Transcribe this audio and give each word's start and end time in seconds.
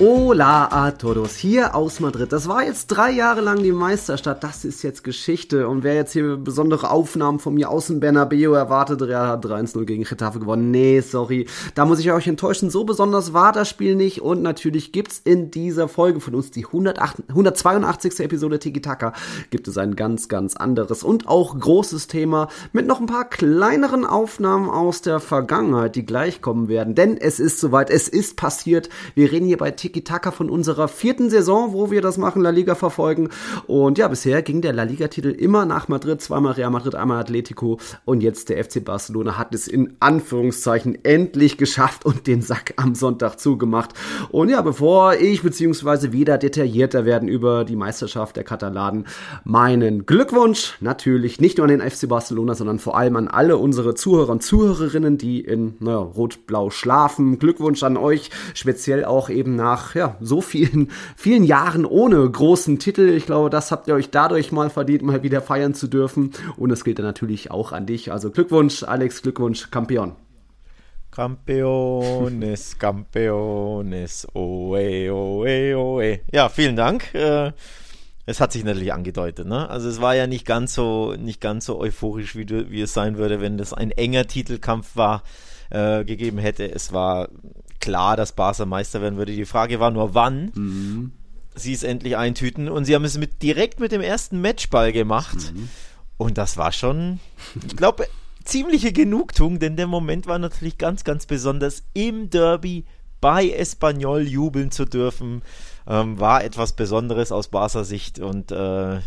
Hola 0.00 0.68
a 0.70 0.92
todos, 0.92 1.34
hier 1.34 1.74
aus 1.74 1.98
Madrid. 1.98 2.30
Das 2.32 2.46
war 2.46 2.62
jetzt 2.62 2.86
drei 2.86 3.10
Jahre 3.10 3.40
lang 3.40 3.64
die 3.64 3.72
Meisterstadt, 3.72 4.44
das 4.44 4.64
ist 4.64 4.84
jetzt 4.84 5.02
Geschichte. 5.02 5.66
Und 5.66 5.82
wer 5.82 5.96
jetzt 5.96 6.12
hier 6.12 6.36
besondere 6.36 6.92
Aufnahmen 6.92 7.40
von 7.40 7.54
mir 7.54 7.68
aus 7.68 7.88
dem 7.88 7.98
Bernabeu 7.98 8.52
erwartet, 8.54 9.02
Real 9.02 9.26
hat 9.26 9.44
3-0 9.44 9.84
gegen 9.86 10.04
Getafe 10.04 10.38
gewonnen. 10.38 10.70
Nee, 10.70 11.00
sorry, 11.00 11.48
da 11.74 11.84
muss 11.84 11.98
ich 11.98 12.12
euch 12.12 12.28
enttäuschen. 12.28 12.70
So 12.70 12.84
besonders 12.84 13.32
war 13.32 13.50
das 13.50 13.68
Spiel 13.68 13.96
nicht. 13.96 14.22
Und 14.22 14.40
natürlich 14.40 14.92
gibt's 14.92 15.20
in 15.24 15.50
dieser 15.50 15.88
Folge 15.88 16.20
von 16.20 16.36
uns 16.36 16.52
die 16.52 16.64
108, 16.64 17.24
182. 17.30 18.20
Episode 18.20 18.60
Tiki 18.60 18.80
Taka, 18.80 19.14
gibt 19.50 19.66
es 19.66 19.78
ein 19.78 19.96
ganz, 19.96 20.28
ganz 20.28 20.54
anderes 20.54 21.02
und 21.02 21.26
auch 21.26 21.58
großes 21.58 22.06
Thema 22.06 22.50
mit 22.72 22.86
noch 22.86 23.00
ein 23.00 23.06
paar 23.06 23.28
kleineren 23.28 24.04
Aufnahmen 24.04 24.70
aus 24.70 25.02
der 25.02 25.18
Vergangenheit, 25.18 25.96
die 25.96 26.06
gleich 26.06 26.40
kommen 26.40 26.68
werden. 26.68 26.94
Denn 26.94 27.16
es 27.16 27.40
ist 27.40 27.58
soweit, 27.58 27.90
es 27.90 28.06
ist 28.06 28.36
passiert. 28.36 28.90
Wir 29.16 29.32
reden 29.32 29.46
hier 29.46 29.58
bei 29.58 29.72
Tiki 29.72 29.87
Tiki-Taka 29.88 30.30
von 30.30 30.50
unserer 30.50 30.86
vierten 30.86 31.30
Saison, 31.30 31.72
wo 31.72 31.90
wir 31.90 32.02
das 32.02 32.18
machen, 32.18 32.42
La 32.42 32.50
Liga 32.50 32.74
verfolgen. 32.74 33.30
Und 33.66 33.98
ja, 33.98 34.08
bisher 34.08 34.42
ging 34.42 34.60
der 34.60 34.72
La 34.72 34.82
Liga-Titel 34.82 35.28
immer 35.28 35.64
nach 35.64 35.88
Madrid, 35.88 36.20
zweimal 36.20 36.52
Real 36.52 36.70
Madrid, 36.70 36.94
einmal 36.94 37.20
Atletico 37.20 37.78
und 38.04 38.22
jetzt 38.22 38.48
der 38.50 38.62
FC 38.62 38.84
Barcelona 38.84 39.38
hat 39.38 39.54
es 39.54 39.66
in 39.66 39.96
Anführungszeichen 40.00 41.04
endlich 41.04 41.56
geschafft 41.56 42.04
und 42.04 42.26
den 42.26 42.42
Sack 42.42 42.74
am 42.76 42.94
Sonntag 42.94 43.38
zugemacht. 43.38 43.94
Und 44.30 44.50
ja, 44.50 44.60
bevor 44.60 45.14
ich 45.14 45.42
beziehungsweise 45.42 46.12
wieder 46.12 46.36
detaillierter 46.36 47.04
werden 47.04 47.28
über 47.28 47.64
die 47.64 47.76
Meisterschaft 47.76 48.36
der 48.36 48.44
Katalanen, 48.44 49.06
meinen 49.44 50.04
Glückwunsch 50.04 50.76
natürlich 50.80 51.40
nicht 51.40 51.58
nur 51.58 51.66
an 51.66 51.78
den 51.78 51.90
FC 51.90 52.08
Barcelona, 52.08 52.54
sondern 52.54 52.78
vor 52.78 52.96
allem 52.96 53.16
an 53.16 53.28
alle 53.28 53.56
unsere 53.56 53.94
Zuhörer 53.94 54.32
und 54.32 54.42
Zuhörerinnen, 54.42 55.16
die 55.16 55.40
in 55.40 55.74
naja, 55.80 55.98
Rot-Blau 55.98 56.70
schlafen. 56.70 57.38
Glückwunsch 57.38 57.82
an 57.82 57.96
euch, 57.96 58.30
speziell 58.54 59.04
auch 59.04 59.30
eben 59.30 59.56
nach 59.56 59.77
nach 59.78 59.94
ja, 59.94 60.16
so 60.20 60.40
vielen, 60.40 60.90
vielen 61.16 61.44
Jahren 61.44 61.84
ohne 61.84 62.28
großen 62.28 62.78
Titel. 62.78 63.08
Ich 63.08 63.26
glaube, 63.26 63.50
das 63.50 63.70
habt 63.70 63.88
ihr 63.88 63.94
euch 63.94 64.10
dadurch 64.10 64.52
mal 64.52 64.70
verdient, 64.70 65.02
mal 65.02 65.22
wieder 65.22 65.40
feiern 65.40 65.74
zu 65.74 65.86
dürfen. 65.86 66.32
Und 66.56 66.70
das 66.70 66.84
gilt 66.84 66.98
dann 66.98 67.06
natürlich 67.06 67.50
auch 67.50 67.72
an 67.72 67.86
dich. 67.86 68.12
Also 68.12 68.30
Glückwunsch, 68.30 68.82
Alex, 68.82 69.22
Glückwunsch, 69.22 69.70
Campeon. 69.70 70.16
Campeones, 71.10 72.78
Campeones, 72.78 74.26
oe, 74.34 75.10
oe, 75.10 75.76
oe. 75.76 76.20
Ja, 76.32 76.48
vielen 76.48 76.76
Dank. 76.76 77.14
Äh, 77.14 77.52
es 78.26 78.40
hat 78.40 78.52
sich 78.52 78.62
natürlich 78.62 78.92
angedeutet, 78.92 79.48
ne? 79.48 79.70
Also 79.70 79.88
es 79.88 80.02
war 80.02 80.14
ja 80.14 80.26
nicht 80.26 80.44
ganz 80.44 80.74
so, 80.74 81.14
nicht 81.18 81.40
ganz 81.40 81.64
so 81.64 81.80
euphorisch, 81.80 82.36
wie, 82.36 82.44
du, 82.44 82.70
wie 82.70 82.82
es 82.82 82.92
sein 82.92 83.16
würde, 83.16 83.40
wenn 83.40 83.56
das 83.56 83.72
ein 83.72 83.90
enger 83.90 84.26
Titelkampf 84.26 84.96
war, 84.96 85.22
äh, 85.70 86.04
gegeben 86.04 86.36
hätte. 86.36 86.70
Es 86.70 86.92
war 86.92 87.28
klar, 87.80 88.16
dass 88.16 88.32
Barca 88.32 88.66
Meister 88.66 89.00
werden 89.00 89.18
würde. 89.18 89.32
Die 89.32 89.44
Frage 89.44 89.80
war 89.80 89.90
nur, 89.90 90.14
wann 90.14 90.52
mhm. 90.54 91.12
sie 91.54 91.72
es 91.72 91.82
endlich 91.82 92.16
eintüten. 92.16 92.68
Und 92.68 92.84
sie 92.84 92.94
haben 92.94 93.04
es 93.04 93.18
mit, 93.18 93.42
direkt 93.42 93.80
mit 93.80 93.92
dem 93.92 94.00
ersten 94.00 94.40
Matchball 94.40 94.92
gemacht. 94.92 95.52
Mhm. 95.54 95.68
Und 96.16 96.38
das 96.38 96.56
war 96.56 96.72
schon, 96.72 97.20
ich 97.66 97.76
glaube, 97.76 98.06
ziemliche 98.44 98.92
Genugtuung, 98.92 99.58
denn 99.58 99.76
der 99.76 99.86
Moment 99.86 100.26
war 100.26 100.38
natürlich 100.38 100.78
ganz, 100.78 101.04
ganz 101.04 101.26
besonders 101.26 101.84
im 101.94 102.30
Derby 102.30 102.84
bei 103.20 103.48
Espanyol 103.50 104.22
jubeln 104.22 104.70
zu 104.70 104.84
dürfen, 104.84 105.42
ähm, 105.86 106.18
war 106.20 106.44
etwas 106.44 106.72
Besonderes 106.72 107.32
aus 107.32 107.48
Barca 107.48 107.84
Sicht 107.84 108.20
und 108.20 108.52
äh, 108.52 109.00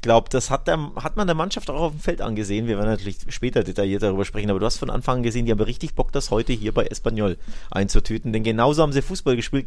glaube, 0.00 0.28
das 0.30 0.50
hat, 0.50 0.66
der, 0.66 0.92
hat 0.96 1.16
man 1.16 1.26
der 1.26 1.36
Mannschaft 1.36 1.70
auch 1.70 1.80
auf 1.80 1.92
dem 1.92 2.00
Feld 2.00 2.20
angesehen. 2.20 2.66
Wir 2.66 2.76
werden 2.76 2.88
natürlich 2.88 3.18
später 3.28 3.62
detailliert 3.62 4.02
darüber 4.02 4.24
sprechen, 4.24 4.50
aber 4.50 4.58
du 4.58 4.66
hast 4.66 4.78
von 4.78 4.90
Anfang 4.90 5.18
an 5.18 5.22
gesehen, 5.22 5.46
die 5.46 5.52
haben 5.52 5.60
richtig 5.60 5.94
Bock, 5.94 6.12
das 6.12 6.30
heute 6.30 6.52
hier 6.52 6.72
bei 6.72 6.86
Espanyol 6.86 7.36
einzutüten, 7.70 8.32
denn 8.32 8.42
genauso 8.42 8.82
haben 8.82 8.92
sie 8.92 9.02
Fußball 9.02 9.36
gespielt. 9.36 9.66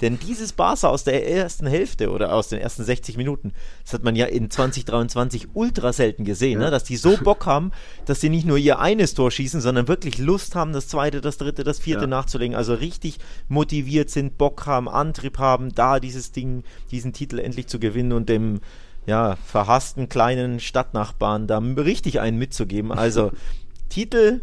Denn 0.00 0.18
dieses 0.18 0.52
Barca 0.52 0.88
aus 0.88 1.04
der 1.04 1.28
ersten 1.28 1.66
Hälfte 1.66 2.10
oder 2.10 2.32
aus 2.32 2.48
den 2.48 2.60
ersten 2.60 2.84
60 2.84 3.16
Minuten, 3.16 3.52
das 3.84 3.94
hat 3.94 4.04
man 4.04 4.16
ja 4.16 4.26
in 4.26 4.50
2023 4.50 5.48
ultra 5.54 5.92
selten 5.92 6.24
gesehen, 6.24 6.60
ja. 6.60 6.66
ne? 6.66 6.70
dass 6.70 6.84
die 6.84 6.96
so 6.96 7.16
Bock 7.16 7.46
haben, 7.46 7.72
dass 8.06 8.20
sie 8.20 8.28
nicht 8.28 8.46
nur 8.46 8.58
ihr 8.58 8.78
eines 8.78 9.14
Tor 9.14 9.30
schießen, 9.30 9.60
sondern 9.60 9.88
wirklich 9.88 10.18
Lust 10.18 10.54
haben, 10.54 10.72
das 10.72 10.88
zweite, 10.88 11.20
das 11.20 11.38
dritte, 11.38 11.64
das 11.64 11.80
vierte 11.80 12.02
ja. 12.02 12.08
nachzulegen. 12.08 12.56
Also 12.56 12.74
richtig 12.74 13.18
motiviert 13.48 14.10
sind, 14.10 14.38
Bock 14.38 14.66
haben, 14.66 14.88
Antrieb 14.88 15.38
haben, 15.38 15.74
da 15.74 16.00
dieses 16.00 16.32
Ding, 16.32 16.62
diesen 16.90 17.12
Titel 17.12 17.38
endlich 17.38 17.66
zu 17.66 17.78
gewinnen 17.78 18.12
und 18.12 18.28
dem 18.28 18.60
ja, 19.06 19.36
verhassten 19.44 20.08
kleinen 20.08 20.60
Stadtnachbarn 20.60 21.46
da 21.46 21.58
richtig 21.58 22.20
einen 22.20 22.38
mitzugeben. 22.38 22.92
Also 22.92 23.32
Titel, 23.88 24.40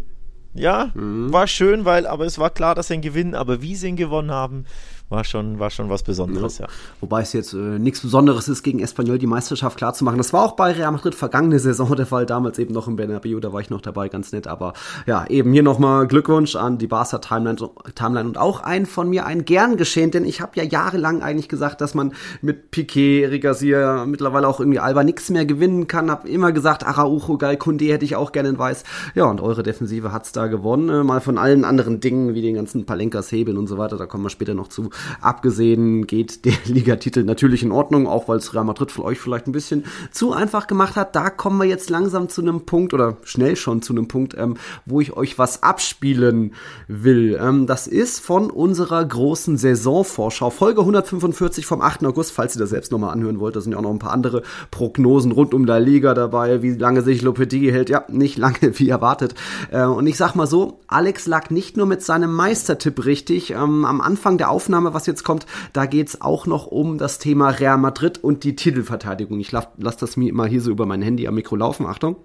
ja, 0.54 0.92
mhm. 0.94 1.32
war 1.32 1.48
schön, 1.48 1.86
weil, 1.86 2.06
aber 2.06 2.26
es 2.26 2.40
war 2.40 2.50
klar, 2.50 2.76
dass 2.76 2.88
sie 2.88 2.96
ihn 2.96 3.02
gewinnen, 3.02 3.36
aber 3.36 3.62
wie 3.62 3.76
sie 3.76 3.88
ihn 3.88 3.96
gewonnen 3.96 4.32
haben, 4.32 4.66
war 5.10 5.24
schon, 5.24 5.60
war 5.60 5.70
schon 5.70 5.90
was 5.90 6.04
Besonderes, 6.04 6.60
ja. 6.60 6.66
ja. 6.66 6.72
Wobei 7.02 7.22
es 7.22 7.34
jetzt 7.34 7.54
äh, 7.54 7.58
nichts 7.58 8.02
Besonderes 8.02 8.48
ist, 8.48 8.64
gegen 8.64 8.80
Espanyol 8.80 9.18
die 9.18 9.28
Meisterschaft 9.28 9.78
klarzumachen. 9.78 10.18
Das 10.18 10.34
war 10.34 10.44
auch 10.44 10.54
bei 10.54 10.72
Real 10.72 10.92
Madrid 10.92 11.16
vergangene 11.16 11.60
Saison 11.60 11.96
der 11.98 12.06
Fall, 12.06 12.26
damals 12.26 12.60
eben 12.60 12.74
noch 12.74 12.88
im 12.88 12.96
Bernabeu, 12.96 13.40
da 13.40 13.52
war 13.52 13.62
ich 13.62 13.70
noch 13.70 13.82
dabei, 13.82 14.10
ganz 14.10 14.32
nett. 14.32 14.48
Aber 14.48 14.74
ja, 15.08 15.26
eben 15.28 15.52
hier 15.52 15.64
nochmal 15.64 16.08
Glückwunsch 16.08 16.56
an 16.56 16.78
die 16.78 16.88
Barca 16.88 17.18
Timeline, 17.18 17.58
Timeline 17.96 18.28
und 18.28 18.38
auch 18.38 18.62
ein 18.62 18.86
von 18.86 19.10
mir 19.10 19.26
ein 19.26 19.46
gern 19.46 19.78
geschehen, 19.78 20.12
denn 20.12 20.26
ich 20.26 20.42
habe 20.42 20.52
ja 20.56 20.64
jahrelang 20.64 21.22
eigentlich 21.22 21.50
gesagt, 21.50 21.82
dass 21.82 21.96
man 21.96 22.14
mit 22.42 22.72
Piquet, 22.72 23.28
Regasier, 23.28 24.06
mittlerweile 24.08 24.48
auch 24.48 24.60
irgendwie 24.60 24.80
Alba 24.80 25.04
nichts 25.04 25.30
mehr 25.30 25.46
gewinnen 25.46 25.88
kann. 25.88 26.12
Hab 26.12 26.26
immer 26.26 26.52
gesagt, 26.52 26.86
Araujo, 26.86 27.38
geil, 27.38 27.58
Kunde 27.58 27.86
hätte 27.86 28.06
ich 28.06 28.16
auch 28.16 28.32
gerne 28.32 28.50
in 28.50 28.60
Weiß. 28.60 28.84
Ja, 29.16 29.26
und 29.26 29.42
eure 29.42 29.64
Defensive 29.64 30.12
hat's 30.12 30.32
da 30.32 30.48
gewonnen. 30.48 30.90
Äh, 30.90 31.04
mal 31.04 31.22
von 31.22 31.38
allen 31.38 31.66
anderen 31.66 32.00
Dingen, 32.00 32.36
wie 32.36 32.42
den 32.42 32.56
ganzen 32.56 32.86
Palenkas 32.86 33.32
Hebeln 33.32 33.58
und 33.58 33.68
so 33.68 33.78
weiter, 33.78 33.98
da 33.98 34.06
kommen 34.06 34.24
wir 34.24 34.30
später 34.30 34.54
noch 34.54 34.68
zu. 34.68 34.90
Abgesehen 35.22 36.08
geht 36.08 36.46
der 36.46 36.54
Ligatitel 36.66 37.24
natürlich 37.24 37.64
in 37.64 37.72
Ordnung, 37.72 38.08
auch 38.08 38.28
weil 38.28 38.38
es 38.38 38.54
Real 38.54 38.64
Madrid 38.64 38.92
für 38.92 39.04
euch 39.04 39.20
vielleicht 39.20 39.48
ein 39.48 39.52
bisschen 39.52 39.86
zu 40.12 40.34
einfach 40.34 40.68
gemacht 40.68 40.96
hat. 40.96 41.16
Da 41.16 41.30
kommen 41.30 41.58
wir 41.60 41.66
jetzt 41.66 41.90
langsam 41.90 42.30
zu 42.30 42.42
einem 42.42 42.62
Punkt 42.62 42.94
oder 42.94 43.18
schnell 43.24 43.56
schon 43.56 43.82
zu 43.82 43.94
einem 43.94 44.08
Punkt, 44.08 44.36
ähm, 44.38 44.58
wo 44.86 45.02
ich 45.02 45.16
euch 45.16 45.38
was 45.38 45.64
abspielen 45.64 46.54
will. 46.88 47.40
Ähm, 47.42 47.68
das 47.68 47.88
ist 47.88 48.20
von 48.20 48.50
unserer 48.50 49.04
großen 49.04 49.58
Saisonvorschau, 49.58 50.50
Folge 50.50 50.82
145 50.82 51.66
vom 51.66 51.82
8. 51.82 52.06
August, 52.06 52.32
falls 52.32 52.56
ihr 52.56 52.60
das 52.60 52.70
selbst 52.70 52.92
nochmal 52.92 53.12
anhören 53.12 53.40
wollt. 53.40 53.56
Da 53.56 53.62
sind 53.62 53.74
ja 53.74 53.78
auch 53.78 53.84
noch 53.84 53.92
ein 53.92 54.00
paar 54.00 54.14
andere 54.14 54.44
Prognosen 54.72 55.32
rund 55.32 55.54
um 55.54 55.66
La 55.66 55.78
Liga 55.78 56.14
dabei, 56.14 56.62
wie 56.62 56.72
lange 56.72 57.02
sich 57.02 57.22
Lopetegui 57.22 57.72
hält. 57.72 57.90
Ja, 57.90 58.06
nicht 58.10 58.38
lange 58.40 58.80
wie 58.80 58.90
erwartet. 58.90 59.36
Äh, 59.72 59.86
und 59.86 60.08
ich 60.08 60.18
sag 60.18 60.36
mal 60.36 60.48
so, 60.48 60.80
Alex 60.88 61.28
lag 61.28 61.50
nicht 61.50 61.78
nur 61.78 61.86
mit 61.86 62.02
seinem 62.02 62.34
Meistertipp 62.34 63.06
richtig. 63.06 63.52
Ähm, 63.52 63.86
am 63.86 64.02
Anfang 64.02 64.38
der 64.38 64.50
Aufnahme, 64.50 64.89
was 64.94 65.06
jetzt 65.06 65.24
kommt, 65.24 65.46
da 65.74 65.86
geht 65.86 66.08
es 66.08 66.22
auch 66.22 66.46
noch 66.46 66.68
um 66.68 66.98
das 66.98 67.20
Thema 67.20 67.50
Real 67.50 67.78
Madrid 67.78 68.18
und 68.18 68.44
die 68.44 68.56
Titelverteidigung. 68.56 69.40
Ich 69.40 69.52
lasse 69.52 69.70
lass 69.78 69.98
das 69.98 70.18
mir 70.18 70.34
mal 70.34 70.48
hier 70.48 70.62
so 70.62 70.72
über 70.72 70.86
mein 70.86 71.02
Handy 71.02 71.28
am 71.28 71.36
Mikro 71.36 71.56
laufen. 71.56 71.86
Achtung. 71.86 72.16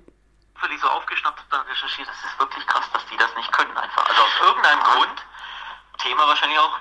Völlig 0.54 0.80
so 0.80 0.88
aufgeschnappt 0.88 1.40
und 1.40 1.52
dann 1.52 1.66
recherchiert, 1.66 2.08
das 2.08 2.16
ist 2.16 2.38
wirklich 2.38 2.66
krass, 2.66 2.84
dass 2.92 3.02
die 3.10 3.16
das 3.16 3.34
nicht 3.36 3.52
können 3.52 3.76
einfach. 3.76 4.08
Also 4.08 4.22
aus 4.22 4.48
irgendeinem 4.48 4.80
Grund, 4.80 5.18
Thema 5.98 6.26
wahrscheinlich 6.26 6.58
auch 6.58 6.78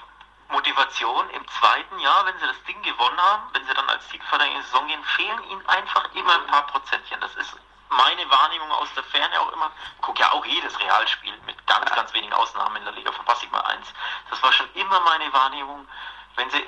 Motivation 0.52 1.26
im 1.36 1.44
zweiten 1.48 2.00
Jahr, 2.00 2.26
wenn 2.26 2.38
sie 2.40 2.46
das 2.46 2.62
Ding 2.68 2.82
gewonnen 2.84 3.18
haben, 3.18 3.44
wenn 3.54 3.66
sie 3.66 3.74
dann 3.74 3.90
als 3.90 4.08
Titelverteidiger 4.08 4.56
in 4.56 4.62
die 4.62 4.68
Saison 4.70 4.88
gehen, 4.88 5.04
fehlen 5.18 5.42
ihnen 5.50 5.66
einfach 5.66 6.14
immer 6.14 6.36
ein 6.40 6.48
paar 6.48 6.68
Prozentchen. 6.68 7.20
Das 7.20 7.34
ist 7.36 7.58
meine 7.98 8.30
Wahrnehmung 8.30 8.72
aus 8.72 8.94
der 8.96 9.04
Ferne 9.04 9.40
auch 9.42 9.52
immer, 9.52 9.72
gucke 10.02 10.20
ja 10.20 10.32
auch 10.32 10.46
jedes 10.46 10.80
Realspiel, 10.80 11.38
mit 11.46 11.66
ganz, 11.68 11.90
ganz 11.92 12.14
wenigen 12.14 12.34
Ausnahmen 12.34 12.78
in 12.78 12.86
der 12.86 12.94
Liga, 12.94 13.12
verpasse 13.12 13.46
ich 13.46 13.52
mal 13.52 13.62
eins. 13.62 13.88
Das 14.30 14.42
war 14.44 14.52
schon 14.54 14.72
immer 14.74 15.00
meine 15.02 15.32
Wahrnehmung, 15.34 15.88
wenn 16.36 16.50
sie 16.50 16.68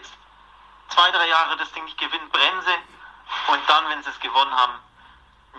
zwei, 0.89 1.11
drei 1.11 1.27
Jahre 1.27 1.57
das 1.57 1.71
Ding 1.73 1.83
nicht 1.85 1.97
gewinnen, 1.97 2.29
brennen 2.29 2.61
sie 2.61 3.51
und 3.51 3.69
dann, 3.69 3.89
wenn 3.89 4.03
sie 4.03 4.09
es 4.09 4.19
gewonnen 4.19 4.55
haben, 4.55 4.79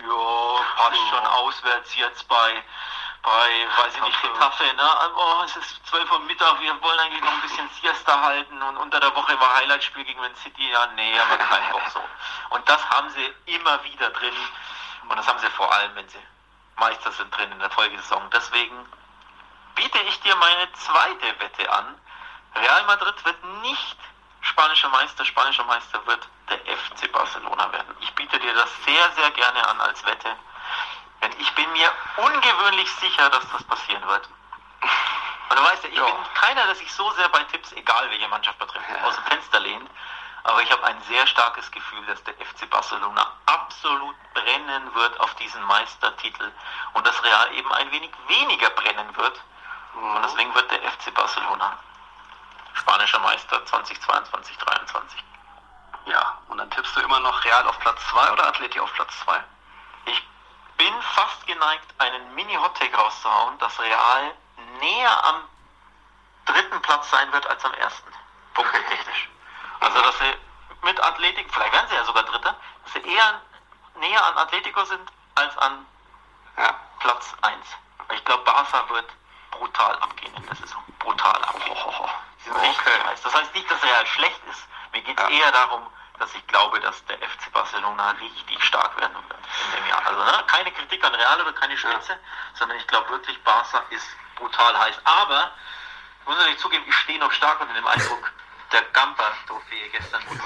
ja, 0.01 0.63
passt 0.75 1.09
schon 1.09 1.25
auswärts 1.25 1.95
jetzt 1.95 2.27
bei, 2.27 2.63
bei, 3.23 3.67
weiß 3.77 3.95
ich 3.95 4.01
nicht, 4.01 4.21
Getafe, 4.21 4.63
ne? 4.75 4.89
Oh, 5.15 5.41
es 5.43 5.55
ist 5.55 5.85
12 5.87 6.11
Uhr 6.11 6.19
Mittag, 6.19 6.59
wir 6.61 6.81
wollen 6.81 6.99
eigentlich 6.99 7.23
noch 7.23 7.31
ein 7.31 7.41
bisschen 7.41 7.69
Siesta 7.81 8.21
halten 8.21 8.61
und 8.61 8.77
unter 8.77 8.99
der 8.99 9.13
Woche 9.15 9.39
war 9.39 9.55
Highlightspiel 9.55 10.05
gegen 10.05 10.19
Man 10.19 10.35
City, 10.35 10.69
ja, 10.69 10.87
nee, 10.95 11.17
haben 11.19 11.29
wir 11.31 11.37
keinen 11.37 11.71
Bock 11.71 11.81
so. 11.93 12.01
Und 12.51 12.67
das 12.69 12.89
haben 12.89 13.09
sie 13.09 13.33
immer 13.45 13.83
wieder 13.83 14.09
drin. 14.11 14.35
Und 15.09 15.17
das 15.17 15.27
haben 15.27 15.39
sie 15.39 15.49
vor 15.51 15.71
allem, 15.71 15.95
wenn 15.95 16.07
sie 16.09 16.19
Meister 16.77 17.11
sind 17.11 17.35
drin 17.35 17.51
in 17.51 17.59
der 17.59 17.69
Folgesaison. 17.71 18.29
Deswegen 18.31 18.85
biete 19.75 19.99
ich 19.99 20.19
dir 20.21 20.35
meine 20.35 20.71
zweite 20.73 21.39
Wette 21.39 21.71
an. 21.71 21.99
Real 22.55 22.83
Madrid 22.85 23.25
wird 23.25 23.43
nicht 23.61 23.97
spanischer 24.41 24.89
Meister, 24.89 25.25
spanischer 25.25 25.63
Meister 25.65 26.05
wird 26.05 26.27
der 26.49 26.59
FC 26.77 27.11
Barcelona 27.11 27.71
werden. 27.71 27.95
Ich 28.01 28.13
biete 28.15 28.39
dir 28.39 28.53
das 28.53 28.69
sehr, 28.85 29.11
sehr 29.11 29.31
gerne 29.31 29.67
an 29.67 29.79
als 29.81 30.05
Wette. 30.05 30.35
Denn 31.21 31.31
ich 31.39 31.53
bin 31.55 31.71
mir 31.73 31.91
ungewöhnlich 32.17 32.91
sicher, 32.95 33.29
dass 33.29 33.49
das 33.51 33.63
passieren 33.63 34.07
wird. 34.07 34.29
Und 35.49 35.59
du 35.59 35.63
weißt 35.63 35.83
ja, 35.83 35.89
ich 35.89 35.97
ja. 35.97 36.05
bin 36.05 36.33
keiner, 36.35 36.65
der 36.65 36.75
sich 36.75 36.91
so 36.93 37.09
sehr 37.11 37.29
bei 37.29 37.43
Tipps, 37.45 37.71
egal 37.73 38.09
welche 38.09 38.27
Mannschaft 38.27 38.59
betrifft, 38.59 38.85
ja. 38.89 39.03
aus 39.03 39.15
dem 39.15 39.23
Fenster 39.25 39.59
lehnt. 39.59 39.89
Aber 40.47 40.61
ich 40.61 40.71
habe 40.71 40.83
ein 40.85 41.01
sehr 41.03 41.27
starkes 41.27 41.69
Gefühl, 41.71 42.05
dass 42.05 42.23
der 42.23 42.33
FC 42.35 42.69
Barcelona 42.69 43.33
absolut 43.47 44.15
brennen 44.33 44.95
wird 44.95 45.19
auf 45.19 45.35
diesen 45.35 45.61
Meistertitel 45.63 46.49
und 46.93 47.05
das 47.05 47.21
Real 47.21 47.53
eben 47.53 47.69
ein 47.73 47.91
wenig 47.91 48.11
weniger 48.27 48.69
brennen 48.69 49.17
wird. 49.17 49.41
Und 49.93 50.23
deswegen 50.23 50.55
wird 50.55 50.71
der 50.71 50.89
FC 50.89 51.13
Barcelona 51.13 51.77
spanischer 52.75 53.19
Meister 53.19 53.65
2022, 53.65 54.57
2023. 54.57 55.23
Ja, 56.05 56.37
und 56.47 56.59
dann 56.59 56.71
tippst 56.71 56.95
du 56.95 57.01
immer 57.01 57.19
noch 57.19 57.43
Real 57.43 57.67
auf 57.67 57.77
Platz 57.79 57.99
2 58.09 58.31
oder 58.31 58.47
Atleti 58.47 58.79
auf 58.79 58.93
Platz 58.93 59.19
2? 59.25 59.43
Ich 60.05 60.29
bin 60.77 61.01
fast 61.01 61.45
geneigt, 61.45 61.93
einen 61.97 62.35
Mini-Hottake 62.35 62.95
rauszuhauen, 62.95 63.59
dass 63.59 63.77
Real 63.81 64.33
näher 64.79 65.25
am 65.25 65.43
dritten 66.45 66.81
Platz 66.83 67.09
sein 67.09 67.33
wird 67.33 67.45
als 67.47 67.65
am 67.65 67.73
ersten. 67.73 68.13
Punktetechnisch. 68.53 69.29
Also, 69.79 70.01
dass 70.01 70.17
sie 70.19 70.33
mit 70.83 71.01
Athletik, 71.03 71.47
vielleicht 71.53 71.73
werden 71.73 71.87
sie 71.89 71.95
ja 71.95 72.03
sogar 72.05 72.23
Dritter, 72.23 72.55
dass 72.83 72.93
sie 72.93 72.99
eher 73.09 73.41
näher 73.95 74.25
an 74.25 74.37
Atletico 74.37 74.83
sind 74.85 75.09
als 75.35 75.57
an 75.57 75.85
Ja. 76.57 76.73
Platz 76.99 77.33
1. 77.41 77.65
Ich 78.13 78.25
glaube, 78.25 78.43
Barca 78.43 78.89
wird 78.89 79.05
brutal 79.51 79.95
abgehen 79.99 80.33
in 80.35 80.45
der 80.47 80.55
Saison. 80.55 80.83
Brutal 80.99 81.43
abgehen. 81.43 81.75
Sie 82.39 82.43
sind 82.49 82.55
richtig 82.61 82.79
Okay. 82.87 83.03
heiß. 83.07 83.21
Das 83.21 83.33
heißt 83.35 83.53
nicht, 83.53 83.69
dass 83.69 83.83
Real 83.83 84.05
schlecht 84.07 84.41
ist. 84.49 84.67
Mir 84.91 85.01
geht 85.01 85.19
es 85.19 85.23
Ja. 85.23 85.29
eher 85.29 85.51
darum, 85.51 85.85
dass 86.19 86.33
ich 86.33 86.45
glaube, 86.47 86.79
dass 86.79 87.03
der 87.05 87.17
FC 87.21 87.51
Barcelona 87.51 88.11
richtig 88.11 88.63
stark 88.63 88.97
werden 88.99 89.15
wird 89.15 89.39
in 89.65 89.71
dem 89.81 89.87
Jahr. 89.89 90.01
Also 90.07 90.23
ne, 90.23 90.43
keine 90.47 90.71
Kritik 90.71 91.03
an 91.03 91.13
Real 91.13 91.41
oder 91.41 91.53
keine 91.53 91.77
Spitze, 91.77 92.17
sondern 92.55 92.77
ich 92.77 92.87
glaube 92.87 93.09
wirklich, 93.09 93.41
Barca 93.43 93.83
ist 93.91 94.07
brutal 94.35 94.77
heiß. 94.79 94.99
Aber 95.03 95.51
ich 96.21 96.27
muss 96.27 96.37
natürlich 96.37 96.59
zugeben, 96.59 96.85
ich 96.87 96.95
stehe 96.95 97.19
noch 97.19 97.31
stark 97.31 97.59
unter 97.61 97.73
dem 97.73 97.85
Eindruck 97.85 98.31
der 98.71 98.81
Gamper-Trophäe 98.93 99.87
gestern 99.97 100.21
und 100.29 100.37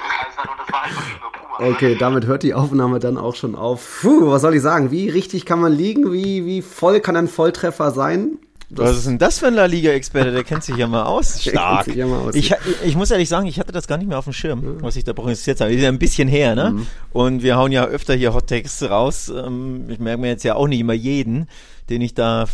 das 0.58 0.72
war 0.72 0.84
nur 1.20 1.32
Puma. 1.32 1.70
Okay, 1.74 1.96
damit 1.98 2.26
hört 2.26 2.42
die 2.42 2.54
Aufnahme 2.54 2.98
dann 2.98 3.16
auch 3.18 3.34
schon 3.34 3.54
auf. 3.54 4.00
Puh, 4.02 4.30
was 4.30 4.42
soll 4.42 4.54
ich 4.54 4.62
sagen? 4.62 4.90
Wie 4.90 5.08
richtig 5.08 5.44
kann 5.46 5.60
man 5.60 5.72
liegen? 5.72 6.12
Wie, 6.12 6.44
wie 6.46 6.62
voll 6.62 7.00
kann 7.00 7.16
ein 7.16 7.28
Volltreffer 7.28 7.90
sein? 7.90 8.38
Was 8.74 8.96
ist 8.96 9.06
denn 9.06 9.18
das 9.18 9.38
für 9.38 9.48
ein 9.48 9.54
La 9.54 9.66
Liga-Experte? 9.66 10.32
Der 10.32 10.44
kennt 10.44 10.64
sich 10.64 10.76
ja 10.78 10.86
mal 10.86 11.02
aus. 11.02 11.34
Der 11.44 11.50
Stark. 11.50 11.84
kennt 11.84 11.94
sich 11.94 11.96
ja 11.96 12.06
mal 12.06 12.20
aus. 12.28 12.34
Ich, 12.34 12.54
ich 12.84 12.96
muss 12.96 13.10
ehrlich 13.10 13.28
sagen, 13.28 13.46
ich 13.46 13.60
hatte 13.60 13.70
das 13.70 13.86
gar 13.86 13.98
nicht 13.98 14.08
mehr 14.08 14.16
auf 14.18 14.24
dem 14.24 14.32
Schirm, 14.32 14.82
was 14.82 14.96
ich 14.96 15.04
da 15.04 15.12
prognostiziert 15.12 15.60
habe. 15.60 15.74
Ist 15.74 15.82
ja 15.82 15.88
ein 15.88 15.98
bisschen 15.98 16.26
her, 16.26 16.54
ne? 16.54 16.70
Mhm. 16.70 16.86
Und 17.12 17.42
wir 17.42 17.56
hauen 17.56 17.70
ja 17.70 17.84
öfter 17.84 18.14
hier 18.14 18.32
Hot 18.32 18.46
Takes 18.48 18.82
raus. 18.88 19.28
Ähm, 19.28 19.90
Ich 19.90 19.98
merke 19.98 20.22
mir 20.22 20.28
jetzt 20.28 20.42
ja 20.44 20.54
auch 20.54 20.68
nicht 20.68 20.80
immer 20.80 20.94
jeden, 20.94 21.48
den 21.90 22.00
ich 22.00 22.14
da 22.14 22.46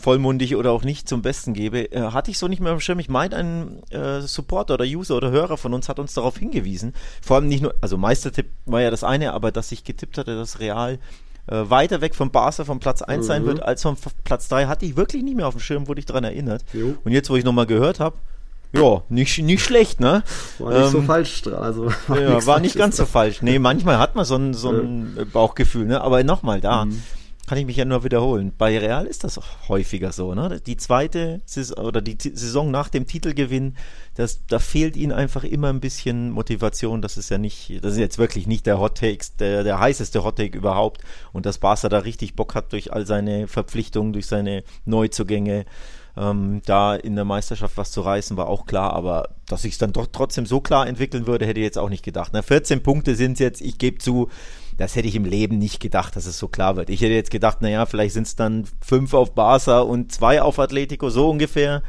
vollmundig 0.00 0.56
oder 0.56 0.70
auch 0.72 0.84
nicht 0.84 1.08
zum 1.08 1.22
Besten 1.22 1.54
gebe. 1.54 1.90
Äh, 1.92 2.12
Hatte 2.12 2.30
ich 2.30 2.38
so 2.38 2.48
nicht 2.48 2.60
mehr 2.60 2.72
auf 2.72 2.78
dem 2.78 2.80
Schirm. 2.82 2.98
Ich 2.98 3.08
meine, 3.08 3.36
ein 3.36 3.82
äh, 3.90 4.20
Supporter 4.20 4.74
oder 4.74 4.84
User 4.84 5.16
oder 5.16 5.30
Hörer 5.30 5.56
von 5.56 5.74
uns 5.74 5.88
hat 5.88 5.98
uns 5.98 6.14
darauf 6.14 6.38
hingewiesen. 6.38 6.94
Vor 7.22 7.36
allem 7.36 7.48
nicht 7.48 7.62
nur, 7.62 7.74
also 7.80 7.96
Meistertipp 7.98 8.46
war 8.66 8.80
ja 8.80 8.90
das 8.90 9.04
eine, 9.04 9.32
aber 9.32 9.50
dass 9.52 9.72
ich 9.72 9.84
getippt 9.84 10.18
hatte, 10.18 10.36
dass 10.36 10.60
Real 10.60 10.98
äh, 11.46 11.56
weiter 11.70 12.00
weg 12.00 12.14
vom 12.14 12.30
Barca 12.30 12.64
vom 12.64 12.78
Platz 12.80 13.02
1 13.02 13.26
sein 13.26 13.42
Mhm. 13.42 13.46
wird 13.46 13.62
als 13.62 13.82
vom 13.82 13.96
Platz 14.24 14.48
3, 14.48 14.66
hatte 14.66 14.84
ich 14.86 14.96
wirklich 14.96 15.22
nicht 15.22 15.36
mehr 15.36 15.48
auf 15.48 15.54
dem 15.54 15.60
Schirm, 15.60 15.88
wurde 15.88 15.98
ich 16.00 16.06
daran 16.06 16.24
erinnert. 16.24 16.64
Jo. 16.72 16.96
Und 17.04 17.12
jetzt, 17.12 17.30
wo 17.30 17.36
ich 17.36 17.44
nochmal 17.44 17.66
gehört 17.66 18.00
habe, 18.00 18.16
ja, 18.74 19.02
nicht, 19.08 19.38
nicht 19.38 19.64
schlecht, 19.64 19.98
ne? 19.98 20.22
War 20.58 20.78
nicht 20.78 20.90
so 20.90 20.98
Ähm, 20.98 21.06
falsch 21.06 21.40
dran. 21.40 21.54
Also, 21.54 21.88
ja, 22.08 22.28
nichts 22.34 22.46
war 22.46 22.60
nicht 22.60 22.76
ganz 22.76 22.98
so 22.98 23.06
falsch. 23.06 23.40
Nee, 23.40 23.58
manchmal 23.58 23.98
hat 23.98 24.14
man 24.14 24.26
so 24.26 24.36
ein, 24.36 24.52
so 24.52 24.70
ein 24.70 25.26
Bauchgefühl, 25.32 25.86
ne? 25.86 26.02
Aber 26.02 26.22
nochmal 26.22 26.60
da. 26.60 26.84
Mhm. 26.84 27.02
Kann 27.48 27.56
ich 27.56 27.64
mich 27.64 27.78
ja 27.78 27.86
nur 27.86 28.04
wiederholen. 28.04 28.52
Bei 28.58 28.78
Real 28.78 29.06
ist 29.06 29.24
das 29.24 29.40
häufiger 29.68 30.12
so, 30.12 30.34
ne? 30.34 30.60
Die 30.60 30.76
zweite 30.76 31.40
Saison 31.46 31.86
oder 31.86 32.02
die 32.02 32.18
Saison 32.20 32.70
nach 32.70 32.90
dem 32.90 33.06
Titelgewinn, 33.06 33.74
das, 34.16 34.44
da 34.48 34.58
fehlt 34.58 34.98
ihnen 34.98 35.12
einfach 35.12 35.44
immer 35.44 35.70
ein 35.70 35.80
bisschen 35.80 36.30
Motivation. 36.30 37.00
Das 37.00 37.16
ist 37.16 37.30
ja 37.30 37.38
nicht, 37.38 37.82
das 37.82 37.92
ist 37.92 38.00
jetzt 38.00 38.18
wirklich 38.18 38.46
nicht 38.46 38.66
der 38.66 38.78
Hot 38.78 38.98
Takes, 38.98 39.36
der, 39.36 39.64
der 39.64 39.80
heißeste 39.80 40.24
Hot 40.24 40.36
Take 40.36 40.58
überhaupt. 40.58 41.00
Und 41.32 41.46
dass 41.46 41.56
Barca 41.56 41.88
da 41.88 42.00
richtig 42.00 42.36
Bock 42.36 42.54
hat 42.54 42.70
durch 42.74 42.92
all 42.92 43.06
seine 43.06 43.48
Verpflichtungen, 43.48 44.12
durch 44.12 44.26
seine 44.26 44.62
Neuzugänge, 44.84 45.64
ähm, 46.18 46.60
da 46.66 46.96
in 46.96 47.14
der 47.14 47.24
Meisterschaft 47.24 47.78
was 47.78 47.92
zu 47.92 48.00
reißen, 48.00 48.36
war 48.36 48.48
auch 48.48 48.66
klar, 48.66 48.92
aber 48.92 49.30
dass 49.46 49.62
sich 49.62 49.72
es 49.72 49.78
dann 49.78 49.92
doch 49.92 50.08
trotzdem 50.10 50.46
so 50.46 50.60
klar 50.60 50.86
entwickeln 50.86 51.26
würde, 51.26 51.46
hätte 51.46 51.60
ich 51.60 51.64
jetzt 51.64 51.78
auch 51.78 51.88
nicht 51.88 52.04
gedacht. 52.04 52.32
Na, 52.34 52.42
14 52.42 52.82
Punkte 52.82 53.14
sind 53.14 53.34
es 53.34 53.38
jetzt, 53.38 53.60
ich 53.60 53.78
gebe 53.78 53.98
zu, 53.98 54.28
das 54.78 54.94
hätte 54.94 55.08
ich 55.08 55.16
im 55.16 55.24
Leben 55.24 55.58
nicht 55.58 55.80
gedacht, 55.80 56.16
dass 56.16 56.24
es 56.24 56.38
so 56.38 56.48
klar 56.48 56.76
wird. 56.76 56.88
Ich 56.88 57.00
hätte 57.00 57.12
jetzt 57.12 57.32
gedacht, 57.32 57.60
naja, 57.60 57.84
vielleicht 57.84 58.14
sind 58.14 58.26
es 58.26 58.36
dann 58.36 58.64
fünf 58.80 59.12
auf 59.12 59.34
Barca 59.34 59.80
und 59.80 60.12
zwei 60.12 60.40
auf 60.40 60.58
Atletico, 60.58 61.10
so 61.10 61.28
ungefähr. 61.28 61.82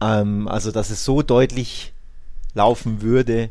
Ähm, 0.00 0.48
also, 0.48 0.72
dass 0.72 0.90
es 0.90 1.04
so 1.04 1.20
deutlich 1.22 1.92
laufen 2.54 3.02
würde, 3.02 3.50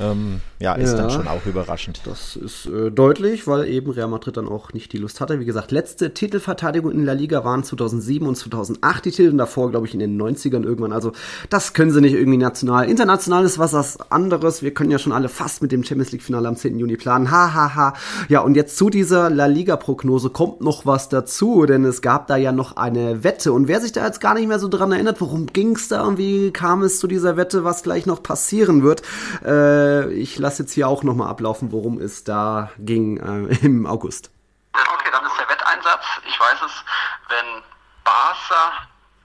ähm, 0.00 0.40
ja, 0.58 0.74
ist 0.74 0.92
Ja. 0.92 0.98
dann 0.98 1.10
schon 1.10 1.28
auch 1.28 1.44
überraschend. 1.46 2.00
Das 2.04 2.36
ist 2.36 2.66
äh, 2.66 2.90
deutlich, 2.90 3.46
weil 3.46 3.68
eben 3.68 3.90
Real 3.90 4.08
Madrid 4.08 4.36
dann 4.36 4.48
auch 4.48 4.72
nicht 4.72 4.92
die 4.92 4.98
Lust 4.98 5.20
hatte. 5.20 5.38
Wie 5.40 5.44
gesagt, 5.44 5.70
letzte 5.70 6.14
Titelverteidigung 6.14 6.90
in 6.90 7.04
der 7.04 7.14
Liga 7.14 7.44
waren 7.44 7.62
2007 7.64 8.26
und 8.26 8.36
2008 8.36 9.04
die 9.04 9.10
Titel 9.10 9.30
und 9.30 9.38
davor, 9.38 9.70
glaube 9.70 9.86
ich, 9.86 9.94
in 9.94 10.00
den 10.00 10.20
90ern 10.20 10.64
irgendwann. 10.64 10.92
Also 10.92 11.12
das 11.50 11.72
können 11.74 11.90
sie 11.90 12.00
nicht 12.00 12.14
irgendwie 12.14 12.38
national. 12.38 12.88
International 12.88 13.44
ist 13.44 13.58
was 13.58 13.72
was 13.72 13.98
anderes. 14.10 14.62
Wir 14.62 14.72
können 14.74 14.90
ja 14.90 14.98
schon 14.98 15.12
alle 15.12 15.28
fast 15.28 15.62
mit 15.62 15.70
dem 15.72 15.84
Champions 15.84 16.12
League-Finale 16.12 16.48
am 16.48 16.56
10. 16.56 16.78
Juni 16.78 16.96
planen. 16.96 17.30
Ha, 17.30 17.54
ha, 17.54 17.74
ha. 17.74 17.94
Ja, 18.28 18.40
und 18.40 18.54
jetzt 18.56 18.76
zu 18.76 18.90
dieser 18.90 19.30
La 19.30 19.46
Liga-Prognose 19.46 20.30
kommt 20.30 20.60
noch 20.60 20.86
was 20.86 21.08
dazu, 21.08 21.66
denn 21.66 21.84
es 21.84 22.02
gab 22.02 22.26
da 22.26 22.36
ja 22.36 22.52
noch 22.52 22.76
eine 22.76 23.22
Wette. 23.24 23.52
Und 23.52 23.68
wer 23.68 23.80
sich 23.80 23.92
da 23.92 24.04
jetzt 24.04 24.20
gar 24.20 24.34
nicht 24.34 24.48
mehr 24.48 24.58
so 24.58 24.68
dran 24.68 24.92
erinnert, 24.92 25.20
worum 25.20 25.46
ging's 25.46 25.88
da 25.88 26.04
und 26.04 26.18
wie 26.18 26.50
kam 26.50 26.82
es 26.82 26.98
zu 26.98 27.06
dieser 27.06 27.36
Wette, 27.36 27.64
was 27.64 27.82
gleich 27.82 28.06
noch 28.06 28.22
passieren 28.22 28.82
wird, 28.82 29.02
äh, 29.44 29.83
ich 30.12 30.38
lasse 30.38 30.62
jetzt 30.62 30.72
hier 30.72 30.88
auch 30.88 31.02
nochmal 31.02 31.28
ablaufen, 31.28 31.72
worum 31.72 32.00
es 32.00 32.24
da 32.24 32.70
ging 32.78 33.18
äh, 33.18 33.54
im 33.64 33.86
August. 33.86 34.30
Okay, 34.72 35.10
dann 35.12 35.24
ist 35.26 35.38
der 35.38 35.48
Wetteinsatz. 35.48 36.04
Ich 36.26 36.38
weiß 36.38 36.58
es, 36.66 36.84
wenn 37.28 37.62
Barca 38.04 38.72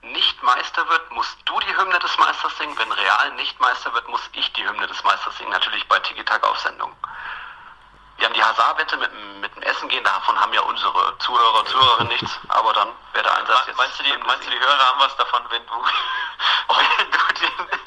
nicht 0.02 0.42
Meister 0.42 0.88
wird, 0.88 1.12
musst 1.12 1.36
du 1.44 1.54
die 1.60 1.76
Hymne 1.76 1.98
des 1.98 2.16
Meisters 2.18 2.56
singen. 2.58 2.76
Wenn 2.78 2.90
Real 2.92 3.34
nicht 3.36 3.60
Meister 3.60 3.92
wird, 3.92 4.08
muss 4.08 4.22
ich 4.32 4.52
die 4.54 4.66
Hymne 4.66 4.86
des 4.86 5.02
Meisters 5.04 5.36
singen. 5.38 5.50
Natürlich 5.50 5.86
bei 5.88 5.98
Tiki 6.00 6.24
Taka 6.24 6.48
auf 6.48 6.58
Sendung. 6.58 6.92
Wir 8.20 8.26
haben 8.26 8.34
die 8.34 8.44
Hazard-Wette 8.44 8.96
mit, 8.98 9.10
dem- 9.10 9.40
mit 9.40 9.56
dem 9.56 9.62
Essen 9.62 9.88
gehen, 9.88 10.04
davon 10.04 10.38
haben 10.38 10.52
ja 10.52 10.60
unsere 10.60 11.16
Zuhörer, 11.18 11.64
Zuhörerinnen 11.64 12.08
nichts, 12.08 12.38
aber 12.48 12.72
dann 12.74 12.88
wäre 13.14 13.24
der 13.24 13.34
Einsatz 13.38 13.66
jetzt. 13.66 13.76
Meinst 13.78 13.98
du, 13.98 14.02
die, 14.04 14.12
meinst 14.18 14.46
du, 14.46 14.50
die. 14.50 14.60
Hörer 14.60 14.78
haben 14.88 15.00
was 15.00 15.16
davon, 15.16 15.42
wenn 15.48 15.66
du, 15.66 15.72
wenn 16.68 17.10
du 17.10 17.18
den, 17.40 17.80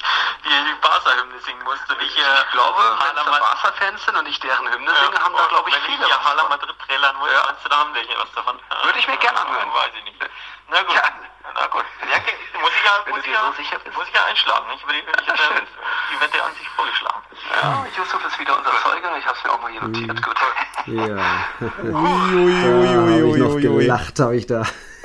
die, 0.44 0.48
die 0.48 0.74
Barca-Hymne 0.80 1.38
singen 1.40 1.62
musst 1.62 1.88
und 1.88 2.00
äh, 2.00 2.04
Ich 2.04 2.14
glaube, 2.50 2.98
wenn 3.00 3.16
es 3.16 3.24
Barca-Fans 3.40 4.04
sind 4.04 4.16
und 4.16 4.26
ich 4.26 4.40
deren 4.40 4.68
Hymne 4.72 4.92
singe, 4.96 5.18
haben 5.24 5.36
da, 5.36 5.46
glaube 5.46 5.68
ich, 5.70 5.74
wenn 5.76 5.82
viele 5.82 6.04
ich 6.04 6.10
ja 6.10 6.24
Hala. 6.24 6.48
Madrid 6.48 6.74
trällern 6.86 7.16
muss, 7.16 7.30
Ja. 7.30 7.42
meinst 7.46 7.64
du, 7.64 7.68
da 7.68 7.76
haben 7.78 7.94
welche 7.94 8.18
was 8.18 8.32
davon? 8.32 8.60
Würde 8.82 8.98
ich 8.98 9.06
mir 9.06 9.16
gerne 9.24 9.40
anhören. 9.40 9.72
Weiß 9.72 9.90
ich 9.96 10.04
nicht. 10.04 10.16
Na 10.68 10.82
gut. 10.82 10.94
Ja. 10.96 11.02
Na 11.52 11.66
gut. 11.68 11.84
Ja, 12.00 12.18
muss 12.60 12.72
ich 12.72 12.84
ja, 12.84 12.92
Wenn 13.04 13.12
muss 13.14 13.24
ich 13.24 13.32
ja, 13.32 13.40
so 13.44 13.52
sicher 13.60 13.76
bist. 13.84 13.96
muss 13.96 14.08
ich 14.08 14.14
ja 14.14 14.24
einschlagen. 14.24 14.66
Ich, 14.74 14.82
ich, 14.82 15.04
ich 15.04 15.26
Ja, 15.28 15.36
schön. 15.36 15.64
die 16.10 16.18
Wette 16.20 16.38
an 16.42 16.52
sich 16.56 16.68
vorgeschlagen. 16.72 17.20
Ja, 17.60 17.84
Yusuf 17.96 18.20
ist 18.26 18.38
wieder 18.40 18.56
unser 18.56 18.72
Zeuge. 18.82 19.06
Ich 19.18 19.26
habe 19.26 19.36
es 19.36 19.44
mir 19.44 19.52
auch 19.52 19.60
mal 19.62 19.70
hier 19.72 19.82
notiert. 19.82 20.22
Gut. 20.22 20.38
Ja, 20.86 21.18
Ui, 21.84 22.34
ui, 22.36 22.52
da 22.62 22.68
habe 23.00 23.12
ich 23.12 23.36
noch 23.36 23.54
ui, 23.54 23.66
ui, 23.66 23.68
ui. 23.68 23.82
gelacht, 23.84 24.18
habe 24.20 24.36
ich 24.36 24.46
da. 24.46 24.64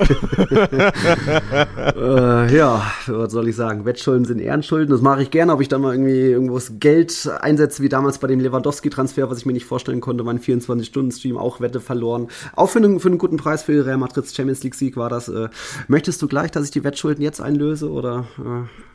äh, 1.94 2.56
ja, 2.56 2.90
was 3.06 3.32
soll 3.32 3.48
ich 3.48 3.56
sagen? 3.56 3.84
Wettschulden 3.84 4.24
sind 4.24 4.38
Ehrenschulden. 4.40 4.90
Das 4.90 5.02
mache 5.02 5.22
ich 5.22 5.30
gerne, 5.30 5.52
ob 5.52 5.60
ich 5.60 5.68
da 5.68 5.78
mal 5.78 5.92
irgendwie 5.92 6.18
irgendwo 6.30 6.54
das 6.54 6.72
Geld 6.80 7.28
einsetze, 7.40 7.82
wie 7.82 7.90
damals 7.90 8.16
bei 8.18 8.26
dem 8.28 8.40
Lewandowski-Transfer, 8.40 9.28
was 9.30 9.36
ich 9.38 9.46
mir 9.46 9.52
nicht 9.52 9.66
vorstellen 9.66 10.00
konnte, 10.00 10.24
mein 10.24 10.40
24-Stunden-Stream 10.40 11.36
auch 11.36 11.60
Wette 11.60 11.80
verloren. 11.80 12.28
Auch 12.56 12.70
für 12.70 12.78
einen, 12.78 12.98
für 13.00 13.08
einen 13.08 13.18
guten 13.18 13.36
Preis 13.36 13.62
für 13.62 13.84
Real 13.84 13.98
Madrids 13.98 14.34
Champions 14.34 14.62
League-Sieg 14.62 14.96
war 14.96 15.10
das. 15.10 15.28
Äh, 15.28 15.50
möchtest 15.88 16.22
du 16.22 16.26
gleich, 16.30 16.50
dass 16.50 16.64
ich 16.64 16.70
die 16.70 16.82
Wettschulden 16.84 17.22
jetzt 17.22 17.40
einlöse 17.42 17.90
oder? 17.90 18.26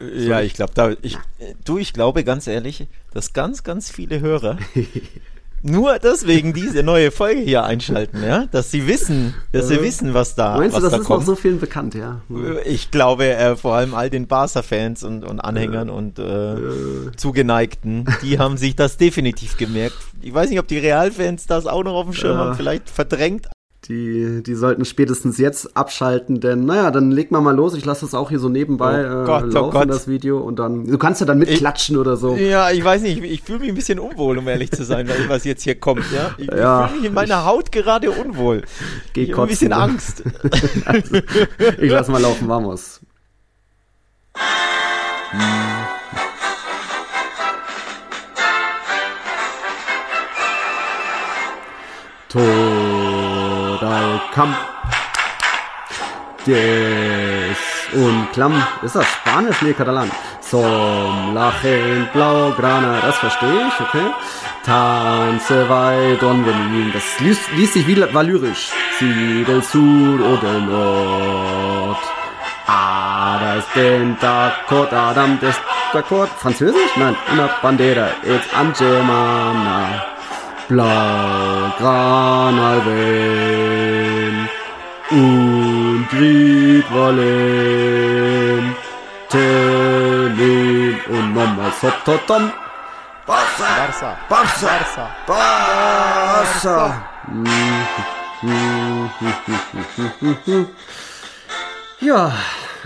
Äh, 0.01 0.25
Ja, 0.25 0.42
ich 0.42 0.56
glaube, 0.56 0.72
da, 0.74 0.94
ich, 1.04 1.20
du, 1.63 1.77
ich 1.77 1.94
glaube 1.94 2.24
ganz 2.24 2.48
ehrlich, 2.48 2.88
dass 3.13 3.34
ganz, 3.34 3.63
ganz 3.63 3.92
viele 3.92 4.20
Hörer 4.22 4.58
nur 5.62 5.98
deswegen 5.98 6.54
diese 6.54 6.84
neue 6.84 7.10
Folge 7.10 7.42
hier 7.42 7.63
einschalten, 7.63 8.24
ja, 8.24 8.46
dass 8.51 8.70
sie 8.70 8.86
wissen, 8.88 9.34
dass 9.51 9.68
sie 9.68 9.82
wissen, 9.82 10.13
was 10.13 10.36
da, 10.36 10.58
meinst 10.58 10.75
was 10.75 10.82
du, 10.82 10.86
das 10.86 10.92
da 10.92 10.98
ist 11.01 11.08
kommt. 11.08 11.20
noch 11.22 11.25
so 11.25 11.36
vielen 11.36 11.60
bekannt, 11.60 11.96
ja? 11.96 12.22
Ich 12.65 12.92
glaube, 12.92 13.25
äh, 13.34 13.56
vor 13.56 13.74
allem 13.74 13.96
all 13.96 14.10
den 14.12 14.27
Barca-Fans 14.27 15.04
und, 15.04 15.24
und 15.24 15.39
Anhängern 15.39 15.89
und 15.89 16.20
äh, 16.20 16.56
Zugeneigten, 17.18 18.06
die 18.22 18.38
haben 18.38 18.58
sich 18.58 18.75
das 18.75 18.98
definitiv 18.98 19.58
gemerkt. 19.58 19.96
Ich 20.22 20.34
weiß 20.34 20.50
nicht, 20.51 20.60
ob 20.60 20.68
die 20.68 20.77
Real-Fans 20.77 21.48
das 21.48 21.65
auch 21.65 21.84
noch 21.84 21.94
auf 21.96 22.06
dem 22.06 22.13
Schirm 22.13 22.38
haben, 22.38 22.56
vielleicht 22.56 22.89
verdrängt. 22.89 23.48
Die, 23.88 24.42
die 24.42 24.56
sollten 24.56 24.84
spätestens 24.84 25.38
jetzt 25.38 25.77
abschalten, 25.77 26.39
denn 26.39 26.65
naja, 26.65 26.89
dann 26.89 27.12
leg 27.12 27.30
mal 27.30 27.42
mal 27.42 27.56
los. 27.56 27.75
Ich 27.75 27.86
lasse 27.86 28.06
das 28.06 28.15
auch 28.15 28.30
hier 28.30 28.39
so 28.39 28.50
nebenbei 28.50 29.06
oh 29.06 29.22
äh, 29.22 29.25
Gott, 29.25 29.44
oh 29.44 29.48
laufen, 29.48 29.58
oh 29.58 29.80
Gott. 29.80 29.89
das 29.89 30.08
Video. 30.08 30.39
Und 30.39 30.58
dann, 30.58 30.88
du 30.88 30.98
kannst 30.98 31.22
ja 31.22 31.27
dann 31.27 31.38
mitklatschen 31.38 31.96
ich, 31.96 32.00
oder 32.00 32.18
so. 32.18 32.36
Ja, 32.36 32.72
ich 32.72 32.84
weiß 32.84 33.04
nicht, 33.04 33.24
ich, 33.24 33.32
ich 33.32 33.42
fühle 33.44 33.60
mich 33.60 33.70
ein 33.70 33.75
bisschen 33.75 34.00
unwohl, 34.00 34.39
um 34.39 34.48
ehrlich 34.48 34.72
zu 34.72 34.84
sein, 34.84 35.08
weil 35.08 35.30
was 35.30 35.44
jetzt 35.44 35.62
hier 35.62 35.75
kommt. 35.75 36.06
Ja? 36.12 36.34
Ich, 36.38 36.48
ja, 36.48 36.86
ich 36.86 36.89
fühle 36.89 37.01
mich 37.01 37.10
in 37.10 37.13
meiner 37.13 37.46
Haut 37.46 37.72
gerade 37.72 38.10
unwohl. 38.10 38.63
Geh 39.13 39.24
ich 39.24 39.32
habe 39.34 39.44
ein 39.44 39.50
bisschen 39.50 39.70
ne? 39.70 39.75
Angst. 39.75 40.24
also, 40.86 41.18
ich 41.80 41.92
lasse 41.92 42.12
mal 42.12 42.22
laufen, 42.22 42.48
vamos. 42.48 43.01
Hm. 45.32 45.75
Tor 52.30 52.75
al 54.25 54.34
Camp. 54.34 54.55
Des 56.46 57.58
und 57.94 58.32
Klamm. 58.34 58.63
Ist 58.84 58.96
das 58.96 59.05
Spanisch? 59.05 59.62
Nee, 59.62 59.74
Katalan. 59.74 60.12
Som 60.41 61.34
la 61.34 61.51
gente 61.62 62.10
blaugrana. 62.13 63.01
Das 63.01 63.17
verstehe 63.17 63.67
ich, 63.67 63.79
okay. 63.82 64.12
Tanze 64.63 65.67
weit 65.70 66.22
und 66.22 66.46
venir. 66.46 66.94
Das 66.94 67.20
liest, 67.20 67.51
liest 67.53 67.74
sich 67.74 67.88
wie 67.88 68.01
valyrisch. 68.13 68.72
Si 69.00 69.44
del 69.44 69.63
sur 69.63 70.20
o 70.22 70.36
del 70.38 70.62
nord. 70.62 71.98
Ada 72.67 73.58
es 73.58 73.65
den 73.75 74.17
Dakot, 74.20 74.91
Adam 74.94 75.39
des 75.39 75.55
Dakot. 75.94 76.29
Französisch? 76.41 76.96
Nein, 76.98 77.15
una 77.32 77.50
bandera. 77.62 78.08
It's 78.24 78.48
Angemana. 78.53 80.14
Blaugrana 80.67 82.55
ven. 82.86 84.50
Und 85.12 86.07
Gried 86.10 86.91
wollen. 86.91 88.75
Tenin 89.29 91.00
und 91.10 91.34
nochmal 91.34 91.72
Soptotom. 91.79 92.51
Barça! 93.27 93.65
Barça. 93.65 94.17
Barça! 94.29 95.10
Barça. 95.27 95.27
Barça! 95.27 97.01
Ja, 102.01 102.31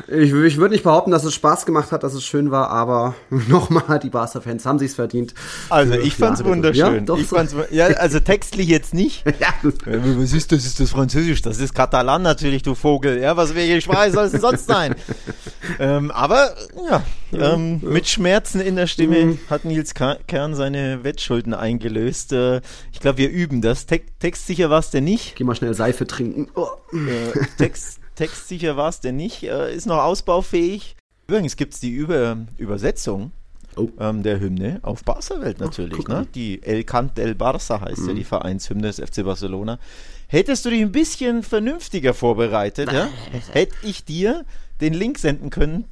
ich, 0.08 0.34
ich 0.34 0.58
würde 0.58 0.74
nicht 0.74 0.84
behaupten, 0.84 1.12
dass 1.12 1.24
es 1.24 1.34
Spaß 1.34 1.65
gemacht 1.65 1.91
hat, 1.91 2.03
dass 2.03 2.13
es 2.13 2.24
schön 2.25 2.51
war, 2.51 2.70
aber 2.70 3.15
nochmal, 3.29 4.00
die 4.00 4.10
Barca-Fans 4.10 4.65
haben 4.65 4.79
sich's 4.79 4.96
verdient. 4.96 5.34
Also 5.70 5.94
ich 5.94 6.15
fand's 6.15 6.44
wunderschön. 6.44 6.94
Ja, 6.96 7.00
doch, 7.01 7.18
ich 7.18 7.27
so. 7.27 7.36
fand's, 7.36 7.56
ja, 7.72 7.88
also 7.88 8.20
textlich 8.20 8.68
jetzt 8.68 8.94
nicht. 8.94 9.24
ja. 9.39 9.50
Äh, 9.91 10.00
Was 10.18 10.34
ist 10.34 10.51
das? 10.51 10.65
Ist 10.65 10.79
das 10.79 10.91
Französisch? 10.91 11.41
Das 11.41 11.60
ist 11.60 11.74
Katalan 11.74 12.22
natürlich, 12.22 12.63
du 12.63 12.75
Vogel. 12.75 13.20
Ja, 13.22 13.38
was 13.38 13.56
welche 13.56 13.82
Sprache 13.82 14.12
soll 14.12 14.25
es 14.25 14.32
denn 14.32 14.41
sonst 14.41 14.68
sein? 14.68 14.96
ähm, 15.79 16.12
aber 16.12 16.53
ja, 16.89 17.03
ähm, 17.34 17.79
mit 17.82 18.08
Schmerzen 18.08 18.62
in 18.62 18.75
der 18.75 18.88
Stimme 18.88 19.10
Mhm. 19.20 19.39
hat 19.50 19.65
Nils 19.65 19.94
Kern 19.94 20.56
seine 20.56 21.03
Wettschulden 21.03 21.53
eingelöst. 21.53 22.32
Äh, 22.34 22.62
ich 22.91 23.00
glaube, 23.00 23.18
wir 23.18 23.29
üben 23.29 23.62
das. 23.62 23.86
Te 23.86 24.01
textsicher 24.20 24.70
war 24.70 24.79
es 24.79 24.89
denn 24.91 25.03
nicht. 25.03 25.36
Geh 25.36 25.44
mal 25.44 25.56
schnell 25.56 25.74
Seife 25.74 26.08
trinken. 26.08 26.48
Oh. 26.56 26.68
Äh, 26.94 27.46
Text, 27.58 28.00
textsicher 28.20 28.78
war 28.78 28.90
es 28.90 29.00
denn 29.00 29.16
nicht. 29.16 29.44
Äh, 29.44 29.74
ist 29.76 29.86
noch 29.88 29.98
ausbaufähig. 30.04 30.96
Übrigens 31.28 31.56
gibt 31.56 31.74
es 31.74 31.80
die 31.80 31.92
Über 31.92 32.38
Übersetzung 32.58 33.32
Oh. 33.76 33.88
ähm, 34.00 34.24
der 34.24 34.40
Hymne 34.40 34.80
auf 34.82 35.04
Barca-Welt 35.04 35.60
natürlich. 35.60 35.96
guck 35.96 36.10
ne? 36.10 36.28
Die 36.36 36.62
El 36.64 36.84
Cant 36.84 37.18
del 37.18 37.34
Barça 37.34 37.80
heißt 37.80 38.02
Mhm. 38.02 38.08
ja 38.10 38.14
die 38.16 38.24
Vereinshymne 38.24 38.82
des 38.82 39.00
FC 39.00 39.24
Barcelona. 39.24 39.80
Hättest 40.28 40.66
du 40.66 40.70
dich 40.72 40.82
ein 40.82 40.92
bisschen 40.92 41.44
vernünftiger 41.44 42.14
vorbereitet, 42.14 42.92
ja? 42.92 43.08
hätte 43.54 43.76
ich 43.84 44.04
dir 44.04 44.44
den 44.82 44.94
Link 44.94 45.18
senden 45.20 45.50
können. 45.50 45.86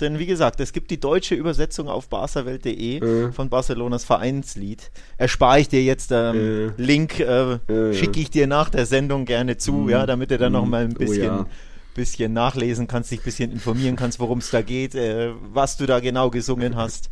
Denn 0.00 0.18
wie 0.18 0.26
gesagt, 0.26 0.60
es 0.60 0.72
gibt 0.72 0.90
die 0.90 1.00
deutsche 1.00 1.34
Übersetzung 1.34 1.88
auf 1.88 2.08
barcawelt.de 2.08 2.98
Äh. 2.98 3.32
von 3.32 3.48
Barcelonas 3.48 4.04
Vereinslied. 4.04 4.90
Erspare 5.16 5.60
ich 5.60 5.68
dir 5.68 5.82
jetzt 5.82 6.10
ähm, 6.12 6.72
Äh. 6.78 6.82
Link, 6.82 7.18
äh, 7.20 7.54
Äh. 7.68 7.94
schicke 7.94 8.20
ich 8.20 8.30
dir 8.30 8.46
nach 8.46 8.70
der 8.70 8.86
Sendung 8.86 9.24
gerne 9.24 9.56
zu, 9.56 9.88
ja, 9.88 10.06
damit 10.06 10.30
du 10.30 10.38
dann 10.38 10.52
noch 10.52 10.66
mal 10.66 10.84
ein 10.84 10.94
Oh 10.94 10.98
bisschen 10.98 11.22
ja. 11.24 11.46
bisschen 11.94 12.32
nachlesen 12.32 12.86
kannst, 12.86 13.10
dich 13.10 13.20
ein 13.20 13.24
bisschen 13.24 13.50
informieren 13.50 13.96
kannst, 13.96 14.20
worum 14.20 14.38
es 14.38 14.50
da 14.50 14.62
geht, 14.62 14.94
äh, 14.94 15.32
was 15.52 15.76
du 15.76 15.86
da 15.86 15.98
genau 15.98 16.30
gesungen 16.30 16.76
hast. 16.76 17.08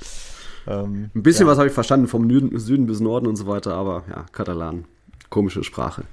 Ähm, 0.69 1.11
Ein 1.14 1.23
bisschen 1.23 1.47
ja. 1.47 1.52
was 1.52 1.59
habe 1.59 1.69
ich 1.69 1.75
verstanden, 1.75 2.07
vom 2.09 2.28
Süden 2.59 2.87
bis 2.87 3.00
Norden 3.00 3.26
und 3.26 3.37
so 3.37 3.47
weiter, 3.47 3.75
aber 3.75 4.05
ja, 4.09 4.26
Katalan. 4.33 4.85
Komische 5.28 5.64
Sprache. 5.64 6.05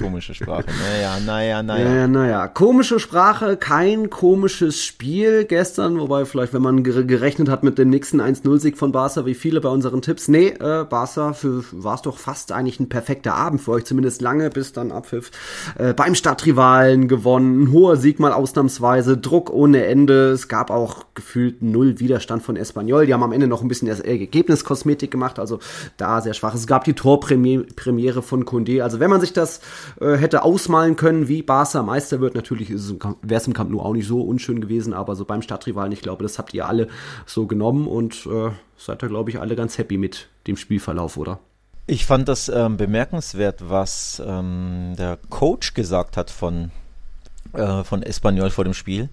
Komische 0.00 0.34
Sprache. 0.34 0.66
Naja, 0.92 1.18
naja, 1.24 1.62
naja. 1.62 1.84
Naja, 1.88 2.06
naja. 2.06 2.48
Komische 2.48 3.00
Sprache, 3.00 3.56
kein 3.56 4.08
komisches 4.08 4.84
Spiel 4.84 5.44
gestern, 5.44 5.98
wobei 5.98 6.24
vielleicht, 6.26 6.52
wenn 6.54 6.62
man 6.62 6.84
ger- 6.84 7.02
gerechnet 7.02 7.48
hat 7.48 7.64
mit 7.64 7.76
dem 7.78 7.90
nächsten 7.90 8.20
1-0-Sieg 8.20 8.78
von 8.78 8.92
Barca, 8.92 9.26
wie 9.26 9.34
viele 9.34 9.60
bei 9.60 9.68
unseren 9.68 10.00
Tipps. 10.00 10.28
Nee, 10.28 10.48
äh, 10.60 10.84
Barca 10.88 11.34
war 11.72 11.94
es 11.96 12.02
doch 12.02 12.18
fast 12.18 12.52
eigentlich 12.52 12.78
ein 12.78 12.88
perfekter 12.88 13.34
Abend 13.34 13.60
für 13.62 13.72
euch, 13.72 13.84
zumindest 13.84 14.22
lange, 14.22 14.48
bis 14.50 14.72
dann 14.72 14.92
Abpfiff. 14.92 15.32
Äh, 15.76 15.92
beim 15.92 16.14
Stadtrivalen 16.14 17.08
gewonnen, 17.08 17.64
ein 17.64 17.72
hoher 17.72 17.96
Sieg 17.96 18.20
mal 18.20 18.32
ausnahmsweise, 18.32 19.16
Druck 19.16 19.50
ohne 19.50 19.86
Ende. 19.86 20.30
Es 20.30 20.46
gab 20.48 20.70
auch 20.70 21.04
gefühlt 21.14 21.62
null 21.62 21.98
Widerstand 21.98 22.42
von 22.44 22.54
Espanyol. 22.56 23.06
Die 23.06 23.14
haben 23.14 23.22
am 23.24 23.32
Ende 23.32 23.48
noch 23.48 23.62
ein 23.62 23.68
bisschen 23.68 23.88
äh, 23.88 23.94
Ergebniskosmetik 24.20 25.10
gemacht, 25.10 25.38
also 25.40 25.58
da 25.96 26.20
sehr 26.20 26.34
schwach. 26.34 26.54
Es 26.54 26.66
gab 26.68 26.84
die 26.84 26.92
Torpremiere 26.94 27.64
Premiere 27.74 28.22
von 28.22 28.44
Condé. 28.44 28.80
Also 28.82 29.00
wenn 29.00 29.10
man 29.10 29.20
sich 29.20 29.32
das 29.32 29.60
äh, 30.00 30.16
hätte 30.16 30.42
ausmalen 30.42 30.96
können, 30.96 31.28
wie 31.28 31.42
Barca 31.42 31.82
Meister 31.82 32.20
wird, 32.20 32.34
natürlich 32.34 32.70
wäre 32.70 32.76
es 33.30 33.46
im 33.46 33.54
Camp 33.54 33.70
Nou 33.70 33.80
auch 33.80 33.92
nicht 33.92 34.06
so 34.06 34.22
unschön 34.22 34.60
gewesen, 34.60 34.92
aber 34.92 35.16
so 35.16 35.24
beim 35.24 35.42
Stadtrivalen, 35.42 35.92
ich 35.92 36.02
glaube, 36.02 36.22
das 36.22 36.38
habt 36.38 36.54
ihr 36.54 36.66
alle 36.66 36.88
so 37.26 37.46
genommen 37.46 37.86
und 37.86 38.26
äh, 38.26 38.50
seid 38.76 39.02
da, 39.02 39.06
glaube 39.06 39.30
ich, 39.30 39.40
alle 39.40 39.56
ganz 39.56 39.78
happy 39.78 39.98
mit 39.98 40.28
dem 40.46 40.56
Spielverlauf, 40.56 41.16
oder? 41.16 41.38
Ich 41.86 42.06
fand 42.06 42.28
das 42.28 42.48
ähm, 42.48 42.76
bemerkenswert, 42.76 43.68
was 43.68 44.22
ähm, 44.24 44.94
der 44.98 45.18
Coach 45.28 45.74
gesagt 45.74 46.16
hat 46.16 46.30
von 46.30 46.70
äh, 47.52 47.84
von 47.84 48.02
Espanyol 48.02 48.50
vor 48.50 48.64
dem 48.64 48.74
Spiel. 48.74 49.10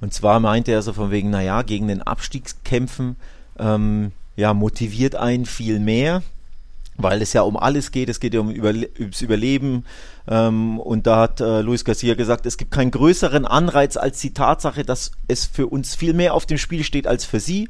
Und 0.00 0.14
zwar 0.14 0.40
meinte 0.40 0.72
er 0.72 0.82
so 0.82 0.92
von 0.92 1.10
wegen, 1.10 1.30
naja, 1.30 1.62
gegen 1.62 1.88
den 1.88 2.02
Abstiegskämpfen 2.02 3.16
ähm, 3.58 4.12
ja, 4.36 4.54
motiviert 4.54 5.14
einen 5.14 5.46
viel 5.46 5.78
mehr, 5.78 6.22
weil 6.96 7.22
es 7.22 7.32
ja 7.32 7.42
um 7.42 7.56
alles 7.56 7.90
geht, 7.90 8.08
es 8.08 8.20
geht 8.20 8.34
ja 8.34 8.40
um 8.40 8.50
Überle 8.50 8.88
ums 8.98 9.22
Überleben. 9.22 9.84
Ähm, 10.28 10.78
und 10.78 11.06
da 11.06 11.20
hat 11.20 11.40
äh, 11.40 11.60
Luis 11.60 11.84
Garcia 11.84 12.14
gesagt, 12.14 12.46
es 12.46 12.56
gibt 12.56 12.70
keinen 12.70 12.90
größeren 12.90 13.44
Anreiz 13.44 13.96
als 13.96 14.20
die 14.20 14.32
Tatsache, 14.32 14.84
dass 14.84 15.12
es 15.28 15.44
für 15.44 15.66
uns 15.66 15.94
viel 15.94 16.14
mehr 16.14 16.34
auf 16.34 16.46
dem 16.46 16.58
Spiel 16.58 16.84
steht 16.84 17.06
als 17.06 17.24
für 17.24 17.40
sie. 17.40 17.68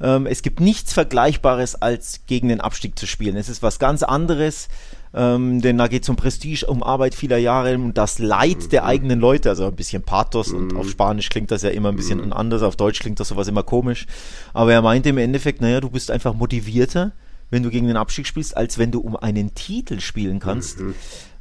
Ähm, 0.00 0.26
es 0.26 0.42
gibt 0.42 0.60
nichts 0.60 0.92
Vergleichbares, 0.92 1.74
als 1.74 2.20
gegen 2.26 2.48
den 2.48 2.60
Abstieg 2.60 2.98
zu 2.98 3.06
spielen. 3.06 3.36
Es 3.36 3.48
ist 3.48 3.62
was 3.62 3.78
ganz 3.78 4.02
anderes, 4.02 4.68
ähm, 5.14 5.62
denn 5.62 5.78
da 5.78 5.88
geht 5.88 6.02
es 6.02 6.08
um 6.10 6.16
Prestige, 6.16 6.66
um 6.66 6.82
Arbeit 6.82 7.14
vieler 7.14 7.38
Jahre, 7.38 7.74
um 7.76 7.94
das 7.94 8.18
Leid 8.18 8.72
der 8.72 8.84
eigenen 8.84 9.18
Leute, 9.18 9.48
also 9.48 9.66
ein 9.66 9.74
bisschen 9.74 10.02
Pathos 10.02 10.52
und 10.52 10.76
auf 10.76 10.90
Spanisch 10.90 11.30
klingt 11.30 11.50
das 11.50 11.62
ja 11.62 11.70
immer 11.70 11.88
ein 11.88 11.96
bisschen 11.96 12.32
anders, 12.32 12.62
auf 12.62 12.76
Deutsch 12.76 13.00
klingt 13.00 13.18
das 13.20 13.28
sowas 13.28 13.48
immer 13.48 13.62
komisch. 13.62 14.06
Aber 14.52 14.72
er 14.72 14.82
meinte 14.82 15.08
im 15.08 15.18
Endeffekt, 15.18 15.62
naja, 15.62 15.80
du 15.80 15.88
bist 15.88 16.10
einfach 16.10 16.34
motivierter, 16.34 17.12
wenn 17.50 17.62
du 17.62 17.70
gegen 17.70 17.86
den 17.86 17.96
Abstieg 17.96 18.26
spielst, 18.26 18.56
als 18.56 18.78
wenn 18.78 18.90
du 18.90 19.00
um 19.00 19.16
einen 19.16 19.54
Titel 19.54 20.00
spielen 20.00 20.40
kannst. 20.40 20.78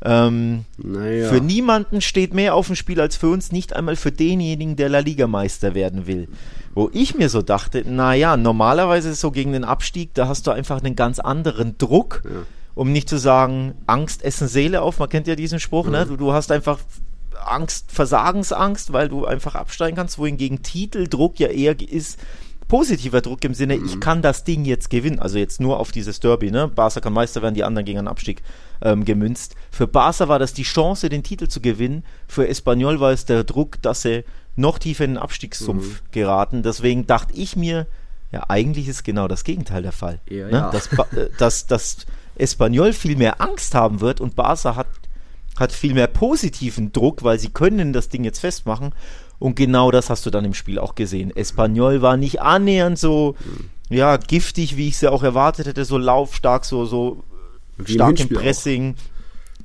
Ähm, 0.04 0.66
Naja. 0.78 1.30
Für 1.30 1.42
niemanden 1.42 2.02
steht 2.02 2.34
mehr 2.34 2.54
auf 2.54 2.68
dem 2.68 2.76
Spiel 2.76 3.02
als 3.02 3.16
für 3.16 3.30
uns, 3.30 3.52
nicht 3.52 3.76
einmal 3.76 3.96
für 3.96 4.12
denjenigen, 4.12 4.76
der 4.76 4.90
La 4.90 5.00
Liga 5.00 5.26
Meister 5.26 5.74
werden 5.74 6.06
will. 6.06 6.28
Wo 6.76 6.90
ich 6.94 7.16
mir 7.16 7.30
so 7.30 7.42
dachte, 7.42 7.84
naja, 7.90 8.38
normalerweise 8.38 9.10
ist 9.10 9.22
so 9.22 9.32
gegen 9.32 9.54
den 9.54 9.64
Abstieg, 9.64 10.14
da 10.14 10.28
hast 10.28 10.46
du 10.46 10.52
einfach 10.52 10.84
einen 10.84 10.96
ganz 10.96 11.20
anderen 11.20 11.78
Druck, 11.78 12.22
um 12.76 12.92
nicht 12.92 13.10
zu 13.10 13.18
sagen, 13.18 13.74
Angst 13.88 14.24
essen 14.24 14.48
Seele 14.48 14.82
auf, 14.82 15.00
man 15.00 15.10
kennt 15.10 15.28
ja 15.28 15.36
diesen 15.36 15.60
Spruch, 15.60 15.88
ne? 15.88 16.06
Du, 16.06 16.18
du 16.18 16.34
hast 16.34 16.52
einfach 16.52 16.80
Angst, 17.46 17.92
Versagensangst, 17.92 18.94
weil 18.94 19.08
du 19.10 19.26
einfach 19.26 19.56
absteigen 19.56 19.96
kannst, 19.96 20.20
wohingegen 20.20 20.62
Titeldruck 20.64 21.40
ja 21.40 21.48
eher 21.48 21.80
ist, 21.80 22.20
positiver 22.68 23.22
Druck 23.22 23.44
im 23.44 23.54
Sinne, 23.54 23.76
ich 23.76 24.00
kann 24.00 24.22
das 24.22 24.44
Ding 24.44 24.66
jetzt 24.66 24.90
gewinnen. 24.90 25.20
Also 25.20 25.38
jetzt 25.38 25.60
nur 25.60 25.80
auf 25.80 25.92
dieses 25.92 26.20
Derby, 26.20 26.52
ne? 26.52 26.68
Barca 26.68 27.00
kann 27.00 27.14
Meister 27.14 27.42
werden, 27.42 27.56
die 27.56 27.64
anderen 27.64 27.86
gegen 27.86 28.00
einen 28.00 28.08
Abstieg 28.08 28.42
ähm, 28.82 29.06
gemünzt. 29.06 29.56
Für 29.72 29.88
Barca 29.88 30.28
war 30.28 30.40
das 30.40 30.54
die 30.54 30.64
Chance, 30.64 31.10
den 31.10 31.24
Titel 31.24 31.48
zu 31.48 31.62
gewinnen. 31.62 32.04
Für 32.28 32.48
Espanyol 32.48 33.00
war 33.00 33.12
es 33.12 33.26
der 33.26 33.44
Druck, 33.44 33.82
dass 33.82 34.02
sie 34.02 34.24
noch 34.56 34.80
tiefer 34.80 35.06
in 35.06 35.12
den 35.12 35.18
Abstiegssumpf 35.18 36.04
geraten. 36.12 36.64
Deswegen 36.64 37.08
dachte 37.08 37.34
ich 37.34 37.56
mir, 37.56 37.88
ja, 38.32 38.44
eigentlich 38.48 38.88
ist 38.88 39.04
genau 39.04 39.28
das 39.28 39.44
Gegenteil 39.44 39.84
der 39.84 39.92
Fall. 39.92 40.20
Ja, 40.30 40.48
ne? 40.48 40.52
ja. 40.52 40.72
Dass, 40.72 40.88
äh, 40.88 41.30
dass, 41.38 41.68
dass 41.68 42.06
Espanyol 42.36 42.94
viel 42.94 43.16
mehr 43.16 43.42
Angst 43.42 43.76
haben 43.76 44.02
wird 44.02 44.22
und 44.22 44.36
Barca 44.36 44.76
hat 44.76 44.88
hat 45.58 45.72
viel 45.72 45.94
mehr 45.94 46.08
positiven 46.08 46.92
Druck, 46.92 47.24
weil 47.24 47.40
sie 47.40 47.50
können 47.50 47.94
das 47.94 48.10
Ding 48.10 48.24
jetzt 48.24 48.40
festmachen. 48.40 48.94
Und 49.40 49.56
genau 49.56 49.92
das 49.92 50.10
hast 50.10 50.26
du 50.26 50.30
dann 50.30 50.46
im 50.46 50.54
Spiel 50.54 50.80
auch 50.80 50.96
gesehen. 50.96 51.36
Espanyol 51.36 52.02
war 52.02 52.18
nicht 52.18 52.42
annähernd 52.42 52.98
so, 52.98 53.36
ja, 53.90 54.18
giftig, 54.18 54.78
wie 54.78 54.88
ich 54.88 54.98
sie 54.98 55.12
auch 55.12 55.24
erwartet 55.24 55.68
hätte, 55.68 55.86
so 55.86 55.98
laufstark, 55.98 56.66
so, 56.66 56.86
so 56.86 57.24
Wie 57.78 57.94
im 57.94 57.96
stark 57.96 58.12
im 58.12 58.16
Hinspiel 58.18 58.38
auch. 58.38 58.42
Pressing, 58.42 58.96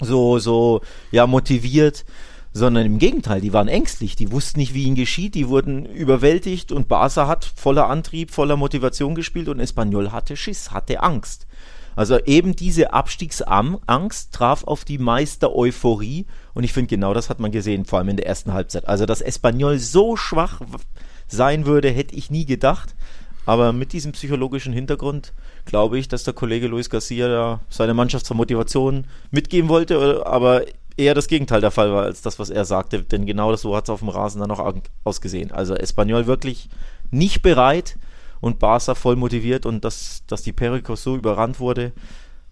so, 0.00 0.38
so, 0.38 0.80
ja, 1.10 1.26
motiviert, 1.26 2.04
sondern 2.52 2.84
im 2.84 2.98
Gegenteil, 2.98 3.40
die 3.40 3.52
waren 3.52 3.68
ängstlich, 3.68 4.16
die 4.16 4.32
wussten 4.32 4.58
nicht, 4.58 4.74
wie 4.74 4.84
ihnen 4.84 4.96
geschieht, 4.96 5.34
die 5.34 5.48
wurden 5.48 5.86
überwältigt 5.86 6.72
und 6.72 6.88
Barca 6.88 7.28
hat 7.28 7.44
voller 7.44 7.88
Antrieb, 7.88 8.32
voller 8.32 8.56
Motivation 8.56 9.14
gespielt 9.14 9.48
und 9.48 9.60
Espanyol 9.60 10.10
hatte 10.10 10.36
Schiss, 10.36 10.72
hatte 10.72 11.02
Angst. 11.02 11.46
Also 11.96 12.18
eben 12.18 12.56
diese 12.56 12.92
Abstiegsangst 12.92 14.32
traf 14.32 14.64
auf 14.64 14.84
die 14.84 14.98
Meister-Euphorie 14.98 16.26
und 16.54 16.64
ich 16.64 16.72
finde 16.72 16.88
genau 16.88 17.14
das 17.14 17.30
hat 17.30 17.40
man 17.40 17.52
gesehen, 17.52 17.84
vor 17.84 17.98
allem 17.98 18.08
in 18.08 18.16
der 18.16 18.26
ersten 18.26 18.52
Halbzeit. 18.52 18.88
Also 18.88 19.06
dass 19.06 19.20
Espanyol 19.20 19.78
so 19.78 20.16
schwach 20.16 20.60
sein 21.28 21.66
würde, 21.66 21.90
hätte 21.90 22.14
ich 22.14 22.30
nie 22.30 22.44
gedacht. 22.44 22.94
Aber 23.46 23.72
mit 23.72 23.92
diesem 23.92 24.12
psychologischen 24.12 24.72
Hintergrund 24.72 25.32
glaube 25.64 25.98
ich, 25.98 26.08
dass 26.08 26.24
der 26.24 26.34
Kollege 26.34 26.66
Luis 26.66 26.90
Garcia 26.90 27.28
da 27.28 27.60
seine 27.68 27.94
Mannschaft 27.94 28.26
zur 28.26 28.36
Motivation 28.36 29.06
mitgeben 29.30 29.68
wollte, 29.68 30.26
aber 30.26 30.64
eher 30.96 31.14
das 31.14 31.26
Gegenteil 31.26 31.60
der 31.60 31.70
Fall 31.70 31.92
war, 31.92 32.02
als 32.02 32.22
das, 32.22 32.38
was 32.38 32.50
er 32.50 32.64
sagte. 32.64 33.02
Denn 33.02 33.26
genau 33.26 33.50
das 33.50 33.62
so 33.62 33.74
hat 33.74 33.84
es 33.84 33.90
auf 33.90 34.00
dem 34.00 34.08
Rasen 34.08 34.40
dann 34.40 34.50
auch 34.50 34.74
ausgesehen. 35.04 35.50
Also 35.50 35.74
Espanyol 35.74 36.26
wirklich 36.26 36.68
nicht 37.10 37.42
bereit 37.42 37.96
und 38.40 38.58
Barca 38.58 38.94
voll 38.94 39.16
motiviert 39.16 39.66
und 39.66 39.84
dass, 39.84 40.22
dass 40.26 40.42
die 40.42 40.52
Pericos 40.52 41.02
so 41.02 41.16
überrannt 41.16 41.60
wurde, 41.60 41.92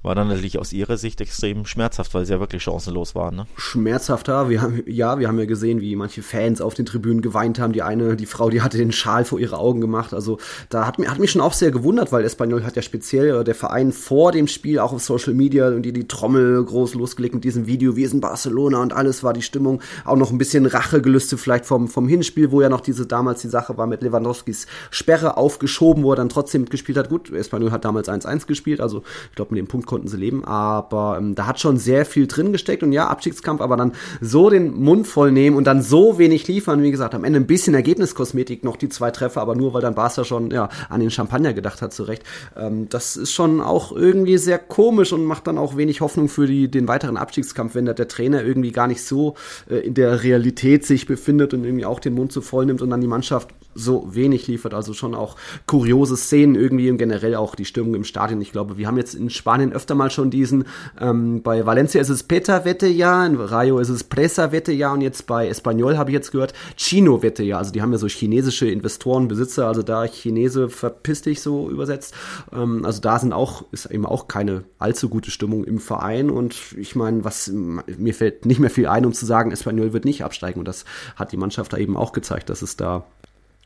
war 0.02 0.14
dann 0.14 0.28
natürlich 0.28 0.58
aus 0.58 0.72
ihrer 0.72 0.96
Sicht 0.96 1.20
extrem 1.20 1.66
schmerzhaft, 1.66 2.14
weil 2.14 2.24
sie 2.24 2.32
ja 2.32 2.38
wirklich 2.38 2.62
chancenlos 2.62 3.16
waren. 3.16 3.34
Ne? 3.34 3.46
Schmerzhafter, 3.56 4.48
wir 4.48 4.62
haben, 4.62 4.82
ja, 4.86 5.18
wir 5.18 5.26
haben 5.26 5.38
ja 5.38 5.44
gesehen, 5.44 5.80
wie 5.80 5.96
manche 5.96 6.22
Fans 6.22 6.60
auf 6.60 6.74
den 6.74 6.86
Tribünen 6.86 7.20
geweint 7.20 7.58
haben. 7.58 7.72
Die 7.72 7.82
eine, 7.82 8.14
die 8.14 8.26
Frau, 8.26 8.48
die 8.48 8.62
hatte 8.62 8.78
den 8.78 8.92
Schal 8.92 9.24
vor 9.24 9.40
ihre 9.40 9.58
Augen 9.58 9.80
gemacht. 9.80 10.14
Also 10.14 10.38
da 10.68 10.86
hat, 10.86 10.98
hat 10.98 11.18
mich 11.18 11.32
schon 11.32 11.42
auch 11.42 11.52
sehr 11.52 11.72
gewundert, 11.72 12.12
weil 12.12 12.24
Espanyol 12.24 12.64
hat 12.64 12.76
ja 12.76 12.82
speziell 12.82 13.40
äh, 13.40 13.44
der 13.44 13.56
Verein 13.56 13.90
vor 13.90 14.30
dem 14.30 14.46
Spiel 14.46 14.78
auch 14.78 14.92
auf 14.92 15.02
Social 15.02 15.34
Media 15.34 15.68
und 15.68 15.82
die 15.82 15.92
die 15.92 16.06
Trommel 16.06 16.64
groß 16.64 16.94
losgelegt 16.94 17.34
mit 17.34 17.42
diesem 17.42 17.66
Video, 17.66 17.96
wir 17.96 18.08
sind 18.08 18.20
Barcelona 18.20 18.80
und 18.80 18.92
alles 18.92 19.24
war 19.24 19.32
die 19.32 19.42
Stimmung. 19.42 19.82
Auch 20.04 20.16
noch 20.16 20.30
ein 20.30 20.38
bisschen 20.38 20.66
Rachegelüste 20.66 21.36
vielleicht 21.36 21.66
vom, 21.66 21.88
vom 21.88 22.06
Hinspiel, 22.06 22.52
wo 22.52 22.62
ja 22.62 22.68
noch 22.68 22.82
diese 22.82 23.04
damals 23.04 23.42
die 23.42 23.48
Sache 23.48 23.76
war 23.76 23.88
mit 23.88 24.02
Lewandowskis 24.02 24.68
Sperre 24.92 25.36
aufgeschoben, 25.36 26.04
wo 26.04 26.12
er 26.12 26.16
dann 26.16 26.28
trotzdem 26.28 26.60
mitgespielt 26.60 26.96
hat. 26.98 27.08
Gut, 27.08 27.30
Espanyol 27.32 27.72
hat 27.72 27.84
damals 27.84 28.08
1-1 28.08 28.46
gespielt, 28.46 28.80
also 28.80 29.02
ich 29.30 29.36
glaube 29.36 29.54
mit 29.54 29.58
dem 29.58 29.66
Punkt 29.66 29.87
konnten 29.88 30.06
sie 30.06 30.16
leben, 30.16 30.44
aber 30.44 31.16
ähm, 31.18 31.34
da 31.34 31.46
hat 31.46 31.58
schon 31.58 31.78
sehr 31.78 32.06
viel 32.06 32.28
drin 32.28 32.52
gesteckt 32.52 32.84
und 32.84 32.92
ja, 32.92 33.08
Abstiegskampf, 33.08 33.60
aber 33.60 33.76
dann 33.76 33.92
so 34.20 34.50
den 34.50 34.74
Mund 34.74 35.08
voll 35.08 35.32
nehmen 35.32 35.56
und 35.56 35.64
dann 35.64 35.82
so 35.82 36.18
wenig 36.18 36.46
liefern, 36.46 36.82
wie 36.82 36.92
gesagt, 36.92 37.16
am 37.16 37.24
Ende 37.24 37.40
ein 37.40 37.46
bisschen 37.46 37.74
Ergebniskosmetik 37.74 38.62
noch 38.62 38.76
die 38.76 38.88
zwei 38.88 39.10
Treffer, 39.10 39.40
aber 39.40 39.56
nur 39.56 39.74
weil 39.74 39.82
dann 39.82 39.96
Barca 39.96 40.24
schon 40.24 40.52
ja, 40.52 40.68
an 40.88 41.00
den 41.00 41.10
Champagner 41.10 41.52
gedacht 41.52 41.82
hat, 41.82 41.92
zurecht. 41.92 42.22
Ähm, 42.56 42.88
das 42.88 43.16
ist 43.16 43.32
schon 43.32 43.60
auch 43.60 43.90
irgendwie 43.90 44.38
sehr 44.38 44.58
komisch 44.58 45.12
und 45.12 45.24
macht 45.24 45.46
dann 45.46 45.58
auch 45.58 45.76
wenig 45.76 46.00
Hoffnung 46.00 46.28
für 46.28 46.46
die, 46.46 46.70
den 46.70 46.86
weiteren 46.86 47.16
Abstiegskampf, 47.16 47.74
wenn 47.74 47.86
da 47.86 47.94
der 47.94 48.08
Trainer 48.08 48.44
irgendwie 48.44 48.70
gar 48.70 48.86
nicht 48.86 49.02
so 49.02 49.34
äh, 49.68 49.76
in 49.76 49.94
der 49.94 50.22
Realität 50.22 50.86
sich 50.86 51.06
befindet 51.06 51.54
und 51.54 51.64
irgendwie 51.64 51.86
auch 51.86 51.98
den 51.98 52.14
Mund 52.14 52.30
so 52.30 52.42
voll 52.42 52.66
nimmt 52.66 52.82
und 52.82 52.90
dann 52.90 53.00
die 53.00 53.06
Mannschaft 53.06 53.48
so 53.78 54.08
wenig 54.14 54.46
liefert. 54.46 54.74
Also 54.74 54.92
schon 54.92 55.14
auch 55.14 55.36
kuriose 55.66 56.16
Szenen 56.16 56.54
irgendwie 56.54 56.90
und 56.90 56.98
generell 56.98 57.34
auch 57.34 57.54
die 57.54 57.64
Stimmung 57.64 57.94
im 57.94 58.04
Stadion. 58.04 58.40
Ich 58.40 58.52
glaube, 58.52 58.76
wir 58.78 58.86
haben 58.86 58.96
jetzt 58.96 59.14
in 59.14 59.30
Spanien 59.30 59.72
öfter 59.72 59.94
mal 59.94 60.10
schon 60.10 60.30
diesen, 60.30 60.64
ähm, 61.00 61.42
bei 61.42 61.64
Valencia 61.66 62.00
ist 62.00 62.08
es 62.08 62.22
Peta-Wette-Jahr, 62.22 63.26
in 63.26 63.36
Rayo 63.36 63.78
ist 63.78 63.88
es 63.88 64.04
Presa-Wette-Jahr 64.04 64.94
und 64.94 65.00
jetzt 65.00 65.26
bei 65.26 65.48
Espanyol 65.48 65.96
habe 65.96 66.10
ich 66.10 66.14
jetzt 66.14 66.32
gehört, 66.32 66.52
Chino-Wette-Jahr. 66.76 67.58
Also 67.58 67.72
die 67.72 67.82
haben 67.82 67.92
ja 67.92 67.98
so 67.98 68.08
chinesische 68.08 68.68
Investoren, 68.68 69.28
Besitzer, 69.28 69.66
also 69.66 69.82
da 69.82 70.06
Chinese 70.06 70.68
verpiss 70.68 71.22
dich 71.22 71.40
so 71.40 71.70
übersetzt. 71.70 72.14
Ähm, 72.52 72.84
also 72.84 73.00
da 73.00 73.18
sind 73.18 73.32
auch, 73.32 73.64
ist 73.72 73.86
eben 73.86 74.06
auch 74.06 74.28
keine 74.28 74.64
allzu 74.78 75.08
gute 75.08 75.30
Stimmung 75.30 75.64
im 75.64 75.78
Verein 75.78 76.30
und 76.30 76.56
ich 76.76 76.96
meine, 76.96 77.24
was, 77.24 77.48
mir 77.48 78.14
fällt 78.14 78.46
nicht 78.46 78.60
mehr 78.60 78.70
viel 78.70 78.86
ein, 78.86 79.06
um 79.06 79.12
zu 79.12 79.26
sagen, 79.26 79.50
Espanyol 79.50 79.92
wird 79.92 80.04
nicht 80.04 80.24
absteigen 80.24 80.58
und 80.58 80.68
das 80.68 80.84
hat 81.16 81.32
die 81.32 81.36
Mannschaft 81.36 81.72
da 81.72 81.76
eben 81.76 81.96
auch 81.96 82.12
gezeigt, 82.12 82.50
dass 82.50 82.62
es 82.62 82.76
da 82.76 83.04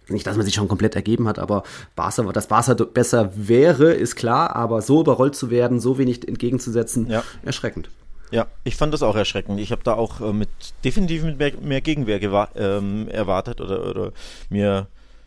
nicht, 0.08 0.26
dass 0.26 0.36
man 0.36 0.44
sich 0.44 0.54
schon 0.54 0.68
komplett 0.68 0.96
ergeben 0.96 1.28
hat, 1.28 1.38
aber 1.38 1.62
Barca, 1.94 2.22
dass 2.32 2.48
Barca 2.48 2.74
besser 2.74 3.30
wäre, 3.34 3.92
ist 3.92 4.16
klar, 4.16 4.56
aber 4.56 4.82
so 4.82 5.00
überrollt 5.00 5.34
zu 5.34 5.50
werden, 5.50 5.80
so 5.80 5.98
wenig 5.98 6.26
entgegenzusetzen, 6.26 7.08
ja. 7.08 7.22
erschreckend. 7.42 7.88
Ja, 8.30 8.46
ich 8.64 8.76
fand 8.76 8.94
das 8.94 9.02
auch 9.02 9.14
erschreckend. 9.14 9.60
Ich 9.60 9.72
habe 9.72 9.82
da 9.84 9.92
auch 9.92 10.20
äh, 10.20 10.32
mit 10.32 10.48
definitiv 10.84 11.22
mit 11.22 11.38
mehr, 11.38 11.52
mehr 11.60 11.80
Gegenwehr 11.82 12.48
ähm, 12.56 13.06
erwartet 13.08 13.60
oder, 13.60 13.88
oder 13.88 14.12
mir 14.48 14.86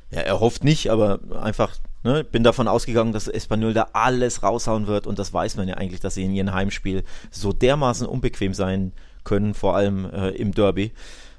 ja, 0.10 0.22
erhofft 0.22 0.63
nicht, 0.63 0.89
aber 0.89 1.20
einfach 1.39 1.75
ne, 2.03 2.24
bin 2.24 2.44
davon 2.44 2.68
ausgegangen, 2.68 3.14
dass 3.14 3.27
Espanyol 3.27 3.74
da 3.74 3.90
alles 3.94 4.42
raushauen 4.42 4.88
wird 4.88 5.05
und 5.05 5.20
das 5.20 5.33
weiß 5.33 5.55
man 5.55 5.68
ja 5.68 5.75
eigentlich, 5.75 6.00
dass 6.00 6.16
sie 6.16 6.24
in 6.24 6.33
ihrem 6.33 6.53
Heimspiel 6.53 7.03
so 7.29 7.53
dermaßen 7.53 8.07
unbequem 8.07 8.55
sein 8.55 8.92
können, 9.24 9.53
vor 9.53 9.75
allem 9.75 10.09
äh, 10.11 10.29
im 10.29 10.53
Derby. 10.53 10.92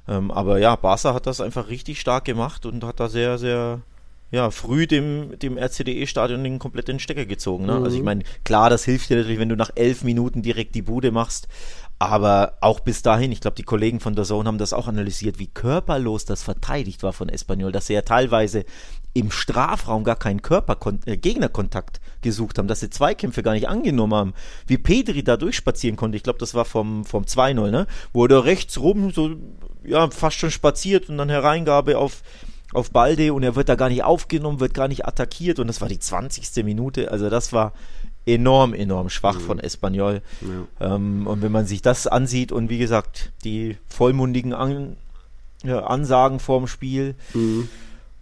Ähm, 0.09 0.31
aber 0.31 0.59
ja, 0.59 0.77
Barca 0.77 1.15
hat 1.15 1.27
das 1.27 1.41
einfach 1.41 1.69
richtig 1.69 2.01
stark 2.01 2.25
gemacht 2.25 2.67
und 2.67 2.85
hat 2.85 3.01
da 3.01 3.09
sehr, 3.09 3.39
sehr 3.39 3.81
ja, 4.31 4.51
früh 4.51 4.87
dem, 4.87 5.39
dem 5.39 5.57
RCDE-Stadion 5.57 6.43
den 6.43 6.59
kompletten 6.59 6.99
Stecker 6.99 7.27
gezogen. 7.27 7.67
Ne? 7.67 7.79
Mhm. 7.79 7.85
Also 7.85 7.97
ich 7.97 8.03
mhm. 8.03 8.07
meine, 8.07 8.23
klar, 8.45 8.71
das 8.71 8.85
hilft 8.85 9.09
dir 9.09 9.17
natürlich, 9.17 9.39
wenn 9.39 9.49
du 9.49 9.57
nach 9.57 9.71
elf 9.75 10.03
Minuten 10.05 10.43
direkt 10.43 10.75
die 10.75 10.83
Bude 10.83 11.13
machst. 11.13 11.49
Aber 11.99 12.59
auch 12.61 12.81
bis 12.81 13.01
dahin, 13.01 13.33
ich 13.33 13.41
glaube, 13.41 13.55
die 13.55 13.63
Kollegen 13.63 14.01
von 14.01 14.15
der 14.15 14.27
Zone 14.27 14.49
haben 14.49 14.59
das 14.59 14.75
auch 14.75 14.87
analysiert, 14.87 15.39
wie 15.39 15.47
körperlos 15.47 16.27
das 16.27 16.43
verteidigt 16.43 17.03
war 17.03 17.15
von 17.15 17.31
Espanyol, 17.31 17.73
dass 17.73 17.87
sie 17.87 17.95
ja 17.95 18.03
teilweise 18.03 18.67
im 19.15 19.31
Strafraum 19.31 20.05
gar 20.05 20.17
keinen 20.17 20.43
Körper 20.43 20.77
äh, 21.07 21.17
Gegnerkontakt 21.17 22.03
gesucht 22.21 22.59
haben, 22.59 22.69
dass 22.69 22.81
sie 22.81 22.91
Zweikämpfe 22.91 23.43
gar 23.43 23.55
nicht 23.55 23.69
angenommen 23.69 24.13
haben, 24.13 24.35
wie 24.67 24.77
Pedri 24.77 25.25
da 25.25 25.39
durchspazieren 25.39 25.97
konnte. 25.97 26.19
Ich 26.19 26.23
glaube, 26.23 26.39
das 26.39 26.53
war 26.53 26.67
vom, 26.67 27.07
vom 27.07 27.25
2-0, 27.25 27.71
ne? 27.71 27.87
Wo 28.13 28.27
er 28.27 28.45
rechts 28.45 28.79
rum 28.79 29.11
so 29.13 29.37
ja, 29.87 30.11
fast 30.11 30.37
schon 30.37 30.51
spaziert 30.51 31.09
und 31.09 31.19
dann 31.19 31.29
Hereingabe 31.29 31.99
auf, 31.99 32.23
auf 32.73 32.91
Balde 32.91 33.33
und 33.33 33.43
er 33.43 33.57
wird 33.57 33.69
da 33.69 33.75
gar 33.75 33.89
nicht 33.89 34.05
aufgenommen, 34.05 34.61
wird 34.61 34.75
gar 34.75 34.89
nicht 34.89 35.07
attackiert 35.07 35.59
und 35.59 35.67
das 35.67 35.81
war 35.81 35.89
die 35.89 35.99
20. 35.99 36.65
Minute. 36.65 37.11
Also 37.11 37.31
das 37.31 37.53
war 37.53 37.73
enorm, 38.27 38.75
enorm 38.75 39.09
schwach 39.09 39.37
mhm. 39.37 39.41
von 39.41 39.59
Espanyol. 39.61 40.23
Ja. 40.81 40.95
Ähm, 40.95 41.27
und 41.27 41.43
wenn 41.43 41.53
man 41.53 41.67
sich 41.67 41.81
das 41.81 42.07
ansieht 42.07 42.53
und 42.53 42.69
wie 42.71 42.79
gesagt, 42.79 43.33
die 43.45 43.77
vollmundigen 43.89 44.53
An 44.53 44.97
ja, 45.63 45.85
Ansagen 45.85 46.39
vorm 46.39 46.67
Spiel, 46.67 47.15
mhm. 47.33 47.69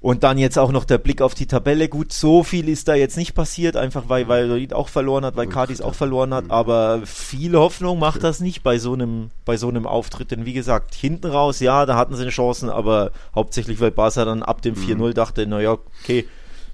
Und 0.05 0.23
dann 0.23 0.37
jetzt 0.37 0.59
auch 0.59 0.71
noch 0.71 0.85
der 0.85 0.99
Blick 0.99 1.23
auf 1.23 1.35
die 1.35 1.47
Tabelle. 1.47 1.88
Gut, 1.88 2.12
so 2.12 2.43
viel 2.43 2.69
ist 2.69 2.88
da 2.88 2.95
jetzt 2.95 3.17
nicht 3.17 3.33
passiert, 3.35 3.75
einfach 3.75 4.11
weil 4.11 4.29
Valladolid 4.29 4.75
auch 4.75 4.90
verloren 4.90 5.25
hat, 5.25 5.35
weil 5.35 5.47
Cadiz 5.47 5.81
auch 5.81 5.95
verloren 5.95 6.35
hat. 6.35 6.51
Aber 6.51 7.01
viel 7.07 7.55
Hoffnung 7.55 7.99
macht 7.99 8.23
das 8.23 8.40
nicht 8.40 8.62
bei 8.62 8.79
so 8.79 8.93
einem, 8.93 9.31
bei 9.47 9.57
so 9.57 9.67
einem 9.67 9.87
Auftritt. 9.87 10.31
Denn 10.31 10.45
wie 10.45 10.53
gesagt, 10.53 10.95
hinten 10.95 11.29
raus, 11.29 11.61
ja, 11.61 11.87
da 11.87 11.97
hatten 11.97 12.17
sie 12.17 12.29
Chancen, 12.29 12.69
aber 12.69 13.12
hauptsächlich, 13.35 13.81
weil 13.81 13.93
Barca 13.93 14.27
dann 14.27 14.43
ab 14.43 14.61
dem 14.61 14.75
4-0 14.75 14.95
mhm. 14.97 15.14
dachte, 15.14 15.47
naja, 15.47 15.79
okay, 16.03 16.27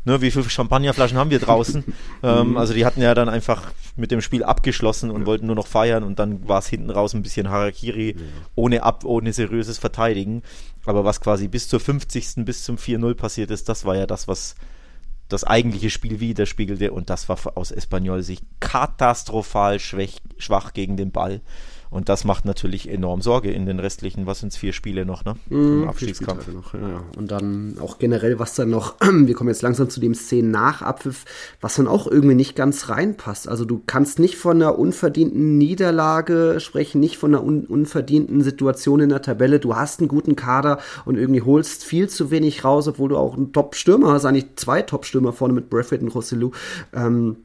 ne, 0.04 0.20
wie 0.20 0.30
viele 0.30 0.48
Champagnerflaschen 0.48 1.18
haben 1.18 1.30
wir 1.30 1.38
draußen? 1.38 1.84
ähm, 2.22 2.56
also 2.56 2.74
die 2.74 2.84
hatten 2.84 3.02
ja 3.02 3.14
dann 3.14 3.28
einfach 3.28 3.72
mit 3.96 4.10
dem 4.10 4.20
Spiel 4.20 4.44
abgeschlossen 4.44 5.10
und 5.10 5.22
ja. 5.22 5.26
wollten 5.26 5.46
nur 5.46 5.56
noch 5.56 5.66
feiern 5.66 6.02
und 6.02 6.18
dann 6.18 6.48
war 6.48 6.58
es 6.58 6.68
hinten 6.68 6.90
raus 6.90 7.14
ein 7.14 7.22
bisschen 7.22 7.50
Harakiri 7.50 8.12
ja. 8.12 8.24
ohne 8.54 8.82
ab, 8.82 9.04
ohne 9.04 9.32
seriöses 9.32 9.78
Verteidigen. 9.78 10.42
Aber 10.86 11.04
was 11.04 11.20
quasi 11.20 11.48
bis 11.48 11.68
zur 11.68 11.80
50. 11.80 12.44
bis 12.44 12.64
zum 12.64 12.76
4-0 12.76 13.14
passiert 13.14 13.50
ist, 13.50 13.68
das 13.68 13.84
war 13.84 13.96
ja 13.96 14.06
das, 14.06 14.28
was 14.28 14.54
das 15.28 15.44
eigentliche 15.44 15.90
Spiel 15.90 16.20
widerspiegelte 16.20 16.92
und 16.92 17.08
das 17.08 17.28
war 17.28 17.38
aus 17.54 17.70
Espanyol 17.70 18.22
Sicht 18.22 18.44
katastrophal 18.58 19.78
schwach, 19.78 20.18
schwach 20.38 20.72
gegen 20.72 20.96
den 20.96 21.12
Ball. 21.12 21.40
Und 21.90 22.08
das 22.08 22.24
macht 22.24 22.44
natürlich 22.44 22.88
enorm 22.88 23.20
Sorge 23.20 23.50
in 23.50 23.66
den 23.66 23.80
restlichen, 23.80 24.24
was 24.24 24.40
sind 24.40 24.52
es, 24.52 24.56
vier 24.56 24.72
Spiele 24.72 25.04
noch, 25.04 25.24
ne? 25.24 25.34
Im 25.50 25.80
mhm, 25.80 25.88
Abstiegskampf. 25.88 26.46
Noch, 26.46 26.72
ja, 26.74 26.80
ja. 26.80 27.02
Und 27.16 27.32
dann 27.32 27.76
auch 27.80 27.98
generell, 27.98 28.38
was 28.38 28.54
dann 28.54 28.70
noch, 28.70 28.94
wir 29.00 29.34
kommen 29.34 29.50
jetzt 29.50 29.62
langsam 29.62 29.90
zu 29.90 29.98
dem 29.98 30.14
Szenen 30.14 30.52
nach 30.52 30.82
Abpfiff, 30.82 31.24
was 31.60 31.74
dann 31.74 31.88
auch 31.88 32.06
irgendwie 32.06 32.36
nicht 32.36 32.54
ganz 32.54 32.88
reinpasst. 32.88 33.48
Also 33.48 33.64
du 33.64 33.82
kannst 33.84 34.20
nicht 34.20 34.36
von 34.36 34.62
einer 34.62 34.78
unverdienten 34.78 35.58
Niederlage 35.58 36.60
sprechen, 36.60 37.00
nicht 37.00 37.18
von 37.18 37.34
einer 37.34 37.44
un 37.44 37.64
unverdienten 37.66 38.42
Situation 38.42 39.00
in 39.00 39.08
der 39.08 39.22
Tabelle. 39.22 39.58
Du 39.58 39.74
hast 39.74 39.98
einen 39.98 40.08
guten 40.08 40.36
Kader 40.36 40.78
und 41.04 41.16
irgendwie 41.16 41.42
holst 41.42 41.84
viel 41.84 42.08
zu 42.08 42.30
wenig 42.30 42.64
raus, 42.64 42.86
obwohl 42.86 43.08
du 43.08 43.16
auch 43.16 43.36
einen 43.36 43.52
Top-Stürmer 43.52 44.12
hast, 44.12 44.24
eigentlich 44.24 44.54
zwei 44.54 44.82
Top-Stürmer 44.82 45.32
vorne 45.32 45.54
mit 45.54 45.70
Braffett 45.70 46.02
und 46.02 46.08
Rossellou. 46.08 46.52
Ähm, 46.92 47.36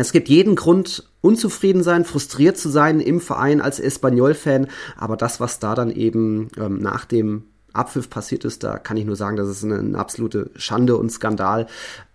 es 0.00 0.12
gibt 0.12 0.28
jeden 0.28 0.56
Grund, 0.56 1.08
unzufrieden 1.20 1.82
sein, 1.82 2.04
frustriert 2.04 2.56
zu 2.58 2.68
sein 2.68 3.00
im 3.00 3.20
Verein 3.20 3.60
als 3.60 3.80
Espanyol-Fan, 3.80 4.68
aber 4.96 5.16
das, 5.16 5.40
was 5.40 5.58
da 5.58 5.74
dann 5.74 5.90
eben 5.90 6.48
ähm, 6.58 6.78
nach 6.78 7.04
dem 7.04 7.44
Abpfiff 7.72 8.10
passiert 8.10 8.44
ist, 8.44 8.64
da 8.64 8.78
kann 8.78 8.96
ich 8.96 9.04
nur 9.04 9.16
sagen, 9.16 9.36
das 9.36 9.48
ist 9.48 9.64
eine, 9.64 9.78
eine 9.78 9.98
absolute 9.98 10.50
Schande 10.56 10.96
und 10.96 11.10
Skandal. 11.10 11.66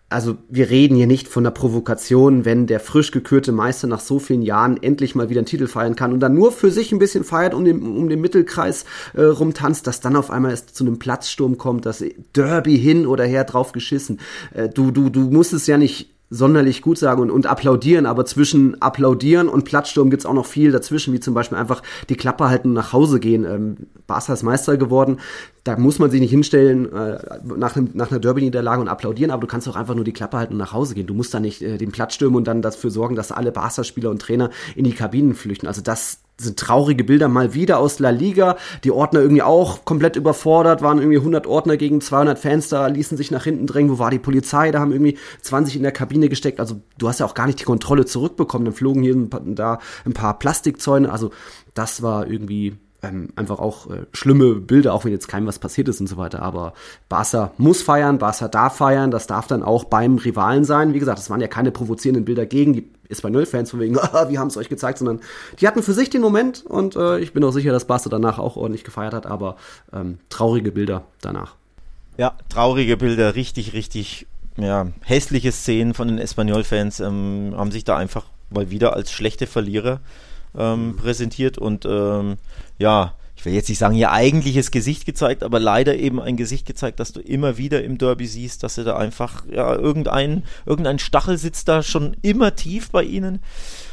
Also 0.07 0.37
wir 0.49 0.69
reden 0.69 0.95
hier 0.95 1.07
nicht 1.07 1.27
von 1.27 1.43
der 1.43 1.51
Provokation, 1.51 2.45
wenn 2.45 2.67
der 2.67 2.79
frisch 2.79 3.11
gekürte 3.11 3.51
Meister 3.51 3.87
nach 3.87 3.99
so 3.99 4.19
vielen 4.19 4.43
Jahren 4.43 4.81
endlich 4.81 5.15
mal 5.15 5.29
wieder 5.29 5.39
einen 5.39 5.47
Titel 5.47 5.67
feiern 5.67 5.95
kann 5.95 6.13
und 6.13 6.19
dann 6.19 6.35
nur 6.35 6.51
für 6.51 6.69
sich 6.69 6.91
ein 6.91 6.99
bisschen 6.99 7.23
feiert 7.23 7.55
und 7.55 7.67
um, 7.67 7.97
um 7.97 8.09
den 8.09 8.21
Mittelkreis 8.21 8.85
äh, 9.13 9.23
rumtanzt, 9.23 9.87
dass 9.87 10.01
dann 10.01 10.15
auf 10.15 10.29
einmal 10.29 10.51
es 10.51 10.67
zu 10.67 10.85
einem 10.85 10.99
Platzsturm 10.99 11.57
kommt, 11.57 11.87
das 11.87 12.03
Derby 12.35 12.77
hin 12.77 13.07
oder 13.07 13.25
her 13.25 13.45
drauf 13.45 13.71
geschissen. 13.71 14.19
Äh, 14.53 14.69
du, 14.69 14.91
du, 14.91 15.09
du 15.09 15.21
musst 15.21 15.53
es 15.53 15.65
ja 15.65 15.77
nicht 15.77 16.14
sonderlich 16.29 16.81
gut 16.81 16.97
sagen 16.97 17.21
und, 17.21 17.31
und 17.31 17.45
applaudieren, 17.45 18.05
aber 18.05 18.25
zwischen 18.25 18.81
applaudieren 18.81 19.47
und 19.47 19.63
Plattsturm 19.63 20.09
gibt's 20.09 20.25
auch 20.25 20.33
noch 20.33 20.45
viel 20.45 20.71
dazwischen, 20.71 21.13
wie 21.13 21.19
zum 21.19 21.33
Beispiel 21.33 21.57
einfach 21.57 21.83
die 22.09 22.15
Klappe 22.15 22.49
halten 22.49 22.69
und 22.69 22.73
nach 22.73 22.93
Hause 22.93 23.19
gehen. 23.19 23.45
Ähm, 23.45 23.77
Barca 24.07 24.33
ist 24.33 24.43
Meister 24.43 24.77
geworden, 24.77 25.19
da 25.63 25.77
muss 25.77 25.99
man 25.99 26.11
sich 26.11 26.21
nicht 26.21 26.31
hinstellen 26.31 26.91
äh, 26.93 27.19
nach, 27.43 27.75
einem, 27.75 27.89
nach 27.93 28.11
einer 28.11 28.19
Derby-Niederlage 28.19 28.81
und 28.81 28.87
applaudieren, 28.87 29.31
aber 29.31 29.41
du 29.41 29.47
kannst 29.47 29.67
auch 29.67 29.75
einfach 29.75 29.95
nur 29.95 30.03
die 30.03 30.13
Klappe 30.13 30.37
halten 30.37 30.53
und 30.53 30.59
nach 30.59 30.73
Hause 30.73 30.95
gehen. 30.95 31.07
Du 31.07 31.13
musst 31.13 31.33
da 31.33 31.39
nicht 31.39 31.61
äh, 31.61 31.77
den 31.77 31.91
Platz 31.91 32.15
stürmen 32.15 32.35
und 32.35 32.47
dann 32.47 32.61
dafür 32.61 32.91
sorgen, 32.91 33.15
dass 33.15 33.31
alle 33.31 33.51
Barca-Spieler 33.51 34.09
und 34.09 34.21
Trainer 34.21 34.49
in 34.75 34.83
die 34.83 34.93
Kabinen 34.93 35.35
flüchten. 35.35 35.67
Also 35.67 35.81
das 35.81 36.19
sind 36.37 36.59
traurige 36.59 37.03
Bilder 37.03 37.27
mal 37.27 37.53
wieder 37.53 37.79
aus 37.79 37.99
La 37.99 38.09
Liga. 38.09 38.57
Die 38.83 38.91
Ordner 38.91 39.21
irgendwie 39.21 39.41
auch 39.41 39.85
komplett 39.85 40.15
überfordert, 40.15 40.81
waren 40.81 40.99
irgendwie 40.99 41.17
100 41.17 41.47
Ordner 41.47 41.77
gegen 41.77 42.01
200 42.01 42.37
Fans 42.37 42.69
da, 42.69 42.87
ließen 42.87 43.17
sich 43.17 43.31
nach 43.31 43.43
hinten 43.43 43.67
drängen. 43.67 43.91
Wo 43.91 43.99
war 43.99 44.11
die 44.11 44.19
Polizei? 44.19 44.71
Da 44.71 44.79
haben 44.79 44.91
irgendwie 44.91 45.17
20 45.41 45.77
in 45.77 45.83
der 45.83 45.91
Kabine 45.91 46.29
gesteckt. 46.29 46.59
Also 46.59 46.81
du 46.97 47.07
hast 47.07 47.19
ja 47.19 47.25
auch 47.25 47.33
gar 47.35 47.47
nicht 47.47 47.59
die 47.59 47.65
Kontrolle 47.65 48.05
zurückbekommen. 48.05 48.65
Dann 48.65 48.73
flogen 48.73 49.01
hier 49.01 49.15
ein 49.15 49.29
paar, 49.29 49.41
da 49.45 49.79
ein 50.05 50.13
paar 50.13 50.37
Plastikzäune. 50.37 51.11
Also 51.11 51.31
das 51.73 52.01
war 52.01 52.27
irgendwie 52.27 52.77
ähm, 53.05 53.29
einfach 53.35 53.59
auch 53.59 53.89
äh, 53.89 54.05
schlimme 54.13 54.55
Bilder, 54.55 54.93
auch 54.93 55.05
wenn 55.05 55.11
jetzt 55.11 55.27
keinem 55.27 55.47
was 55.47 55.59
passiert 55.59 55.87
ist 55.87 55.99
und 55.99 56.07
so 56.07 56.17
weiter. 56.17 56.41
Aber 56.41 56.73
Barca 57.09 57.51
muss 57.57 57.81
feiern, 57.81 58.17
Barca 58.17 58.47
darf 58.47 58.77
feiern, 58.77 59.11
das 59.11 59.27
darf 59.27 59.47
dann 59.47 59.63
auch 59.63 59.85
beim 59.85 60.17
Rivalen 60.17 60.63
sein. 60.63 60.93
Wie 60.93 60.99
gesagt, 60.99 61.19
es 61.19 61.29
waren 61.29 61.41
ja 61.41 61.47
keine 61.47 61.71
provozierenden 61.71 62.25
Bilder 62.25 62.45
gegen 62.45 62.73
die 62.73 62.89
Espanyol-Fans 63.09 63.71
von 63.71 63.79
wegen, 63.79 63.97
ah, 63.99 64.29
wir 64.29 64.39
haben 64.39 64.47
es 64.47 64.57
euch 64.57 64.69
gezeigt, 64.69 64.99
sondern 64.99 65.21
die 65.59 65.67
hatten 65.67 65.83
für 65.83 65.93
sich 65.93 66.09
den 66.09 66.21
Moment 66.21 66.65
und 66.65 66.95
äh, 66.95 67.19
ich 67.19 67.33
bin 67.33 67.43
auch 67.43 67.51
sicher, 67.51 67.71
dass 67.71 67.85
Barca 67.85 68.09
danach 68.09 68.39
auch 68.39 68.55
ordentlich 68.55 68.83
gefeiert 68.83 69.13
hat, 69.13 69.25
aber 69.25 69.57
ähm, 69.93 70.19
traurige 70.29 70.71
Bilder 70.71 71.03
danach. 71.21 71.55
Ja, 72.17 72.35
traurige 72.49 72.97
Bilder, 72.97 73.35
richtig, 73.35 73.73
richtig 73.73 74.27
ja, 74.57 74.87
hässliche 75.01 75.51
Szenen 75.51 75.93
von 75.93 76.07
den 76.07 76.17
Espanyol-Fans 76.17 77.01
ähm, 77.01 77.53
haben 77.57 77.71
sich 77.71 77.83
da 77.83 77.97
einfach 77.97 78.25
mal 78.49 78.69
wieder 78.71 78.93
als 78.93 79.11
schlechte 79.11 79.47
Verlierer 79.47 79.99
ähm, 80.57 80.95
präsentiert 80.97 81.57
und 81.57 81.85
ähm, 81.85 82.37
ja, 82.77 83.13
ich 83.37 83.45
will 83.45 83.53
jetzt 83.53 83.69
nicht 83.69 83.79
sagen, 83.79 83.95
ihr 83.95 84.11
eigentliches 84.11 84.71
Gesicht 84.71 85.05
gezeigt, 85.05 85.43
aber 85.43 85.59
leider 85.59 85.95
eben 85.97 86.21
ein 86.21 86.37
Gesicht 86.37 86.65
gezeigt, 86.65 86.99
dass 86.99 87.11
du 87.11 87.19
immer 87.19 87.57
wieder 87.57 87.83
im 87.83 87.97
Derby 87.97 88.27
siehst, 88.27 88.63
dass 88.63 88.75
sie 88.75 88.83
da 88.83 88.97
einfach, 88.97 89.43
ja, 89.51 89.75
irgendein, 89.75 90.43
irgendein 90.65 90.99
Stachel 90.99 91.37
sitzt 91.37 91.67
da 91.67 91.83
schon 91.83 92.15
immer 92.21 92.55
tief 92.55 92.91
bei 92.91 93.03
ihnen. 93.03 93.39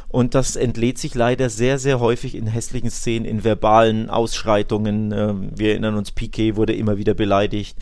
Und 0.09 0.35
das 0.35 0.57
entlädt 0.57 0.99
sich 0.99 1.15
leider 1.15 1.49
sehr, 1.49 1.79
sehr 1.79 1.99
häufig 1.99 2.35
in 2.35 2.47
hässlichen 2.47 2.91
Szenen, 2.91 3.25
in 3.25 3.45
verbalen 3.45 4.11
Ausschreitungen. 4.11 5.11
Ähm, 5.11 5.51
wir 5.57 5.71
erinnern 5.71 5.97
uns, 5.97 6.13
Piquet 6.13 6.55
wurde 6.57 6.75
immer 6.75 6.99
wieder 6.99 7.15
beleidigt. 7.15 7.79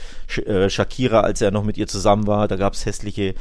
Äh, 0.46 0.70
Shakira, 0.70 1.20
als 1.20 1.40
er 1.40 1.50
noch 1.50 1.64
mit 1.64 1.76
ihr 1.76 1.88
zusammen 1.88 2.28
war, 2.28 2.46
da 2.46 2.54
gab 2.54 2.74
es 2.74 2.86
hässliche 2.86 3.34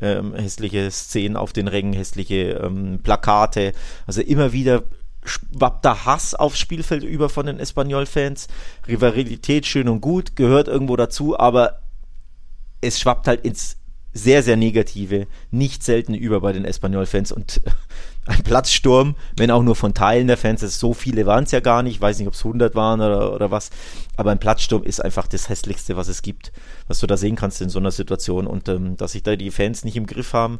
ähm, 0.00 0.34
hässliche 0.34 0.90
Szenen 0.90 1.36
auf 1.36 1.52
den 1.52 1.68
Rängen, 1.68 1.92
hässliche 1.92 2.60
ähm, 2.62 3.00
Plakate. 3.02 3.72
Also 4.06 4.20
immer 4.20 4.52
wieder 4.52 4.82
schwappt 5.24 5.84
da 5.84 6.04
Hass 6.04 6.34
aufs 6.34 6.58
Spielfeld 6.58 7.02
über 7.02 7.28
von 7.28 7.46
den 7.46 7.58
Espanyol-Fans. 7.58 8.48
Rivalität 8.86 9.66
schön 9.66 9.88
und 9.88 10.00
gut, 10.00 10.36
gehört 10.36 10.68
irgendwo 10.68 10.96
dazu, 10.96 11.38
aber 11.38 11.80
es 12.80 13.00
schwappt 13.00 13.26
halt 13.26 13.44
ins 13.44 13.76
sehr, 14.12 14.42
sehr 14.42 14.56
negative, 14.56 15.26
nicht 15.50 15.82
selten 15.82 16.14
über 16.14 16.40
bei 16.40 16.52
den 16.52 16.64
Espanyol-Fans 16.64 17.32
und 17.32 17.60
ein 18.26 18.42
Platzsturm, 18.42 19.14
wenn 19.36 19.50
auch 19.50 19.62
nur 19.62 19.76
von 19.76 19.94
Teilen 19.94 20.26
der 20.26 20.36
Fans, 20.36 20.60
so 20.60 20.94
viele 20.94 21.26
waren 21.26 21.44
es 21.44 21.52
ja 21.52 21.60
gar 21.60 21.82
nicht, 21.82 21.96
ich 21.96 22.00
weiß 22.00 22.18
nicht, 22.18 22.28
ob 22.28 22.34
es 22.34 22.44
100 22.44 22.74
waren 22.74 23.00
oder, 23.00 23.32
oder 23.32 23.50
was, 23.50 23.70
aber 24.16 24.32
ein 24.32 24.40
Platzsturm 24.40 24.82
ist 24.82 25.04
einfach 25.04 25.26
das 25.26 25.48
hässlichste, 25.48 25.96
was 25.96 26.08
es 26.08 26.22
gibt, 26.22 26.52
was 26.88 26.98
du 26.98 27.06
da 27.06 27.16
sehen 27.16 27.36
kannst 27.36 27.60
in 27.60 27.68
so 27.68 27.78
einer 27.78 27.90
Situation. 27.90 28.46
Und 28.46 28.68
ähm, 28.68 28.96
dass 28.96 29.12
sich 29.12 29.22
da 29.22 29.36
die 29.36 29.50
Fans 29.50 29.84
nicht 29.84 29.96
im 29.96 30.06
Griff 30.06 30.32
haben, 30.32 30.58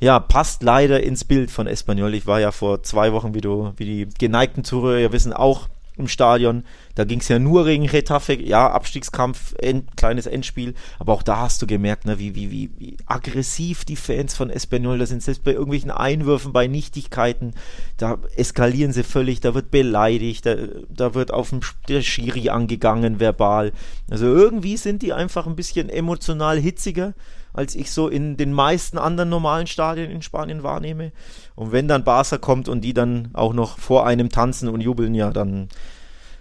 ja, 0.00 0.18
passt 0.18 0.62
leider 0.62 1.02
ins 1.02 1.24
Bild 1.24 1.50
von 1.50 1.66
Espanyol. 1.66 2.14
Ich 2.14 2.26
war 2.26 2.40
ja 2.40 2.52
vor 2.52 2.82
zwei 2.82 3.12
Wochen, 3.12 3.34
wie 3.34 3.40
du, 3.40 3.72
wie 3.76 3.84
die 3.84 4.08
geneigten 4.18 4.64
Zuhörer 4.64 5.12
wissen, 5.12 5.32
auch 5.32 5.68
im 5.98 6.08
Stadion. 6.08 6.64
Da 6.94 7.04
ging 7.04 7.20
es 7.20 7.28
ja 7.28 7.38
nur 7.38 7.64
gegen 7.64 7.88
Retafe, 7.88 8.34
ja, 8.34 8.70
Abstiegskampf, 8.70 9.54
end, 9.58 9.96
kleines 9.96 10.26
Endspiel, 10.26 10.74
aber 10.98 11.12
auch 11.12 11.22
da 11.22 11.38
hast 11.38 11.62
du 11.62 11.66
gemerkt, 11.66 12.04
ne, 12.04 12.18
wie, 12.18 12.34
wie, 12.34 12.50
wie, 12.50 12.70
wie 12.78 12.96
aggressiv 13.06 13.84
die 13.84 13.96
Fans 13.96 14.34
von 14.34 14.50
Espanyol 14.50 14.98
da 14.98 15.06
sind, 15.06 15.22
selbst 15.22 15.44
bei 15.44 15.52
irgendwelchen 15.52 15.90
Einwürfen, 15.90 16.52
bei 16.52 16.66
Nichtigkeiten, 16.66 17.54
da 17.96 18.18
eskalieren 18.36 18.92
sie 18.92 19.04
völlig, 19.04 19.40
da 19.40 19.54
wird 19.54 19.70
beleidigt, 19.70 20.46
da, 20.46 20.56
da 20.88 21.14
wird 21.14 21.32
auf 21.32 21.50
dem, 21.50 21.60
der 21.88 22.02
Schiri 22.02 22.48
angegangen, 22.50 23.20
verbal. 23.20 23.72
Also 24.10 24.26
irgendwie 24.26 24.76
sind 24.76 25.02
die 25.02 25.12
einfach 25.12 25.46
ein 25.46 25.56
bisschen 25.56 25.88
emotional 25.88 26.58
hitziger 26.58 27.14
als 27.56 27.74
ich 27.74 27.90
so 27.90 28.08
in 28.08 28.36
den 28.36 28.52
meisten 28.52 28.98
anderen 28.98 29.30
normalen 29.30 29.66
Stadien 29.66 30.10
in 30.10 30.20
Spanien 30.20 30.62
wahrnehme. 30.62 31.12
Und 31.56 31.72
wenn 31.72 31.88
dann 31.88 32.04
Barca 32.04 32.38
kommt 32.38 32.68
und 32.68 32.82
die 32.82 32.94
dann 32.94 33.30
auch 33.32 33.52
noch 33.52 33.78
vor 33.78 34.06
einem 34.06 34.28
tanzen 34.28 34.68
und 34.68 34.80
jubeln, 34.80 35.14
ja, 35.14 35.30
dann 35.30 35.68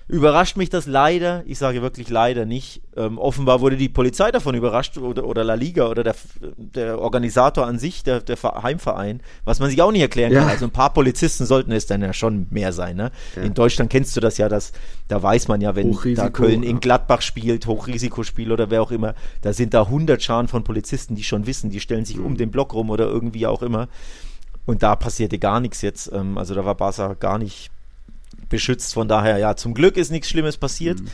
überrascht 0.08 0.56
mich 0.56 0.70
das 0.70 0.86
leider, 0.86 1.44
ich 1.48 1.58
sage 1.58 1.82
wirklich 1.82 2.10
leider 2.10 2.46
nicht. 2.46 2.82
Ähm, 2.96 3.18
offenbar 3.18 3.60
wurde 3.60 3.76
die 3.76 3.90
Polizei 3.90 4.30
davon 4.30 4.54
überrascht 4.54 5.00
oder, 5.00 5.26
oder 5.26 5.44
La 5.44 5.56
Liga 5.56 5.88
oder 5.88 6.04
der, 6.04 6.16
der 6.58 7.00
Organisator 7.00 7.66
an 7.66 7.80
sich, 7.80 8.04
der, 8.04 8.20
der 8.20 8.38
Heimverein, 8.44 9.22
was 9.46 9.60
man 9.60 9.72
sich 9.72 9.82
auch 9.82 9.92
nicht 9.92 10.02
erklären 10.02 10.32
kann. 10.32 10.48
Also 10.48 10.66
ein 10.66 10.72
paar 10.72 10.94
Polizisten 10.94 11.48
sollten 11.48 11.72
es 11.72 11.88
dann 11.88 12.04
ja 12.04 12.14
schon 12.14 12.46
mehr 12.52 12.72
sein. 12.72 12.98
Ne? 12.98 13.12
Ja. 13.36 13.42
In 13.42 13.56
Deutschland 13.56 13.90
kennst 13.90 14.16
du 14.16 14.20
das 14.20 14.38
ja, 14.38 14.48
dass, 14.48 14.74
da 15.08 15.24
weiß 15.24 15.48
man 15.48 15.60
ja, 15.62 15.76
wenn 15.76 15.98
da 16.14 16.30
Köln 16.30 16.62
in 16.62 16.80
Gladbach 16.80 17.24
spielt, 17.24 17.66
Hochrisikospiel 17.66 18.52
oder 18.52 18.70
wer 18.70 18.84
auch 18.84 18.92
immer, 18.92 19.16
da 19.42 19.54
sind 19.54 19.74
da 19.74 19.88
hundert 19.90 20.22
Scharen 20.22 20.48
von 20.48 20.64
Polizisten, 20.64 21.16
die 21.16 21.24
schon 21.24 21.48
wissen, 21.48 21.72
die 21.72 21.80
stellen 21.80 22.06
sich 22.06 22.18
mhm. 22.18 22.26
um 22.26 22.38
den 22.38 22.52
Block 22.52 22.76
rum 22.76 22.92
oder 22.92 23.08
irgendwie 23.08 23.48
auch 23.48 23.64
immer. 23.64 23.88
Und 24.66 24.84
da 24.84 24.96
passierte 24.96 25.40
gar 25.40 25.60
nichts 25.60 25.82
jetzt. 25.82 26.12
Ähm, 26.12 26.38
also 26.38 26.56
da 26.56 26.66
war 26.66 26.76
Barca 26.76 27.14
gar 27.14 27.38
nicht 27.38 27.72
beschützt. 28.50 28.94
Von 28.94 29.08
daher, 29.08 29.38
ja, 29.38 29.56
zum 29.56 29.74
Glück 29.74 29.98
ist 29.98 30.12
nichts 30.12 30.30
Schlimmes 30.30 30.58
passiert. 30.58 31.00
Mhm. 31.02 31.08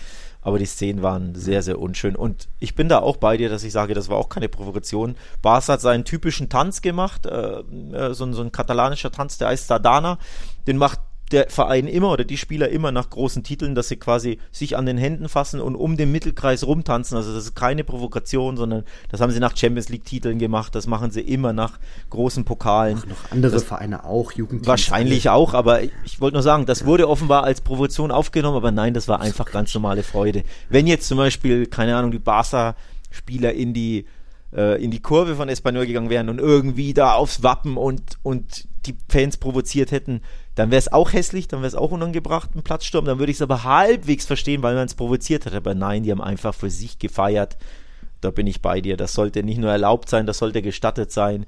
Aber 0.44 0.58
die 0.58 0.66
Szenen 0.66 1.04
waren 1.04 1.36
sehr, 1.36 1.62
sehr 1.62 1.80
unschön. 1.80 2.16
Und 2.16 2.50
ich 2.60 2.74
bin 2.74 2.90
da 2.90 3.00
auch 3.00 3.18
bei 3.18 3.38
dir, 3.38 3.50
dass 3.50 3.64
ich 3.64 3.72
sage, 3.72 3.94
das 3.94 4.10
war 4.10 4.18
auch 4.18 4.28
keine 4.28 4.50
Provokation. 4.50 5.16
Bas 5.44 5.70
hat 5.70 5.82
seinen 5.82 6.04
typischen 6.04 6.50
Tanz 6.50 6.82
gemacht, 6.82 7.28
äh, 7.28 7.60
äh 7.60 8.14
so, 8.14 8.32
so, 8.34 8.42
ein 8.42 8.52
katalanischer 8.52 9.12
Tanz, 9.12 9.38
der 9.38 9.50
heißt 9.50 9.68
Sardana. 9.68 10.18
Den 10.66 10.78
macht 10.78 11.00
der 11.32 11.50
Verein 11.50 11.88
immer 11.88 12.12
oder 12.12 12.24
die 12.24 12.38
Spieler 12.38 12.70
immer 12.70 12.92
nach 12.92 13.10
großen 13.10 13.44
Titeln, 13.44 13.76
dass 13.76 13.88
sie 13.88 13.96
quasi 13.96 14.40
sich 14.52 14.78
an 14.78 14.86
den 14.86 14.98
Händen 14.98 15.30
fassen 15.30 15.62
und 15.62 15.76
um 15.76 15.98
den 15.98 16.12
Mittelkreis 16.12 16.66
rumtanzen. 16.66 17.18
Also 17.18 17.34
das 17.34 17.46
ist 17.46 17.56
keine 17.56 17.84
Provokation, 17.84 18.58
sondern 18.58 18.84
das 19.10 19.22
haben 19.22 19.32
sie 19.32 19.40
nach 19.40 19.56
Champions 19.56 19.90
League 19.90 20.06
Titeln 20.06 20.40
gemacht. 20.40 20.76
Das 20.76 20.88
machen 20.88 21.12
sie 21.12 21.22
immer 21.22 21.54
nach 21.54 21.80
großen 22.10 22.44
Pokalen. 22.44 23.00
Ach, 23.02 23.06
noch 23.08 23.32
andere 23.32 23.54
das 23.54 23.64
Vereine 23.64 24.04
auch, 24.04 24.32
Jugendteams. 24.34 24.68
Wahrscheinlich 24.68 25.30
auch, 25.30 25.54
aber 25.54 25.82
ich 25.84 26.20
wollte 26.20 26.36
nur 26.36 26.44
sagen, 26.44 26.66
das 26.66 26.86
wurde 26.86 27.08
offenbar 27.08 27.44
als 27.44 27.62
Provokation 27.62 28.12
aufgenommen, 28.12 28.58
aber 28.58 28.72
nein, 28.72 28.94
das 28.94 29.08
war 29.08 29.22
einfach 29.22 29.52
ganz 29.52 29.74
normale 29.74 30.04
Freude. 30.04 30.44
Wenn 30.70 30.88
jetzt 30.88 31.08
zum 31.08 31.18
Beispiel, 31.18 31.66
keine 31.66 31.96
Ahnung, 31.96 32.12
die 32.12 32.20
Barca-Spieler 32.20 33.54
in 33.54 33.74
die 33.74 34.06
äh, 34.54 34.84
in 34.84 34.92
die 34.92 35.02
Kurve 35.02 35.36
von 35.36 35.50
Espanyol 35.50 35.86
gegangen 35.86 36.10
wären 36.10 36.30
und 36.30 36.40
irgendwie 36.40 36.94
da 36.94 37.14
aufs 37.14 37.44
Wappen 37.44 37.78
und, 37.78 38.02
und 38.24 38.68
die 38.86 38.96
Fans 39.10 39.38
provoziert 39.38 39.92
hätten, 39.92 40.22
dann 40.56 40.70
wäre 40.70 40.80
es 40.80 40.92
auch 40.92 41.14
hässlich, 41.14 41.48
dann 41.48 41.62
wäre 41.62 41.68
es 41.68 41.76
auch 41.76 41.92
unangebracht, 41.92 42.56
ein 42.56 42.64
Platzsturm. 42.64 43.06
Dann 43.06 43.20
würde 43.20 43.32
ich 43.32 43.38
es 43.38 43.42
aber 43.42 43.64
halbwegs 43.64 44.26
verstehen, 44.26 44.62
weil 44.64 44.76
man 44.76 44.86
es 44.86 44.96
provoziert 44.96 45.46
hat. 45.46 45.54
Aber 45.54 45.76
nein, 45.76 46.04
die 46.04 46.12
haben 46.12 46.22
einfach 46.22 46.54
für 46.54 46.70
sich 46.70 47.00
gefeiert. 47.00 47.58
Da 48.20 48.32
bin 48.32 48.48
ich 48.48 48.62
bei 48.62 48.82
dir. 48.82 48.98
Das 48.98 49.14
sollte 49.14 49.44
nicht 49.44 49.60
nur 49.60 49.72
erlaubt 49.72 50.10
sein, 50.10 50.26
das 50.26 50.40
sollte 50.40 50.62
gestattet 50.62 51.12
sein. 51.12 51.46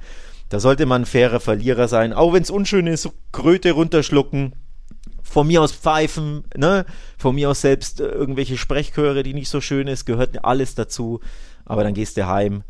Da 0.50 0.60
sollte 0.60 0.86
man 0.86 1.02
ein 1.02 1.06
fairer 1.06 1.40
Verlierer 1.40 1.88
sein. 1.88 2.14
Auch 2.14 2.34
wenn 2.34 2.44
es 2.44 2.50
unschön 2.50 2.88
ist, 2.88 3.10
Kröte 3.32 3.72
runterschlucken. 3.72 4.56
Von 5.22 5.48
mir 5.48 5.62
aus 5.62 5.72
pfeifen, 5.72 6.44
ne? 6.56 6.86
Von 7.18 7.36
mir 7.36 7.50
aus 7.50 7.62
selbst 7.62 8.00
äh, 8.00 8.06
irgendwelche 8.06 8.58
Sprechchöre, 8.58 9.24
die 9.24 9.34
nicht 9.34 9.50
so 9.50 9.62
schön 9.62 9.88
ist, 9.88 10.06
gehört 10.06 10.46
alles 10.46 10.76
dazu. 10.76 11.22
Aber 11.66 11.84
dann 11.84 11.94
gehst 11.94 12.18
du 12.18 12.28
heim 12.28 12.64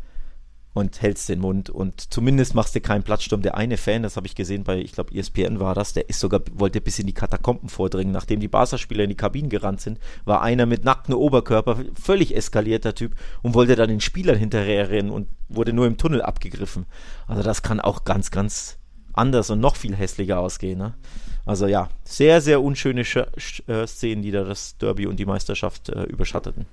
und 0.74 1.00
hältst 1.00 1.28
den 1.28 1.40
Mund 1.40 1.70
und 1.70 2.12
zumindest 2.12 2.54
machst 2.54 2.74
du 2.74 2.80
keinen 2.80 3.04
Platzsturm. 3.04 3.42
Der 3.42 3.56
eine 3.56 3.76
Fan, 3.76 4.02
das 4.02 4.16
habe 4.16 4.26
ich 4.26 4.34
gesehen 4.34 4.64
bei, 4.64 4.78
ich 4.78 4.92
glaube, 4.92 5.14
ESPN 5.14 5.60
war 5.60 5.74
das, 5.74 5.92
der 5.92 6.08
ist 6.08 6.20
sogar, 6.20 6.40
wollte 6.52 6.80
bis 6.80 6.98
in 6.98 7.06
die 7.06 7.14
Katakomben 7.14 7.68
vordringen, 7.68 8.12
nachdem 8.12 8.40
die 8.40 8.48
Barca-Spieler 8.48 9.04
in 9.04 9.10
die 9.10 9.16
Kabinen 9.16 9.48
gerannt 9.48 9.80
sind, 9.80 10.00
war 10.24 10.42
einer 10.42 10.66
mit 10.66 10.84
nacktem 10.84 11.14
Oberkörper, 11.14 11.78
völlig 11.94 12.36
eskalierter 12.36 12.94
Typ 12.94 13.14
und 13.42 13.54
wollte 13.54 13.76
dann 13.76 13.88
den 13.88 14.00
Spielern 14.00 14.36
hinterher 14.36 14.90
rennen 14.90 15.10
und 15.10 15.28
wurde 15.48 15.72
nur 15.72 15.86
im 15.86 15.96
Tunnel 15.96 16.22
abgegriffen. 16.22 16.86
Also 17.28 17.42
das 17.42 17.62
kann 17.62 17.80
auch 17.80 18.04
ganz, 18.04 18.32
ganz 18.32 18.78
anders 19.12 19.50
und 19.50 19.60
noch 19.60 19.76
viel 19.76 19.94
hässlicher 19.94 20.40
ausgehen. 20.40 20.78
Ne? 20.78 20.94
Also 21.46 21.68
ja, 21.68 21.88
sehr, 22.02 22.40
sehr 22.40 22.60
unschöne 22.60 23.04
Sch 23.04 23.16
äh, 23.68 23.86
Szenen, 23.86 24.22
die 24.22 24.32
da 24.32 24.42
das 24.42 24.76
Derby 24.78 25.06
und 25.06 25.18
die 25.20 25.26
Meisterschaft 25.26 25.88
äh, 25.88 26.02
überschatteten. 26.02 26.66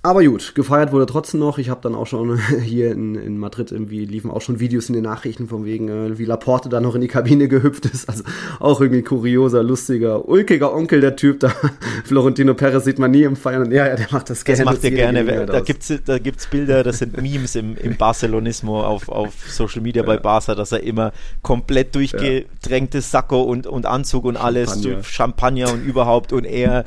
Aber 0.00 0.22
gut, 0.22 0.54
gefeiert 0.54 0.92
wurde 0.92 1.06
trotzdem 1.06 1.40
noch. 1.40 1.58
Ich 1.58 1.70
habe 1.70 1.80
dann 1.82 1.96
auch 1.96 2.06
schon 2.06 2.38
hier 2.62 2.92
in, 2.92 3.16
in 3.16 3.36
Madrid 3.36 3.72
irgendwie 3.72 4.04
liefen 4.04 4.30
auch 4.30 4.40
schon 4.40 4.60
Videos 4.60 4.88
in 4.88 4.94
den 4.94 5.02
Nachrichten 5.02 5.48
von 5.48 5.64
wegen, 5.64 5.88
äh, 5.88 6.18
wie 6.18 6.24
Laporte 6.24 6.68
da 6.68 6.80
noch 6.80 6.94
in 6.94 7.00
die 7.00 7.08
Kabine 7.08 7.48
gehüpft 7.48 7.84
ist. 7.86 8.08
Also 8.08 8.22
auch 8.60 8.80
irgendwie 8.80 9.02
kurioser, 9.02 9.64
lustiger, 9.64 10.28
ulkiger 10.28 10.72
Onkel 10.72 11.00
der 11.00 11.16
Typ 11.16 11.40
da. 11.40 11.52
Florentino 12.04 12.54
Perez 12.54 12.84
sieht 12.84 13.00
man 13.00 13.10
nie 13.10 13.24
im 13.24 13.34
Feiern. 13.34 13.62
Und 13.62 13.72
ja, 13.72 13.88
ja, 13.88 13.96
der 13.96 14.06
macht 14.12 14.30
das 14.30 14.44
gerne. 14.44 14.64
Das 14.64 14.72
macht 14.72 14.84
er 14.84 14.90
gerne. 14.92 15.46
Da 15.46 15.60
gibt's 15.60 15.92
da 16.04 16.18
gibt's 16.18 16.46
Bilder, 16.46 16.84
das 16.84 16.98
sind 16.98 17.20
Memes 17.20 17.56
im, 17.56 17.76
im 17.76 17.96
Barcelonismo 17.96 18.80
auf, 18.80 19.08
auf 19.08 19.34
Social 19.48 19.82
Media 19.82 20.04
bei 20.04 20.16
Barca, 20.16 20.54
dass 20.54 20.70
er 20.70 20.84
immer 20.84 21.12
komplett 21.42 21.96
durchgedrängtes 21.96 23.10
Sakko 23.10 23.42
und, 23.42 23.66
und 23.66 23.84
Anzug 23.84 24.26
und 24.26 24.36
alles, 24.36 24.70
Champagner. 24.70 25.02
Champagner 25.02 25.72
und 25.72 25.84
überhaupt 25.84 26.32
und 26.32 26.44
er, 26.44 26.84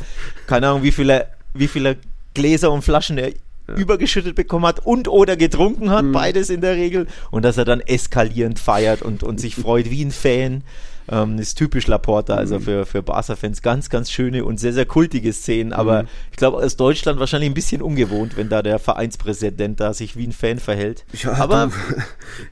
keine 0.47 0.69
Ahnung, 0.69 0.84
wie 0.84 0.91
viele 0.91 1.28
wie 1.54 1.67
viele 1.67 1.97
Gläser 2.34 2.72
und 2.72 2.84
Flaschen 2.84 3.17
er 3.17 3.30
ja. 3.30 3.76
übergeschüttet 3.76 4.36
bekommen 4.36 4.65
hat 4.65 4.86
und 4.86 5.08
oder 5.08 5.38
getrunken 5.38 5.89
hat, 5.89 6.06
mhm. 6.06 6.12
beides 6.12 6.50
in 6.50 6.62
der 6.62 6.76
Regel, 6.76 7.08
und 7.32 7.44
dass 7.44 7.58
er 7.58 7.65
dann 7.65 7.82
eskalierend 7.82 8.60
feiert 8.60 9.02
und, 9.02 9.24
und 9.24 9.39
sich 9.39 9.56
freut 9.56 9.89
wie 9.89 10.04
ein 10.04 10.12
Fan. 10.12 10.63
Ähm, 11.12 11.38
ist 11.38 11.56
typisch 11.56 11.88
Laporta, 11.88 12.36
also 12.36 12.56
mhm. 12.56 12.62
für, 12.62 12.86
für 12.86 13.04
Barca-Fans 13.04 13.62
ganz, 13.62 13.89
ganz 13.89 14.12
schöne 14.12 14.45
und 14.45 14.60
sehr, 14.60 14.74
sehr 14.74 14.86
kultige 14.86 15.34
Szenen. 15.34 15.74
Aber 15.74 16.04
mhm. 16.04 16.08
ich 16.32 16.38
glaube, 16.38 16.58
aus 16.58 16.78
Deutschland 16.78 17.19
wahrscheinlich 17.19 17.50
ein 17.50 17.54
bisschen 17.54 17.82
ungewohnt, 17.82 18.38
wenn 18.38 18.50
da 18.50 18.62
der 18.62 18.80
Vereinspräsident 18.80 19.80
da 19.80 19.93
sich 19.93 20.15
wie 20.15 20.26
ein 20.26 20.32
Fan 20.32 20.60
verhält. 20.60 21.06
Ja, 21.13 21.34
aber 21.34 21.67
du, 21.67 21.95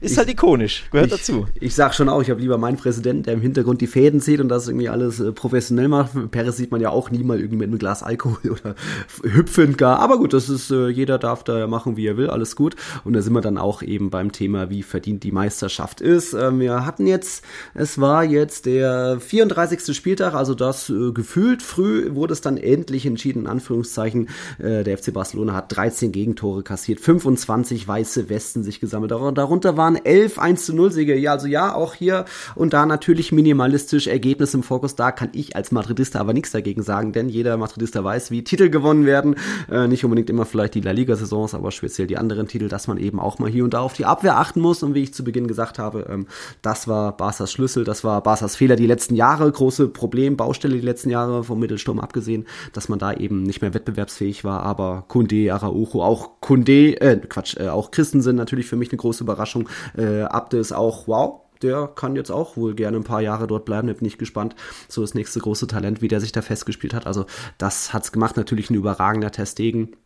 ist 0.00 0.12
ich, 0.12 0.18
halt 0.18 0.28
ikonisch, 0.28 0.84
gehört 0.90 1.10
ich, 1.10 1.18
dazu. 1.18 1.46
Ich 1.58 1.74
sag 1.74 1.94
schon 1.94 2.08
auch, 2.08 2.20
ich 2.20 2.30
habe 2.30 2.40
lieber 2.40 2.58
meinen 2.58 2.76
Präsidenten, 2.76 3.22
der 3.22 3.34
im 3.34 3.40
Hintergrund 3.40 3.80
die 3.80 3.86
Fäden 3.86 4.20
zieht 4.20 4.40
und 4.40 4.48
das 4.48 4.68
irgendwie 4.68 4.88
alles 4.88 5.20
äh, 5.20 5.32
professionell 5.32 5.88
macht. 5.88 6.12
Peres 6.30 6.56
sieht 6.56 6.70
man 6.70 6.80
ja 6.80 6.90
auch 6.90 7.10
nie 7.10 7.24
mal 7.24 7.38
irgendwie 7.38 7.56
mit 7.56 7.68
einem 7.68 7.78
Glas 7.78 8.02
Alkohol 8.02 8.38
oder 8.50 8.74
hüpfend 9.22 9.78
gar. 9.78 10.00
Aber 10.00 10.18
gut, 10.18 10.32
das 10.34 10.48
ist, 10.48 10.70
äh, 10.70 10.88
jeder 10.88 11.18
darf 11.18 11.44
da 11.44 11.66
machen, 11.66 11.96
wie 11.96 12.06
er 12.06 12.16
will, 12.16 12.28
alles 12.28 12.56
gut. 12.56 12.76
Und 13.04 13.14
da 13.14 13.22
sind 13.22 13.32
wir 13.32 13.40
dann 13.40 13.56
auch 13.56 13.82
eben 13.82 14.10
beim 14.10 14.32
Thema, 14.32 14.68
wie 14.68 14.82
verdient 14.82 15.24
die 15.24 15.32
Meisterschaft 15.32 16.00
ist. 16.00 16.34
Ähm, 16.34 16.60
wir 16.60 16.84
hatten 16.84 17.06
jetzt, 17.06 17.44
es 17.74 17.98
war 18.00 18.24
jetzt 18.24 18.49
der 18.62 19.20
34. 19.20 19.96
Spieltag, 19.96 20.34
also 20.34 20.54
das 20.54 20.90
äh, 20.90 21.12
gefühlt 21.12 21.62
früh 21.62 22.14
wurde 22.14 22.32
es 22.32 22.40
dann 22.40 22.56
endlich 22.56 23.06
entschieden, 23.06 23.40
in 23.40 23.46
Anführungszeichen. 23.46 24.28
Äh, 24.58 24.84
der 24.84 24.98
FC 24.98 25.12
Barcelona 25.12 25.54
hat 25.54 25.74
13 25.74 26.12
Gegentore 26.12 26.62
kassiert, 26.62 27.00
25 27.00 27.86
weiße 27.86 28.28
Westen 28.28 28.64
sich 28.64 28.80
gesammelt. 28.80 29.12
Darunter 29.12 29.76
waren 29.76 29.96
11 29.96 30.38
1 30.38 30.66
zu 30.66 30.74
0 30.74 30.90
Siege. 30.90 31.16
Ja, 31.16 31.32
also 31.32 31.46
ja, 31.46 31.74
auch 31.74 31.94
hier 31.94 32.24
und 32.56 32.72
da 32.72 32.86
natürlich 32.86 33.32
minimalistisch 33.32 34.06
Ergebnis 34.06 34.54
im 34.54 34.62
Fokus. 34.62 34.96
Da 34.96 35.12
kann 35.12 35.30
ich 35.32 35.54
als 35.54 35.70
Madridista 35.70 36.18
aber 36.18 36.32
nichts 36.32 36.50
dagegen 36.50 36.82
sagen, 36.82 37.12
denn 37.12 37.28
jeder 37.28 37.56
Madridista 37.56 38.02
weiß, 38.02 38.30
wie 38.30 38.42
Titel 38.42 38.68
gewonnen 38.70 39.06
werden. 39.06 39.36
Äh, 39.70 39.86
nicht 39.86 40.04
unbedingt 40.04 40.30
immer 40.30 40.46
vielleicht 40.46 40.74
die 40.74 40.80
La 40.80 40.90
Liga-Saisons, 40.90 41.54
aber 41.54 41.70
speziell 41.70 42.08
die 42.08 42.18
anderen 42.18 42.48
Titel, 42.48 42.68
dass 42.68 42.88
man 42.88 42.98
eben 42.98 43.20
auch 43.20 43.38
mal 43.38 43.48
hier 43.48 43.64
und 43.64 43.74
da 43.74 43.80
auf 43.80 43.92
die 43.92 44.06
Abwehr 44.06 44.38
achten 44.38 44.60
muss. 44.60 44.82
Und 44.82 44.94
wie 44.94 45.02
ich 45.02 45.14
zu 45.14 45.22
Beginn 45.22 45.46
gesagt 45.46 45.78
habe, 45.78 46.06
ähm, 46.10 46.26
das 46.62 46.88
war 46.88 47.16
Barca's 47.16 47.52
Schlüssel, 47.52 47.84
das 47.84 48.02
war 48.02 48.22
Barca's 48.22 48.29
Fehler 48.36 48.76
die 48.76 48.86
letzten 48.86 49.14
Jahre, 49.14 49.50
große 49.50 49.88
Problem, 49.88 50.36
Baustelle 50.36 50.74
die 50.74 50.80
letzten 50.86 51.10
Jahre 51.10 51.44
vom 51.44 51.58
Mittelsturm 51.60 52.00
abgesehen, 52.00 52.46
dass 52.72 52.88
man 52.88 52.98
da 52.98 53.12
eben 53.12 53.42
nicht 53.42 53.62
mehr 53.62 53.74
wettbewerbsfähig 53.74 54.44
war. 54.44 54.62
Aber 54.62 55.04
Kunde, 55.08 55.52
Araujo, 55.52 56.02
auch 56.02 56.40
Kunde, 56.40 57.00
äh, 57.00 57.16
Quatsch, 57.16 57.56
äh, 57.58 57.68
auch 57.68 57.90
Christensen 57.90 58.36
natürlich 58.36 58.66
für 58.66 58.76
mich 58.76 58.90
eine 58.90 58.98
große 58.98 59.24
Überraschung. 59.24 59.68
Äh, 59.96 60.22
Abde 60.22 60.58
ist 60.58 60.72
auch, 60.72 61.06
wow, 61.06 61.40
der 61.62 61.88
kann 61.88 62.16
jetzt 62.16 62.30
auch 62.30 62.56
wohl 62.56 62.74
gerne 62.74 62.96
ein 62.96 63.04
paar 63.04 63.20
Jahre 63.20 63.46
dort 63.46 63.64
bleiben. 63.64 63.88
Da 63.88 63.94
bin 63.94 64.06
ich 64.06 64.18
gespannt. 64.18 64.54
So 64.88 65.02
das 65.02 65.14
nächste 65.14 65.40
große 65.40 65.66
Talent, 65.66 66.02
wie 66.02 66.08
der 66.08 66.20
sich 66.20 66.32
da 66.32 66.42
festgespielt 66.42 66.94
hat. 66.94 67.06
Also 67.06 67.26
das 67.58 67.92
hat's 67.92 68.12
gemacht. 68.12 68.36
Natürlich 68.36 68.70
ein 68.70 68.74
überragender 68.74 69.30
Testegen. 69.30 69.96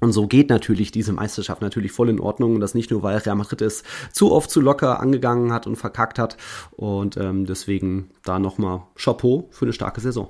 Und 0.00 0.12
so 0.12 0.26
geht 0.26 0.50
natürlich 0.50 0.90
diese 0.90 1.12
Meisterschaft 1.12 1.62
natürlich 1.62 1.92
voll 1.92 2.10
in 2.10 2.20
Ordnung. 2.20 2.54
Und 2.54 2.60
das 2.60 2.74
nicht 2.74 2.90
nur, 2.90 3.02
weil 3.02 3.16
Real 3.18 3.36
Madrid 3.36 3.62
es 3.62 3.82
zu 4.12 4.32
oft 4.32 4.50
zu 4.50 4.60
locker 4.60 5.00
angegangen 5.00 5.52
hat 5.52 5.66
und 5.66 5.76
verkackt 5.76 6.18
hat. 6.18 6.36
Und 6.72 7.16
ähm, 7.16 7.46
deswegen 7.46 8.10
da 8.24 8.38
nochmal 8.38 8.82
Chapeau 8.96 9.48
für 9.50 9.64
eine 9.64 9.72
starke 9.72 10.00
Saison. 10.00 10.28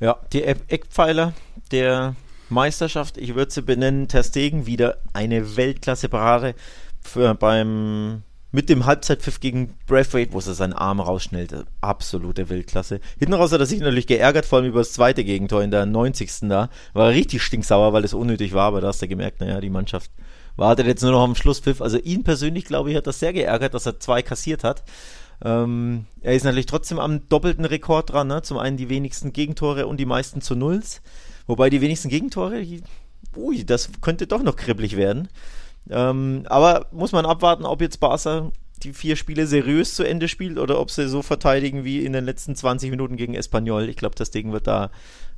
Ja, 0.00 0.18
die 0.32 0.44
Eckpfeiler 0.44 1.34
der 1.70 2.14
Meisterschaft, 2.48 3.18
ich 3.18 3.34
würde 3.34 3.52
sie 3.52 3.62
benennen, 3.62 4.08
Terstegen 4.08 4.66
wieder 4.66 4.98
eine 5.12 5.56
Weltklasse-Parade 5.56 6.54
beim 7.38 8.22
mit 8.50 8.68
dem 8.68 8.86
Halbzeitpfiff 8.86 9.40
gegen 9.40 9.74
Braithwaite, 9.86 10.32
wo 10.32 10.38
er 10.38 10.54
seinen 10.54 10.72
Arm 10.72 11.00
rausschnellte. 11.00 11.66
Absolute 11.80 12.48
Weltklasse. 12.48 13.00
Hinten 13.18 13.34
raus 13.34 13.52
hat 13.52 13.60
er 13.60 13.66
sich 13.66 13.80
natürlich 13.80 14.06
geärgert, 14.06 14.46
vor 14.46 14.58
allem 14.58 14.68
über 14.68 14.80
das 14.80 14.92
zweite 14.92 15.22
Gegentor 15.22 15.62
in 15.62 15.70
der 15.70 15.84
90. 15.84 16.48
da. 16.48 16.70
War 16.94 17.10
richtig 17.10 17.42
stinksauer, 17.42 17.92
weil 17.92 18.04
es 18.04 18.14
unnötig 18.14 18.54
war, 18.54 18.64
aber 18.64 18.80
da 18.80 18.88
hast 18.88 19.02
du 19.02 19.08
gemerkt, 19.08 19.40
naja, 19.40 19.60
die 19.60 19.70
Mannschaft 19.70 20.10
wartet 20.56 20.86
jetzt 20.86 21.02
nur 21.02 21.12
noch 21.12 21.22
am 21.22 21.34
Schlusspfiff. 21.34 21.82
Also 21.82 21.98
ihn 21.98 22.24
persönlich, 22.24 22.64
glaube 22.64 22.90
ich, 22.90 22.96
hat 22.96 23.06
das 23.06 23.20
sehr 23.20 23.32
geärgert, 23.32 23.74
dass 23.74 23.86
er 23.86 24.00
zwei 24.00 24.22
kassiert 24.22 24.64
hat. 24.64 24.82
Ähm, 25.44 26.06
er 26.20 26.34
ist 26.34 26.44
natürlich 26.44 26.66
trotzdem 26.66 26.98
am 26.98 27.28
doppelten 27.28 27.64
Rekord 27.64 28.12
dran, 28.12 28.26
ne? 28.26 28.42
Zum 28.42 28.58
einen 28.58 28.76
die 28.76 28.88
wenigsten 28.88 29.32
Gegentore 29.32 29.86
und 29.86 29.98
die 29.98 30.06
meisten 30.06 30.40
zu 30.40 30.56
Nulls. 30.56 31.00
Wobei 31.46 31.70
die 31.70 31.80
wenigsten 31.80 32.08
Gegentore, 32.08 32.64
ui, 33.36 33.64
das 33.64 33.90
könnte 34.00 34.26
doch 34.26 34.42
noch 34.42 34.56
kribbelig 34.56 34.96
werden. 34.96 35.28
Ähm, 35.90 36.44
aber 36.46 36.86
muss 36.92 37.12
man 37.12 37.26
abwarten, 37.26 37.64
ob 37.64 37.80
jetzt 37.80 37.98
Barca 38.00 38.50
die 38.82 38.92
vier 38.92 39.16
Spiele 39.16 39.46
seriös 39.46 39.94
zu 39.94 40.04
Ende 40.04 40.28
spielt 40.28 40.58
oder 40.58 40.80
ob 40.80 40.90
sie 40.90 41.08
so 41.08 41.22
verteidigen 41.22 41.84
wie 41.84 42.04
in 42.04 42.12
den 42.12 42.24
letzten 42.24 42.54
20 42.54 42.90
Minuten 42.90 43.16
gegen 43.16 43.34
Espanyol. 43.34 43.88
Ich 43.88 43.96
glaube, 43.96 44.14
das 44.14 44.30
Ding 44.30 44.52
wird 44.52 44.66
da 44.66 44.90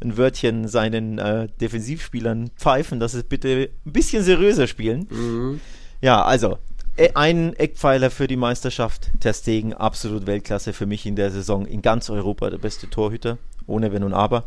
ein 0.03 0.17
Wörtchen 0.17 0.69
seinen 0.69 1.19
äh, 1.19 1.49
Defensivspielern 1.61 2.51
pfeifen, 2.57 3.01
dass 3.01 3.13
sie 3.13 3.23
bitte 3.23 3.71
ein 3.87 3.93
bisschen 3.93 4.23
seriöser 4.23 4.67
spielen. 4.67 5.07
Mhm. 5.11 5.61
Ja, 6.01 6.23
also 6.23 6.59
e, 6.97 7.11
ein 7.15 7.55
Eckpfeiler 7.55 8.11
für 8.11 8.27
die 8.27 8.37
Meisterschaft. 8.37 9.11
Ter 9.21 9.35
Stegen, 9.35 9.75
absolut 9.75 10.27
Weltklasse 10.27 10.73
für 10.73 10.87
mich 10.87 11.07
in 11.07 11.17
der 11.17 11.31
Saison. 11.31 11.67
In 11.67 11.83
ganz 11.83 12.11
Europa 12.11 12.51
der 12.51 12.59
beste 12.59 12.89
Torhüter, 12.89 13.39
ohne 13.67 13.93
Wenn 13.93 14.03
und 14.03 14.15
Aber. 14.15 14.45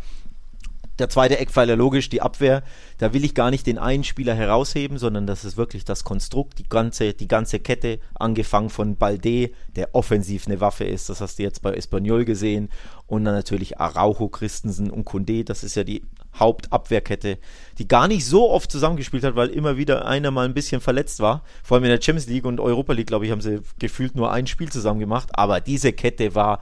Der 1.00 1.10
zweite 1.10 1.40
Eckpfeiler 1.40 1.76
logisch, 1.76 2.10
die 2.10 2.22
Abwehr. 2.22 2.62
Da 3.00 3.14
will 3.14 3.26
ich 3.26 3.34
gar 3.34 3.50
nicht 3.50 3.66
den 3.66 3.80
einen 3.80 4.04
Spieler 4.04 4.36
herausheben, 4.36 5.00
sondern 5.00 5.26
das 5.26 5.44
ist 5.44 5.58
wirklich 5.58 5.86
das 5.86 6.04
Konstrukt, 6.04 6.60
die 6.60 6.70
ganze, 6.70 7.14
die 7.14 7.28
ganze 7.28 7.60
Kette, 7.60 8.00
angefangen 8.14 8.70
von 8.70 8.96
Balde, 8.96 9.50
der 9.76 9.96
offensiv 9.96 10.46
eine 10.46 10.62
Waffe 10.62 10.84
ist. 10.84 11.10
Das 11.10 11.20
hast 11.20 11.40
du 11.40 11.44
jetzt 11.44 11.64
bei 11.64 11.74
Espanyol 11.74 12.26
gesehen. 12.26 12.70
Und 13.08 13.26
dann 13.26 13.34
natürlich 13.34 13.80
Araujo, 13.80 14.30
Christensen 14.30 14.92
und 14.92 15.06
Kunde. 15.06 15.44
Das 15.44 15.64
ist 15.64 15.76
ja 15.76 15.84
die 15.84 16.04
Hauptabwehrkette, 16.36 17.40
die 17.78 17.88
gar 17.88 18.08
nicht 18.08 18.26
so 18.26 18.50
oft 18.50 18.72
zusammengespielt 18.72 19.24
hat, 19.24 19.36
weil 19.36 19.50
immer 19.50 19.78
wieder 19.78 20.06
einer 20.06 20.32
mal 20.32 20.46
ein 20.46 20.54
bisschen 20.54 20.82
verletzt 20.82 21.20
war. 21.20 21.44
Vor 21.64 21.76
allem 21.76 21.86
in 21.86 21.92
der 21.92 22.02
Champions 22.02 22.28
League 22.28 22.46
und 22.46 22.60
Europa 22.60 22.94
League, 22.94 23.08
glaube 23.08 23.26
ich, 23.26 23.32
haben 23.32 23.42
sie 23.42 23.62
gefühlt 23.80 24.16
nur 24.16 24.32
ein 24.32 24.48
Spiel 24.48 24.72
zusammen 24.72 25.00
gemacht. 25.00 25.30
Aber 25.34 25.60
diese 25.60 25.92
Kette 25.92 26.36
war 26.36 26.62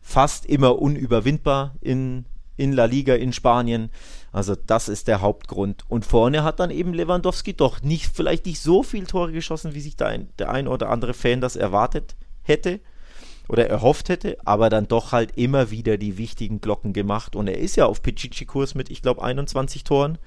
fast 0.00 0.46
immer 0.46 0.80
unüberwindbar 0.80 1.74
in 1.80 2.24
in 2.58 2.72
La 2.72 2.84
Liga 2.84 3.14
in 3.14 3.32
Spanien. 3.32 3.90
Also 4.32 4.54
das 4.54 4.90
ist 4.90 5.08
der 5.08 5.22
Hauptgrund. 5.22 5.84
Und 5.88 6.04
vorne 6.04 6.44
hat 6.44 6.60
dann 6.60 6.70
eben 6.70 6.92
Lewandowski 6.92 7.54
doch 7.54 7.80
nicht, 7.80 8.10
vielleicht 8.12 8.44
nicht 8.44 8.60
so 8.60 8.82
viel 8.82 9.06
Tore 9.06 9.32
geschossen, 9.32 9.74
wie 9.74 9.80
sich 9.80 9.96
da 9.96 10.06
ein, 10.06 10.28
der 10.38 10.50
ein 10.50 10.68
oder 10.68 10.90
andere 10.90 11.14
Fan 11.14 11.40
das 11.40 11.56
erwartet 11.56 12.16
hätte 12.42 12.80
oder 13.48 13.66
erhofft 13.66 14.10
hätte, 14.10 14.36
aber 14.44 14.68
dann 14.68 14.88
doch 14.88 15.12
halt 15.12 15.38
immer 15.38 15.70
wieder 15.70 15.96
die 15.96 16.18
wichtigen 16.18 16.60
Glocken 16.60 16.92
gemacht. 16.92 17.34
Und 17.34 17.48
er 17.48 17.58
ist 17.58 17.76
ja 17.76 17.86
auf 17.86 18.02
Pichichi-Kurs 18.02 18.74
mit, 18.74 18.90
ich 18.90 19.00
glaube, 19.00 19.22
21 19.22 19.84
Toren. 19.84 20.18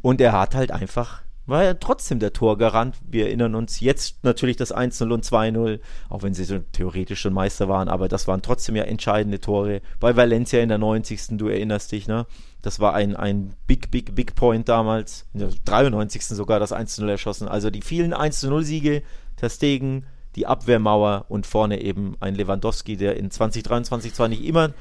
Und 0.00 0.20
er 0.22 0.32
hat 0.32 0.54
halt 0.54 0.70
einfach 0.70 1.20
war 1.50 1.64
ja 1.64 1.74
trotzdem 1.74 2.18
der 2.18 2.32
Torgarant. 2.32 2.96
Wir 3.06 3.26
erinnern 3.26 3.54
uns 3.54 3.80
jetzt 3.80 4.24
natürlich 4.24 4.56
das 4.56 4.74
1-0 4.74 5.12
und 5.12 5.24
2-0, 5.24 5.80
auch 6.08 6.22
wenn 6.22 6.32
sie 6.32 6.44
so 6.44 6.58
theoretisch 6.72 7.20
schon 7.20 7.34
Meister 7.34 7.68
waren, 7.68 7.88
aber 7.88 8.08
das 8.08 8.26
waren 8.26 8.42
trotzdem 8.42 8.76
ja 8.76 8.84
entscheidende 8.84 9.40
Tore. 9.40 9.82
Bei 9.98 10.16
Valencia 10.16 10.60
in 10.60 10.68
der 10.68 10.78
90. 10.78 11.36
Du 11.38 11.48
erinnerst 11.48 11.92
dich, 11.92 12.08
ne? 12.08 12.26
Das 12.62 12.80
war 12.80 12.94
ein, 12.94 13.16
ein 13.16 13.54
Big, 13.66 13.90
Big, 13.90 14.14
Big 14.14 14.34
Point 14.34 14.68
damals. 14.68 15.26
In 15.34 15.40
der 15.40 15.50
93. 15.64 16.24
sogar 16.24 16.60
das 16.60 16.72
1-0 16.72 17.08
erschossen. 17.08 17.48
Also 17.48 17.70
die 17.70 17.82
vielen 17.82 18.14
1-0-Siege, 18.14 19.02
Terstegen, 19.36 20.06
die 20.36 20.46
Abwehrmauer 20.46 21.26
und 21.28 21.46
vorne 21.46 21.82
eben 21.82 22.16
ein 22.20 22.34
Lewandowski, 22.34 22.96
der 22.96 23.16
in 23.16 23.30
2023 23.30 24.14
zwar 24.14 24.28
nicht 24.28 24.44
immer 24.44 24.72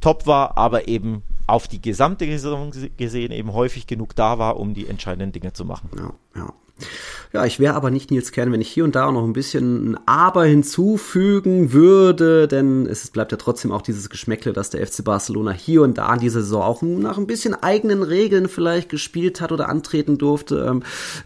top 0.00 0.26
war, 0.26 0.56
aber 0.56 0.88
eben 0.88 1.22
auf 1.46 1.66
die 1.66 1.82
gesamte 1.82 2.26
Saison 2.26 2.72
gesehen 2.96 3.32
eben 3.32 3.52
häufig 3.52 3.86
genug 3.86 4.14
da 4.14 4.38
war, 4.38 4.58
um 4.58 4.74
die 4.74 4.86
entscheidenden 4.86 5.32
Dinge 5.32 5.52
zu 5.52 5.64
machen. 5.64 5.90
Ja, 5.96 6.12
ja. 6.36 6.52
Ja, 7.32 7.46
ich 7.46 7.60
wäre 7.60 7.74
aber 7.74 7.92
nicht 7.92 8.10
Nils 8.10 8.32
Kern, 8.32 8.50
wenn 8.50 8.60
ich 8.60 8.68
hier 8.68 8.82
und 8.82 8.96
da 8.96 9.12
noch 9.12 9.22
ein 9.22 9.32
bisschen 9.32 9.92
ein 9.92 9.98
Aber 10.06 10.46
hinzufügen 10.46 11.72
würde, 11.72 12.48
denn 12.48 12.86
es 12.86 13.08
bleibt 13.08 13.30
ja 13.30 13.38
trotzdem 13.38 13.70
auch 13.70 13.82
dieses 13.82 14.10
Geschmäckle, 14.10 14.52
dass 14.52 14.70
der 14.70 14.84
FC 14.84 15.04
Barcelona 15.04 15.52
hier 15.52 15.82
und 15.82 15.96
da 15.96 16.12
in 16.12 16.18
dieser 16.18 16.40
Saison 16.40 16.62
auch 16.62 16.82
nach 16.82 17.18
ein 17.18 17.28
bisschen 17.28 17.54
eigenen 17.54 18.02
Regeln 18.02 18.48
vielleicht 18.48 18.88
gespielt 18.88 19.40
hat 19.40 19.52
oder 19.52 19.68
antreten 19.68 20.18
durfte, 20.18 20.66
ähm, 20.68 20.82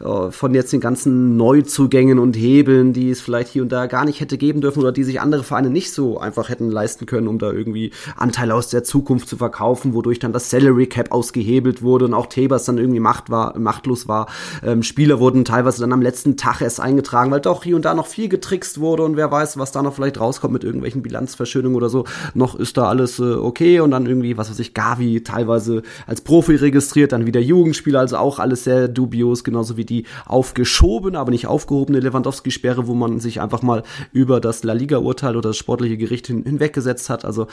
äh, 0.06 0.30
von 0.30 0.54
jetzt 0.54 0.74
den 0.74 0.80
ganzen 0.80 1.38
Neuzugängen 1.38 2.18
und 2.18 2.36
Hebeln, 2.36 2.92
die 2.92 3.08
es 3.08 3.22
vielleicht 3.22 3.48
hier 3.48 3.62
und 3.62 3.72
da 3.72 3.86
gar 3.86 4.04
nicht 4.04 4.20
hätte 4.20 4.36
geben 4.36 4.60
dürfen 4.60 4.80
oder 4.80 4.92
die 4.92 5.04
sich 5.04 5.22
andere 5.22 5.42
Vereine 5.42 5.70
nicht 5.70 5.90
so 5.90 6.18
einfach 6.18 6.50
hätten 6.50 6.70
leisten 6.70 7.06
können, 7.06 7.28
um 7.28 7.38
da 7.38 7.50
irgendwie 7.50 7.92
Anteile 8.16 8.54
aus 8.54 8.68
der 8.68 8.84
Zukunft 8.84 9.26
zu 9.26 9.38
verkaufen, 9.38 9.94
wodurch 9.94 10.18
dann 10.18 10.34
das 10.34 10.50
Salary 10.50 10.86
Cap 10.86 11.12
ausgehebelt 11.12 11.80
wurde 11.80 12.04
und 12.04 12.12
auch 12.12 12.26
Tebas 12.26 12.66
dann 12.66 12.76
irgendwie 12.76 13.00
macht 13.00 13.30
war, 13.30 13.58
machtlos 13.58 14.06
war. 14.06 14.26
Ähm, 14.62 14.82
Spieler 14.82 15.18
wurden 15.18 15.43
teilweise 15.44 15.80
dann 15.80 15.92
am 15.92 16.02
letzten 16.02 16.36
Tag 16.36 16.60
erst 16.60 16.80
eingetragen, 16.80 17.30
weil 17.30 17.40
doch 17.40 17.64
hier 17.64 17.76
und 17.76 17.84
da 17.84 17.94
noch 17.94 18.06
viel 18.06 18.28
getrickst 18.28 18.80
wurde 18.80 19.02
und 19.02 19.16
wer 19.16 19.30
weiß, 19.30 19.58
was 19.58 19.72
da 19.72 19.82
noch 19.82 19.94
vielleicht 19.94 20.20
rauskommt 20.20 20.52
mit 20.52 20.64
irgendwelchen 20.64 21.02
Bilanzverschönungen 21.02 21.76
oder 21.76 21.88
so. 21.88 22.04
Noch 22.34 22.54
ist 22.54 22.76
da 22.76 22.88
alles 22.88 23.18
äh, 23.18 23.34
okay 23.34 23.80
und 23.80 23.90
dann 23.90 24.06
irgendwie, 24.06 24.36
was 24.36 24.50
weiß 24.50 24.58
ich, 24.58 24.74
Gavi 24.74 25.22
teilweise 25.22 25.82
als 26.06 26.20
Profi 26.20 26.54
registriert, 26.54 27.12
dann 27.12 27.26
wieder 27.26 27.40
Jugendspieler, 27.40 28.00
also 28.00 28.16
auch 28.16 28.38
alles 28.38 28.64
sehr 28.64 28.88
dubios, 28.88 29.44
genauso 29.44 29.76
wie 29.76 29.84
die 29.84 30.04
aufgeschobene, 30.26 31.18
aber 31.18 31.30
nicht 31.30 31.46
aufgehobene 31.46 32.00
Lewandowski-Sperre, 32.00 32.86
wo 32.86 32.94
man 32.94 33.20
sich 33.20 33.40
einfach 33.40 33.62
mal 33.62 33.82
über 34.12 34.40
das 34.40 34.62
La 34.64 34.72
Liga-Urteil 34.72 35.36
oder 35.36 35.50
das 35.50 35.56
sportliche 35.56 35.96
Gericht 35.96 36.26
hin, 36.26 36.44
hinweggesetzt 36.44 37.10
hat. 37.10 37.24
Also 37.24 37.46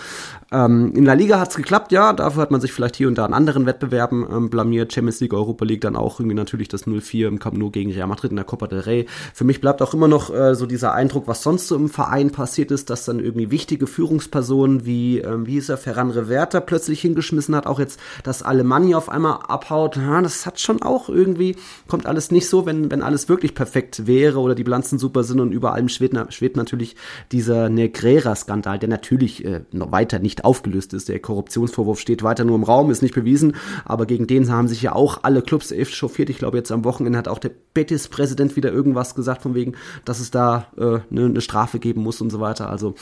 ähm, 0.52 0.94
in 0.96 1.06
La 1.06 1.14
Liga 1.14 1.40
hat's 1.40 1.56
geklappt, 1.56 1.92
ja, 1.92 2.14
dafür 2.14 2.42
hat 2.42 2.52
man 2.52 2.62
sich 2.62 2.72
vielleicht 2.72 2.96
hier 2.96 3.08
und 3.08 3.18
da 3.18 3.26
in 3.26 3.34
anderen 3.34 3.66
Wettbewerben 3.66 4.26
ähm, 4.32 4.50
blamiert, 4.50 4.94
Champions 4.94 5.20
League, 5.22 5.34
Europa 5.34 5.66
League, 5.66 5.82
dann 5.82 5.96
auch 5.96 6.20
irgendwie 6.20 6.36
natürlich 6.36 6.68
das 6.68 6.86
0-4 6.86 7.28
im 7.28 7.40
Camp 7.40 7.58
Nou 7.58 7.72
gegen 7.72 7.81
gegen 7.82 7.92
Real 7.92 8.08
Madrid 8.08 8.32
in 8.32 8.38
der 8.38 8.46
Copa 8.46 8.68
del 8.68 8.80
Rey. 8.80 9.06
Für 9.34 9.44
mich 9.44 9.60
bleibt 9.60 9.82
auch 9.82 9.94
immer 9.94 10.08
noch 10.08 10.34
äh, 10.34 10.56
so 10.56 10.66
dieser 10.66 10.94
Eindruck, 10.94 11.28
was 11.28 11.42
sonst 11.44 11.68
so 11.68 11.76
im 11.76 11.90
Verein 11.90 12.32
passiert 12.32 12.72
ist, 12.72 12.90
dass 12.90 13.06
dann 13.06 13.20
irgendwie 13.20 13.52
wichtige 13.52 13.88
Führungspersonen 13.88 14.86
wie, 14.86 15.20
ähm, 15.20 15.48
wie 15.48 15.54
hieß 15.54 15.70
er, 15.70 15.78
Ferran 15.78 16.12
Reverter 16.12 16.62
plötzlich 16.62 17.02
hingeschmissen 17.02 17.56
hat, 17.56 17.66
auch 17.66 17.80
jetzt, 17.80 18.00
dass 18.24 18.44
Alemannia 18.44 18.98
auf 18.98 19.10
einmal 19.10 19.40
abhaut. 19.48 19.96
Ja, 19.98 20.22
das 20.22 20.46
hat 20.46 20.60
schon 20.60 20.82
auch 20.82 21.10
irgendwie, 21.10 21.56
kommt 21.88 22.06
alles 22.06 22.32
nicht 22.32 22.48
so, 22.48 22.66
wenn, 22.66 22.92
wenn 22.92 23.02
alles 23.02 23.30
wirklich 23.30 23.56
perfekt 23.56 24.06
wäre 24.06 24.40
oder 24.40 24.56
die 24.56 24.64
Bilanzen 24.64 25.00
super 25.00 25.24
sind 25.24 25.40
und 25.40 25.52
über 25.52 25.74
allem 25.74 25.90
schwebt, 25.90 26.16
schwebt 26.34 26.58
natürlich 26.58 26.96
dieser 27.32 27.70
Negrera-Skandal, 27.70 28.80
der 28.80 28.90
natürlich 28.90 29.44
äh, 29.46 29.62
noch 29.72 29.92
weiter 29.92 30.20
nicht 30.20 30.46
aufgelöst 30.46 30.94
ist. 30.94 31.10
Der 31.10 31.20
Korruptionsvorwurf 31.20 32.00
steht 32.00 32.24
weiter 32.24 32.44
nur 32.44 32.56
im 32.56 32.64
Raum, 32.64 32.92
ist 32.92 33.02
nicht 33.02 33.16
bewiesen, 33.16 33.56
aber 33.86 34.06
gegen 34.06 34.28
den 34.28 34.50
haben 34.52 34.68
sich 34.68 34.82
ja 34.82 34.94
auch 34.94 35.20
alle 35.24 35.42
Clubs 35.42 35.74
chauffiert. 35.92 36.30
Ich 36.30 36.38
glaube, 36.38 36.58
jetzt 36.58 36.72
am 36.72 36.84
Wochenende 36.84 37.18
hat 37.18 37.28
auch 37.28 37.40
der 37.40 37.52
Betis-Präsident 37.74 38.56
wieder 38.56 38.72
irgendwas 38.72 39.16
gesagt, 39.16 39.42
von 39.42 39.56
wegen, 39.56 39.76
dass 40.06 40.20
es 40.20 40.32
da 40.32 40.68
äh, 40.78 41.00
eine, 41.10 41.26
eine 41.26 41.42
Strafe 41.42 41.80
geben 41.80 42.02
muss 42.02 42.22
und 42.22 42.30
so 42.30 42.40
weiter. 42.40 42.70
Also 42.70 42.96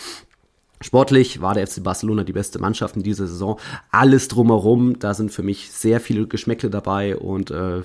Sportlich 0.82 1.42
war 1.42 1.54
der 1.54 1.68
FC 1.68 1.84
Barcelona 1.84 2.24
die 2.24 2.32
beste 2.32 2.58
Mannschaft 2.60 2.96
in 2.96 3.04
dieser 3.04 3.28
Saison. 3.28 3.60
Alles 3.92 4.30
drumherum, 4.30 4.98
da 4.98 5.14
sind 5.14 5.32
für 5.32 5.44
mich 5.44 5.72
sehr 5.72 6.00
viele 6.00 6.26
Geschmäckle 6.26 6.70
dabei 6.70 7.18
und 7.18 7.52
äh, 7.52 7.82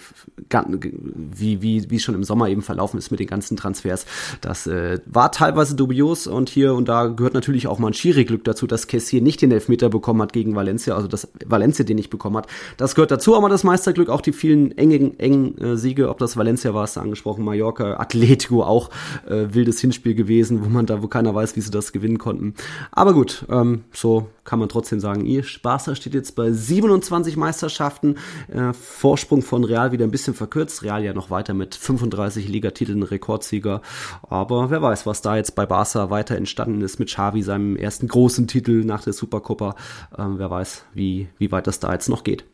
wie, 0.49 1.61
wie, 1.61 1.91
wie 1.91 1.99
schon 1.99 2.15
im 2.15 2.23
Sommer 2.23 2.49
eben 2.49 2.63
verlaufen 2.63 2.99
ist 2.99 3.11
mit 3.11 3.19
den 3.19 3.27
ganzen 3.27 3.57
Transfers, 3.57 4.07
das 4.41 4.69
äh, 4.69 5.01
war 5.07 5.33
teilweise 5.33 5.75
dubios 5.75 6.29
und 6.29 6.49
hier 6.49 6.75
und 6.75 6.89
da 6.89 7.07
gehört 7.07 7.35
natürlich 7.35 7.67
auch 7.67 7.81
mal 7.81 7.89
ein 7.89 7.95
Schiri-Glück 7.95 8.45
dazu, 8.45 8.69
dass 8.69 8.87
Kessier 8.87 9.21
nicht 9.21 9.43
den 9.43 9.51
Elfmeter 9.51 9.89
bekommen 9.89 10.23
hat 10.23 10.33
gegen 10.33 10.55
Valencia, 10.55 10.95
also 10.95 11.09
dass 11.09 11.29
Valencia 11.45 11.85
den 11.85 11.97
nicht 11.97 12.11
bekommen 12.11 12.37
hat. 12.37 12.47
Das 12.77 12.95
gehört 12.95 13.11
dazu, 13.11 13.37
aber 13.37 13.49
das 13.49 13.65
Meisterglück, 13.65 14.09
auch 14.09 14.21
die 14.21 14.33
vielen 14.33 14.77
engen, 14.79 15.19
engen 15.19 15.59
äh, 15.59 15.77
Siege, 15.77 16.11
ob 16.11 16.19
das 16.19 16.37
Valencia 16.37 16.75
war, 16.75 16.83
hast 16.83 16.97
du 16.97 17.01
angesprochen, 17.01 17.45
Mallorca, 17.45 17.97
Atletico 17.97 18.63
auch 18.63 18.91
äh, 19.27 19.47
wildes 19.51 19.81
Hinspiel 19.81 20.15
gewesen, 20.15 20.65
wo 20.65 20.69
man 20.69 20.87
da, 20.87 21.03
wo 21.03 21.09
keiner 21.09 21.35
weiß, 21.35 21.57
wie 21.57 21.61
sie 21.61 21.73
das 21.73 21.93
gewinnen 21.93 22.19
konnten. 22.19 22.55
Aber 22.93 23.13
gut, 23.13 23.47
ähm, 23.49 23.85
so 23.93 24.29
kann 24.45 24.59
man 24.59 24.69
trotzdem 24.69 25.01
sagen, 25.01 25.25
ihr 25.25 25.45
Barca 25.63 25.95
steht 25.95 26.15
jetzt 26.15 26.37
bei 26.37 26.53
27 26.53 27.37
Meisterschaften, 27.37 28.17
äh, 28.49 28.73
Vorsprung 28.73 29.43
von 29.43 29.65
Real 29.65 29.93
wieder 29.93 30.05
ein 30.05 30.11
bisschen 30.11 30.35
verkürzt, 30.35 30.83
Real 30.83 31.03
ja 31.03 31.13
noch 31.13 31.31
weiter 31.31 31.55
mit 31.55 31.75
35 31.75 32.49
Ligatiteln 32.49 33.03
Rekordsieger, 33.03 33.81
aber 34.23 34.71
wer 34.71 34.83
weiß, 34.83 35.07
was 35.07 35.23
da 35.23 35.37
jetzt 35.37 35.55
bei 35.55 35.67
Barca 35.67 36.11
weiter 36.11 36.37
entstanden 36.37 36.83
ist 36.83 36.99
mit 36.99 37.09
Xavi, 37.09 37.43
seinem 37.43 37.77
ersten 37.77 38.09
großen 38.09 38.47
Titel 38.47 38.85
nach 38.85 39.03
der 39.03 39.13
Supercopa, 39.13 39.77
ähm, 40.17 40.39
wer 40.39 40.51
weiß, 40.51 40.85
wie, 40.93 41.29
wie 41.39 41.51
weit 41.51 41.67
das 41.67 41.81
da 41.81 41.93
jetzt 41.93 42.09
noch 42.09 42.25
geht. 42.25 42.45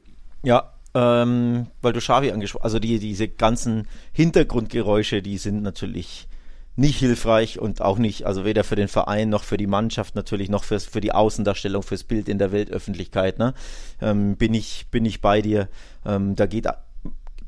Ja, 0.43 0.73
ähm, 0.95 1.67
weil 1.83 1.93
du 1.93 2.01
Xavi 2.01 2.33
angesprochen, 2.33 2.65
also 2.65 2.79
die, 2.79 2.99
diese 2.99 3.29
ganzen 3.29 3.87
Hintergrundgeräusche, 4.13 5.23
die 5.23 5.39
sind 5.39 5.63
natürlich 5.63 6.29
nicht 6.77 6.99
hilfreich 6.99 7.59
und 7.59 7.83
auch 7.83 7.99
nicht, 7.99 8.27
also 8.27 8.45
weder 8.45 8.65
für 8.65 8.77
den 8.77 8.89
Verein 8.89 9.29
noch 9.29 9.45
für 9.45 9.57
die 9.57 9.67
Mannschaft 9.67 10.15
natürlich, 10.15 10.49
noch 10.49 10.65
fürs, 10.65 10.85
für 10.85 11.01
die 11.01 11.13
Außendarstellung, 11.13 11.83
fürs 11.83 12.05
Bild 12.05 12.29
in 12.29 12.39
der 12.39 12.53
Weltöffentlichkeit. 12.53 13.39
Ne? 13.39 13.55
Ähm, 14.01 14.37
bin, 14.37 14.55
ich, 14.55 14.87
bin 14.91 15.05
ich 15.05 15.21
bei 15.21 15.43
dir. 15.43 15.69
Ähm, 16.07 16.37
da 16.37 16.47
geht, 16.47 16.67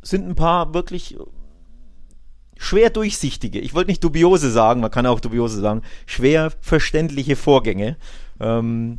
sind 0.02 0.28
ein 0.28 0.34
paar 0.34 0.74
wirklich 0.74 1.16
schwer 2.58 2.90
durchsichtige, 2.90 3.58
ich 3.58 3.74
wollte 3.74 3.90
nicht 3.90 4.04
dubiose 4.04 4.50
sagen, 4.50 4.80
man 4.80 4.90
kann 4.90 5.06
auch 5.06 5.20
dubiose 5.20 5.60
sagen, 5.60 5.82
schwer 6.06 6.52
verständliche 6.60 7.34
Vorgänge. 7.34 7.96
Ähm, 8.38 8.98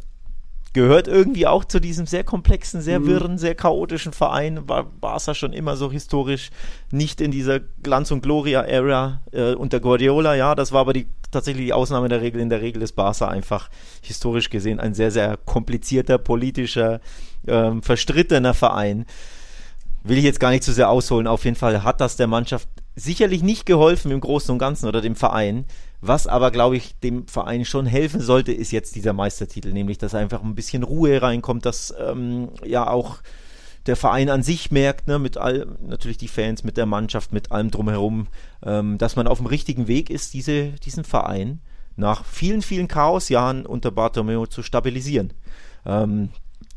gehört 0.73 1.07
irgendwie 1.07 1.45
auch 1.45 1.63
zu 1.65 1.79
diesem 1.79 2.07
sehr 2.07 2.23
komplexen, 2.23 2.81
sehr 2.81 2.99
mhm. 2.99 3.07
wirren, 3.07 3.37
sehr 3.37 3.55
chaotischen 3.55 4.11
Verein. 4.11 4.67
War 4.67 4.83
Barca 4.83 5.35
schon 5.35 5.53
immer 5.53 5.77
so 5.77 5.91
historisch 5.91 6.49
nicht 6.91 7.21
in 7.21 7.31
dieser 7.31 7.59
Glanz- 7.59 8.11
und 8.11 8.21
Gloria-Ära 8.23 9.21
äh, 9.31 9.53
unter 9.53 9.79
Guardiola. 9.79 10.35
Ja, 10.35 10.55
das 10.55 10.71
war 10.71 10.81
aber 10.81 10.93
die, 10.93 11.07
tatsächlich 11.31 11.67
die 11.67 11.73
Ausnahme 11.73 12.09
der 12.09 12.21
Regel. 12.21 12.41
In 12.41 12.49
der 12.49 12.61
Regel 12.61 12.81
ist 12.81 12.93
Barca 12.93 13.27
einfach 13.27 13.69
historisch 14.01 14.49
gesehen 14.49 14.79
ein 14.79 14.95
sehr, 14.95 15.11
sehr 15.11 15.37
komplizierter, 15.37 16.17
politischer, 16.17 16.99
ähm, 17.47 17.83
verstrittener 17.83 18.55
Verein. 18.55 19.05
Will 20.03 20.17
ich 20.17 20.23
jetzt 20.23 20.39
gar 20.39 20.49
nicht 20.49 20.63
zu 20.63 20.73
sehr 20.73 20.89
ausholen. 20.89 21.27
Auf 21.27 21.45
jeden 21.45 21.55
Fall 21.55 21.83
hat 21.83 22.01
das 22.01 22.17
der 22.17 22.27
Mannschaft 22.27 22.67
sicherlich 22.95 23.43
nicht 23.43 23.65
geholfen 23.65 24.11
im 24.11 24.19
Großen 24.19 24.51
und 24.51 24.59
Ganzen 24.59 24.87
oder 24.87 25.01
dem 25.01 25.15
Verein. 25.15 25.65
Was 26.05 26.27
aber, 26.27 26.51
glaube 26.51 26.75
ich, 26.75 26.99
dem 26.99 27.27
Verein 27.27 27.63
schon 27.63 27.85
helfen 27.85 28.19
sollte, 28.19 28.51
ist 28.51 28.73
jetzt 28.73 28.95
dieser 28.95 29.13
Meistertitel, 29.13 29.71
nämlich 29.71 29.97
dass 29.97 30.13
einfach 30.13 30.43
ein 30.43 30.53
bisschen 30.53 30.83
Ruhe 30.83 31.21
reinkommt, 31.21 31.65
dass 31.65 31.93
ähm, 31.97 32.49
ja 32.65 32.87
auch 32.87 33.19
der 33.85 33.95
Verein 33.95 34.29
an 34.29 34.43
sich 34.43 34.69
merkt, 34.69 35.07
ne, 35.07 35.17
mit 35.17 35.37
all, 35.37 35.65
natürlich 35.79 36.17
die 36.17 36.27
Fans, 36.27 36.65
mit 36.65 36.75
der 36.75 36.85
Mannschaft, 36.85 37.31
mit 37.31 37.53
allem 37.53 37.71
drumherum, 37.71 38.27
ähm, 38.65 38.97
dass 38.97 39.15
man 39.15 39.27
auf 39.27 39.37
dem 39.37 39.47
richtigen 39.47 39.87
Weg 39.87 40.09
ist, 40.09 40.33
diese, 40.33 40.71
diesen 40.71 41.05
Verein 41.05 41.61
nach 41.95 42.25
vielen, 42.25 42.61
vielen 42.61 42.89
Chaosjahren 42.89 43.65
unter 43.65 43.91
Bartomeu 43.91 44.45
zu 44.47 44.61
stabilisieren. 44.61 45.31
Ähm, 45.85 46.31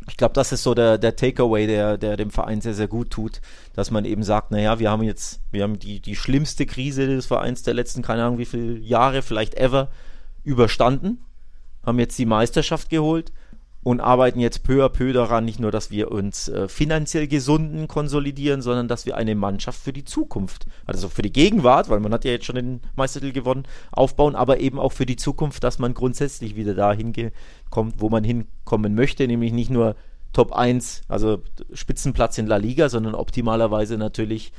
ich 0.08 0.16
glaube, 0.16 0.34
das 0.34 0.52
ist 0.52 0.62
so 0.62 0.74
der, 0.74 0.98
der 0.98 1.16
Takeaway, 1.16 1.66
der, 1.66 1.98
der 1.98 2.16
dem 2.16 2.30
Verein 2.30 2.60
sehr, 2.60 2.74
sehr 2.74 2.88
gut 2.88 3.10
tut, 3.10 3.40
dass 3.74 3.90
man 3.90 4.04
eben 4.04 4.22
sagt, 4.22 4.50
naja, 4.50 4.78
wir 4.78 4.90
haben 4.90 5.02
jetzt, 5.02 5.40
wir 5.50 5.62
haben 5.62 5.78
die, 5.78 6.00
die 6.00 6.16
schlimmste 6.16 6.66
Krise 6.66 7.06
des 7.06 7.26
Vereins 7.26 7.62
der 7.62 7.74
letzten, 7.74 8.02
keine 8.02 8.24
Ahnung 8.24 8.38
wie 8.38 8.44
viele 8.44 8.78
Jahre, 8.78 9.22
vielleicht 9.22 9.54
ever, 9.54 9.88
überstanden, 10.44 11.24
haben 11.84 11.98
jetzt 11.98 12.18
die 12.18 12.26
Meisterschaft 12.26 12.88
geholt 12.88 13.32
und 13.86 14.00
arbeiten 14.00 14.40
jetzt 14.40 14.64
peu 14.64 14.84
à 14.84 14.88
peu 14.88 15.12
daran, 15.12 15.44
nicht 15.44 15.60
nur, 15.60 15.70
dass 15.70 15.92
wir 15.92 16.10
uns 16.10 16.48
äh, 16.48 16.66
finanziell 16.66 17.28
gesunden 17.28 17.86
konsolidieren, 17.86 18.60
sondern 18.60 18.88
dass 18.88 19.06
wir 19.06 19.16
eine 19.16 19.36
Mannschaft 19.36 19.80
für 19.80 19.92
die 19.92 20.04
Zukunft, 20.04 20.66
also 20.86 21.08
für 21.08 21.22
die 21.22 21.32
Gegenwart, 21.32 21.88
weil 21.88 22.00
man 22.00 22.12
hat 22.12 22.24
ja 22.24 22.32
jetzt 22.32 22.46
schon 22.46 22.56
den 22.56 22.80
Meistertitel 22.96 23.32
gewonnen, 23.32 23.62
aufbauen, 23.92 24.34
aber 24.34 24.58
eben 24.58 24.80
auch 24.80 24.90
für 24.90 25.06
die 25.06 25.14
Zukunft, 25.14 25.62
dass 25.62 25.78
man 25.78 25.94
grundsätzlich 25.94 26.56
wieder 26.56 26.74
dahin 26.74 27.12
kommt, 27.70 27.94
wo 27.98 28.08
man 28.08 28.24
hinkommen 28.24 28.94
möchte, 28.94 29.26
nämlich 29.26 29.52
nicht 29.52 29.70
nur 29.70 29.96
Top 30.32 30.52
1, 30.52 31.02
also 31.08 31.42
Spitzenplatz 31.72 32.36
in 32.38 32.46
La 32.46 32.56
Liga, 32.56 32.88
sondern 32.88 33.14
optimalerweise 33.14 33.96
natürlich 33.96 34.52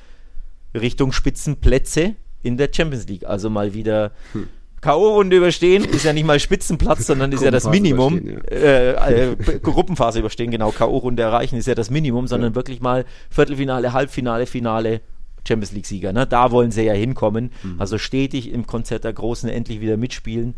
Richtung 0.73 1.11
Spitzenplätze 1.11 2.15
in 2.41 2.57
der 2.57 2.69
Champions 2.73 3.07
League. 3.07 3.25
Also 3.25 3.49
mal 3.49 3.73
wieder 3.73 4.11
hm. 4.33 4.47
K.O.-Runde 4.81 5.35
überstehen, 5.37 5.83
ist 5.83 6.05
ja 6.05 6.13
nicht 6.13 6.25
mal 6.25 6.39
Spitzenplatz, 6.39 7.07
sondern 7.07 7.31
ist 7.31 7.43
ja 7.43 7.51
das 7.51 7.67
Minimum. 7.67 8.21
Ja. 8.25 8.37
Äh, 8.49 9.31
äh, 9.31 9.35
Gruppenphase 9.61 10.19
überstehen, 10.19 10.51
genau, 10.51 10.71
K.O.-Runde 10.71 11.21
erreichen 11.21 11.57
ist 11.57 11.67
ja 11.67 11.75
das 11.75 11.89
Minimum, 11.89 12.27
sondern 12.27 12.51
ja. 12.51 12.55
wirklich 12.55 12.79
mal 12.79 13.05
Viertelfinale, 13.29 13.93
Halbfinale, 13.93 14.45
Finale, 14.45 15.01
Champions 15.47 15.71
League-Sieger. 15.71 16.13
Ne? 16.13 16.27
Da 16.27 16.51
wollen 16.51 16.71
sie 16.71 16.83
ja 16.83 16.93
hinkommen. 16.93 17.51
Mhm. 17.63 17.75
Also 17.79 17.97
stetig 17.97 18.51
im 18.51 18.67
Konzert 18.67 19.03
der 19.03 19.13
Großen 19.13 19.49
endlich 19.49 19.81
wieder 19.81 19.97
mitspielen 19.97 20.55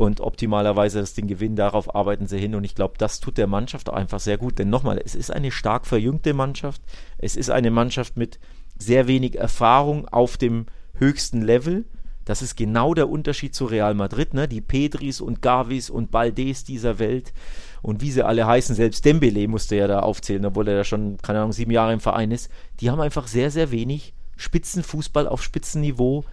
und 0.00 0.22
optimalerweise 0.22 0.98
das 0.98 1.12
Ding 1.12 1.26
gewinnen. 1.26 1.56
Darauf 1.56 1.94
arbeiten 1.94 2.26
sie 2.26 2.38
hin 2.38 2.54
und 2.54 2.64
ich 2.64 2.74
glaube, 2.74 2.94
das 2.96 3.20
tut 3.20 3.36
der 3.36 3.46
Mannschaft 3.46 3.90
auch 3.90 3.94
einfach 3.94 4.18
sehr 4.18 4.38
gut. 4.38 4.58
Denn 4.58 4.70
nochmal, 4.70 4.98
es 5.04 5.14
ist 5.14 5.30
eine 5.30 5.50
stark 5.50 5.86
verjüngte 5.86 6.32
Mannschaft. 6.32 6.80
Es 7.18 7.36
ist 7.36 7.50
eine 7.50 7.70
Mannschaft 7.70 8.16
mit 8.16 8.40
sehr 8.78 9.08
wenig 9.08 9.38
Erfahrung 9.38 10.08
auf 10.08 10.38
dem 10.38 10.64
höchsten 10.94 11.42
Level. 11.42 11.84
Das 12.24 12.40
ist 12.40 12.56
genau 12.56 12.94
der 12.94 13.10
Unterschied 13.10 13.54
zu 13.54 13.66
Real 13.66 13.92
Madrid, 13.92 14.32
ne? 14.32 14.48
Die 14.48 14.62
Pedris 14.62 15.20
und 15.20 15.42
Gavis 15.42 15.90
und 15.90 16.10
Baldes 16.10 16.64
dieser 16.64 16.98
Welt 16.98 17.34
und 17.82 18.00
wie 18.00 18.10
sie 18.10 18.24
alle 18.24 18.46
heißen, 18.46 18.74
selbst 18.74 19.04
Dembele 19.04 19.48
musste 19.48 19.76
ja 19.76 19.86
da 19.86 20.00
aufzählen, 20.00 20.44
obwohl 20.46 20.68
er 20.68 20.76
ja 20.76 20.84
schon, 20.84 21.16
keine 21.18 21.40
Ahnung, 21.40 21.52
sieben 21.52 21.70
Jahre 21.70 21.92
im 21.92 22.00
Verein 22.00 22.30
ist. 22.30 22.50
Die 22.80 22.90
haben 22.90 23.00
einfach 23.00 23.26
sehr, 23.26 23.50
sehr 23.50 23.70
wenig 23.70 24.14
Spitzenfußball 24.36 25.26
auf 25.26 25.42
Spitzenniveau 25.42 26.24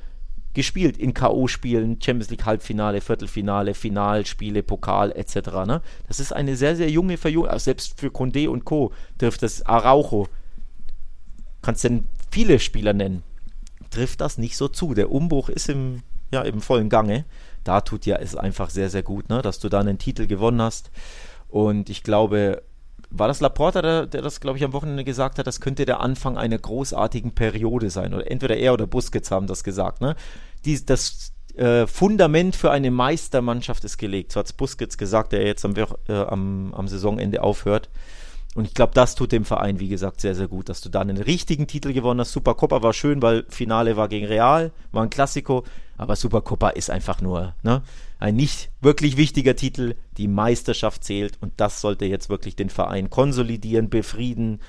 gespielt 0.57 0.97
in 0.97 1.13
K.O.-Spielen, 1.13 2.03
Champions 2.03 2.31
League 2.31 2.43
Halbfinale, 2.43 2.99
Viertelfinale, 2.99 3.75
Finalspiele, 3.75 4.63
Pokal 4.63 5.11
etc. 5.11 5.35
Ne? 5.67 5.83
Das 6.07 6.19
ist 6.19 6.33
eine 6.33 6.55
sehr, 6.55 6.75
sehr 6.75 6.89
junge 6.89 7.17
Verjüngung. 7.17 7.47
Also 7.47 7.65
selbst 7.65 7.99
für 7.99 8.07
Condé 8.07 8.49
und 8.49 8.65
Co. 8.65 8.91
trifft 9.19 9.43
das 9.43 9.61
Araujo. 9.61 10.27
Kannst 11.61 11.83
denn 11.83 12.05
viele 12.31 12.59
Spieler 12.59 12.93
nennen? 12.93 13.21
Trifft 13.91 14.19
das 14.19 14.39
nicht 14.39 14.57
so 14.57 14.67
zu. 14.67 14.95
Der 14.95 15.11
Umbruch 15.11 15.49
ist 15.49 15.69
im, 15.69 16.01
ja, 16.31 16.41
im 16.41 16.59
vollen 16.59 16.89
Gange. 16.89 17.25
Da 17.63 17.81
tut 17.81 18.07
ja 18.07 18.15
es 18.15 18.35
einfach 18.35 18.71
sehr, 18.71 18.89
sehr 18.89 19.03
gut, 19.03 19.29
ne? 19.29 19.43
dass 19.43 19.59
du 19.59 19.69
da 19.69 19.79
einen 19.79 19.99
Titel 19.99 20.25
gewonnen 20.25 20.63
hast. 20.63 20.89
Und 21.49 21.91
ich 21.91 22.01
glaube, 22.01 22.63
war 23.11 23.27
das 23.27 23.41
Laporta, 23.41 23.81
der, 23.81 24.05
der 24.07 24.23
das, 24.23 24.39
glaube 24.39 24.57
ich, 24.57 24.63
am 24.63 24.73
Wochenende 24.73 25.03
gesagt 25.03 25.37
hat, 25.37 25.45
das 25.45 25.61
könnte 25.61 25.85
der 25.85 25.99
Anfang 25.99 26.35
einer 26.35 26.57
großartigen 26.57 27.35
Periode 27.35 27.91
sein. 27.91 28.15
Oder 28.15 28.29
entweder 28.29 28.57
er 28.57 28.73
oder 28.73 28.87
Busquets 28.87 29.29
haben 29.29 29.47
das 29.47 29.63
gesagt. 29.63 30.01
Ne? 30.01 30.15
Die, 30.65 30.85
das 30.85 31.33
äh, 31.55 31.87
Fundament 31.87 32.55
für 32.55 32.71
eine 32.71 32.91
Meistermannschaft 32.91 33.83
ist 33.83 33.97
gelegt. 33.97 34.31
So 34.31 34.39
hat 34.39 34.55
Busquets 34.57 34.97
gesagt, 34.97 35.31
der 35.31 35.45
jetzt 35.45 35.65
am, 35.65 35.75
äh, 35.75 36.13
am, 36.13 36.73
am 36.73 36.87
Saisonende 36.87 37.41
aufhört. 37.43 37.89
Und 38.55 38.65
ich 38.65 38.73
glaube, 38.73 38.93
das 38.95 39.13
tut 39.13 39.31
dem 39.31 39.45
Verein, 39.45 39.79
wie 39.79 39.87
gesagt, 39.87 40.19
sehr, 40.19 40.33
sehr 40.33 40.47
gut, 40.47 40.69
dass 40.69 40.81
du 40.81 40.89
da 40.89 41.01
einen 41.01 41.17
richtigen 41.17 41.67
Titel 41.67 41.93
gewonnen 41.93 42.21
hast. 42.21 42.31
Supercopa 42.31 42.81
war 42.81 42.93
schön, 42.93 43.21
weil 43.21 43.45
Finale 43.49 43.97
war 43.97 44.07
gegen 44.07 44.25
Real, 44.25 44.71
war 44.91 45.03
ein 45.03 45.11
Klassiko, 45.11 45.63
aber 45.95 46.15
Supercopa 46.15 46.69
ist 46.69 46.89
einfach 46.89 47.21
nur 47.21 47.53
ne, 47.61 47.83
ein 48.17 48.35
nicht 48.35 48.71
wirklich 48.81 49.15
wichtiger 49.15 49.55
Titel. 49.55 49.93
Die 50.17 50.27
Meisterschaft 50.27 51.03
zählt 51.03 51.37
und 51.39 51.53
das 51.57 51.81
sollte 51.81 52.05
jetzt 52.05 52.29
wirklich 52.29 52.55
den 52.55 52.71
Verein 52.71 53.11
konsolidieren, 53.11 53.89
befrieden 53.89 54.59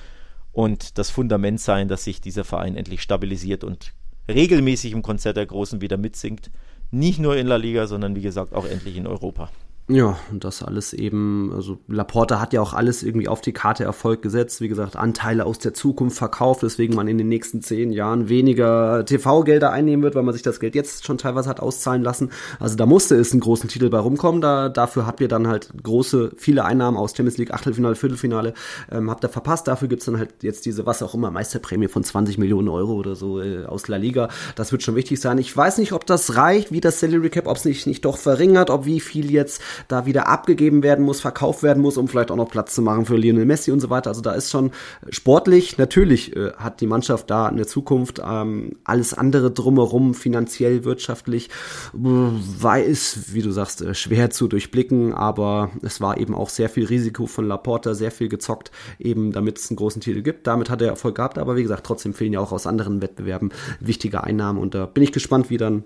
und 0.51 0.99
das 0.99 1.09
Fundament 1.09 1.59
sein, 1.59 1.87
dass 1.87 2.03
sich 2.03 2.21
dieser 2.21 2.43
Verein 2.43 2.75
endlich 2.75 3.01
stabilisiert 3.01 3.63
und 3.63 3.93
regelmäßig 4.29 4.93
im 4.93 5.01
Konzert 5.01 5.37
der 5.37 5.45
Großen 5.45 5.81
wieder 5.81 5.97
mitsingt. 5.97 6.51
Nicht 6.91 7.19
nur 7.19 7.35
in 7.37 7.47
La 7.47 7.57
Liga, 7.57 7.87
sondern 7.87 8.15
wie 8.15 8.21
gesagt 8.21 8.53
auch 8.53 8.65
endlich 8.65 8.97
in 8.97 9.07
Europa. 9.07 9.49
Ja, 9.91 10.19
und 10.31 10.43
das 10.43 10.61
alles 10.61 10.93
eben, 10.93 11.51
also 11.51 11.79
Laporta 11.87 12.39
hat 12.39 12.53
ja 12.53 12.61
auch 12.61 12.73
alles 12.73 13.01
irgendwie 13.01 13.27
auf 13.27 13.41
die 13.41 13.53
Karte 13.53 13.83
Erfolg 13.83 14.21
gesetzt. 14.21 14.61
Wie 14.61 14.67
gesagt, 14.67 14.95
Anteile 14.95 15.47
aus 15.47 15.57
der 15.57 15.73
Zukunft 15.73 16.15
verkauft, 16.15 16.61
weswegen 16.61 16.95
man 16.95 17.07
in 17.07 17.17
den 17.17 17.27
nächsten 17.27 17.63
zehn 17.63 17.91
Jahren 17.91 18.29
weniger 18.29 19.03
TV-Gelder 19.03 19.71
einnehmen 19.71 20.03
wird, 20.03 20.13
weil 20.13 20.21
man 20.21 20.33
sich 20.33 20.43
das 20.43 20.59
Geld 20.59 20.75
jetzt 20.75 21.07
schon 21.07 21.17
teilweise 21.17 21.49
hat 21.49 21.59
auszahlen 21.59 22.03
lassen. 22.03 22.29
Also 22.59 22.75
da 22.75 22.85
musste 22.85 23.15
es 23.15 23.31
einen 23.31 23.41
großen 23.41 23.67
Titel 23.67 23.89
bei 23.89 23.97
rumkommen. 23.97 24.41
Da, 24.41 24.69
dafür 24.69 25.07
habt 25.07 25.21
ihr 25.21 25.27
dann 25.27 25.47
halt 25.47 25.69
große, 25.81 26.33
viele 26.37 26.65
Einnahmen 26.65 26.95
aus 26.95 27.17
Champions 27.17 27.39
League, 27.39 27.51
Achtelfinale, 27.51 27.95
Viertelfinale, 27.95 28.53
ähm, 28.91 29.09
habt 29.09 29.25
ihr 29.25 29.29
verpasst. 29.29 29.67
Dafür 29.67 29.87
gibt's 29.87 30.05
dann 30.05 30.19
halt 30.19 30.43
jetzt 30.43 30.67
diese, 30.67 30.85
was 30.85 31.01
auch 31.01 31.15
immer, 31.15 31.31
Meisterprämie 31.31 31.87
von 31.87 32.03
20 32.03 32.37
Millionen 32.37 32.67
Euro 32.69 32.93
oder 32.93 33.15
so 33.15 33.41
äh, 33.41 33.65
aus 33.65 33.87
La 33.87 33.97
Liga. 33.97 34.29
Das 34.53 34.71
wird 34.71 34.83
schon 34.83 34.95
wichtig 34.95 35.19
sein. 35.19 35.39
Ich 35.39 35.57
weiß 35.57 35.79
nicht, 35.79 35.93
ob 35.93 36.05
das 36.05 36.35
reicht, 36.35 36.71
wie 36.71 36.79
das 36.79 36.99
Salary 36.99 37.31
Cap, 37.31 37.47
ob 37.47 37.57
es 37.57 37.63
sich 37.63 37.87
nicht 37.87 38.05
doch 38.05 38.19
verringert, 38.19 38.69
ob 38.69 38.85
wie 38.85 38.99
viel 38.99 39.31
jetzt 39.31 39.63
da 39.87 40.05
wieder 40.05 40.27
abgegeben 40.27 40.83
werden 40.83 41.05
muss, 41.05 41.21
verkauft 41.21 41.63
werden 41.63 41.81
muss, 41.81 41.97
um 41.97 42.07
vielleicht 42.07 42.31
auch 42.31 42.35
noch 42.35 42.49
Platz 42.49 42.75
zu 42.75 42.81
machen 42.81 43.05
für 43.05 43.17
Lionel 43.17 43.45
Messi 43.45 43.71
und 43.71 43.79
so 43.79 43.89
weiter. 43.89 44.09
Also 44.09 44.21
da 44.21 44.31
ist 44.31 44.49
schon 44.49 44.71
sportlich, 45.09 45.77
natürlich 45.77 46.35
äh, 46.35 46.51
hat 46.57 46.81
die 46.81 46.87
Mannschaft 46.87 47.29
da 47.29 47.47
eine 47.47 47.65
Zukunft. 47.65 48.21
Ähm, 48.25 48.77
alles 48.83 49.13
andere 49.13 49.51
drumherum, 49.51 50.13
finanziell, 50.13 50.83
wirtschaftlich, 50.83 51.49
war 51.93 52.79
es, 52.79 53.33
wie 53.33 53.41
du 53.41 53.51
sagst, 53.51 53.81
äh, 53.81 53.93
schwer 53.93 54.29
zu 54.29 54.47
durchblicken, 54.47 55.13
aber 55.13 55.71
es 55.81 56.01
war 56.01 56.17
eben 56.17 56.35
auch 56.35 56.49
sehr 56.49 56.69
viel 56.69 56.85
Risiko 56.85 57.27
von 57.27 57.47
Laporta, 57.47 57.93
sehr 57.93 58.11
viel 58.11 58.29
gezockt, 58.29 58.71
eben 58.99 59.31
damit 59.31 59.57
es 59.57 59.69
einen 59.69 59.77
großen 59.77 60.01
Titel 60.01 60.21
gibt. 60.21 60.47
Damit 60.47 60.69
hat 60.69 60.81
er 60.81 60.89
Erfolg 60.89 61.15
gehabt, 61.15 61.37
aber 61.37 61.55
wie 61.55 61.63
gesagt, 61.63 61.85
trotzdem 61.85 62.13
fehlen 62.13 62.33
ja 62.33 62.39
auch 62.39 62.51
aus 62.51 62.67
anderen 62.67 63.01
Wettbewerben 63.01 63.51
wichtige 63.79 64.23
Einnahmen 64.23 64.59
und 64.59 64.75
da 64.75 64.85
bin 64.85 65.03
ich 65.03 65.11
gespannt, 65.11 65.49
wie 65.49 65.57
dann 65.57 65.83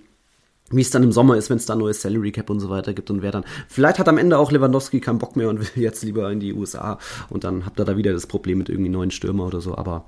wie 0.72 0.82
es 0.82 0.90
dann 0.90 1.04
im 1.04 1.12
Sommer 1.12 1.38
ist, 1.38 1.50
wenn 1.50 1.58
es 1.58 1.66
da 1.66 1.76
neues 1.76 2.02
Salary 2.02 2.32
Cap 2.32 2.50
und 2.50 2.60
so 2.60 2.70
weiter 2.70 2.94
gibt 2.94 3.12
und 3.12 3.22
wer 3.22 3.32
dann, 3.32 3.44
vielleicht 3.68 4.00
hat 4.00 4.08
am 4.08 4.18
Ende 4.18 4.38
auch 4.38 4.52
Lewandowski 4.52 5.02
keinen 5.02 5.20
Bock 5.20 5.36
mehr 5.36 5.50
und 5.50 5.60
will 5.76 5.84
jetzt 5.84 6.04
lieber 6.04 6.32
in 6.32 6.40
die 6.40 6.54
USA 6.54 6.98
und 7.30 7.44
dann 7.44 7.66
habt 7.66 7.80
ihr 7.80 7.86
da 7.86 7.98
wieder 7.98 8.14
das 8.14 8.28
Problem 8.28 8.58
mit 8.58 8.70
irgendwie 8.70 8.90
neuen 8.90 9.12
Stürmer 9.12 9.46
oder 9.46 9.62
so, 9.62 9.78
aber. 9.78 10.06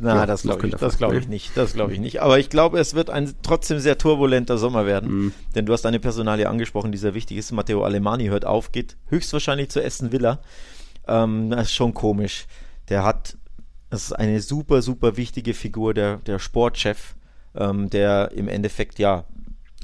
Na, 0.00 0.16
ja, 0.16 0.26
das 0.26 0.42
glaube 0.42 0.68
ich, 0.68 0.74
das 0.74 0.98
glaube 0.98 1.18
ich 1.18 1.28
nicht, 1.28 1.56
das 1.56 1.74
glaube 1.74 1.92
ich 1.92 2.00
nicht. 2.00 2.22
Aber 2.22 2.38
ich 2.38 2.48
glaube, 2.48 2.78
es 2.78 2.94
wird 2.94 3.10
ein 3.10 3.32
trotzdem 3.42 3.78
sehr 3.78 3.98
turbulenter 3.98 4.58
Sommer 4.58 4.86
werden, 4.86 5.10
mhm. 5.10 5.32
denn 5.54 5.66
du 5.66 5.72
hast 5.72 5.86
eine 5.86 6.00
Personalie 6.00 6.48
angesprochen, 6.48 6.92
die 6.92 6.98
sehr 6.98 7.14
wichtig 7.14 7.36
ist. 7.38 7.52
Matteo 7.52 7.82
Alemani 7.82 8.26
hört 8.26 8.44
auf, 8.44 8.72
geht 8.72 8.96
höchstwahrscheinlich 9.08 9.68
zu 9.68 9.82
Essen 9.82 10.12
Villa. 10.12 10.40
Ähm, 11.06 11.50
das 11.50 11.62
ist 11.62 11.74
schon 11.74 11.94
komisch. 11.94 12.46
Der 12.88 13.04
hat, 13.04 13.36
das 13.90 14.04
ist 14.04 14.12
eine 14.12 14.40
super, 14.40 14.82
super 14.82 15.16
wichtige 15.16 15.54
Figur, 15.54 15.94
der, 15.94 16.16
der 16.18 16.38
Sportchef, 16.38 17.14
ähm, 17.54 17.90
der 17.90 18.32
im 18.32 18.48
Endeffekt 18.48 18.98
ja 18.98 19.24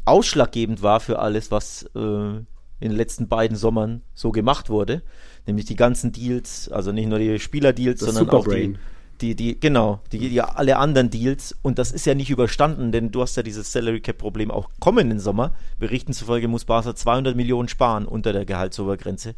ausschlaggebend 0.07 0.83
war 0.83 1.01
für 1.01 1.19
alles, 1.19 1.51
was 1.51 1.85
äh, 1.95 1.99
in 1.99 2.45
den 2.81 2.97
letzten 2.97 3.29
beiden 3.29 3.57
Sommern 3.57 4.03
so 4.15 4.33
gemacht 4.33 4.71
wurde. 4.71 5.03
Nämlich 5.47 5.67
die 5.67 5.77
ganzen 5.77 6.13
Deals, 6.13 6.69
also 6.71 6.93
nicht 6.93 7.09
nur 7.09 7.19
die 7.19 7.39
Spielerdeals, 7.39 8.01
sondern 8.01 8.25
Superbrain. 8.25 8.77
auch 8.77 9.21
die, 9.21 9.35
die, 9.35 9.35
die, 9.35 9.61
genau, 9.61 10.01
die, 10.13 10.19
die, 10.19 10.41
alle 10.41 10.77
anderen 10.77 11.11
Deals. 11.11 11.57
Und 11.63 11.79
das 11.79 11.93
ist 11.93 12.07
ja 12.07 12.15
nicht 12.15 12.31
überstanden, 12.31 12.93
denn 12.93 13.11
du 13.11 13.23
hast 13.23 13.37
ja 13.37 13.43
dieses 13.43 13.73
Salary 13.73 14.01
Cap 14.01 14.19
Problem 14.19 14.51
auch 14.51 14.69
kommenden 14.81 15.21
Sommer. 15.21 15.53
Berichten 15.79 16.13
zufolge 16.13 16.49
muss 16.49 16.65
Barca 16.65 16.95
200 16.95 17.37
Millionen 17.37 17.69
sparen 17.69 18.07
unter 18.07 18.33
der 18.33 18.45
Gehaltsobergrenze. 18.45 19.35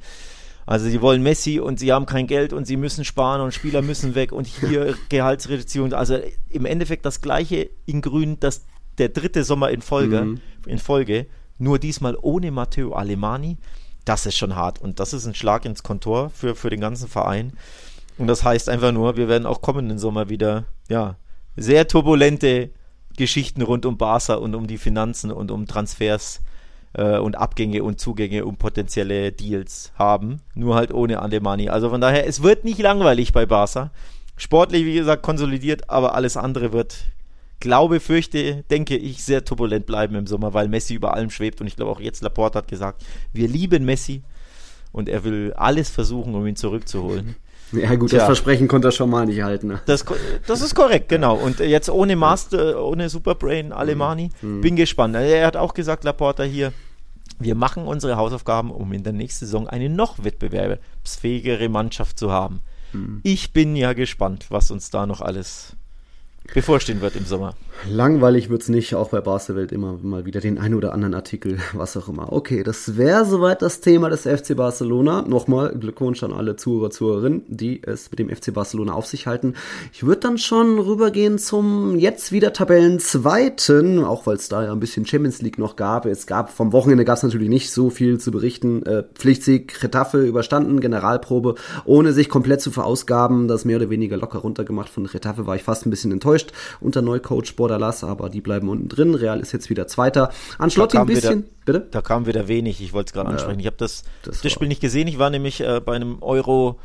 Also 0.66 0.86
sie 0.86 1.00
wollen 1.00 1.22
Messi 1.22 1.60
und 1.60 1.78
sie 1.78 1.92
haben 1.92 2.04
kein 2.04 2.26
Geld 2.26 2.52
und 2.52 2.66
sie 2.66 2.76
müssen 2.76 3.04
sparen 3.04 3.40
und 3.40 3.54
Spieler 3.54 3.80
müssen 3.80 4.14
weg 4.14 4.32
und 4.32 4.46
hier 4.46 4.96
Gehaltsreduzierung. 5.08 5.94
Also 5.94 6.18
im 6.50 6.66
Endeffekt 6.66 7.06
das 7.06 7.22
gleiche 7.22 7.70
in 7.86 8.02
Grün, 8.02 8.38
das 8.40 8.66
der 8.98 9.08
dritte 9.08 9.44
Sommer 9.44 9.70
in 9.70 9.82
Folge, 9.82 10.22
mhm. 10.22 10.40
in 10.66 10.78
Folge, 10.78 11.26
nur 11.58 11.78
diesmal 11.78 12.16
ohne 12.20 12.50
Matteo 12.50 12.92
Alemani. 12.92 13.56
Das 14.04 14.26
ist 14.26 14.36
schon 14.36 14.56
hart 14.56 14.80
und 14.80 15.00
das 15.00 15.12
ist 15.12 15.26
ein 15.26 15.34
Schlag 15.34 15.64
ins 15.64 15.82
Kontor 15.82 16.30
für, 16.30 16.54
für 16.54 16.70
den 16.70 16.80
ganzen 16.80 17.08
Verein. 17.08 17.52
Und 18.16 18.26
das 18.26 18.42
heißt 18.42 18.68
einfach 18.68 18.92
nur, 18.92 19.16
wir 19.16 19.28
werden 19.28 19.46
auch 19.46 19.60
kommenden 19.60 19.98
Sommer 19.98 20.28
wieder, 20.28 20.64
ja, 20.88 21.16
sehr 21.56 21.86
turbulente 21.86 22.70
Geschichten 23.16 23.62
rund 23.62 23.84
um 23.84 23.98
Barca 23.98 24.34
und 24.34 24.54
um 24.54 24.66
die 24.66 24.78
Finanzen 24.78 25.30
und 25.30 25.50
um 25.50 25.66
Transfers 25.66 26.40
äh, 26.94 27.18
und 27.18 27.36
Abgänge 27.36 27.82
und 27.82 28.00
Zugänge 28.00 28.44
um 28.44 28.56
potenzielle 28.56 29.32
Deals 29.32 29.92
haben. 29.96 30.40
Nur 30.54 30.74
halt 30.76 30.92
ohne 30.92 31.20
Alemani. 31.20 31.68
Also 31.68 31.90
von 31.90 32.00
daher, 32.00 32.26
es 32.26 32.42
wird 32.42 32.64
nicht 32.64 32.78
langweilig 32.78 33.32
bei 33.32 33.46
Barca. 33.46 33.90
Sportlich, 34.36 34.84
wie 34.84 34.94
gesagt, 34.94 35.22
konsolidiert, 35.22 35.90
aber 35.90 36.14
alles 36.14 36.36
andere 36.36 36.72
wird 36.72 37.06
glaube, 37.60 38.00
fürchte, 38.00 38.64
denke 38.70 38.96
ich, 38.96 39.24
sehr 39.24 39.44
turbulent 39.44 39.86
bleiben 39.86 40.14
im 40.14 40.26
Sommer, 40.26 40.54
weil 40.54 40.68
Messi 40.68 40.94
über 40.94 41.14
allem 41.14 41.30
schwebt. 41.30 41.60
Und 41.60 41.66
ich 41.66 41.76
glaube 41.76 41.90
auch 41.90 42.00
jetzt 42.00 42.22
Laporte 42.22 42.58
hat 42.58 42.68
gesagt, 42.68 43.04
wir 43.32 43.48
lieben 43.48 43.84
Messi 43.84 44.22
und 44.92 45.08
er 45.08 45.24
will 45.24 45.52
alles 45.54 45.90
versuchen, 45.90 46.34
um 46.34 46.46
ihn 46.46 46.56
zurückzuholen. 46.56 47.36
Ja 47.70 47.94
gut, 47.96 48.08
Tja. 48.08 48.20
das 48.20 48.26
Versprechen 48.26 48.66
konnte 48.66 48.88
er 48.88 48.92
schon 48.92 49.10
mal 49.10 49.26
nicht 49.26 49.42
halten. 49.42 49.66
Ne? 49.66 49.82
Das, 49.84 50.02
das 50.46 50.62
ist 50.62 50.74
korrekt, 50.74 51.10
genau. 51.10 51.36
Und 51.36 51.60
jetzt 51.60 51.90
ohne 51.90 52.16
Master, 52.16 52.82
ohne 52.82 53.10
Superbrain 53.10 53.72
Alemani, 53.72 54.30
mhm. 54.40 54.62
bin 54.62 54.74
gespannt. 54.74 55.14
Er 55.14 55.46
hat 55.46 55.54
auch 55.54 55.74
gesagt, 55.74 56.04
Laporta 56.04 56.44
hier, 56.44 56.72
wir 57.38 57.54
machen 57.54 57.86
unsere 57.86 58.16
Hausaufgaben, 58.16 58.70
um 58.70 58.92
in 58.92 59.02
der 59.02 59.12
nächsten 59.12 59.44
Saison 59.44 59.68
eine 59.68 59.90
noch 59.90 60.24
wettbewerbsfähigere 60.24 61.68
Mannschaft 61.68 62.18
zu 62.18 62.32
haben. 62.32 62.60
Mhm. 62.92 63.20
Ich 63.22 63.52
bin 63.52 63.76
ja 63.76 63.92
gespannt, 63.92 64.46
was 64.48 64.70
uns 64.70 64.90
da 64.90 65.06
noch 65.06 65.20
alles 65.20 65.76
bevorstehen 66.54 67.00
wird 67.00 67.16
im 67.16 67.24
Sommer. 67.24 67.54
Langweilig 67.88 68.50
wird's 68.50 68.68
nicht, 68.68 68.96
auch 68.96 69.10
bei 69.10 69.20
Barcelwelt 69.20 69.70
immer 69.70 69.98
mal 70.02 70.26
wieder 70.26 70.40
den 70.40 70.58
ein 70.58 70.74
oder 70.74 70.92
anderen 70.92 71.14
Artikel, 71.14 71.58
was 71.74 71.96
auch 71.96 72.08
immer. 72.08 72.32
Okay, 72.32 72.64
das 72.64 72.96
wäre 72.96 73.24
soweit 73.24 73.62
das 73.62 73.80
Thema 73.80 74.10
des 74.10 74.22
FC 74.22 74.56
Barcelona. 74.56 75.22
Nochmal 75.22 75.76
Glückwunsch 75.78 76.22
an 76.24 76.32
alle 76.32 76.56
Zuhörer, 76.56 76.90
Zuhörerinnen, 76.90 77.42
die 77.46 77.80
es 77.84 78.10
mit 78.10 78.18
dem 78.18 78.30
FC 78.30 78.52
Barcelona 78.52 78.94
auf 78.94 79.06
sich 79.06 79.26
halten. 79.26 79.54
Ich 79.92 80.04
würde 80.04 80.20
dann 80.20 80.38
schon 80.38 80.78
rübergehen 80.78 81.38
zum 81.38 81.96
jetzt 81.98 82.32
wieder 82.32 82.52
Tabellenzweiten, 82.52 84.02
auch 84.04 84.26
weil 84.26 84.36
es 84.36 84.48
da 84.48 84.64
ja 84.64 84.72
ein 84.72 84.80
bisschen 84.80 85.06
Champions 85.06 85.40
League 85.40 85.58
noch 85.58 85.76
gab. 85.76 86.06
Es 86.06 86.26
gab 86.26 86.50
vom 86.50 86.72
Wochenende 86.72 87.04
gab 87.04 87.18
es 87.18 87.22
natürlich 87.22 87.48
nicht 87.48 87.70
so 87.70 87.90
viel 87.90 88.18
zu 88.18 88.32
berichten. 88.32 88.82
Äh, 88.84 89.04
Pflichtsieg 89.14 89.82
Retafe 89.82 90.26
überstanden, 90.26 90.80
Generalprobe, 90.80 91.54
ohne 91.84 92.12
sich 92.12 92.28
komplett 92.28 92.60
zu 92.60 92.72
verausgaben. 92.72 93.46
Das 93.46 93.64
mehr 93.64 93.76
oder 93.76 93.90
weniger 93.90 94.16
locker 94.16 94.40
runtergemacht 94.40 94.88
von 94.88 95.06
Retafe 95.06 95.46
war 95.46 95.54
ich 95.54 95.62
fast 95.62 95.86
ein 95.86 95.90
bisschen 95.90 96.10
enttäuscht 96.10 96.37
unter 96.80 97.02
Neucoach 97.02 97.56
Bordalas, 97.56 98.04
aber 98.04 98.28
die 98.30 98.40
bleiben 98.40 98.68
unten 98.68 98.88
drin. 98.88 99.14
Real 99.14 99.40
ist 99.40 99.52
jetzt 99.52 99.70
wieder 99.70 99.86
Zweiter. 99.86 100.30
Ancelotti 100.58 100.98
ein 100.98 101.06
bisschen. 101.06 101.44
Wieder, 101.64 101.80
bitte? 101.80 101.86
Da 101.90 102.00
kam 102.00 102.26
wieder 102.26 102.48
wenig. 102.48 102.80
Ich 102.80 102.92
wollte 102.92 103.08
es 103.08 103.12
gerade 103.12 103.30
ansprechen. 103.30 103.60
Ich 103.60 103.66
habe 103.66 103.76
das, 103.76 104.04
das, 104.22 104.40
das 104.40 104.52
Spiel 104.52 104.68
nicht 104.68 104.80
gesehen. 104.80 105.08
Ich 105.08 105.18
war 105.18 105.30
nämlich 105.30 105.60
äh, 105.60 105.80
bei 105.84 105.94
einem 105.94 106.22
Euro 106.22 106.78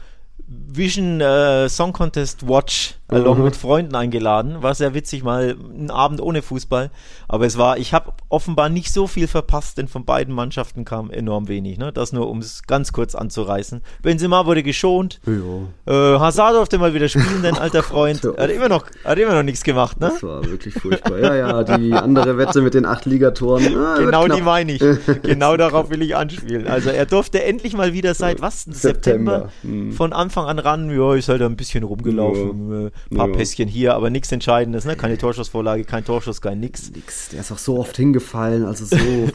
Vision 0.47 1.21
äh, 1.21 1.69
Song 1.69 1.93
Contest 1.93 2.47
Watch 2.47 2.95
along 3.07 3.37
mhm. 3.39 3.43
mit 3.45 3.55
Freunden 3.55 3.95
eingeladen. 3.95 4.61
War 4.61 4.73
sehr 4.73 4.93
witzig, 4.93 5.23
mal 5.23 5.55
einen 5.73 5.91
Abend 5.91 6.19
ohne 6.21 6.41
Fußball. 6.41 6.89
Aber 7.27 7.45
es 7.45 7.57
war, 7.57 7.77
ich 7.77 7.93
habe 7.93 8.11
offenbar 8.29 8.69
nicht 8.69 8.91
so 8.91 9.07
viel 9.07 9.27
verpasst, 9.27 9.77
denn 9.77 9.87
von 9.87 10.05
beiden 10.05 10.33
Mannschaften 10.33 10.83
kam 10.83 11.11
enorm 11.11 11.47
wenig. 11.47 11.77
Ne? 11.77 11.93
Das 11.93 12.11
nur, 12.11 12.29
um 12.29 12.39
es 12.39 12.63
ganz 12.63 12.91
kurz 12.91 13.15
anzureißen. 13.15 13.81
Benzema 14.01 14.45
wurde 14.45 14.63
geschont. 14.63 15.19
Ja. 15.25 16.15
Äh, 16.15 16.19
Hazard 16.19 16.55
durfte 16.55 16.77
mal 16.77 16.93
wieder 16.93 17.07
spielen, 17.07 17.43
dein 17.43 17.57
alter 17.59 17.79
oh 17.79 17.83
Freund. 17.83 18.23
Er 18.23 18.43
hat 18.43 18.49
immer 18.49 18.69
noch, 18.69 18.85
hat 19.03 19.17
immer 19.19 19.35
noch 19.35 19.43
nichts 19.43 19.63
gemacht. 19.63 19.99
Ne? 19.99 20.09
Das 20.09 20.23
war 20.23 20.43
wirklich 20.45 20.73
furchtbar. 20.73 21.19
Ja, 21.19 21.35
ja, 21.35 21.63
die 21.77 21.93
andere 21.93 22.37
Wette 22.37 22.61
mit 22.61 22.73
den 22.73 22.85
acht 22.85 23.05
Ligatoren. 23.05 23.75
Ah, 23.77 23.97
genau 23.99 24.27
die 24.27 24.41
meine 24.41 24.73
ich. 24.73 24.83
genau 25.23 25.55
darauf 25.55 25.89
will 25.89 26.01
ich 26.01 26.15
anspielen. 26.15 26.67
Also 26.67 26.89
er 26.89 27.05
durfte 27.05 27.43
endlich 27.43 27.75
mal 27.75 27.93
wieder 27.93 28.13
seit 28.13 28.41
was? 28.41 28.63
September, 28.63 28.81
September. 28.81 29.49
Mhm. 29.63 29.91
von 29.93 30.13
Anfang 30.13 30.32
an 30.41 30.59
ran. 30.59 30.89
Ja, 30.89 31.15
ist 31.15 31.29
halt 31.29 31.41
ein 31.41 31.55
bisschen 31.55 31.83
rumgelaufen. 31.83 32.71
Ja. 32.71 32.87
Äh, 32.87 32.91
ein 33.11 33.17
paar 33.17 33.29
ja. 33.29 33.35
Pässchen 33.35 33.67
hier, 33.67 33.95
aber 33.95 34.09
nichts 34.09 34.31
Entscheidendes, 34.31 34.85
ne? 34.85 34.95
Keine 34.95 35.17
Torschussvorlage, 35.17 35.83
kein 35.83 36.03
Torschuss, 36.03 36.41
kein 36.41 36.59
nix. 36.59 36.91
Nix. 36.91 37.29
Der 37.29 37.41
ist 37.41 37.51
auch 37.51 37.57
so 37.57 37.79
oft 37.79 37.95
hingefallen, 37.95 38.65
also 38.65 38.85
so. 38.85 38.97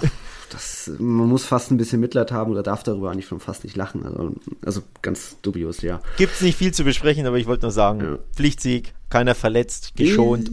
das, 0.51 0.91
man 0.99 1.29
muss 1.29 1.45
fast 1.45 1.71
ein 1.71 1.77
bisschen 1.77 2.01
Mitleid 2.01 2.33
haben 2.33 2.51
oder 2.51 2.63
darf 2.63 2.83
darüber 2.83 3.11
eigentlich 3.11 3.27
schon 3.27 3.41
fast 3.41 3.65
nicht 3.65 3.77
lachen. 3.77 4.05
Also, 4.05 4.35
also 4.65 4.83
ganz 5.03 5.37
dubios, 5.43 5.83
ja. 5.83 6.01
Gibt's 6.17 6.41
nicht 6.41 6.57
viel 6.57 6.73
zu 6.73 6.85
besprechen, 6.85 7.27
aber 7.27 7.39
ich 7.39 7.47
wollte 7.47 7.63
nur 7.63 7.73
sagen, 7.73 8.01
ja. 8.01 8.19
Pflichtsieg, 8.35 8.95
keiner 9.11 9.35
verletzt, 9.35 9.95
geschont. 9.97 10.51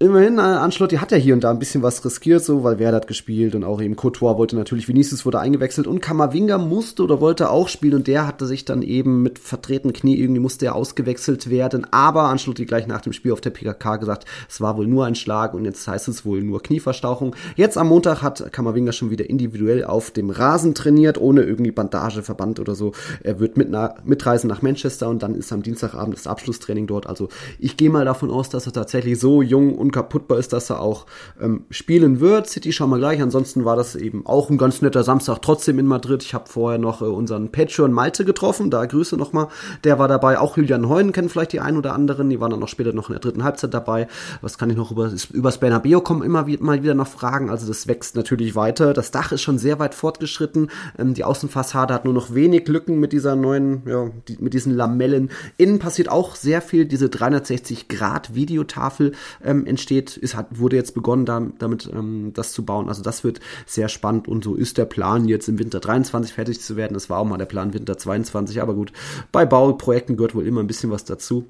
Immerhin, 0.00 0.38
äh, 0.38 0.40
Ancelotti 0.40 0.96
hat 0.96 1.12
ja 1.12 1.18
hier 1.18 1.34
und 1.34 1.44
da 1.44 1.52
ein 1.52 1.60
bisschen 1.60 1.84
was 1.84 2.04
riskiert, 2.04 2.44
so, 2.44 2.64
weil 2.64 2.80
Werder 2.80 2.96
hat 2.96 3.06
gespielt 3.06 3.54
und 3.54 3.62
auch 3.62 3.80
eben 3.80 3.94
Courtois 3.94 4.36
wollte 4.36 4.56
natürlich, 4.56 4.88
Vinicius 4.88 5.24
wurde 5.24 5.38
eingewechselt 5.38 5.86
und 5.86 6.00
Kamavinga 6.00 6.58
musste 6.58 7.04
oder 7.04 7.20
wollte 7.20 7.48
auch 7.48 7.68
spielen 7.68 7.94
und 7.94 8.08
der 8.08 8.26
hatte 8.26 8.46
sich 8.46 8.64
dann 8.64 8.82
eben 8.82 9.22
mit 9.22 9.38
verdrehten 9.38 9.92
Knie, 9.92 10.18
irgendwie 10.18 10.40
musste 10.40 10.66
er 10.66 10.74
ausgewechselt 10.74 11.48
werden, 11.48 11.86
aber 11.92 12.24
Ancelotti 12.24 12.64
gleich 12.64 12.88
nach 12.88 13.02
dem 13.02 13.12
Spiel 13.12 13.30
auf 13.30 13.40
der 13.40 13.50
PKK 13.50 13.98
gesagt, 13.98 14.24
es 14.48 14.60
war 14.60 14.76
wohl 14.76 14.88
nur 14.88 15.06
ein 15.06 15.14
Schlag 15.14 15.54
und 15.54 15.64
jetzt 15.64 15.86
heißt 15.86 16.08
es 16.08 16.24
wohl 16.24 16.42
nur 16.42 16.60
Knieverstauchung. 16.60 17.36
Jetzt 17.54 17.78
am 17.78 17.86
Montag 17.86 18.20
hat 18.20 18.52
Kamavinga 18.52 18.90
schon 18.90 19.10
wieder 19.10 19.30
individuell 19.30 19.84
auf 19.84 20.10
dem 20.10 20.30
Rasen 20.30 20.74
trainiert, 20.74 21.18
ohne 21.18 21.44
irgendwie 21.44 21.70
Bandage, 21.70 22.24
Verband 22.24 22.58
oder 22.58 22.74
so. 22.74 22.90
Er 23.22 23.38
wird 23.38 23.56
mit 23.56 23.70
na, 23.70 23.94
mitreisen 24.04 24.48
nach 24.48 24.60
Manchester 24.60 25.08
und 25.08 25.22
dann 25.22 25.36
ist 25.36 25.52
am 25.52 25.62
Dienstagabend 25.62 26.16
das 26.16 26.26
Abschlusstraining 26.26 26.88
dort. 26.88 27.06
Also 27.06 27.28
ich 27.60 27.76
gehe 27.76 27.90
mal 27.90 28.04
davon 28.04 28.32
aus, 28.32 28.48
dass 28.48 28.66
er 28.66 28.72
tatsächlich 28.72 29.20
so 29.20 29.40
jung 29.40 29.78
und 29.83 29.83
unkaputtbar 29.84 30.38
ist, 30.38 30.52
dass 30.52 30.70
er 30.70 30.80
auch 30.80 31.06
ähm, 31.40 31.64
spielen 31.70 32.20
wird. 32.20 32.48
City 32.48 32.72
schauen 32.72 32.90
wir 32.90 32.98
gleich. 32.98 33.22
Ansonsten 33.22 33.64
war 33.64 33.76
das 33.76 33.94
eben 33.94 34.26
auch 34.26 34.50
ein 34.50 34.58
ganz 34.58 34.82
netter 34.82 35.04
Samstag 35.04 35.42
trotzdem 35.42 35.78
in 35.78 35.86
Madrid. 35.86 36.22
Ich 36.22 36.34
habe 36.34 36.48
vorher 36.48 36.78
noch 36.78 37.02
äh, 37.02 37.04
unseren 37.04 37.52
Patreon 37.52 37.92
Malte 37.92 38.24
getroffen. 38.24 38.70
Da 38.70 38.84
Grüße 38.86 39.16
nochmal. 39.16 39.48
Der 39.84 39.98
war 39.98 40.08
dabei. 40.08 40.38
Auch 40.38 40.56
Julian 40.56 40.88
Heunen 40.88 41.12
kennen 41.12 41.28
vielleicht 41.28 41.52
die 41.52 41.60
einen 41.60 41.76
oder 41.76 41.94
anderen. 41.94 42.30
Die 42.30 42.40
waren 42.40 42.50
dann 42.50 42.60
noch 42.60 42.68
später 42.68 42.92
noch 42.92 43.08
in 43.08 43.14
der 43.14 43.20
dritten 43.20 43.44
Halbzeit 43.44 43.74
dabei. 43.74 44.08
Was 44.40 44.58
kann 44.58 44.70
ich 44.70 44.76
noch 44.76 44.90
über 44.90 45.12
über 45.32 45.50
Bernabeo 45.50 46.00
kommen 46.00 46.22
immer 46.22 46.46
wieder, 46.46 46.62
mal 46.62 46.82
wieder 46.82 46.94
noch 46.94 47.06
Fragen. 47.06 47.50
Also 47.50 47.66
das 47.66 47.86
wächst 47.86 48.16
natürlich 48.16 48.54
weiter. 48.54 48.92
Das 48.92 49.10
Dach 49.10 49.32
ist 49.32 49.42
schon 49.42 49.58
sehr 49.58 49.78
weit 49.78 49.94
fortgeschritten. 49.94 50.70
Ähm, 50.98 51.14
die 51.14 51.24
Außenfassade 51.24 51.94
hat 51.94 52.04
nur 52.04 52.14
noch 52.14 52.34
wenig 52.34 52.66
Lücken 52.68 53.00
mit 53.00 53.12
dieser 53.12 53.36
neuen, 53.36 53.82
ja, 53.86 54.10
die, 54.28 54.38
mit 54.40 54.54
diesen 54.54 54.74
Lamellen. 54.74 55.30
Innen 55.56 55.78
passiert 55.78 56.08
auch 56.08 56.34
sehr 56.34 56.62
viel. 56.62 56.86
Diese 56.86 57.08
360 57.08 57.88
Grad 57.88 58.34
Videotafel 58.34 59.12
ähm, 59.44 59.66
entsteht, 59.74 60.16
ist, 60.16 60.36
hat, 60.36 60.58
wurde 60.58 60.76
jetzt 60.76 60.94
begonnen, 60.94 61.26
da, 61.26 61.46
damit 61.58 61.90
ähm, 61.92 62.32
das 62.34 62.52
zu 62.52 62.64
bauen. 62.64 62.88
Also 62.88 63.02
das 63.02 63.24
wird 63.24 63.40
sehr 63.66 63.88
spannend 63.88 64.28
und 64.28 64.44
so 64.44 64.54
ist 64.54 64.78
der 64.78 64.84
Plan, 64.84 65.26
jetzt 65.26 65.48
im 65.48 65.58
Winter 65.58 65.80
23 65.80 66.32
fertig 66.32 66.60
zu 66.60 66.76
werden. 66.76 66.94
Das 66.94 67.10
war 67.10 67.18
auch 67.18 67.24
mal 67.24 67.38
der 67.38 67.46
Plan 67.46 67.74
Winter 67.74 67.98
22, 67.98 68.62
aber 68.62 68.74
gut, 68.74 68.92
bei 69.32 69.44
Bauprojekten 69.44 70.16
gehört 70.16 70.34
wohl 70.34 70.46
immer 70.46 70.60
ein 70.60 70.66
bisschen 70.66 70.90
was 70.90 71.04
dazu. 71.04 71.44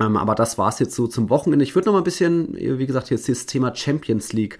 Ähm, 0.00 0.16
aber 0.16 0.34
das 0.34 0.58
war's 0.58 0.78
jetzt 0.78 0.94
so 0.94 1.06
zum 1.06 1.28
Wochenende. 1.28 1.64
Ich 1.64 1.74
würde 1.74 1.86
noch 1.86 1.92
mal 1.92 2.00
ein 2.00 2.04
bisschen, 2.04 2.54
wie 2.54 2.86
gesagt, 2.86 3.10
jetzt 3.10 3.28
das 3.28 3.46
Thema 3.46 3.74
Champions 3.74 4.32
League 4.32 4.58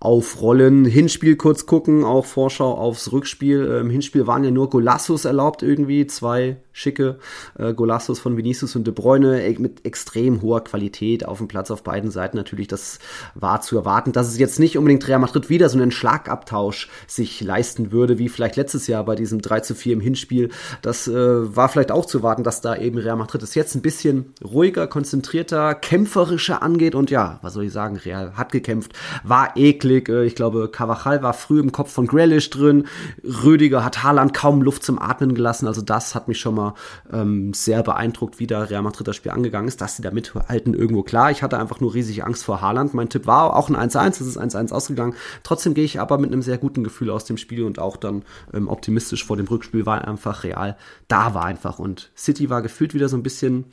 aufrollen. 0.00 0.84
Hinspiel 0.84 1.36
kurz 1.36 1.66
gucken, 1.66 2.04
auch 2.04 2.24
Vorschau 2.24 2.74
aufs 2.74 3.12
Rückspiel. 3.12 3.64
Im 3.64 3.86
ähm, 3.86 3.90
Hinspiel 3.90 4.26
waren 4.26 4.44
ja 4.44 4.50
nur 4.50 4.70
Golassos 4.70 5.24
erlaubt 5.24 5.62
irgendwie, 5.62 6.06
zwei 6.06 6.56
schicke 6.78 7.18
äh, 7.58 7.74
Golassos 7.74 8.20
von 8.20 8.36
Vinicius 8.36 8.76
und 8.76 8.86
De 8.86 8.94
Bruyne 8.94 9.44
e 9.44 9.58
mit 9.58 9.84
extrem 9.84 10.42
hoher 10.42 10.62
Qualität 10.62 11.26
auf 11.26 11.38
dem 11.38 11.48
Platz 11.48 11.70
auf 11.70 11.82
beiden 11.82 12.10
Seiten. 12.10 12.36
Natürlich, 12.36 12.68
das 12.68 13.00
war 13.34 13.60
zu 13.60 13.76
erwarten, 13.76 14.12
dass 14.12 14.28
es 14.28 14.38
jetzt 14.38 14.60
nicht 14.60 14.78
unbedingt 14.78 15.06
Real 15.08 15.18
Madrid 15.18 15.50
wieder 15.50 15.68
so 15.68 15.78
einen 15.78 15.90
Schlagabtausch 15.90 16.88
sich 17.06 17.40
leisten 17.40 17.90
würde, 17.90 18.18
wie 18.18 18.28
vielleicht 18.28 18.56
letztes 18.56 18.86
Jahr 18.86 19.04
bei 19.04 19.16
diesem 19.16 19.42
3 19.42 19.60
zu 19.60 19.74
4 19.74 19.94
im 19.94 20.00
Hinspiel. 20.00 20.50
Das 20.82 21.08
äh, 21.08 21.12
war 21.14 21.68
vielleicht 21.68 21.90
auch 21.90 22.06
zu 22.06 22.18
erwarten, 22.18 22.44
dass 22.44 22.60
da 22.60 22.76
eben 22.76 22.98
Real 22.98 23.16
Madrid 23.16 23.42
es 23.42 23.54
jetzt 23.54 23.74
ein 23.74 23.82
bisschen 23.82 24.32
ruhiger, 24.44 24.86
konzentrierter, 24.86 25.74
kämpferischer 25.74 26.62
angeht 26.62 26.94
und 26.94 27.10
ja, 27.10 27.38
was 27.42 27.54
soll 27.54 27.64
ich 27.64 27.72
sagen, 27.72 27.96
Real 27.96 28.36
hat 28.36 28.52
gekämpft, 28.52 28.92
war 29.24 29.56
eklig. 29.56 30.08
Äh, 30.08 30.24
ich 30.24 30.36
glaube, 30.36 30.68
Cavachal 30.70 31.22
war 31.22 31.34
früh 31.34 31.58
im 31.58 31.72
Kopf 31.72 31.90
von 31.90 32.06
Grealish 32.06 32.50
drin. 32.50 32.86
Rüdiger 33.24 33.84
hat 33.84 34.04
Haaland 34.04 34.32
kaum 34.32 34.62
Luft 34.62 34.84
zum 34.84 35.00
Atmen 35.00 35.34
gelassen. 35.34 35.66
Also 35.66 35.82
das 35.82 36.14
hat 36.14 36.28
mich 36.28 36.38
schon 36.38 36.54
mal 36.54 36.67
ähm, 37.12 37.52
sehr 37.54 37.82
beeindruckt, 37.82 38.38
wie 38.38 38.46
der 38.46 38.70
Real 38.70 38.82
Madrid 38.82 39.06
das 39.08 39.16
Spiel 39.16 39.32
angegangen 39.32 39.68
ist, 39.68 39.80
dass 39.80 39.96
sie 39.96 40.02
da 40.02 40.10
mithalten 40.10 40.74
irgendwo 40.74 41.02
klar. 41.02 41.30
Ich 41.30 41.42
hatte 41.42 41.58
einfach 41.58 41.80
nur 41.80 41.94
riesige 41.94 42.24
Angst 42.24 42.44
vor 42.44 42.60
Haaland. 42.60 42.94
Mein 42.94 43.08
Tipp 43.08 43.26
war 43.26 43.56
auch 43.56 43.68
ein 43.68 43.76
1-1, 43.76 44.08
es 44.08 44.20
ist 44.20 44.38
1-1 44.38 44.72
ausgegangen. 44.72 45.14
Trotzdem 45.42 45.74
gehe 45.74 45.84
ich 45.84 46.00
aber 46.00 46.18
mit 46.18 46.32
einem 46.32 46.42
sehr 46.42 46.58
guten 46.58 46.84
Gefühl 46.84 47.10
aus 47.10 47.24
dem 47.24 47.36
Spiel 47.36 47.64
und 47.64 47.78
auch 47.78 47.96
dann 47.96 48.22
ähm, 48.52 48.68
optimistisch 48.68 49.24
vor 49.24 49.36
dem 49.36 49.46
Rückspiel, 49.46 49.86
weil 49.86 50.00
einfach 50.00 50.44
Real 50.44 50.76
da 51.08 51.34
war 51.34 51.44
einfach. 51.44 51.78
Und 51.78 52.10
City 52.16 52.50
war 52.50 52.62
gefühlt 52.62 52.94
wieder 52.94 53.08
so 53.08 53.16
ein 53.16 53.22
bisschen 53.22 53.66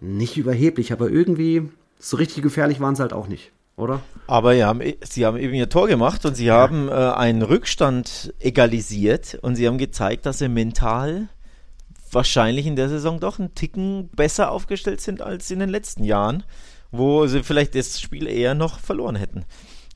nicht 0.00 0.36
überheblich, 0.36 0.92
aber 0.92 1.10
irgendwie 1.10 1.68
so 1.98 2.16
richtig 2.16 2.42
gefährlich 2.42 2.80
waren 2.80 2.94
sie 2.94 3.02
halt 3.02 3.12
auch 3.12 3.26
nicht 3.26 3.52
oder? 3.78 4.00
Aber 4.26 4.52
ja, 4.52 4.74
sie 5.02 5.24
haben 5.24 5.38
eben 5.38 5.54
ihr 5.54 5.68
Tor 5.68 5.86
gemacht 5.86 6.26
und 6.26 6.34
sie 6.34 6.50
haben 6.50 6.88
äh, 6.88 6.92
einen 6.92 7.42
Rückstand 7.42 8.34
egalisiert 8.40 9.38
und 9.40 9.54
sie 9.54 9.66
haben 9.66 9.78
gezeigt, 9.78 10.26
dass 10.26 10.38
sie 10.38 10.48
mental 10.48 11.28
wahrscheinlich 12.12 12.66
in 12.66 12.76
der 12.76 12.88
Saison 12.88 13.20
doch 13.20 13.38
einen 13.38 13.54
Ticken 13.54 14.08
besser 14.10 14.50
aufgestellt 14.50 15.00
sind 15.00 15.22
als 15.22 15.50
in 15.50 15.58
den 15.58 15.68
letzten 15.68 16.04
Jahren, 16.04 16.44
wo 16.90 17.26
sie 17.26 17.42
vielleicht 17.42 17.74
das 17.74 18.00
Spiel 18.00 18.26
eher 18.26 18.54
noch 18.54 18.78
verloren 18.80 19.16
hätten. 19.16 19.44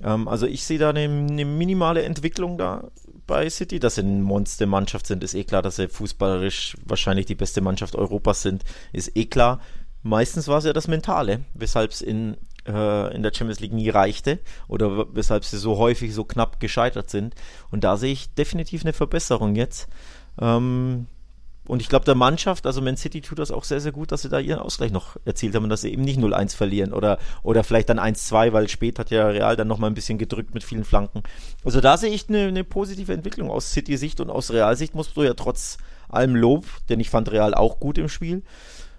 Ähm, 0.03 0.29
also 0.29 0.47
ich 0.47 0.65
sehe 0.65 0.79
da 0.79 0.91
eine, 0.91 1.03
eine, 1.03 1.45
minimale 1.45 2.03
Entwicklung 2.03 2.59
da 2.59 2.91
bei 3.27 3.49
City. 3.49 3.79
Dass 3.79 3.97
sie 3.97 4.03
eine 4.03 4.23
Monstermannschaft 4.23 5.07
sind, 5.07 5.25
ist 5.25 5.35
eh 5.35 5.45
klar. 5.45 5.63
Dass 5.63 5.77
sie 5.77 5.89
fußballerisch 5.89 6.77
wahrscheinlich 6.85 7.27
die 7.27 7.35
beste 7.35 7.61
Mannschaft 7.61 7.95
Europas 7.95 8.43
sind, 8.43 8.65
ist 8.93 9.17
eh 9.17 9.27
klar. 9.27 9.61
Meistens 10.03 10.49
war 10.49 10.59
es 10.59 10.65
ja 10.65 10.73
das 10.73 10.89
Mentale, 10.89 11.45
weshalb 11.55 11.93
es 11.93 12.01
in, 12.01 12.37
äh, 12.67 13.15
in 13.15 13.23
der 13.23 13.33
Champions 13.33 13.61
League 13.61 13.73
nie 13.73 13.89
reichte 13.89 14.41
oder 14.67 15.15
weshalb 15.15 15.45
sie 15.45 15.59
so 15.59 15.79
häufig 15.79 16.13
so 16.13 16.25
knapp 16.25 16.59
gescheitert 16.59 17.09
sind. 17.09 17.37
Und 17.71 17.85
da 17.85 17.97
sehe 17.97 18.13
ich 18.13 18.35
definitiv 18.35 18.83
eine 18.83 18.93
Verbesserung 18.93 19.55
jetzt. 19.55 19.87
Ähm, 20.41 21.07
und 21.67 21.81
ich 21.81 21.89
glaube, 21.89 22.05
der 22.05 22.17
Mannschaft, 22.17 22.67
also 22.67 22.81
Man 22.81 22.97
City 22.97 23.21
tut 23.21 23.39
das 23.39 23.53
auch 23.53 23.65
sehr, 23.65 23.81
sehr 23.81 23.93
gut, 23.93 24.11
dass 24.11 24.23
sie 24.23 24.29
da 24.29 24.41
ihren 24.41 24.59
Ausgleich 24.59 24.91
noch 24.91 25.17
erzielt 25.25 25.55
haben 25.55 25.65
und 25.65 25.71
dass 25.71 25.83
sie 25.83 25.93
eben 25.93 26.03
nicht 26.03 26.19
0-1 26.19 26.57
verlieren 26.57 26.93
oder, 26.93 27.19
oder 27.43 27.63
vielleicht 27.63 27.89
dann 27.89 28.01
1-2, 28.01 28.53
weil 28.53 28.69
spät 28.69 28.99
hat 28.99 29.11
ja 29.11 29.29
Real 29.29 29.55
dann 29.55 29.69
nochmal 29.69 29.91
ein 29.91 29.95
bisschen 29.95 30.19
gedrückt 30.19 30.55
mit 30.55 30.65
vielen 30.65 30.85
Flanken. 30.85 31.23
Also 31.65 31.81
da 31.81 31.97
sehe 31.97 32.11
ich 32.11 32.29
eine, 32.29 32.49
eine 32.49 32.65
positive 32.65 33.13
Entwicklung 33.13 33.51
aus 33.51 33.71
City-Sicht 33.73 34.21
und 34.21 34.31
aus 34.31 34.51
Real-Sicht 34.51 34.95
musst 34.95 35.17
du 35.17 35.23
ja 35.23 35.35
trotz 35.35 35.79
allem 36.09 36.35
Lob, 36.35 36.67
denn 36.89 36.99
ich 36.99 37.11
fand 37.11 37.31
Real 37.31 37.55
auch 37.55 37.79
gut 37.79 37.97
im 37.97 38.09
Spiel, 38.09 38.43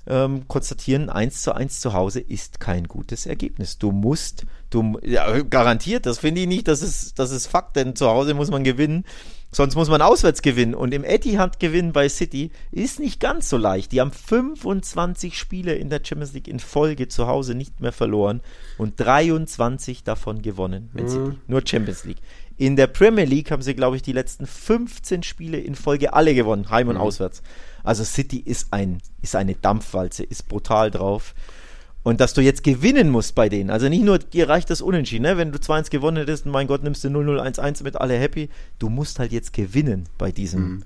ähm, 0.06 0.48
konstatieren, 0.48 1.10
1 1.10 1.44
zu 1.44 1.54
1 1.54 1.80
zu 1.80 1.94
Hause 1.94 2.20
ist 2.20 2.60
kein 2.60 2.88
gutes 2.88 3.26
Ergebnis. 3.26 3.78
Du 3.78 3.92
musst, 3.92 4.46
du, 4.70 5.00
ja, 5.02 5.42
garantiert, 5.42 6.06
das 6.06 6.20
finde 6.20 6.42
ich 6.42 6.48
nicht, 6.48 6.68
das 6.68 6.82
ist, 6.82 7.20
das 7.20 7.32
ist 7.32 7.48
Fakt, 7.48 7.76
denn 7.76 7.96
zu 7.96 8.08
Hause 8.08 8.34
muss 8.34 8.52
man 8.52 8.64
gewinnen. 8.64 9.06
Sonst 9.54 9.76
muss 9.76 9.88
man 9.88 10.02
auswärts 10.02 10.42
gewinnen. 10.42 10.74
Und 10.74 10.94
im 10.94 11.04
Etihad 11.04 11.60
gewinnen 11.60 11.94
bei 11.94 12.10
City 12.10 12.52
ist 12.72 13.00
nicht 13.00 13.20
ganz 13.20 13.50
so 13.50 13.58
leicht. 13.58 13.92
Die 13.92 14.02
haben 14.02 14.12
25 14.12 15.38
Spiele 15.38 15.76
in 15.76 15.90
der 15.90 16.02
Champions 16.04 16.34
League 16.34 16.48
in 16.48 16.60
Folge 16.60 17.08
zu 17.08 17.28
Hause 17.28 17.54
nicht 17.54 17.80
mehr 17.80 17.92
verloren 17.92 18.42
und 18.78 19.00
23 19.00 20.04
davon 20.04 20.42
gewonnen. 20.42 20.90
Mhm. 20.94 21.40
Nur 21.48 21.62
Champions 21.66 22.04
League. 22.04 22.18
In 22.58 22.76
der 22.76 22.88
Premier 22.88 23.26
League 23.26 23.52
haben 23.52 23.62
sie, 23.62 23.76
glaube 23.76 23.96
ich, 23.96 24.02
die 24.02 24.12
letzten 24.12 24.48
15 24.48 25.24
Spiele 25.24 25.60
in 25.60 25.76
Folge 25.76 26.14
alle 26.14 26.36
gewonnen, 26.36 26.70
heim 26.70 26.88
und 26.88 26.96
mhm. 26.96 27.02
auswärts. 27.02 27.44
Also 27.84 28.04
City 28.04 28.40
ist 28.40 28.68
ein, 28.72 29.02
ist 29.22 29.36
eine 29.36 29.56
Dampfwalze, 29.56 30.24
ist 30.24 30.48
brutal 30.48 30.90
drauf. 30.90 31.36
Und 32.04 32.20
dass 32.20 32.34
du 32.34 32.42
jetzt 32.42 32.64
gewinnen 32.64 33.10
musst 33.10 33.34
bei 33.34 33.48
denen. 33.48 33.70
Also 33.70 33.88
nicht 33.88 34.04
nur, 34.04 34.20
dir 34.20 34.50
reicht 34.50 34.70
das 34.70 34.82
Unentschieden, 34.82 35.24
ne? 35.24 35.38
Wenn 35.38 35.54
du 35.54 35.58
2-1 35.58 35.90
gewonnen 35.90 36.18
hättest, 36.18 36.46
mein 36.46 36.68
Gott, 36.68 36.84
nimmst 36.84 37.04
du 37.04 37.08
0-0-1-1 37.08 37.84
mit 37.84 37.96
alle 37.96 38.18
happy. 38.18 38.50
Du 38.78 38.90
musst 38.90 39.20
halt 39.20 39.32
jetzt 39.32 39.54
gewinnen 39.54 40.10
bei 40.18 40.32
diesem, 40.32 40.62
mhm. 40.62 40.84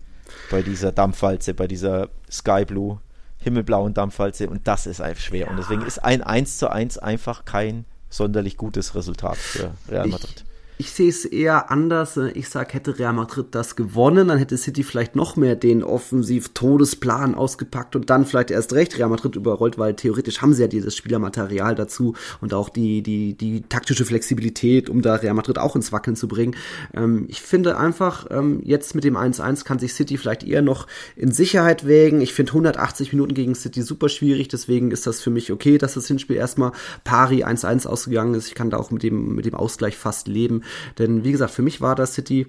bei 0.51 0.61
dieser 0.61 0.91
Dampfwalze, 0.91 1.55
bei 1.55 1.67
dieser 1.67 2.09
Sky 2.31 2.65
Blue, 2.65 2.99
himmelblauen 3.39 3.95
Dampfwalze. 3.95 4.47
Und 4.47 4.67
das 4.67 4.85
ist 4.85 5.01
einfach 5.01 5.23
schwer. 5.23 5.45
Ja. 5.45 5.49
Und 5.49 5.57
deswegen 5.57 5.81
ist 5.81 5.99
ein 5.99 6.21
1 6.21 6.59
zu 6.59 6.71
1 6.71 6.99
einfach 6.99 7.45
kein 7.45 7.85
sonderlich 8.09 8.55
gutes 8.55 8.93
Resultat 8.93 9.37
für 9.37 9.71
Real 9.89 10.07
Madrid. 10.07 10.45
Ich 10.79 10.91
sehe 10.91 11.09
es 11.09 11.25
eher 11.25 11.71
anders. 11.71 12.17
Ich 12.35 12.49
sage, 12.49 12.73
hätte 12.73 12.99
Real 12.99 13.11
Madrid 13.11 13.47
das 13.51 13.75
gewonnen, 13.75 14.27
dann 14.27 14.37
hätte 14.37 14.55
City 14.57 14.83
vielleicht 14.83 15.15
noch 15.15 15.35
mehr 15.35 15.55
den 15.55 15.83
Offensiv-Todesplan 15.83 17.33
ausgepackt 17.33 17.95
und 17.95 18.11
dann 18.11 18.27
vielleicht 18.27 18.51
erst 18.51 18.73
recht 18.73 18.95
Real 18.99 19.09
Madrid 19.09 19.35
überrollt, 19.35 19.79
weil 19.79 19.95
theoretisch 19.95 20.39
haben 20.43 20.53
sie 20.53 20.61
ja 20.61 20.67
dieses 20.67 20.95
Spielermaterial 20.95 21.73
dazu 21.73 22.13
und 22.41 22.53
auch 22.53 22.69
die, 22.69 23.01
die, 23.01 23.33
die 23.33 23.61
taktische 23.61 24.05
Flexibilität, 24.05 24.87
um 24.87 25.01
da 25.01 25.15
Real 25.15 25.33
Madrid 25.33 25.57
auch 25.57 25.75
ins 25.75 25.91
Wackeln 25.91 26.15
zu 26.15 26.27
bringen. 26.27 26.55
Ähm, 26.93 27.25
ich 27.27 27.41
finde 27.41 27.79
einfach, 27.79 28.27
ähm, 28.29 28.61
jetzt 28.63 28.93
mit 28.93 29.03
dem 29.03 29.17
1-1 29.17 29.65
kann 29.65 29.79
sich 29.79 29.95
City 29.95 30.15
vielleicht 30.15 30.43
eher 30.43 30.61
noch 30.61 30.85
in 31.15 31.31
Sicherheit 31.31 31.87
wägen. 31.87 32.21
Ich 32.21 32.35
finde 32.35 32.51
180 32.51 33.13
Minuten 33.13 33.33
gegen 33.33 33.55
City 33.55 33.81
super 33.81 34.09
schwierig, 34.09 34.47
deswegen 34.47 34.91
ist 34.91 35.07
das 35.07 35.21
für 35.21 35.31
mich 35.31 35.51
okay, 35.51 35.79
dass 35.79 35.95
das 35.95 36.05
Hinspiel 36.05 36.35
erstmal 36.35 36.71
pari 37.03 37.43
1-1 37.43 37.87
ausgegangen 37.87 38.35
ist. 38.35 38.47
Ich 38.47 38.53
kann 38.53 38.69
da 38.69 38.77
auch 38.77 38.91
mit 38.91 39.01
dem, 39.01 39.33
mit 39.33 39.45
dem 39.45 39.55
Ausgleich 39.55 39.97
fast 39.97 40.27
leben. 40.27 40.61
Denn 40.97 41.23
wie 41.23 41.31
gesagt, 41.31 41.51
für 41.51 41.61
mich 41.61 41.81
war 41.81 41.95
das 41.95 42.13
City, 42.13 42.47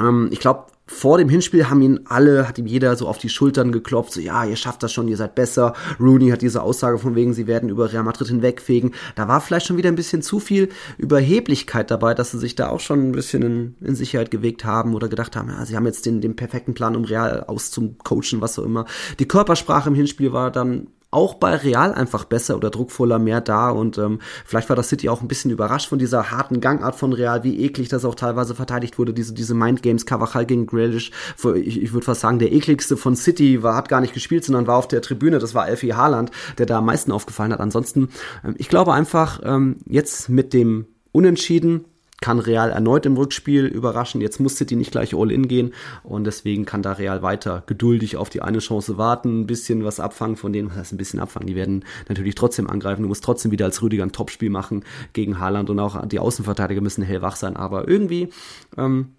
ähm, 0.00 0.28
ich 0.30 0.40
glaube, 0.40 0.66
vor 0.92 1.18
dem 1.18 1.28
Hinspiel 1.28 1.70
haben 1.70 1.82
ihn 1.82 2.00
alle, 2.06 2.48
hat 2.48 2.58
ihm 2.58 2.66
jeder 2.66 2.96
so 2.96 3.06
auf 3.06 3.18
die 3.18 3.28
Schultern 3.28 3.70
geklopft, 3.70 4.12
so 4.12 4.20
ja, 4.20 4.44
ihr 4.44 4.56
schafft 4.56 4.82
das 4.82 4.92
schon, 4.92 5.06
ihr 5.06 5.16
seid 5.16 5.36
besser. 5.36 5.74
Rooney 6.00 6.30
hat 6.30 6.42
diese 6.42 6.62
Aussage 6.62 6.98
von 6.98 7.14
wegen, 7.14 7.32
sie 7.32 7.46
werden 7.46 7.68
über 7.68 7.92
Real 7.92 8.02
Madrid 8.02 8.26
hinwegfegen. 8.26 8.92
Da 9.14 9.28
war 9.28 9.40
vielleicht 9.40 9.66
schon 9.66 9.76
wieder 9.76 9.88
ein 9.88 9.94
bisschen 9.94 10.20
zu 10.20 10.40
viel 10.40 10.68
Überheblichkeit 10.98 11.92
dabei, 11.92 12.14
dass 12.14 12.32
sie 12.32 12.40
sich 12.40 12.56
da 12.56 12.70
auch 12.70 12.80
schon 12.80 13.10
ein 13.10 13.12
bisschen 13.12 13.42
in, 13.42 13.76
in 13.80 13.94
Sicherheit 13.94 14.32
gewegt 14.32 14.64
haben 14.64 14.94
oder 14.96 15.08
gedacht 15.08 15.36
haben, 15.36 15.48
ja, 15.48 15.64
sie 15.64 15.76
haben 15.76 15.86
jetzt 15.86 16.06
den, 16.06 16.20
den 16.20 16.34
perfekten 16.34 16.74
Plan, 16.74 16.96
um 16.96 17.04
Real 17.04 17.44
auszucoachen, 17.44 18.40
was 18.40 18.58
auch 18.58 18.64
immer. 18.64 18.84
Die 19.20 19.28
Körpersprache 19.28 19.90
im 19.90 19.94
Hinspiel 19.94 20.32
war 20.32 20.50
dann 20.50 20.88
auch 21.10 21.34
bei 21.34 21.56
Real 21.56 21.92
einfach 21.92 22.24
besser 22.24 22.56
oder 22.56 22.70
druckvoller 22.70 23.18
mehr 23.18 23.40
da 23.40 23.70
und 23.70 23.98
ähm, 23.98 24.20
vielleicht 24.44 24.68
war 24.68 24.76
das 24.76 24.88
City 24.88 25.08
auch 25.08 25.22
ein 25.22 25.28
bisschen 25.28 25.50
überrascht 25.50 25.88
von 25.88 25.98
dieser 25.98 26.30
harten 26.30 26.60
Gangart 26.60 26.94
von 26.94 27.12
Real, 27.12 27.42
wie 27.42 27.64
eklig 27.64 27.88
das 27.88 28.04
auch 28.04 28.14
teilweise 28.14 28.54
verteidigt 28.54 28.98
wurde, 28.98 29.12
diese, 29.12 29.34
diese 29.34 29.54
Mindgames, 29.54 30.06
Cavachal 30.06 30.46
gegen 30.46 30.66
Grealish, 30.66 31.10
ich, 31.56 31.82
ich 31.82 31.92
würde 31.92 32.04
fast 32.04 32.20
sagen, 32.20 32.38
der 32.38 32.52
ekligste 32.52 32.96
von 32.96 33.16
City 33.16 33.62
war, 33.62 33.74
hat 33.74 33.88
gar 33.88 34.00
nicht 34.00 34.14
gespielt, 34.14 34.44
sondern 34.44 34.66
war 34.66 34.76
auf 34.76 34.88
der 34.88 35.02
Tribüne, 35.02 35.38
das 35.38 35.54
war 35.54 35.68
Elfie 35.68 35.94
Haaland, 35.94 36.30
der 36.58 36.66
da 36.66 36.78
am 36.78 36.86
meisten 36.86 37.12
aufgefallen 37.12 37.52
hat. 37.52 37.60
Ansonsten, 37.60 38.10
ähm, 38.44 38.54
ich 38.58 38.68
glaube 38.68 38.92
einfach, 38.92 39.40
ähm, 39.44 39.78
jetzt 39.86 40.28
mit 40.28 40.52
dem 40.52 40.86
Unentschieden 41.12 41.86
kann 42.20 42.38
Real 42.38 42.70
erneut 42.70 43.06
im 43.06 43.16
Rückspiel 43.16 43.66
überraschen. 43.66 44.20
Jetzt 44.20 44.40
muss 44.40 44.56
City 44.56 44.76
nicht 44.76 44.92
gleich 44.92 45.14
all 45.14 45.30
in 45.30 45.48
gehen. 45.48 45.72
Und 46.02 46.24
deswegen 46.24 46.66
kann 46.66 46.82
da 46.82 46.92
Real 46.92 47.22
weiter 47.22 47.62
geduldig 47.66 48.16
auf 48.16 48.30
die 48.30 48.42
eine 48.42 48.58
Chance 48.58 48.98
warten, 48.98 49.40
ein 49.40 49.46
bisschen 49.46 49.84
was 49.84 50.00
abfangen 50.00 50.36
von 50.36 50.52
denen, 50.52 50.70
was 50.70 50.76
heißt 50.76 50.92
ein 50.92 50.98
bisschen 50.98 51.20
abfangen, 51.20 51.46
die 51.46 51.56
werden 51.56 51.84
natürlich 52.08 52.34
trotzdem 52.34 52.68
angreifen. 52.68 53.02
Du 53.02 53.08
musst 53.08 53.24
trotzdem 53.24 53.52
wieder 53.52 53.64
als 53.64 53.82
Rüdiger 53.82 54.02
ein 54.02 54.12
Topspiel 54.12 54.50
machen 54.50 54.84
gegen 55.12 55.38
Haaland. 55.38 55.70
Und 55.70 55.78
auch 55.78 56.06
die 56.06 56.18
Außenverteidiger 56.18 56.80
müssen 56.80 57.02
hellwach 57.02 57.36
sein, 57.36 57.56
aber 57.56 57.88
irgendwie, 57.88 58.28
ähm, 58.76 59.14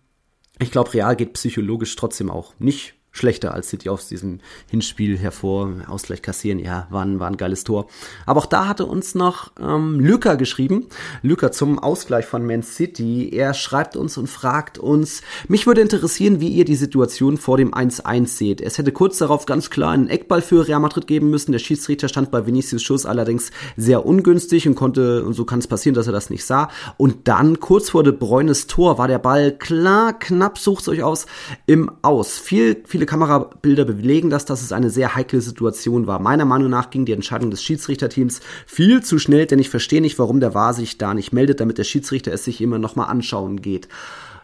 ich 0.59 0.71
glaube, 0.71 0.93
Real 0.93 1.15
geht 1.15 1.33
psychologisch 1.33 1.95
trotzdem 1.95 2.29
auch 2.29 2.53
nicht 2.59 2.93
schlechter 3.11 3.53
als 3.53 3.69
City 3.69 3.89
aus 3.89 4.07
diesem 4.07 4.39
Hinspiel 4.69 5.17
hervor. 5.17 5.69
Ausgleich 5.87 6.21
kassieren, 6.21 6.59
ja, 6.59 6.87
war 6.89 7.03
ein, 7.03 7.19
war 7.19 7.27
ein 7.27 7.37
geiles 7.37 7.63
Tor. 7.63 7.87
Aber 8.25 8.39
auch 8.39 8.45
da 8.45 8.67
hatte 8.67 8.85
uns 8.85 9.15
noch 9.15 9.51
ähm, 9.59 9.99
Lücker 9.99 10.37
geschrieben. 10.37 10.87
Lücker 11.21 11.51
zum 11.51 11.77
Ausgleich 11.77 12.25
von 12.25 12.45
Man 12.45 12.63
City. 12.63 13.29
Er 13.33 13.53
schreibt 13.53 13.97
uns 13.97 14.17
und 14.17 14.27
fragt 14.27 14.77
uns, 14.77 15.21
mich 15.47 15.67
würde 15.67 15.81
interessieren, 15.81 16.39
wie 16.39 16.49
ihr 16.49 16.65
die 16.65 16.75
Situation 16.75 17.37
vor 17.37 17.57
dem 17.57 17.73
1-1 17.73 18.27
seht. 18.27 18.61
Es 18.61 18.77
hätte 18.77 18.93
kurz 18.93 19.17
darauf 19.17 19.45
ganz 19.45 19.69
klar 19.69 19.91
einen 19.91 20.07
Eckball 20.07 20.41
für 20.41 20.67
Real 20.67 20.79
Madrid 20.79 21.05
geben 21.05 21.29
müssen. 21.29 21.51
Der 21.51 21.59
Schiedsrichter 21.59 22.07
stand 22.07 22.31
bei 22.31 22.45
Vinicius 22.45 22.81
Schuss 22.81 23.05
allerdings 23.05 23.51
sehr 23.75 24.05
ungünstig 24.05 24.67
und 24.67 24.75
konnte, 24.75 25.25
und 25.25 25.33
so 25.33 25.43
kann 25.43 25.59
es 25.59 25.67
passieren, 25.67 25.95
dass 25.95 26.07
er 26.07 26.13
das 26.13 26.29
nicht 26.29 26.45
sah. 26.45 26.69
Und 26.95 27.27
dann, 27.27 27.59
kurz 27.59 27.89
vor 27.89 28.03
De 28.03 28.13
Bruynes 28.13 28.67
Tor, 28.67 28.97
war 28.97 29.09
der 29.09 29.19
Ball 29.19 29.51
klar, 29.51 30.17
knapp, 30.17 30.57
sucht's 30.57 30.87
euch 30.87 31.03
aus, 31.03 31.25
im 31.65 31.91
Aus. 32.01 32.37
Viel, 32.37 32.83
viel 32.85 33.00
Viele 33.01 33.09
Kamerabilder 33.09 33.85
belegen 33.85 34.29
das, 34.29 34.45
dass 34.45 34.61
es 34.61 34.71
eine 34.71 34.91
sehr 34.91 35.15
heikle 35.15 35.41
Situation 35.41 36.05
war. 36.05 36.19
Meiner 36.19 36.45
Meinung 36.45 36.69
nach 36.69 36.91
ging 36.91 37.03
die 37.03 37.13
Entscheidung 37.13 37.49
des 37.49 37.63
Schiedsrichterteams 37.63 38.41
viel 38.67 39.01
zu 39.01 39.17
schnell, 39.17 39.47
denn 39.47 39.57
ich 39.57 39.71
verstehe 39.71 40.01
nicht, 40.01 40.19
warum 40.19 40.39
der 40.39 40.53
VAR 40.53 40.75
sich 40.75 40.99
da 40.99 41.15
nicht 41.15 41.33
meldet, 41.33 41.61
damit 41.61 41.79
der 41.79 41.83
Schiedsrichter 41.83 42.31
es 42.31 42.45
sich 42.45 42.61
immer 42.61 42.77
nochmal 42.77 43.09
anschauen 43.09 43.59
geht. 43.59 43.87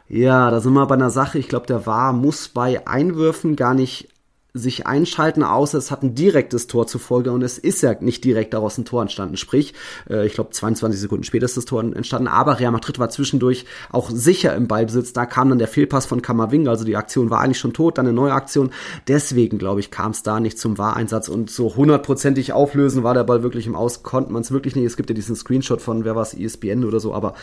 Ja, 0.09 0.49
da 0.49 0.59
sind 0.59 0.73
wir 0.73 0.87
bei 0.87 0.95
einer 0.95 1.11
Sache. 1.11 1.37
Ich 1.37 1.49
glaube, 1.49 1.67
der 1.67 1.85
VAR 1.85 2.13
muss 2.13 2.47
bei 2.47 2.87
Einwürfen 2.87 3.55
gar 3.55 3.75
nicht 3.75 4.09
sich 4.53 4.87
einschalten, 4.87 5.43
außer 5.43 5.77
es 5.77 5.91
hat 5.91 6.03
ein 6.03 6.15
direktes 6.15 6.67
Tor 6.67 6.87
zufolge 6.87 7.31
und 7.31 7.43
es 7.43 7.57
ist 7.57 7.81
ja 7.81 7.95
nicht 7.99 8.23
direkt 8.23 8.53
daraus 8.53 8.77
ein 8.77 8.85
Tor 8.85 9.01
entstanden. 9.01 9.37
Sprich, 9.37 9.73
äh, 10.09 10.25
ich 10.25 10.33
glaube 10.33 10.51
22 10.51 10.99
Sekunden 10.99 11.23
später 11.23 11.45
ist 11.45 11.57
das 11.57 11.65
Tor 11.65 11.83
entstanden, 11.83 12.27
aber 12.27 12.59
Real 12.59 12.71
Madrid 12.71 12.99
war 12.99 13.09
zwischendurch 13.09 13.65
auch 13.91 14.09
sicher 14.09 14.55
im 14.55 14.67
Ballbesitz. 14.67 15.13
Da 15.13 15.25
kam 15.25 15.49
dann 15.49 15.59
der 15.59 15.67
Fehlpass 15.67 16.05
von 16.05 16.21
Kamavinga, 16.21 16.71
also 16.71 16.85
die 16.85 16.95
Aktion 16.95 17.29
war 17.29 17.41
eigentlich 17.41 17.59
schon 17.59 17.73
tot, 17.73 17.97
dann 17.97 18.07
eine 18.07 18.15
neue 18.15 18.33
Aktion. 18.33 18.71
Deswegen, 19.07 19.57
glaube 19.57 19.79
ich, 19.79 19.91
kam 19.91 20.11
es 20.11 20.23
da 20.23 20.39
nicht 20.39 20.57
zum 20.57 20.77
Wahreinsatz 20.77 21.29
und 21.29 21.49
so 21.49 21.75
hundertprozentig 21.75 22.53
auflösen 22.53 23.03
war 23.03 23.13
der 23.13 23.23
Ball 23.23 23.43
wirklich 23.43 23.67
im 23.67 23.75
Aus, 23.75 24.03
konnte 24.03 24.31
man 24.31 24.41
es 24.41 24.51
wirklich 24.51 24.75
nicht. 24.75 24.85
Es 24.85 24.97
gibt 24.97 25.09
ja 25.09 25.13
diesen 25.13 25.35
Screenshot 25.35 25.81
von, 25.81 26.05
wer 26.05 26.15
war 26.15 26.23
es, 26.23 26.33
ESPN 26.33 26.83
oder 26.83 26.99
so, 26.99 27.13
aber 27.13 27.35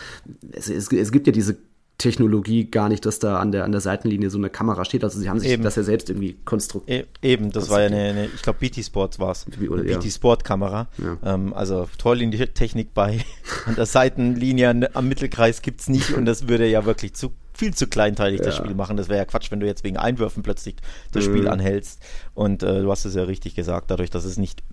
es, 0.51 0.69
es, 0.69 0.91
es 0.91 1.11
gibt 1.11 1.27
ja 1.27 1.33
diese 1.33 1.57
Technologie 1.97 2.69
gar 2.69 2.89
nicht, 2.89 3.05
dass 3.05 3.19
da 3.19 3.39
an 3.39 3.51
der, 3.51 3.63
an 3.63 3.71
der 3.71 3.79
Seitenlinie 3.79 4.29
so 4.29 4.37
eine 4.37 4.49
Kamera 4.49 4.83
steht. 4.83 5.03
Also 5.03 5.19
sie 5.19 5.29
haben 5.29 5.39
sich 5.39 5.51
eben. 5.51 5.63
das 5.63 5.75
ja 5.75 5.83
selbst 5.83 6.09
irgendwie 6.09 6.35
konstruiert. 6.43 7.07
Eben, 7.21 7.51
das 7.51 7.69
war 7.69 7.81
ja 7.81 7.87
eine, 7.87 8.09
eine 8.09 8.25
ich 8.25 8.41
glaube 8.41 8.59
BT 8.59 8.83
Sport 8.83 9.17
war 9.19 9.31
es. 9.31 9.45
BT 9.45 10.11
Sport 10.11 10.43
Kamera. 10.43 10.87
Ja. 10.97 11.17
Ähm, 11.23 11.53
also 11.53 11.87
Torlinientechnik 11.97 12.93
bei 12.93 13.19
an 13.65 13.75
der 13.75 13.85
Seitenlinie 13.85 14.89
am 14.93 15.07
Mittelkreis 15.07 15.61
gibt 15.61 15.81
es 15.81 15.89
nicht 15.89 16.11
und 16.13 16.25
das 16.25 16.49
würde 16.49 16.67
ja 16.67 16.85
wirklich 16.85 17.13
zu 17.13 17.31
viel 17.53 17.73
zu 17.73 17.87
kleinteilig 17.87 18.39
ja. 18.39 18.47
das 18.47 18.57
Spiel 18.57 18.75
machen. 18.75 18.97
Das 18.97 19.07
wäre 19.07 19.19
ja 19.19 19.25
Quatsch, 19.25 19.49
wenn 19.51 19.61
du 19.61 19.65
jetzt 19.65 19.85
wegen 19.85 19.95
Einwürfen 19.95 20.43
plötzlich 20.43 20.75
das 21.13 21.25
mhm. 21.25 21.31
Spiel 21.31 21.47
anhältst. 21.47 22.01
Und 22.33 22.61
äh, 22.61 22.81
du 22.81 22.91
hast 22.91 23.05
es 23.05 23.15
ja 23.15 23.23
richtig 23.23 23.55
gesagt, 23.55 23.89
dadurch, 23.89 24.09
dass 24.09 24.25
es 24.25 24.37
nicht 24.37 24.63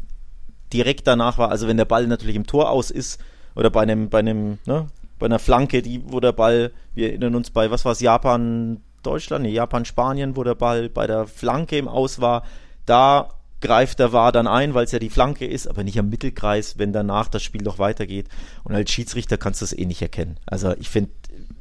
direkt 0.73 1.07
danach 1.07 1.39
war, 1.39 1.51
also 1.51 1.69
wenn 1.69 1.77
der 1.77 1.85
Ball 1.85 2.07
natürlich 2.09 2.35
im 2.35 2.47
Tor 2.47 2.71
aus 2.71 2.91
ist 2.91 3.21
oder 3.55 3.71
bei 3.71 3.83
einem, 3.83 4.09
bei 4.09 4.19
einem, 4.19 4.59
ne, 4.67 4.89
bei 5.23 5.27
einer 5.27 5.39
Flanke, 5.39 5.83
die, 5.83 6.03
wo 6.05 6.19
der 6.19 6.33
Ball, 6.33 6.73
wir 6.95 7.11
erinnern 7.11 7.37
uns 7.37 7.51
bei, 7.51 7.71
was 7.71 7.85
war 7.85 7.93
es, 7.93 8.01
Japan, 8.01 8.81
Deutschland, 9.05 9.45
nee, 9.45 9.53
Japan, 9.53 9.85
Spanien, 9.85 10.35
wo 10.35 10.43
der 10.43 10.57
Ball 10.57 10.89
bei 10.89 11.07
der 11.07 11.29
Flanke 11.29 11.79
im 11.79 11.87
Aus 11.87 12.21
war, 12.21 12.43
da 12.87 13.29
greift 13.61 14.01
der 14.01 14.13
war 14.13 14.33
dann 14.33 14.49
ein, 14.49 14.75
weil 14.75 14.83
es 14.83 14.91
ja 14.91 14.99
die 14.99 15.11
Flanke 15.11 15.47
ist, 15.47 15.69
aber 15.69 15.85
nicht 15.85 15.97
am 15.97 16.09
Mittelkreis, 16.09 16.77
wenn 16.77 16.93
danach 16.93 17.29
das 17.29 17.45
Spiel 17.45 17.63
noch 17.63 17.79
weitergeht. 17.79 18.27
Und 18.65 18.75
als 18.75 18.91
Schiedsrichter 18.91 19.39
kannst 19.39 19.61
du 19.61 19.65
es 19.65 19.73
eh 19.73 19.87
nicht 19.87 20.03
erkennen. 20.03 20.41
Also 20.45 20.75
ich 20.81 20.89
finde, 20.89 21.13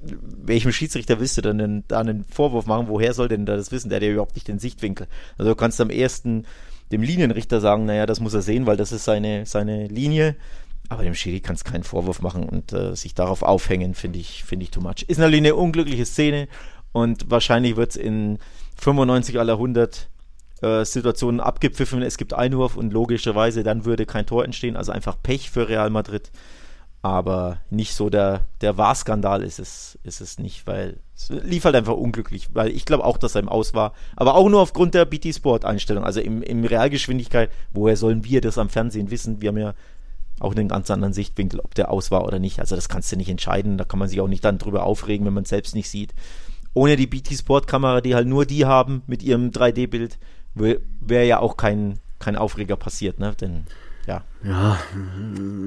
welchem 0.01 0.71
Schiedsrichter 0.71 1.19
willst 1.19 1.37
du 1.37 1.43
dann 1.43 1.83
da 1.87 1.99
einen 1.99 2.25
Vorwurf 2.25 2.65
machen? 2.65 2.87
Woher 2.87 3.13
soll 3.13 3.27
denn 3.27 3.45
da 3.45 3.55
das 3.55 3.71
wissen? 3.71 3.89
Der 3.89 3.97
hat 3.97 4.03
ja 4.03 4.09
überhaupt 4.09 4.33
nicht 4.33 4.47
den 4.47 4.57
Sichtwinkel. 4.57 5.05
Also 5.37 5.51
du 5.51 5.55
kannst 5.55 5.79
am 5.79 5.91
ersten 5.91 6.47
dem 6.91 7.03
Linienrichter 7.03 7.61
sagen, 7.61 7.85
naja, 7.85 8.07
das 8.07 8.19
muss 8.19 8.33
er 8.33 8.41
sehen, 8.41 8.65
weil 8.65 8.77
das 8.77 8.91
ist 8.91 9.05
seine, 9.05 9.45
seine 9.45 9.87
Linie. 9.87 10.35
Aber 10.91 11.03
dem 11.03 11.15
Schiri 11.15 11.39
kannst 11.39 11.63
keinen 11.63 11.83
Vorwurf 11.83 12.21
machen 12.21 12.49
und 12.49 12.73
äh, 12.73 12.97
sich 12.97 13.15
darauf 13.15 13.43
aufhängen, 13.43 13.95
finde 13.95 14.19
ich, 14.19 14.43
finde 14.43 14.65
ich 14.65 14.71
too 14.71 14.81
much. 14.81 15.03
Ist 15.07 15.19
natürlich 15.19 15.39
eine 15.39 15.55
unglückliche 15.55 16.05
Szene 16.05 16.49
und 16.91 17.31
wahrscheinlich 17.31 17.77
wird 17.77 17.91
es 17.91 17.95
in 17.95 18.39
95 18.75 19.39
aller 19.39 19.53
100 19.53 20.09
äh, 20.61 20.83
Situationen 20.83 21.39
abgepfiffen. 21.39 22.01
Es 22.01 22.17
gibt 22.17 22.33
Einwurf 22.33 22.75
und 22.75 22.91
logischerweise 22.91 23.63
dann 23.63 23.85
würde 23.85 24.05
kein 24.05 24.25
Tor 24.25 24.43
entstehen. 24.43 24.75
Also 24.75 24.91
einfach 24.91 25.15
Pech 25.23 25.49
für 25.49 25.69
Real 25.69 25.89
Madrid. 25.89 26.29
Aber 27.01 27.59
nicht 27.69 27.95
so 27.95 28.09
der, 28.09 28.41
der 28.59 28.77
Wahrskandal 28.77 29.43
ist 29.43 29.59
es, 29.59 29.97
ist 30.03 30.19
es 30.19 30.39
nicht, 30.39 30.67
weil 30.67 30.99
es 31.15 31.29
lief 31.29 31.63
halt 31.63 31.75
einfach 31.75 31.95
unglücklich, 31.95 32.49
weil 32.51 32.69
ich 32.69 32.83
glaube 32.83 33.05
auch, 33.05 33.17
dass 33.17 33.35
er 33.35 33.41
im 33.41 33.49
Aus 33.49 33.73
war. 33.73 33.93
Aber 34.17 34.35
auch 34.35 34.49
nur 34.49 34.59
aufgrund 34.59 34.93
der 34.93 35.05
BT 35.05 35.33
Sport 35.33 35.63
Einstellung. 35.63 36.03
Also 36.03 36.19
im, 36.19 36.43
im 36.43 36.65
Realgeschwindigkeit, 36.65 37.49
woher 37.71 37.95
sollen 37.95 38.25
wir 38.25 38.41
das 38.41 38.57
am 38.57 38.67
Fernsehen 38.67 39.09
wissen? 39.09 39.41
Wir 39.41 39.47
haben 39.47 39.57
ja 39.57 39.73
auch 40.41 40.55
einen 40.55 40.67
ganz 40.67 40.89
anderen 40.89 41.13
Sichtwinkel, 41.13 41.59
ob 41.59 41.75
der 41.75 41.91
aus 41.91 42.11
war 42.11 42.25
oder 42.25 42.39
nicht. 42.39 42.59
Also 42.59 42.75
das 42.75 42.89
kannst 42.89 43.11
du 43.11 43.15
nicht 43.15 43.29
entscheiden. 43.29 43.77
Da 43.77 43.85
kann 43.85 43.99
man 43.99 44.09
sich 44.09 44.21
auch 44.21 44.27
nicht 44.27 44.43
dann 44.43 44.57
drüber 44.57 44.83
aufregen, 44.83 45.25
wenn 45.25 45.33
man 45.33 45.43
es 45.43 45.49
selbst 45.49 45.75
nicht 45.75 45.89
sieht. 45.89 46.13
Ohne 46.73 46.95
die 46.95 47.07
BT 47.07 47.33
Sport 47.33 47.67
Kamera, 47.67 48.01
die 48.01 48.15
halt 48.15 48.27
nur 48.27 48.45
die 48.45 48.65
haben 48.65 49.03
mit 49.05 49.23
ihrem 49.23 49.49
3D-Bild, 49.49 50.17
wäre 50.55 51.25
ja 51.25 51.39
auch 51.39 51.57
kein, 51.57 51.99
kein 52.19 52.35
Aufreger 52.35 52.75
passiert, 52.75 53.19
ne? 53.19 53.33
Denn 53.39 53.65
ja. 54.07 54.23
Ja, 54.43 54.79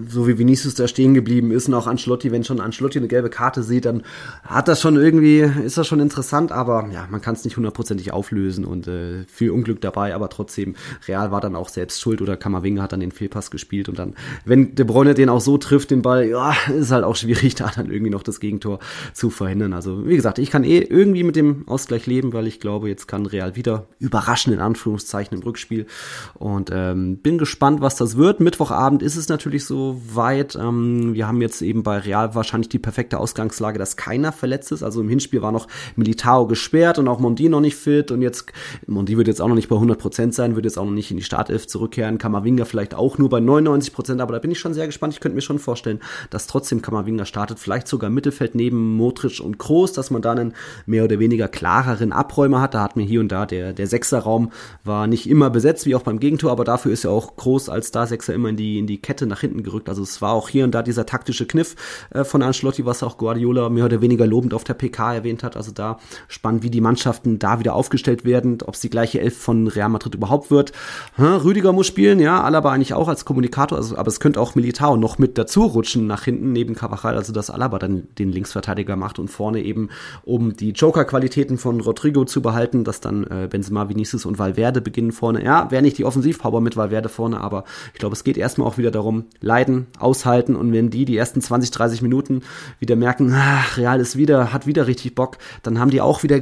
so 0.08 0.26
wie 0.26 0.36
Vinicius 0.36 0.74
da 0.74 0.88
stehen 0.88 1.14
geblieben 1.14 1.52
ist 1.52 1.68
und 1.68 1.74
auch 1.74 1.86
Ancelotti, 1.86 2.32
wenn 2.32 2.42
schon 2.42 2.58
Ancelotti 2.58 2.98
eine 2.98 3.06
gelbe 3.06 3.30
Karte 3.30 3.62
sieht, 3.62 3.84
dann 3.84 4.02
hat 4.42 4.66
das 4.66 4.80
schon 4.80 4.96
irgendwie, 4.96 5.38
ist 5.38 5.78
das 5.78 5.86
schon 5.86 6.00
interessant, 6.00 6.50
aber 6.50 6.88
ja, 6.92 7.06
man 7.08 7.20
kann 7.20 7.36
es 7.36 7.44
nicht 7.44 7.56
hundertprozentig 7.56 8.12
auflösen 8.12 8.64
und 8.64 8.88
äh, 8.88 9.22
viel 9.28 9.50
Unglück 9.50 9.80
dabei, 9.80 10.12
aber 10.12 10.28
trotzdem, 10.28 10.74
Real 11.06 11.30
war 11.30 11.40
dann 11.40 11.54
auch 11.54 11.68
selbst 11.68 12.00
schuld 12.00 12.20
oder 12.20 12.36
Kammerwinger 12.36 12.82
hat 12.82 12.90
dann 12.90 12.98
den 12.98 13.12
Fehlpass 13.12 13.52
gespielt 13.52 13.88
und 13.88 13.96
dann, 13.96 14.14
wenn 14.44 14.74
De 14.74 14.84
Bruyne 14.84 15.14
den 15.14 15.28
auch 15.28 15.40
so 15.40 15.56
trifft, 15.56 15.92
den 15.92 16.02
Ball, 16.02 16.26
ja, 16.26 16.52
ist 16.76 16.90
halt 16.90 17.04
auch 17.04 17.14
schwierig, 17.14 17.54
da 17.54 17.70
dann 17.74 17.92
irgendwie 17.92 18.10
noch 18.10 18.24
das 18.24 18.40
Gegentor 18.40 18.80
zu 19.12 19.30
verhindern. 19.30 19.72
Also, 19.72 20.08
wie 20.08 20.16
gesagt, 20.16 20.40
ich 20.40 20.50
kann 20.50 20.64
eh 20.64 20.78
irgendwie 20.78 21.22
mit 21.22 21.36
dem 21.36 21.68
Ausgleich 21.68 22.06
leben, 22.06 22.32
weil 22.32 22.48
ich 22.48 22.58
glaube, 22.58 22.88
jetzt 22.88 23.06
kann 23.06 23.26
Real 23.26 23.54
wieder 23.54 23.86
überraschen, 24.00 24.52
in 24.52 24.58
Anführungszeichen, 24.58 25.38
im 25.38 25.44
Rückspiel 25.44 25.86
und 26.34 26.70
ähm, 26.72 27.18
bin 27.18 27.38
gespannt, 27.38 27.80
was 27.80 27.94
das 27.94 28.16
wird. 28.16 28.40
Mittwoch 28.40 28.63
Mittwochabend 28.64 29.02
ist 29.02 29.16
es 29.16 29.28
natürlich 29.28 29.66
so 29.66 30.00
weit. 30.14 30.56
Ähm, 30.56 31.12
wir 31.12 31.28
haben 31.28 31.42
jetzt 31.42 31.60
eben 31.60 31.82
bei 31.82 31.98
Real 31.98 32.34
wahrscheinlich 32.34 32.70
die 32.70 32.78
perfekte 32.78 33.18
Ausgangslage, 33.18 33.78
dass 33.78 33.98
keiner 33.98 34.32
verletzt 34.32 34.72
ist. 34.72 34.82
Also 34.82 35.02
im 35.02 35.08
Hinspiel 35.10 35.42
war 35.42 35.52
noch 35.52 35.68
Militao 35.96 36.46
gesperrt 36.46 36.98
und 36.98 37.06
auch 37.08 37.18
Mondi 37.18 37.50
noch 37.50 37.60
nicht 37.60 37.76
fit. 37.76 38.10
Und 38.10 38.22
jetzt, 38.22 38.46
Mondi 38.86 39.18
wird 39.18 39.28
jetzt 39.28 39.42
auch 39.42 39.48
noch 39.48 39.54
nicht 39.54 39.68
bei 39.68 39.76
100 39.76 39.98
Prozent 39.98 40.34
sein, 40.34 40.56
wird 40.56 40.64
jetzt 40.64 40.78
auch 40.78 40.86
noch 40.86 40.92
nicht 40.92 41.10
in 41.10 41.18
die 41.18 41.22
Startelf 41.22 41.66
zurückkehren. 41.66 42.16
Kamavinga 42.16 42.64
vielleicht 42.64 42.94
auch 42.94 43.18
nur 43.18 43.28
bei 43.28 43.40
99 43.40 43.92
Prozent. 43.92 44.22
Aber 44.22 44.32
da 44.32 44.38
bin 44.38 44.50
ich 44.50 44.58
schon 44.58 44.72
sehr 44.72 44.86
gespannt. 44.86 45.12
Ich 45.12 45.20
könnte 45.20 45.36
mir 45.36 45.42
schon 45.42 45.58
vorstellen, 45.58 46.00
dass 46.30 46.46
trotzdem 46.46 46.80
Kamavinga 46.80 47.26
startet. 47.26 47.58
Vielleicht 47.58 47.86
sogar 47.86 48.08
Mittelfeld 48.08 48.54
neben 48.54 48.96
Modric 48.96 49.40
und 49.40 49.58
Kroos, 49.58 49.92
dass 49.92 50.10
man 50.10 50.22
da 50.22 50.32
einen 50.32 50.54
mehr 50.86 51.04
oder 51.04 51.18
weniger 51.18 51.48
klareren 51.48 52.12
Abräumer 52.12 52.62
hat. 52.62 52.72
Da 52.72 52.82
hat 52.82 52.96
mir 52.96 53.04
hier 53.04 53.20
und 53.20 53.30
da 53.30 53.44
der, 53.44 53.74
der 53.74 53.86
Sechserraum 53.86 54.52
war 54.84 55.06
nicht 55.06 55.28
immer 55.28 55.50
besetzt, 55.50 55.84
wie 55.84 55.94
auch 55.94 56.02
beim 56.02 56.18
Gegentor. 56.18 56.50
Aber 56.50 56.64
dafür 56.64 56.92
ist 56.92 57.04
ja 57.04 57.10
auch 57.10 57.36
Kroos 57.36 57.68
als 57.68 57.88
Star-Sechser 57.88 58.32
immer 58.32 58.53
in 58.54 58.56
die, 58.56 58.78
in 58.78 58.86
die 58.86 58.98
Kette 58.98 59.26
nach 59.26 59.40
hinten 59.40 59.62
gerückt. 59.62 59.88
Also 59.88 60.02
es 60.02 60.22
war 60.22 60.32
auch 60.32 60.48
hier 60.48 60.64
und 60.64 60.74
da 60.74 60.82
dieser 60.82 61.06
taktische 61.06 61.46
Kniff 61.46 61.74
äh, 62.10 62.24
von 62.24 62.42
Ancelotti, 62.42 62.86
was 62.86 63.02
auch 63.02 63.18
Guardiola 63.18 63.68
mehr 63.68 63.86
oder 63.86 64.00
weniger 64.00 64.26
lobend 64.26 64.54
auf 64.54 64.64
der 64.64 64.74
PK 64.74 65.14
erwähnt 65.14 65.42
hat. 65.42 65.56
Also 65.56 65.72
da 65.72 65.98
spannend, 66.28 66.62
wie 66.62 66.70
die 66.70 66.80
Mannschaften 66.80 67.38
da 67.38 67.58
wieder 67.58 67.74
aufgestellt 67.74 68.24
werden, 68.24 68.58
ob 68.64 68.74
es 68.74 68.80
die 68.80 68.90
gleiche 68.90 69.20
Elf 69.20 69.36
von 69.36 69.66
Real 69.66 69.88
Madrid 69.88 70.14
überhaupt 70.14 70.50
wird. 70.50 70.72
Hm, 71.16 71.36
Rüdiger 71.36 71.72
muss 71.72 71.86
spielen, 71.86 72.20
ja, 72.20 72.42
Alaba 72.42 72.72
eigentlich 72.72 72.94
auch 72.94 73.08
als 73.08 73.24
Kommunikator, 73.24 73.78
also, 73.78 73.96
aber 73.96 74.08
es 74.08 74.20
könnte 74.20 74.40
auch 74.40 74.54
Militao 74.54 74.96
noch 74.96 75.18
mit 75.18 75.36
dazu 75.38 75.64
rutschen 75.64 76.06
nach 76.06 76.24
hinten 76.24 76.52
neben 76.52 76.74
Cavachal, 76.74 77.16
also 77.16 77.32
dass 77.32 77.50
Alaba 77.50 77.78
dann 77.78 78.08
den 78.18 78.30
Linksverteidiger 78.30 78.96
macht 78.96 79.18
und 79.18 79.28
vorne 79.28 79.62
eben, 79.62 79.90
um 80.24 80.56
die 80.56 80.70
Joker-Qualitäten 80.70 81.58
von 81.58 81.80
Rodrigo 81.80 82.24
zu 82.24 82.42
behalten, 82.42 82.84
dass 82.84 83.00
dann 83.00 83.24
äh, 83.24 83.48
Benzema, 83.50 83.88
Vinicius 83.88 84.26
und 84.26 84.38
Valverde 84.38 84.80
beginnen 84.80 85.12
vorne. 85.12 85.44
Ja, 85.44 85.70
wäre 85.70 85.82
nicht 85.82 85.98
die 85.98 86.04
Offensivpower 86.04 86.60
mit 86.60 86.76
Valverde 86.76 87.08
vorne, 87.08 87.40
aber 87.40 87.64
ich 87.92 87.98
glaube, 87.98 88.14
es 88.14 88.24
geht 88.24 88.36
erstmal 88.44 88.68
auch 88.68 88.78
wieder 88.78 88.90
darum, 88.90 89.24
leiden, 89.40 89.86
aushalten 89.98 90.54
und 90.54 90.72
wenn 90.72 90.90
die 90.90 91.04
die 91.04 91.16
ersten 91.16 91.40
20, 91.40 91.70
30 91.72 92.02
Minuten 92.02 92.42
wieder 92.78 92.96
merken, 92.96 93.32
ach, 93.34 93.76
Real 93.76 94.00
ist 94.00 94.16
wieder, 94.16 94.52
hat 94.52 94.66
wieder 94.66 94.86
richtig 94.86 95.14
Bock, 95.14 95.38
dann 95.62 95.80
haben 95.80 95.90
die 95.90 96.00
auch 96.00 96.22
wieder 96.22 96.40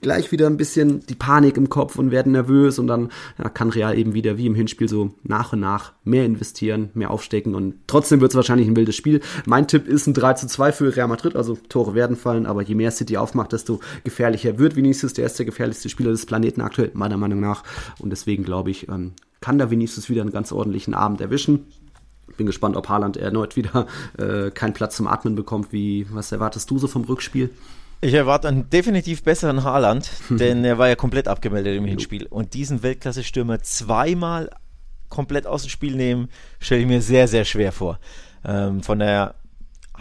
gleich 0.00 0.32
wieder 0.32 0.46
ein 0.46 0.58
bisschen 0.58 1.00
die 1.06 1.14
Panik 1.14 1.56
im 1.56 1.70
Kopf 1.70 1.96
und 1.96 2.10
werden 2.10 2.32
nervös 2.32 2.78
und 2.78 2.86
dann 2.86 3.10
ja, 3.38 3.48
kann 3.48 3.70
Real 3.70 3.96
eben 3.96 4.12
wieder 4.12 4.36
wie 4.36 4.46
im 4.46 4.54
Hinspiel 4.54 4.88
so 4.88 5.14
nach 5.22 5.54
und 5.54 5.60
nach 5.60 5.92
mehr 6.04 6.26
investieren, 6.26 6.90
mehr 6.92 7.10
aufstecken 7.10 7.54
und 7.54 7.76
trotzdem 7.86 8.20
wird 8.20 8.32
es 8.32 8.36
wahrscheinlich 8.36 8.68
ein 8.68 8.76
wildes 8.76 8.96
Spiel. 8.96 9.20
Mein 9.46 9.66
Tipp 9.66 9.88
ist 9.88 10.06
ein 10.06 10.14
3 10.14 10.34
zu 10.34 10.46
2 10.46 10.72
für 10.72 10.94
Real 10.94 11.08
Madrid, 11.08 11.36
also 11.36 11.56
Tore 11.68 11.94
werden 11.94 12.16
fallen, 12.16 12.44
aber 12.46 12.62
je 12.62 12.74
mehr 12.74 12.90
City 12.90 13.16
aufmacht, 13.16 13.52
desto 13.52 13.80
gefährlicher 14.04 14.58
wird 14.58 14.76
Vinicius. 14.76 15.14
Der 15.14 15.26
ist 15.26 15.38
der 15.38 15.46
gefährlichste 15.46 15.88
Spieler 15.88 16.10
des 16.10 16.26
Planeten 16.26 16.60
aktuell, 16.60 16.90
meiner 16.94 17.16
Meinung 17.16 17.40
nach. 17.40 17.64
Und 17.98 18.10
deswegen 18.10 18.44
glaube 18.44 18.70
ich, 18.70 18.88
ähm, 18.88 19.12
kann 19.44 19.58
da 19.58 19.70
Vinicius 19.70 20.08
wieder 20.08 20.22
einen 20.22 20.32
ganz 20.32 20.52
ordentlichen 20.52 20.94
Abend 20.94 21.20
erwischen. 21.20 21.66
Bin 22.38 22.46
gespannt, 22.46 22.78
ob 22.78 22.88
Haaland 22.88 23.18
erneut 23.18 23.56
wieder 23.56 23.86
äh, 24.16 24.50
keinen 24.50 24.72
Platz 24.72 24.96
zum 24.96 25.06
Atmen 25.06 25.34
bekommt. 25.34 25.70
Wie, 25.70 26.06
was 26.10 26.32
erwartest 26.32 26.70
du 26.70 26.78
so 26.78 26.88
vom 26.88 27.04
Rückspiel? 27.04 27.50
Ich 28.00 28.14
erwarte 28.14 28.48
einen 28.48 28.70
definitiv 28.70 29.22
besseren 29.22 29.62
Haaland, 29.62 30.10
denn 30.30 30.64
er 30.64 30.78
war 30.78 30.88
ja 30.88 30.96
komplett 30.96 31.28
abgemeldet 31.28 31.76
im 31.76 31.84
Hinspiel. 31.84 32.24
Und 32.24 32.54
diesen 32.54 32.82
Weltklasse-Stürmer 32.82 33.60
zweimal 33.60 34.48
komplett 35.10 35.46
aus 35.46 35.64
dem 35.64 35.68
Spiel 35.68 35.94
nehmen, 35.94 36.30
stelle 36.58 36.80
ich 36.80 36.86
mir 36.86 37.02
sehr, 37.02 37.28
sehr 37.28 37.44
schwer 37.44 37.70
vor. 37.70 38.00
Ähm, 38.46 38.82
von 38.82 38.98
der 38.98 39.34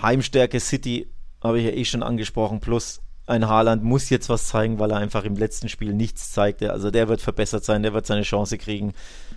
Heimstärke 0.02 0.62
City 0.62 1.10
habe 1.44 1.60
ich 1.60 1.66
ja 1.66 1.72
eh 1.72 1.84
schon 1.84 2.02
angesprochen, 2.02 2.62
plus 2.62 3.02
ein 3.26 3.48
Haaland 3.48 3.84
muss 3.84 4.10
jetzt 4.10 4.30
was 4.30 4.48
zeigen, 4.48 4.80
weil 4.80 4.92
er 4.92 4.98
einfach 4.98 5.24
im 5.24 5.36
letzten 5.36 5.70
Spiel 5.70 5.94
nichts 5.94 6.32
zeigte. 6.32 6.72
Also 6.72 6.92
der 6.92 7.08
wird 7.08 7.22
verbessert 7.22 7.64
sein, 7.64 7.84
der 7.84 7.94
wird 7.94 8.06
seine 8.06 8.24
Chance 8.24 8.58
kriegen. 8.58 8.94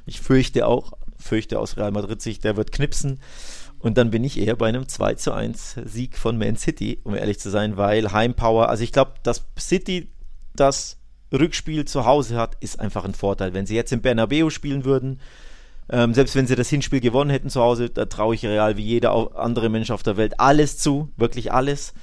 Ich 0.07 0.21
fürchte 0.21 0.67
auch, 0.67 0.93
fürchte 1.17 1.59
aus 1.61 1.77
Real 1.77 1.93
Madrid 1.93 2.21
Sicht, 2.21 2.45
der 2.45 2.57
wird 2.57 2.73
knipsen. 2.73 3.21
Und 3.79 3.99
dann 3.99 4.11
bin 4.11 4.25
ich 4.25 4.41
eher 4.41 4.57
bei 4.57 4.69
einem 4.69 4.89
2 4.89 5.15
zu 5.15 5.33
1 5.33 5.77
Sieg 5.85 6.19
von 6.19 6.39
Man 6.39 6.57
City, 6.57 6.99
um 7.05 7.15
ehrlich 7.15 7.39
zu 7.39 7.51
sein, 7.51 7.77
weil 7.77 8.11
Heimpower, 8.11 8.69
also 8.69 8.83
ich 8.83 8.91
glaube, 8.91 9.15
dass 9.23 9.47
City 9.59 10.11
das 10.55 10.97
Rückspiel 11.33 11.85
zu 11.85 12.05
Hause 12.05 12.37
hat, 12.37 12.57
ist 12.61 12.81
einfach 12.81 13.05
ein 13.05 13.15
Vorteil. 13.15 13.55
Wenn 13.55 13.67
sie 13.67 13.77
jetzt 13.77 13.93
im 13.93 14.01
Bernabeu 14.01 14.51
spielen 14.51 14.85
würden, 14.85 15.21
ähm, 15.89 16.15
selbst 16.15 16.35
wenn 16.35 16.47
sie 16.47 16.57
das 16.57 16.69
Hinspiel 16.69 17.01
gewonnen 17.01 17.31
hätten 17.31 17.51
zu 17.51 17.61
Hause, 17.61 17.91
da 17.91 18.07
traue 18.07 18.35
ich 18.35 18.45
Real 18.45 18.77
wie 18.77 18.85
jeder 18.85 19.37
andere 19.37 19.69
Mensch 19.69 19.91
auf 19.91 20.03
der 20.03 20.17
Welt 20.17 20.41
alles 20.41 20.79
zu, 20.79 21.13
wirklich 21.17 21.53
alles. 21.53 21.95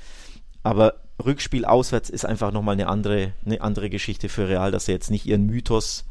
Aber 0.62 1.03
Rückspiel 1.24 1.66
auswärts 1.66 2.10
ist 2.10 2.26
einfach 2.26 2.52
nochmal 2.52 2.74
eine 2.74 2.88
andere, 2.88 3.34
eine 3.46 3.62
andere 3.62 3.90
Geschichte 3.90 4.30
für 4.30 4.48
Real, 4.48 4.72
dass 4.72 4.86
sie 4.86 4.92
jetzt 4.92 5.12
nicht 5.12 5.26
ihren 5.26 5.46
Mythos 5.46 6.06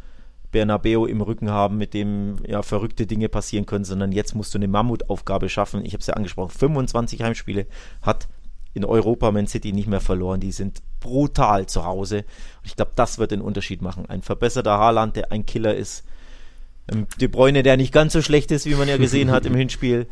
Bernabeo 0.53 1.07
im 1.07 1.23
Rücken 1.23 1.51
haben, 1.51 1.79
mit 1.79 1.95
dem 1.95 2.37
ja 2.47 2.63
verrückte 2.63 3.07
Dinge 3.07 3.29
passieren 3.29 3.67
können, 3.67 3.85
sondern 3.85 4.13
jetzt 4.13 4.35
musst 4.35 4.55
du 4.55 4.59
eine 4.59 4.69
Mammutaufgabe 4.69 5.49
schaffen. 5.49 5.85
Ich 5.85 5.95
habe 5.95 6.03
es 6.03 6.07
ja 6.07 6.15
angesprochen, 6.15 6.51
25 6.51 7.23
Heimspiele 7.23 7.67
hat 8.03 8.29
in 8.75 8.85
Europa 8.85 9.31
Man 9.33 9.47
City 9.47 9.73
nicht 9.73 9.89
mehr 9.89 10.01
verloren. 10.01 10.41
Die 10.41 10.53
sind 10.53 10.81
brutal 11.01 11.67
zu 11.67 11.85
Hause. 11.85 12.19
Und 12.19 12.67
ich 12.67 12.77
glaube, 12.77 12.93
das 12.95 13.19
wird 13.19 13.31
den 13.31 13.41
Unterschied 13.41 13.83
machen. 13.83 14.07
Ein 14.07 14.23
verbesserter 14.23 14.79
Haaland, 14.79 15.17
der 15.17 15.33
ein 15.33 15.45
Killer 15.47 15.75
ist. 15.75 16.05
Ähm, 16.91 17.07
De 17.21 17.29
Bruyne, 17.29 17.63
der 17.63 17.77
nicht 17.77 17.93
ganz 17.93 18.13
so 18.13 18.23
schlecht 18.23 18.51
ist, 18.51 18.67
wie 18.67 18.75
man 18.75 18.89
ja 18.89 18.97
gesehen 18.97 19.31
hat 19.31 19.45
im 19.47 19.55
Hinspiel. 19.57 20.07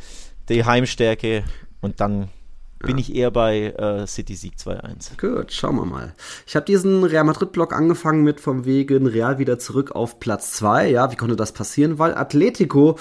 Die 0.49 0.65
Heimstärke. 0.65 1.45
Und 1.81 2.01
dann 2.01 2.29
bin 2.81 2.99
ich 2.99 3.15
eher 3.15 3.31
bei 3.31 3.75
äh, 3.77 4.07
City 4.07 4.35
Sieg 4.35 4.55
2-1. 4.59 5.21
Gut, 5.21 5.53
schauen 5.53 5.77
wir 5.77 5.85
mal. 5.85 6.15
Ich 6.47 6.57
habe 6.57 6.65
diesen 6.67 7.05
Real 7.05 7.25
Madrid-Block 7.25 7.73
angefangen 7.73 8.25
mit 8.25 8.41
vom 8.41 8.65
Wegen 8.65 9.07
Real 9.07 9.39
wieder 9.39 9.59
zurück 9.59 9.93
auf 9.93 10.19
Platz 10.19 10.53
2. 10.53 10.91
Ja, 10.91 11.13
wie 11.13 11.17
konnte 11.17 11.37
das 11.37 11.53
passieren? 11.53 11.99
Weil 11.99 12.15
Atletico 12.15 12.97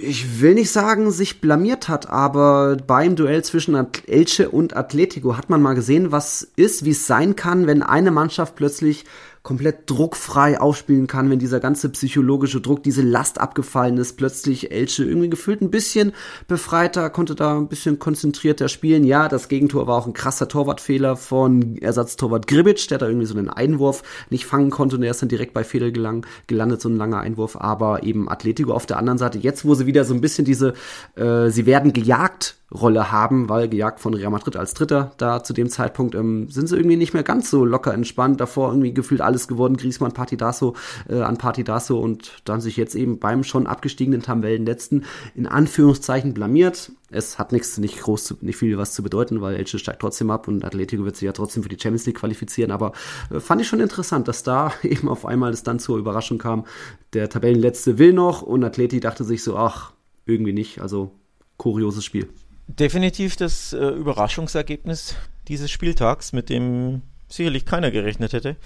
ich 0.00 0.40
will 0.40 0.54
nicht 0.54 0.70
sagen, 0.70 1.10
sich 1.10 1.40
blamiert 1.40 1.88
hat, 1.88 2.08
aber 2.10 2.76
beim 2.76 3.16
Duell 3.16 3.42
zwischen 3.42 3.74
Elche 4.06 4.50
und 4.50 4.76
Atletico 4.76 5.36
hat 5.36 5.50
man 5.50 5.62
mal 5.62 5.74
gesehen, 5.74 6.12
was 6.12 6.42
ist, 6.56 6.84
wie 6.84 6.90
es 6.90 7.06
sein 7.06 7.36
kann, 7.36 7.66
wenn 7.66 7.82
eine 7.82 8.10
Mannschaft 8.10 8.54
plötzlich 8.54 9.04
komplett 9.48 9.88
druckfrei 9.88 10.60
aufspielen 10.60 11.06
kann, 11.06 11.30
wenn 11.30 11.38
dieser 11.38 11.58
ganze 11.58 11.88
psychologische 11.88 12.60
Druck, 12.60 12.82
diese 12.82 13.00
Last 13.00 13.40
abgefallen 13.40 13.96
ist, 13.96 14.18
plötzlich 14.18 14.72
Elche 14.72 15.04
irgendwie 15.04 15.30
gefühlt 15.30 15.62
ein 15.62 15.70
bisschen 15.70 16.12
befreiter, 16.48 17.08
konnte 17.08 17.34
da 17.34 17.56
ein 17.56 17.68
bisschen 17.68 17.98
konzentrierter 17.98 18.68
spielen. 18.68 19.04
Ja, 19.04 19.26
das 19.26 19.48
Gegentor 19.48 19.86
war 19.86 19.96
auch 19.96 20.06
ein 20.06 20.12
krasser 20.12 20.48
Torwartfehler 20.48 21.16
von 21.16 21.78
Ersatztorwart 21.78 22.46
Gribic, 22.46 22.88
der 22.88 22.98
da 22.98 23.06
irgendwie 23.06 23.24
so 23.24 23.38
einen 23.38 23.48
Einwurf 23.48 24.02
nicht 24.28 24.44
fangen 24.44 24.68
konnte 24.68 24.96
und 24.96 25.02
er 25.02 25.12
ist 25.12 25.22
dann 25.22 25.30
direkt 25.30 25.54
bei 25.54 25.64
Fehler 25.64 25.92
gelang, 25.92 26.26
gelandet, 26.46 26.82
so 26.82 26.90
ein 26.90 26.96
langer 26.96 27.20
Einwurf, 27.20 27.56
aber 27.56 28.02
eben 28.02 28.28
Atletico 28.28 28.74
auf 28.74 28.84
der 28.84 28.98
anderen 28.98 29.16
Seite, 29.16 29.38
jetzt 29.38 29.64
wo 29.64 29.74
sie 29.74 29.86
wieder 29.86 30.04
so 30.04 30.12
ein 30.12 30.20
bisschen 30.20 30.44
diese, 30.44 30.74
äh, 31.16 31.48
sie 31.48 31.64
werden 31.64 31.94
gejagt 31.94 32.58
Rolle 32.72 33.10
haben, 33.10 33.48
weil 33.48 33.68
gejagt 33.68 33.98
von 33.98 34.12
Real 34.12 34.30
Madrid 34.30 34.54
als 34.54 34.74
Dritter 34.74 35.12
da 35.16 35.42
zu 35.42 35.54
dem 35.54 35.70
Zeitpunkt 35.70 36.14
ähm, 36.14 36.50
sind 36.50 36.68
sie 36.68 36.76
irgendwie 36.76 36.96
nicht 36.96 37.14
mehr 37.14 37.22
ganz 37.22 37.50
so 37.50 37.64
locker 37.64 37.94
entspannt. 37.94 38.40
Davor 38.40 38.68
irgendwie 38.68 38.92
gefühlt 38.92 39.22
alles 39.22 39.48
geworden, 39.48 39.78
Griezmann, 39.78 40.12
Partidaso 40.12 40.74
äh, 41.08 41.22
an 41.22 41.38
Partidaso 41.38 41.98
und 41.98 42.42
dann 42.44 42.60
sich 42.60 42.76
jetzt 42.76 42.94
eben 42.94 43.18
beim 43.18 43.42
schon 43.42 43.66
abgestiegenen 43.66 44.20
Tabellenletzten 44.20 45.06
in 45.34 45.46
Anführungszeichen 45.46 46.34
blamiert. 46.34 46.92
Es 47.10 47.38
hat 47.38 47.52
nichts, 47.52 47.78
nicht 47.78 48.00
groß, 48.00 48.24
zu, 48.24 48.36
nicht 48.42 48.58
viel 48.58 48.76
was 48.76 48.92
zu 48.92 49.02
bedeuten, 49.02 49.40
weil 49.40 49.56
Elche 49.56 49.78
steigt 49.78 50.02
trotzdem 50.02 50.30
ab 50.30 50.46
und 50.46 50.62
Atletico 50.62 51.06
wird 51.06 51.16
sich 51.16 51.24
ja 51.24 51.32
trotzdem 51.32 51.62
für 51.62 51.70
die 51.70 51.78
Champions 51.80 52.04
League 52.04 52.18
qualifizieren. 52.18 52.70
Aber 52.70 52.92
äh, 53.30 53.40
fand 53.40 53.62
ich 53.62 53.68
schon 53.68 53.80
interessant, 53.80 54.28
dass 54.28 54.42
da 54.42 54.72
eben 54.82 55.08
auf 55.08 55.24
einmal 55.24 55.52
es 55.54 55.62
dann 55.62 55.78
zur 55.78 55.96
Überraschung 55.96 56.36
kam. 56.36 56.66
Der 57.14 57.30
Tabellenletzte 57.30 57.96
will 57.96 58.12
noch 58.12 58.42
und 58.42 58.62
Atleti 58.62 59.00
dachte 59.00 59.24
sich 59.24 59.42
so, 59.42 59.56
ach, 59.56 59.92
irgendwie 60.26 60.52
nicht. 60.52 60.82
Also 60.82 61.12
kurioses 61.56 62.04
Spiel 62.04 62.28
definitiv 62.68 63.36
das 63.36 63.72
äh, 63.72 63.78
Überraschungsergebnis 63.78 65.16
dieses 65.48 65.70
Spieltags, 65.70 66.32
mit 66.32 66.50
dem 66.50 67.02
sicherlich 67.28 67.64
keiner 67.64 67.90
gerechnet 67.90 68.32
hätte, 68.32 68.56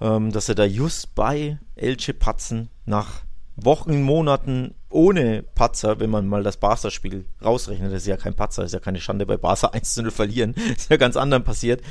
ähm, 0.00 0.30
dass 0.30 0.48
er 0.48 0.54
da 0.54 0.64
just 0.64 1.14
bei 1.14 1.58
Elche 1.74 2.14
Patzen 2.14 2.68
nach 2.86 3.22
Wochen, 3.56 4.02
Monaten 4.02 4.74
ohne 4.90 5.44
Patzer, 5.54 6.00
wenn 6.00 6.08
man 6.08 6.26
mal 6.26 6.42
das 6.42 6.56
Barca-Spiel 6.56 7.26
rausrechnet, 7.44 7.92
das 7.92 8.02
ist 8.02 8.06
ja 8.06 8.16
kein 8.16 8.34
Patzer, 8.34 8.62
das 8.62 8.70
ist 8.70 8.74
ja 8.74 8.80
keine 8.80 9.00
Schande 9.00 9.26
bei 9.26 9.36
Barca 9.36 9.68
1 9.72 9.94
zu 9.94 10.02
0 10.02 10.10
verlieren, 10.10 10.54
ist 10.54 10.90
ja 10.90 10.96
ganz 10.96 11.16
anderen 11.16 11.44
passiert. 11.44 11.82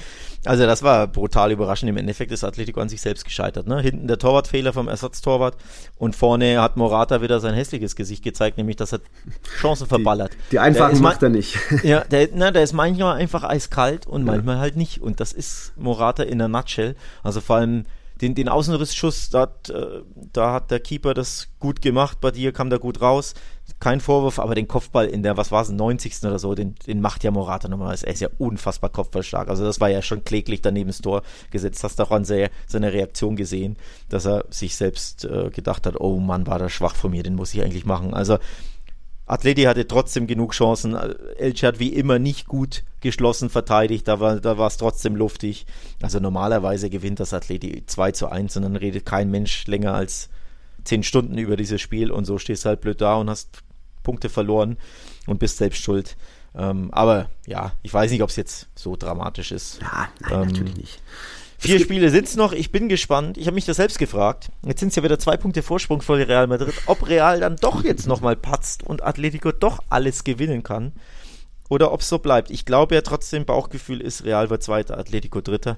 Also 0.45 0.66
das 0.66 0.82
war 0.82 1.08
brutal 1.08 1.52
überraschend. 1.52 1.89
Im 1.89 1.98
Endeffekt 1.98 2.32
ist 2.32 2.43
Atletico 2.43 2.80
an 2.80 2.89
sich 2.89 3.02
selbst 3.02 3.26
gescheitert. 3.26 3.68
Ne? 3.68 3.82
Hinten 3.82 4.08
der 4.08 4.18
Torwartfehler 4.18 4.74
vom 4.74 4.88
Ersatztorwart 4.88 5.58
und 5.98 6.16
vorne 6.16 6.62
hat 6.62 6.78
Morata 6.78 7.22
wieder 7.22 7.39
sein 7.39 7.54
hässliches 7.54 7.95
Gesicht 7.95 8.24
gezeigt, 8.24 8.58
nämlich 8.58 8.78
dass 8.78 8.93
er 8.93 9.02
Chancen 9.60 9.88
verballert. 9.88 10.34
Die, 10.34 10.52
die 10.52 10.60
einfachen 10.60 11.02
macht 11.02 11.24
er 11.24 11.30
nicht. 11.30 11.58
Ja, 11.84 12.04
der, 12.04 12.30
na, 12.34 12.52
der 12.52 12.64
ist 12.64 12.74
manchmal 12.74 13.18
einfach 13.18 13.43
eiskalt 13.43 14.08
und 14.08 14.24
manchmal 14.24 14.56
ja. 14.56 14.62
halt 14.62 14.78
nicht. 14.78 15.02
Und 15.02 15.20
das 15.20 15.32
ist 15.32 15.74
Morata 15.78 16.24
in 16.24 16.39
der 16.39 16.48
Nutshell. 16.48 16.95
Also 17.24 17.39
vor 17.39 17.58
allem 17.58 17.86
den, 18.22 18.36
den 18.36 18.49
Außenrissschuss, 18.49 19.30
da 19.30 19.41
hat, 19.41 19.70
äh, 19.70 20.01
da 20.34 20.53
hat 20.53 20.72
der 20.72 20.80
Keeper 20.80 21.13
das 21.13 21.49
gut 21.59 21.82
gemacht, 21.82 22.20
bei 22.22 22.32
dir 22.32 22.51
kam 22.51 22.70
da 22.70 22.78
gut 22.78 23.01
raus. 23.01 23.34
Kein 23.80 23.99
Vorwurf, 23.99 24.39
aber 24.39 24.55
den 24.55 24.68
Kopfball 24.68 25.07
in 25.07 25.24
der, 25.24 25.38
was 25.38 25.51
war 25.51 25.61
es, 25.61 25.70
90. 25.70 26.24
oder 26.24 26.39
so, 26.39 26.55
den, 26.55 26.76
den 26.88 27.01
macht 27.01 27.24
ja 27.24 27.32
Morata 27.32 27.68
nochmal. 27.68 27.95
Er 28.01 28.13
ist 28.13 28.22
ja 28.22 28.30
unfassbar 28.38 28.89
kopfballstark. 28.89 29.49
Also 29.49 29.65
das 29.65 29.82
war 29.82 29.89
ja 29.89 30.01
schon 30.01 30.24
kläglich 30.24 30.61
daneben 30.61 30.88
das 30.88 31.01
Tor 31.01 31.22
gesetzt. 31.51 31.84
Hast 31.84 31.99
auch 31.99 32.11
an 32.11 32.24
seine, 32.24 32.49
seine 32.65 32.93
Reaktion 32.93 33.36
gesehen, 33.36 33.78
dass 34.09 34.26
er 34.26 34.45
sich 34.49 34.76
selbst 34.76 35.26
äh, 35.26 35.49
gedacht 35.49 35.86
hat, 35.86 35.99
oh 35.99 36.18
Mann, 36.20 36.47
war 36.47 36.59
das 36.59 36.72
schwach 36.72 36.95
von 36.95 37.11
mir, 37.11 37.24
den 37.24 37.36
muss 37.36 37.53
ich 37.53 37.61
eigentlich 37.61 37.86
machen. 37.86 38.13
Also 38.13 38.38
Atleti 39.28 39.63
hatte 39.63 39.88
trotzdem 39.88 40.26
genug 40.26 40.53
Chancen. 40.53 40.95
Elche 41.38 41.68
hat 41.68 41.80
wie 41.80 41.93
immer 41.93 42.18
nicht 42.18 42.47
gut 42.47 42.84
geschlossen 43.08 43.49
verteidigt, 43.49 44.08
da 44.08 44.20
war 44.20 44.41
da 44.41 44.58
war 44.58 44.68
es 44.68 44.76
trotzdem 44.76 45.16
luftig. 45.16 45.66
Also 46.01 46.20
normalerweise 46.20 46.89
gewinnt 46.89 47.22
das 47.22 47.34
Atleti 47.34 47.86
2 47.86 48.12
zu 48.12 48.28
1 48.28 48.58
und 48.58 48.64
dann 48.64 48.76
redet 48.76 49.05
kein 49.05 49.32
Mensch 49.32 49.66
länger 49.66 49.93
als 49.93 50.30
10 50.84 51.03
Stunden 51.03 51.38
über 51.38 51.55
dieses 51.55 51.80
Spiel 51.80 52.12
und 52.12 52.26
so 52.26 52.38
stehst 52.38 52.66
du 52.66 52.70
halt 52.70 52.82
blöd 52.82 52.99
da 52.99 53.16
und 53.16 53.30
hast 53.30 53.64
Punkte 54.03 54.28
verloren 54.28 54.78
und 55.26 55.39
bist 55.39 55.58
selbst 55.58 55.82
schuld. 55.82 56.18
Ähm, 56.53 56.89
aber 56.91 57.30
ja, 57.45 57.72
ich 57.82 57.93
weiß 57.93 58.12
nicht, 58.12 58.24
ob 58.24 58.30
es 58.30 58.36
jetzt 58.36 58.68
so 58.76 58.97
dramatisch 58.97 59.53
ist. 59.53 59.80
Ja, 59.82 60.10
nein, 60.20 60.34
ähm, 60.34 60.47
natürlich 60.47 60.76
nicht. 60.76 61.01
Vier 61.60 61.80
Spiele 61.80 62.10
sind 62.10 62.28
es 62.28 62.36
noch. 62.36 62.51
Ich 62.51 62.72
bin 62.72 62.89
gespannt. 62.89 63.38
Ich 63.38 63.47
habe 63.47 63.55
mich 63.55 63.66
das 63.66 63.78
selbst 63.78 63.97
gefragt. 63.97 64.49
Jetzt 64.64 64.80
sind 64.80 64.89
es 64.89 64.95
ja 64.95 65.03
wieder 65.03 65.18
zwei 65.18 65.38
Punkte 65.38 65.64
Vorsprung 65.64 66.01
vor 66.01 66.18
Real 66.18 66.45
Madrid. 66.45 66.74
Ob 66.86 67.08
Real 67.08 67.39
dann 67.39 67.55
doch 67.55 67.84
jetzt 67.84 68.05
nochmal 68.05 68.36
patzt 68.36 68.84
und 68.84 69.03
Atletico 69.03 69.51
doch 69.51 69.80
alles 69.89 70.24
gewinnen 70.24 70.62
kann. 70.62 70.91
Oder 71.70 71.91
ob 71.91 72.01
es 72.01 72.09
so 72.09 72.20
bleibt. 72.20 72.49
Ich 72.49 72.65
glaube 72.65 72.95
ja 72.95 73.01
trotzdem, 73.01 73.45
Bauchgefühl 73.45 74.01
ist, 74.01 74.24
Real 74.24 74.49
wird 74.49 74.63
Zweiter, 74.63 74.97
Atletico 74.97 75.41
Dritter. 75.41 75.78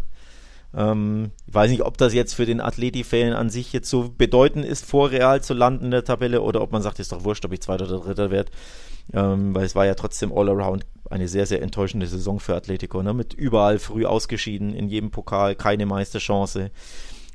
Ähm, 0.76 1.32
ich 1.48 1.54
weiß 1.54 1.72
nicht, 1.72 1.84
ob 1.84 1.98
das 1.98 2.14
jetzt 2.14 2.34
für 2.34 2.46
den 2.46 2.62
Atleti-Fan 2.62 3.34
an 3.34 3.50
sich 3.50 3.74
jetzt 3.74 3.90
so 3.90 4.14
bedeutend 4.16 4.66
ist, 4.66 4.86
vor 4.86 5.12
Real 5.12 5.42
zu 5.42 5.54
landen 5.54 5.86
in 5.86 5.92
der 5.92 6.04
Tabelle 6.04 6.42
oder 6.42 6.62
ob 6.62 6.72
man 6.72 6.82
sagt, 6.82 7.00
ist 7.00 7.12
doch 7.12 7.24
wurscht, 7.24 7.46
ob 7.46 7.54
ich 7.54 7.62
Zweiter 7.62 7.86
oder 7.86 8.00
Dritter 8.00 8.32
werde. 8.32 8.52
Ähm, 9.12 9.56
weil 9.56 9.66
es 9.66 9.74
war 9.74 9.88
ja 9.88 9.96
trotzdem 9.96 10.32
all 10.32 10.50
around 10.50 10.86
eine 11.10 11.28
sehr, 11.28 11.48
sehr 11.48 11.64
enttäuschende 11.64 12.06
Saison 12.06 12.40
für 12.40 12.56
Atletico, 12.56 13.02
ne? 13.02 13.14
mit 13.16 13.34
überall 13.34 13.80
früh 13.80 14.06
ausgeschieden, 14.06 14.76
in 14.76 14.88
jedem 14.88 15.10
Pokal 15.10 15.56
keine 15.56 15.88
Meisterchance. 15.88 16.70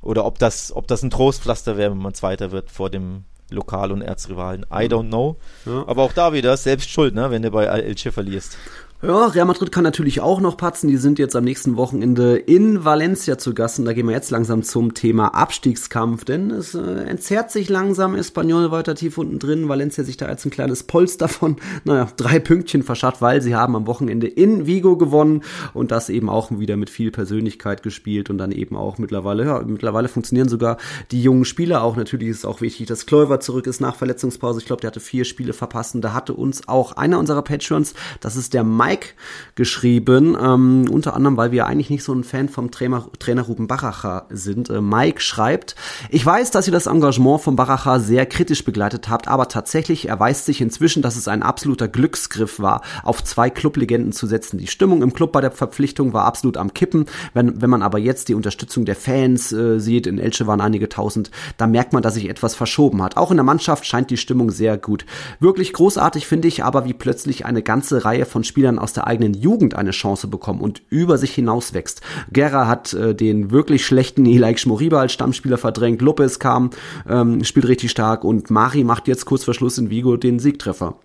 Oder 0.00 0.24
ob 0.24 0.38
das, 0.38 0.70
ob 0.70 0.86
das 0.86 1.02
ein 1.02 1.10
Trostpflaster 1.10 1.76
wäre, 1.76 1.90
wenn 1.90 1.98
man 1.98 2.14
Zweiter 2.14 2.52
wird 2.52 2.70
vor 2.70 2.90
dem 2.90 3.24
Lokal- 3.54 3.92
und 3.92 4.02
Erzrivalen. 4.02 4.66
I 4.70 4.86
don't 4.86 5.08
know. 5.08 5.36
Ja. 5.64 5.84
Aber 5.86 6.02
auch 6.02 6.12
da 6.12 6.32
wieder 6.32 6.56
selbst 6.56 6.90
schuld, 6.90 7.14
ne, 7.14 7.30
wenn 7.30 7.42
du 7.42 7.50
bei 7.50 7.64
Elche 7.64 8.12
verlierst. 8.12 8.58
Ja, 9.06 9.26
Real 9.26 9.44
Madrid 9.44 9.70
kann 9.70 9.84
natürlich 9.84 10.22
auch 10.22 10.40
noch 10.40 10.56
patzen. 10.56 10.88
Die 10.88 10.96
sind 10.96 11.18
jetzt 11.18 11.36
am 11.36 11.44
nächsten 11.44 11.76
Wochenende 11.76 12.38
in 12.38 12.86
Valencia 12.86 13.36
zu 13.36 13.52
Gast. 13.52 13.78
Und 13.78 13.84
da 13.84 13.92
gehen 13.92 14.06
wir 14.06 14.14
jetzt 14.14 14.30
langsam 14.30 14.62
zum 14.62 14.94
Thema 14.94 15.34
Abstiegskampf, 15.34 16.24
denn 16.24 16.50
es 16.50 16.74
äh, 16.74 16.80
entzerrt 16.80 17.50
sich 17.50 17.68
langsam. 17.68 18.14
Espanyol 18.14 18.70
weiter 18.70 18.94
tief 18.94 19.18
unten 19.18 19.38
drin. 19.38 19.68
Valencia 19.68 20.04
sich 20.04 20.16
da 20.16 20.24
als 20.24 20.46
ein 20.46 20.50
kleines 20.50 20.84
Polster 20.84 21.28
von, 21.28 21.56
naja, 21.84 22.08
drei 22.16 22.38
Pünktchen 22.38 22.82
verschafft, 22.82 23.20
weil 23.20 23.42
sie 23.42 23.54
haben 23.54 23.76
am 23.76 23.86
Wochenende 23.86 24.26
in 24.26 24.66
Vigo 24.66 24.96
gewonnen 24.96 25.42
und 25.74 25.90
das 25.90 26.08
eben 26.08 26.30
auch 26.30 26.50
wieder 26.52 26.78
mit 26.78 26.88
viel 26.88 27.10
Persönlichkeit 27.10 27.82
gespielt 27.82 28.30
und 28.30 28.38
dann 28.38 28.52
eben 28.52 28.74
auch 28.74 28.96
mittlerweile, 28.96 29.44
ja, 29.44 29.62
mittlerweile 29.66 30.08
funktionieren 30.08 30.48
sogar 30.48 30.78
die 31.10 31.22
jungen 31.22 31.44
Spieler 31.44 31.82
auch. 31.82 31.96
Natürlich 31.96 32.28
ist 32.28 32.38
es 32.38 32.44
auch 32.46 32.62
wichtig, 32.62 32.86
dass 32.86 33.04
Kleuver 33.04 33.38
zurück 33.38 33.66
ist 33.66 33.82
nach 33.82 33.96
Verletzungspause. 33.96 34.60
Ich 34.60 34.66
glaube, 34.66 34.80
der 34.80 34.88
hatte 34.88 35.00
vier 35.00 35.26
Spiele 35.26 35.52
verpasst 35.52 35.94
und 35.94 36.00
da 36.00 36.14
hatte 36.14 36.32
uns 36.32 36.68
auch 36.68 36.92
einer 36.92 37.18
unserer 37.18 37.42
Patrons, 37.42 37.92
das 38.20 38.36
ist 38.36 38.54
der 38.54 38.64
Mike, 38.64 38.93
Mike 38.94 39.08
geschrieben, 39.56 40.36
ähm, 40.40 40.86
unter 40.90 41.14
anderem, 41.14 41.36
weil 41.36 41.52
wir 41.52 41.66
eigentlich 41.66 41.90
nicht 41.90 42.02
so 42.02 42.12
ein 42.12 42.24
Fan 42.24 42.48
vom 42.48 42.72
Trainer, 42.72 43.06
Trainer 43.20 43.42
Ruben 43.42 43.68
Baracher 43.68 44.26
sind. 44.30 44.68
Äh, 44.68 44.80
Mike 44.80 45.20
schreibt, 45.20 45.76
ich 46.10 46.26
weiß, 46.26 46.50
dass 46.50 46.66
ihr 46.66 46.72
das 46.72 46.86
Engagement 46.86 47.40
von 47.40 47.54
Baracher 47.54 48.00
sehr 48.00 48.26
kritisch 48.26 48.64
begleitet 48.64 49.08
habt, 49.08 49.28
aber 49.28 49.46
tatsächlich 49.46 50.08
erweist 50.08 50.46
sich 50.46 50.60
inzwischen, 50.60 51.02
dass 51.02 51.14
es 51.14 51.28
ein 51.28 51.44
absoluter 51.44 51.86
Glücksgriff 51.86 52.58
war, 52.58 52.82
auf 53.04 53.22
zwei 53.22 53.48
Clublegenden 53.48 54.12
zu 54.12 54.26
setzen. 54.26 54.58
Die 54.58 54.66
Stimmung 54.66 55.02
im 55.02 55.12
Club 55.12 55.30
bei 55.30 55.40
der 55.40 55.52
Verpflichtung 55.52 56.12
war 56.12 56.24
absolut 56.24 56.56
am 56.56 56.74
Kippen. 56.74 57.06
Wenn, 57.32 57.62
wenn 57.62 57.70
man 57.70 57.82
aber 57.82 57.98
jetzt 57.98 58.28
die 58.28 58.34
Unterstützung 58.34 58.84
der 58.84 58.96
Fans 58.96 59.52
äh, 59.52 59.78
sieht, 59.78 60.08
in 60.08 60.18
Elche 60.18 60.48
waren 60.48 60.60
einige 60.60 60.88
tausend, 60.88 61.30
da 61.58 61.68
merkt 61.68 61.92
man, 61.92 62.02
dass 62.02 62.14
sich 62.14 62.28
etwas 62.28 62.56
verschoben 62.56 63.02
hat. 63.02 63.16
Auch 63.16 63.30
in 63.30 63.36
der 63.36 63.44
Mannschaft 63.44 63.86
scheint 63.86 64.10
die 64.10 64.16
Stimmung 64.16 64.50
sehr 64.50 64.76
gut. 64.78 65.06
Wirklich 65.38 65.72
großartig 65.72 66.26
finde 66.26 66.48
ich 66.48 66.64
aber, 66.64 66.84
wie 66.86 66.92
plötzlich 66.92 67.44
eine 67.44 67.62
ganze 67.62 68.04
Reihe 68.04 68.26
von 68.26 68.42
Spielern 68.42 68.73
aus 68.78 68.92
der 68.92 69.06
eigenen 69.06 69.34
Jugend 69.34 69.74
eine 69.74 69.90
Chance 69.90 70.28
bekommen 70.28 70.60
und 70.60 70.82
über 70.90 71.18
sich 71.18 71.34
hinaus 71.34 71.74
wächst. 71.74 72.00
Guerra 72.32 72.66
hat 72.66 72.92
äh, 72.94 73.14
den 73.14 73.50
wirklich 73.50 73.84
schlechten 73.86 74.26
Ilaik 74.26 74.58
Schmoriba 74.58 75.00
als 75.00 75.12
Stammspieler 75.12 75.58
verdrängt, 75.58 76.02
Lopez 76.02 76.38
kam, 76.38 76.70
ähm, 77.08 77.44
spielt 77.44 77.68
richtig 77.68 77.90
stark 77.90 78.24
und 78.24 78.50
Mari 78.50 78.84
macht 78.84 79.08
jetzt 79.08 79.24
kurz 79.24 79.44
vor 79.44 79.54
Schluss 79.54 79.78
in 79.78 79.90
Vigo 79.90 80.16
den 80.16 80.38
Siegtreffer. 80.38 80.96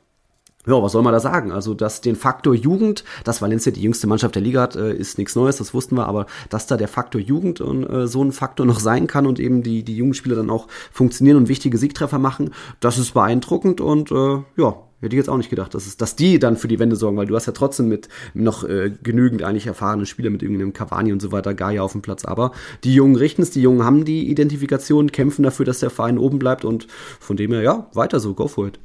Ja, 0.69 0.83
was 0.83 0.91
soll 0.91 1.01
man 1.01 1.13
da 1.13 1.19
sagen? 1.19 1.51
Also, 1.51 1.73
dass 1.73 1.99
den 1.99 2.15
Faktor 2.15 2.53
Jugend, 2.53 3.03
dass 3.23 3.41
Valencia 3.41 3.71
die 3.71 3.81
jüngste 3.81 4.05
Mannschaft 4.05 4.35
der 4.35 4.43
Liga 4.43 4.61
hat, 4.61 4.75
äh, 4.75 4.93
ist 4.93 5.17
nichts 5.17 5.35
Neues, 5.35 5.57
das 5.57 5.73
wussten 5.73 5.95
wir, 5.95 6.05
aber 6.05 6.27
dass 6.51 6.67
da 6.67 6.77
der 6.77 6.87
Faktor 6.87 7.19
Jugend 7.19 7.59
und 7.59 7.89
äh, 7.89 8.05
so 8.05 8.23
ein 8.23 8.31
Faktor 8.31 8.67
noch 8.67 8.79
sein 8.79 9.07
kann 9.07 9.25
und 9.25 9.39
eben 9.39 9.63
die, 9.63 9.81
die 9.81 9.97
jungen 9.97 10.13
Spieler 10.13 10.35
dann 10.35 10.51
auch 10.51 10.67
funktionieren 10.91 11.37
und 11.37 11.47
wichtige 11.47 11.79
Siegtreffer 11.79 12.19
machen, 12.19 12.51
das 12.81 12.99
ist 12.99 13.15
beeindruckend 13.15 13.81
und 13.81 14.11
äh, 14.11 14.43
ja, 14.57 14.75
Hätte 15.01 15.15
ich 15.15 15.19
jetzt 15.19 15.29
auch 15.29 15.37
nicht 15.37 15.49
gedacht, 15.49 15.73
dass, 15.73 15.87
es, 15.87 15.95
dass 15.95 16.17
die 16.17 16.39
dann 16.39 16.57
für 16.57 16.67
die 16.67 16.77
Wende 16.77 16.97
sorgen, 16.97 17.15
weil 17.15 17.25
du 17.25 17.33
hast 17.33 17.45
ja 17.45 17.53
trotzdem 17.53 17.87
mit 17.87 18.09
noch 18.33 18.65
äh, 18.65 18.91
genügend 19.01 19.43
eigentlich 19.43 19.65
erfahrene 19.65 20.05
Spieler 20.05 20.29
mit 20.29 20.43
irgendeinem 20.43 20.73
Cavani 20.73 21.13
und 21.13 21.21
so 21.21 21.31
weiter, 21.31 21.53
Gaia 21.53 21.81
auf 21.83 21.93
dem 21.93 22.01
Platz. 22.01 22.25
Aber 22.25 22.51
die 22.83 22.93
Jungen 22.93 23.15
richten 23.15 23.41
es, 23.41 23.51
die 23.51 23.61
Jungen 23.61 23.85
haben 23.85 24.03
die 24.03 24.29
Identifikation, 24.29 25.09
kämpfen 25.13 25.43
dafür, 25.43 25.65
dass 25.65 25.79
der 25.79 25.89
Verein 25.89 26.17
oben 26.17 26.37
bleibt 26.37 26.65
und 26.65 26.87
von 27.21 27.37
dem 27.37 27.53
her, 27.53 27.61
ja, 27.61 27.87
weiter 27.93 28.19
so, 28.19 28.33
go 28.33 28.49
for 28.49 28.67
it. 28.67 28.77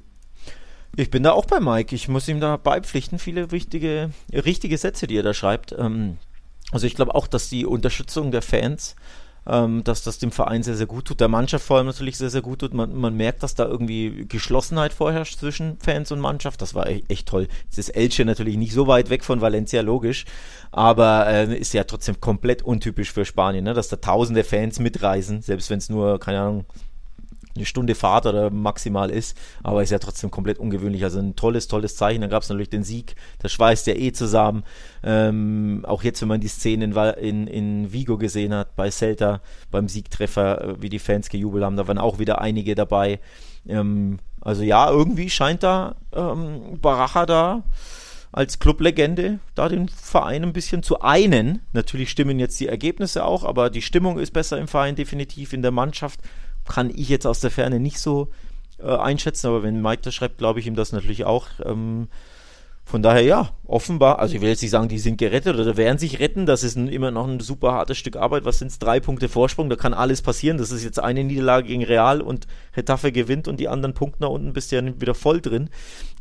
Ich 0.96 1.10
bin 1.10 1.22
da 1.22 1.32
auch 1.32 1.46
bei 1.46 1.60
Mike. 1.60 1.94
Ich 1.94 2.08
muss 2.08 2.28
ihm 2.28 2.40
da 2.40 2.56
beipflichten. 2.56 3.18
Viele 3.18 3.50
wichtige, 3.50 4.10
richtige 4.32 4.78
Sätze, 4.78 5.06
die 5.06 5.16
er 5.16 5.22
da 5.22 5.34
schreibt. 5.34 5.74
Ähm, 5.76 6.18
also 6.70 6.86
ich 6.86 6.94
glaube 6.94 7.14
auch, 7.14 7.26
dass 7.26 7.48
die 7.48 7.66
Unterstützung 7.66 8.30
der 8.30 8.42
Fans 8.42 8.96
ähm, 9.46 9.84
dass 9.84 10.02
das 10.02 10.18
dem 10.18 10.32
Verein 10.32 10.62
sehr, 10.62 10.76
sehr 10.76 10.86
gut 10.86 11.06
tut, 11.06 11.20
der 11.20 11.28
Mannschaft 11.28 11.66
vor 11.66 11.76
allem 11.76 11.86
natürlich 11.86 12.16
sehr, 12.16 12.30
sehr 12.30 12.42
gut 12.42 12.60
tut. 12.60 12.74
Man, 12.74 12.94
man 12.94 13.14
merkt, 13.16 13.42
dass 13.42 13.54
da 13.54 13.66
irgendwie 13.66 14.26
Geschlossenheit 14.26 14.92
vorherrscht 14.92 15.38
zwischen 15.38 15.78
Fans 15.78 16.10
und 16.12 16.20
Mannschaft. 16.20 16.62
Das 16.62 16.74
war 16.74 16.86
echt, 16.86 17.10
echt 17.10 17.28
toll. 17.28 17.48
Jetzt 17.64 17.78
ist 17.78 17.90
Elche 17.90 18.24
natürlich 18.24 18.56
nicht 18.56 18.72
so 18.72 18.86
weit 18.86 19.10
weg 19.10 19.24
von 19.24 19.40
Valencia, 19.40 19.82
logisch, 19.82 20.24
aber 20.72 21.26
äh, 21.26 21.58
ist 21.58 21.74
ja 21.74 21.84
trotzdem 21.84 22.20
komplett 22.20 22.62
untypisch 22.62 23.12
für 23.12 23.24
Spanien, 23.24 23.64
ne? 23.64 23.74
dass 23.74 23.88
da 23.88 23.96
tausende 23.96 24.44
Fans 24.44 24.78
mitreisen, 24.78 25.42
selbst 25.42 25.70
wenn 25.70 25.78
es 25.78 25.90
nur, 25.90 26.18
keine 26.18 26.40
Ahnung, 26.40 26.64
eine 27.56 27.64
Stunde 27.64 27.94
Fahrt 27.94 28.26
oder 28.26 28.50
maximal 28.50 29.10
ist, 29.10 29.36
aber 29.62 29.82
ist 29.82 29.90
ja 29.90 29.98
trotzdem 29.98 30.30
komplett 30.30 30.58
ungewöhnlich. 30.58 31.04
Also 31.04 31.18
ein 31.18 31.36
tolles, 31.36 31.68
tolles 31.68 31.96
Zeichen. 31.96 32.20
Dann 32.20 32.30
gab 32.30 32.42
es 32.42 32.48
natürlich 32.48 32.70
den 32.70 32.84
Sieg, 32.84 33.14
das 33.38 33.52
schweißt 33.52 33.86
ja 33.86 33.94
eh 33.94 34.12
zusammen. 34.12 34.64
Ähm, 35.02 35.84
auch 35.86 36.02
jetzt, 36.02 36.20
wenn 36.20 36.28
man 36.28 36.40
die 36.40 36.48
Szene 36.48 36.84
in, 36.84 36.94
in, 36.94 37.46
in 37.46 37.92
Vigo 37.92 38.18
gesehen 38.18 38.54
hat, 38.54 38.74
bei 38.76 38.90
Celta, 38.90 39.40
beim 39.70 39.88
Siegtreffer, 39.88 40.60
äh, 40.60 40.82
wie 40.82 40.88
die 40.88 40.98
Fans 40.98 41.28
gejubelt 41.28 41.64
haben, 41.64 41.76
da 41.76 41.86
waren 41.86 41.98
auch 41.98 42.18
wieder 42.18 42.40
einige 42.40 42.74
dabei. 42.74 43.20
Ähm, 43.68 44.18
also 44.40 44.62
ja, 44.62 44.90
irgendwie 44.90 45.30
scheint 45.30 45.62
da 45.62 45.96
ähm, 46.12 46.78
Baracha 46.80 47.26
da 47.26 47.62
als 48.34 48.58
Clublegende 48.58 49.38
da 49.54 49.68
den 49.68 49.88
Verein 49.88 50.42
ein 50.42 50.52
bisschen 50.52 50.82
zu 50.82 51.00
einen. 51.00 51.60
Natürlich 51.72 52.10
stimmen 52.10 52.40
jetzt 52.40 52.58
die 52.58 52.66
Ergebnisse 52.66 53.24
auch, 53.24 53.44
aber 53.44 53.70
die 53.70 53.82
Stimmung 53.82 54.18
ist 54.18 54.32
besser 54.32 54.58
im 54.58 54.66
Verein 54.66 54.96
definitiv 54.96 55.52
in 55.52 55.62
der 55.62 55.70
Mannschaft 55.70 56.20
kann 56.68 56.90
ich 56.90 57.08
jetzt 57.08 57.26
aus 57.26 57.40
der 57.40 57.50
Ferne 57.50 57.80
nicht 57.80 57.98
so 57.98 58.28
äh, 58.78 58.96
einschätzen, 58.96 59.48
aber 59.48 59.62
wenn 59.62 59.80
Mike 59.80 60.02
das 60.02 60.14
schreibt, 60.14 60.38
glaube 60.38 60.60
ich 60.60 60.66
ihm 60.66 60.76
das 60.76 60.92
natürlich 60.92 61.24
auch. 61.24 61.46
Ähm, 61.64 62.08
von 62.86 63.02
daher 63.02 63.22
ja, 63.22 63.50
offenbar, 63.66 64.18
also 64.18 64.34
ich 64.34 64.42
will 64.42 64.50
jetzt 64.50 64.60
nicht 64.60 64.70
sagen, 64.70 64.88
die 64.88 64.98
sind 64.98 65.16
gerettet 65.16 65.56
oder 65.58 65.76
werden 65.78 65.96
sich 65.98 66.20
retten, 66.20 66.44
das 66.44 66.62
ist 66.62 66.76
ein, 66.76 66.88
immer 66.88 67.10
noch 67.10 67.26
ein 67.26 67.40
super 67.40 67.72
hartes 67.72 67.96
Stück 67.96 68.16
Arbeit. 68.16 68.44
Was 68.44 68.58
sind 68.58 68.70
es? 68.70 68.78
Drei 68.78 69.00
Punkte 69.00 69.30
Vorsprung, 69.30 69.70
da 69.70 69.76
kann 69.76 69.94
alles 69.94 70.20
passieren. 70.20 70.58
Das 70.58 70.70
ist 70.70 70.84
jetzt 70.84 71.00
eine 71.00 71.24
Niederlage 71.24 71.68
gegen 71.68 71.82
Real 71.82 72.20
und 72.20 72.46
Retafe 72.76 73.10
gewinnt 73.10 73.48
und 73.48 73.58
die 73.58 73.68
anderen 73.68 73.94
Punkte 73.94 74.22
nach 74.22 74.28
unten 74.28 74.52
bist 74.52 74.70
ja 74.70 74.82
wieder 75.00 75.14
voll 75.14 75.40
drin. 75.40 75.70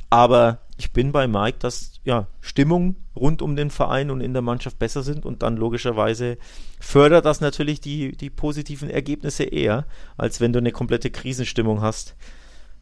Aber 0.09 0.59
ich 0.78 0.91
bin 0.91 1.11
bei 1.11 1.28
Mike, 1.28 1.57
dass 1.59 1.99
ja 2.03 2.28
Stimmung 2.41 2.95
rund 3.15 3.41
um 3.41 3.55
den 3.55 3.69
Verein 3.69 4.09
und 4.09 4.21
in 4.21 4.34
der 4.34 4.41
Mannschaft 4.41 4.80
besser 4.80 5.03
sind 5.03 5.26
und 5.26 5.43
dann 5.43 5.57
logischerweise 5.57 6.38
fördert 6.80 7.26
das 7.26 7.41
natürlich 7.41 7.80
die, 7.80 8.13
die 8.13 8.30
positiven 8.30 8.89
Ergebnisse 8.89 9.43
eher, 9.43 9.86
als 10.17 10.41
wenn 10.41 10.53
du 10.53 10.59
eine 10.59 10.71
komplette 10.71 11.11
Krisenstimmung 11.11 11.82
hast. 11.82 12.15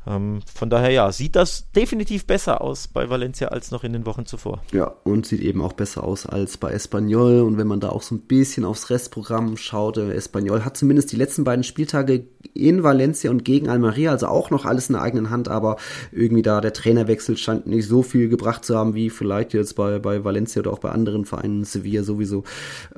Ähm, 0.08 0.40
von 0.52 0.70
daher 0.70 0.90
ja, 0.90 1.12
sieht 1.12 1.36
das 1.36 1.70
definitiv 1.72 2.26
besser 2.26 2.62
aus 2.62 2.88
bei 2.88 3.10
Valencia 3.10 3.50
als 3.50 3.70
noch 3.72 3.84
in 3.84 3.94
den 3.94 4.06
Wochen 4.06 4.26
zuvor. 4.26 4.62
Ja, 4.72 4.96
und 5.04 5.28
sieht 5.28 5.42
eben 5.42 5.62
auch 5.62 5.74
besser 5.74 6.04
aus 6.04 6.26
als 6.26 6.58
bei 6.58 6.72
Espanyol. 6.72 7.42
Und 7.42 7.58
wenn 7.58 7.68
man 7.68 7.80
da 7.80 7.90
auch 7.90 8.02
so 8.02 8.16
ein 8.16 8.22
bisschen 8.22 8.66
aufs 8.66 8.90
Restprogramm 8.90 9.58
schaut, 9.58 9.98
äh, 9.98 10.14
Espanyol 10.14 10.66
hat 10.66 10.76
zumindest 10.76 11.12
die 11.12 11.18
letzten 11.18 11.44
beiden 11.44 11.64
Spieltage 11.64 12.26
in 12.54 12.84
Valencia 12.84 13.30
und 13.32 13.46
gegen 13.46 13.70
Almeria, 13.70 14.12
also 14.12 14.28
auch 14.28 14.50
noch 14.50 14.66
alles 14.66 14.90
in 14.90 14.94
der 14.94 15.02
eigenen 15.02 15.30
Hand, 15.30 15.48
aber 15.48 15.78
irgendwie 16.12 16.42
da 16.42 16.62
der 16.62 16.74
Trainerwechsel 16.74 17.38
scheint 17.38 17.68
nicht 17.68 17.88
so 17.88 18.04
viel 18.04 18.30
gebracht 18.30 18.66
zu 18.66 18.78
haben, 18.78 18.96
wie 18.96 19.10
vielleicht 19.10 19.54
jetzt 19.54 19.76
bei, 19.76 20.00
bei 20.00 20.24
Valencia 20.24 20.62
oder 20.62 20.74
auch 20.74 20.80
bei 20.80 20.90
anderen 20.90 21.26
Vereinen, 21.26 21.64
Sevilla 21.64 22.04
sowieso. 22.04 22.44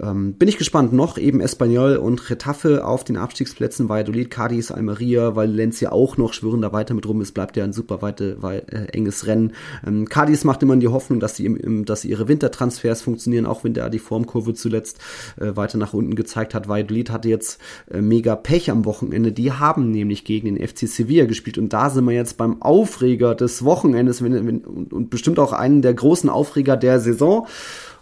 Ähm, 0.01 0.33
bin 0.33 0.47
ich 0.47 0.57
gespannt. 0.57 0.93
Noch 0.93 1.17
eben 1.17 1.41
Espanyol 1.41 1.97
und 1.97 2.29
Retafe 2.29 2.85
auf 2.85 3.03
den 3.03 3.17
Abstiegsplätzen, 3.17 3.89
Valladolid, 3.89 4.29
Cadiz, 4.29 4.71
Almeria, 4.71 5.35
Valencia 5.35 5.91
auch 5.91 6.17
noch 6.17 6.33
schwören 6.33 6.61
da 6.61 6.71
weiter 6.71 6.93
mit 6.93 7.07
rum. 7.07 7.21
Es 7.21 7.31
bleibt 7.31 7.57
ja 7.57 7.63
ein 7.63 7.73
super 7.73 8.01
weite, 8.01 8.41
weit, 8.41 8.71
äh, 8.71 8.85
enges 8.93 9.27
Rennen. 9.27 9.53
Ähm, 9.85 10.07
Cadiz 10.07 10.43
macht 10.43 10.63
immer 10.63 10.75
die 10.75 10.87
Hoffnung, 10.87 11.19
dass 11.19 11.35
sie, 11.35 11.45
im, 11.45 11.57
im, 11.57 11.85
dass 11.85 12.05
ihre 12.05 12.27
Wintertransfers 12.27 13.01
funktionieren, 13.01 13.45
auch 13.45 13.63
wenn 13.63 13.73
der 13.73 13.89
die 13.89 13.99
Formkurve 13.99 14.53
zuletzt 14.53 14.99
äh, 15.39 15.55
weiter 15.55 15.77
nach 15.77 15.93
unten 15.93 16.15
gezeigt 16.15 16.53
hat. 16.53 16.67
Valladolid 16.67 17.09
hatte 17.09 17.29
jetzt 17.29 17.59
äh, 17.91 18.01
mega 18.01 18.35
Pech 18.35 18.71
am 18.71 18.85
Wochenende. 18.85 19.32
Die 19.33 19.51
haben 19.51 19.91
nämlich 19.91 20.23
gegen 20.23 20.55
den 20.55 20.67
FC 20.67 20.87
Sevilla 20.87 21.25
gespielt 21.25 21.57
und 21.57 21.73
da 21.73 21.89
sind 21.89 22.05
wir 22.05 22.13
jetzt 22.13 22.37
beim 22.37 22.61
Aufreger 22.61 23.35
des 23.35 23.63
Wochenendes 23.63 24.21
und, 24.21 25.09
bestimmt 25.09 25.39
auch 25.39 25.53
einen 25.53 25.81
der 25.81 25.93
großen 25.93 26.29
Aufreger 26.29 26.77
der 26.77 26.99
Saison. 26.99 27.47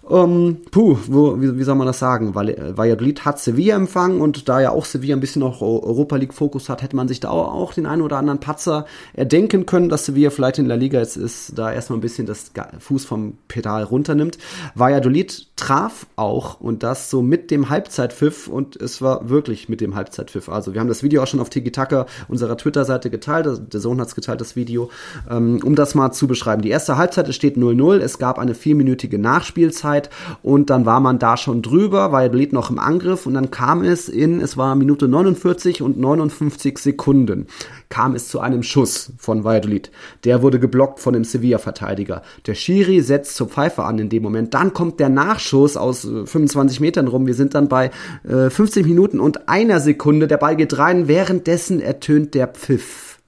Ähm, 0.10 0.58
puh, 0.72 0.98
wo, 1.08 1.40
wie, 1.40 1.58
wie 1.58 1.64
soll 1.64 1.76
man 1.76 1.86
das 1.86 2.00
sagen? 2.00 2.34
Weil 2.34 2.74
Valladolid 2.76 3.24
hat 3.24 3.40
Sevilla 3.40 3.76
empfangen 3.76 4.20
und 4.20 4.50
da 4.50 4.60
ja 4.60 4.72
auch 4.72 4.86
Sevilla 4.86 5.16
ein 5.16 5.20
bisschen 5.20 5.42
noch 5.42 5.62
Europa 5.62 6.16
League 6.16 6.34
Fokus 6.34 6.70
hat, 6.70 6.82
hätte 6.82 6.96
man 6.96 7.08
sich 7.08 7.20
da 7.20 7.30
auch, 7.30 7.54
auch 7.54 7.74
den 7.74 7.86
einen 7.86 8.02
oder 8.02 8.18
anderen 8.18 8.40
Patzer 8.40 8.86
erdenken 9.14 9.66
können, 9.68 9.90
dass 9.90 10.06
Sevilla 10.06 10.32
vielleicht 10.32 10.58
in 10.58 10.66
La 10.66 10.76
Liga 10.76 11.00
jetzt 11.00 11.18
ist, 11.18 11.58
da 11.58 11.72
erstmal 11.72 12.00
ein 12.00 12.02
bisschen 12.02 12.26
das 12.26 12.52
Fuß 12.80 13.06
vom 13.06 13.38
Pedal 13.48 13.84
runternimmt. 13.84 14.40
Valladolid 14.74 15.48
traf 15.62 16.08
auch 16.16 16.60
und 16.60 16.82
das 16.82 17.12
so 17.12 17.22
mit 17.22 17.52
dem 17.52 17.70
Halbzeitpfiff 17.70 18.48
und 18.48 18.76
es 18.82 19.00
war 19.00 19.30
wirklich 19.30 19.70
mit 19.70 19.80
dem 19.80 19.94
Halbzeitpfiff. 19.94 20.50
Also 20.50 20.74
wir 20.74 20.82
haben 20.82 20.88
das 20.88 21.04
Video 21.04 21.22
auch 21.22 21.28
schon 21.28 21.40
auf 21.40 21.52
Tiki 21.52 21.72
Taka 21.72 22.08
unserer 22.28 22.58
Twitter-Seite 22.58 23.12
geteilt, 23.12 23.72
der 23.72 23.80
Sohn 23.80 24.02
hat 24.02 24.08
es 24.08 24.16
geteilt, 24.16 24.42
das 24.42 24.56
Video, 24.56 24.90
ähm, 25.30 25.60
um 25.64 25.76
das 25.76 25.94
mal 25.94 26.12
zu 26.14 26.28
beschreiben. 26.28 26.64
Die 26.64 26.72
erste 26.72 26.98
Halbzeit, 26.98 27.30
es 27.30 27.36
steht 27.36 27.58
0-0, 27.58 28.00
es 28.00 28.18
gab 28.18 28.40
eine 28.40 28.56
vierminütige 28.56 29.20
Nachspielzeit 29.20 30.10
und 30.42 30.72
dann 30.72 30.88
war 30.88 31.00
man 31.00 31.20
da 31.20 31.38
schon 31.38 31.62
drüber, 31.62 32.12
Valladolid 32.12 32.54
noch 32.54 32.72
im 32.72 32.80
Angriff 32.80 33.28
und 33.28 33.36
dann 33.36 33.52
kam 33.52 33.84
es 33.84 34.10
in, 34.10 34.42
es 34.42 34.58
war 34.58 34.74
Minute 34.74 35.08
49 35.08 35.84
und 35.84 36.00
59 36.00 36.80
Sekunden, 36.80 37.46
kam 37.90 38.16
es 38.16 38.30
zu 38.30 38.40
einem 38.40 38.64
Schuss 38.64 39.14
von 39.20 39.44
Valladolid. 39.44 39.92
Der 40.24 40.42
wurde 40.42 40.60
geblockt 40.60 41.00
von 41.00 41.14
dem 41.14 41.24
Sevilla-Verteidiger. 41.24 42.24
Der 42.48 42.56
Schiri 42.56 43.02
setzt 43.02 43.36
zur 43.36 43.48
Pfeife 43.48 43.84
an 43.84 44.00
in 44.00 44.10
dem 44.10 44.24
Moment. 44.24 44.56
Dann 44.56 44.74
kommt 44.74 45.00
der 45.00 45.10
Nachschuss 45.10 45.51
aus 45.54 46.02
25 46.02 46.80
äh, 46.80 46.82
Metern 46.82 47.08
rum. 47.08 47.28
Wir 47.28 47.34
sind 47.34 47.54
dann 47.54 47.68
bei 47.68 47.92
äh, 48.24 48.50
15 48.50 48.86
Minuten 48.86 49.20
und 49.20 49.50
einer 49.50 49.80
Sekunde. 49.80 50.28
Der 50.28 50.38
Ball 50.38 50.56
geht 50.56 50.78
rein. 50.78 51.08
Währenddessen 51.08 51.80
ertönt 51.80 52.34
der 52.34 52.48
Pfiff. 52.48 53.20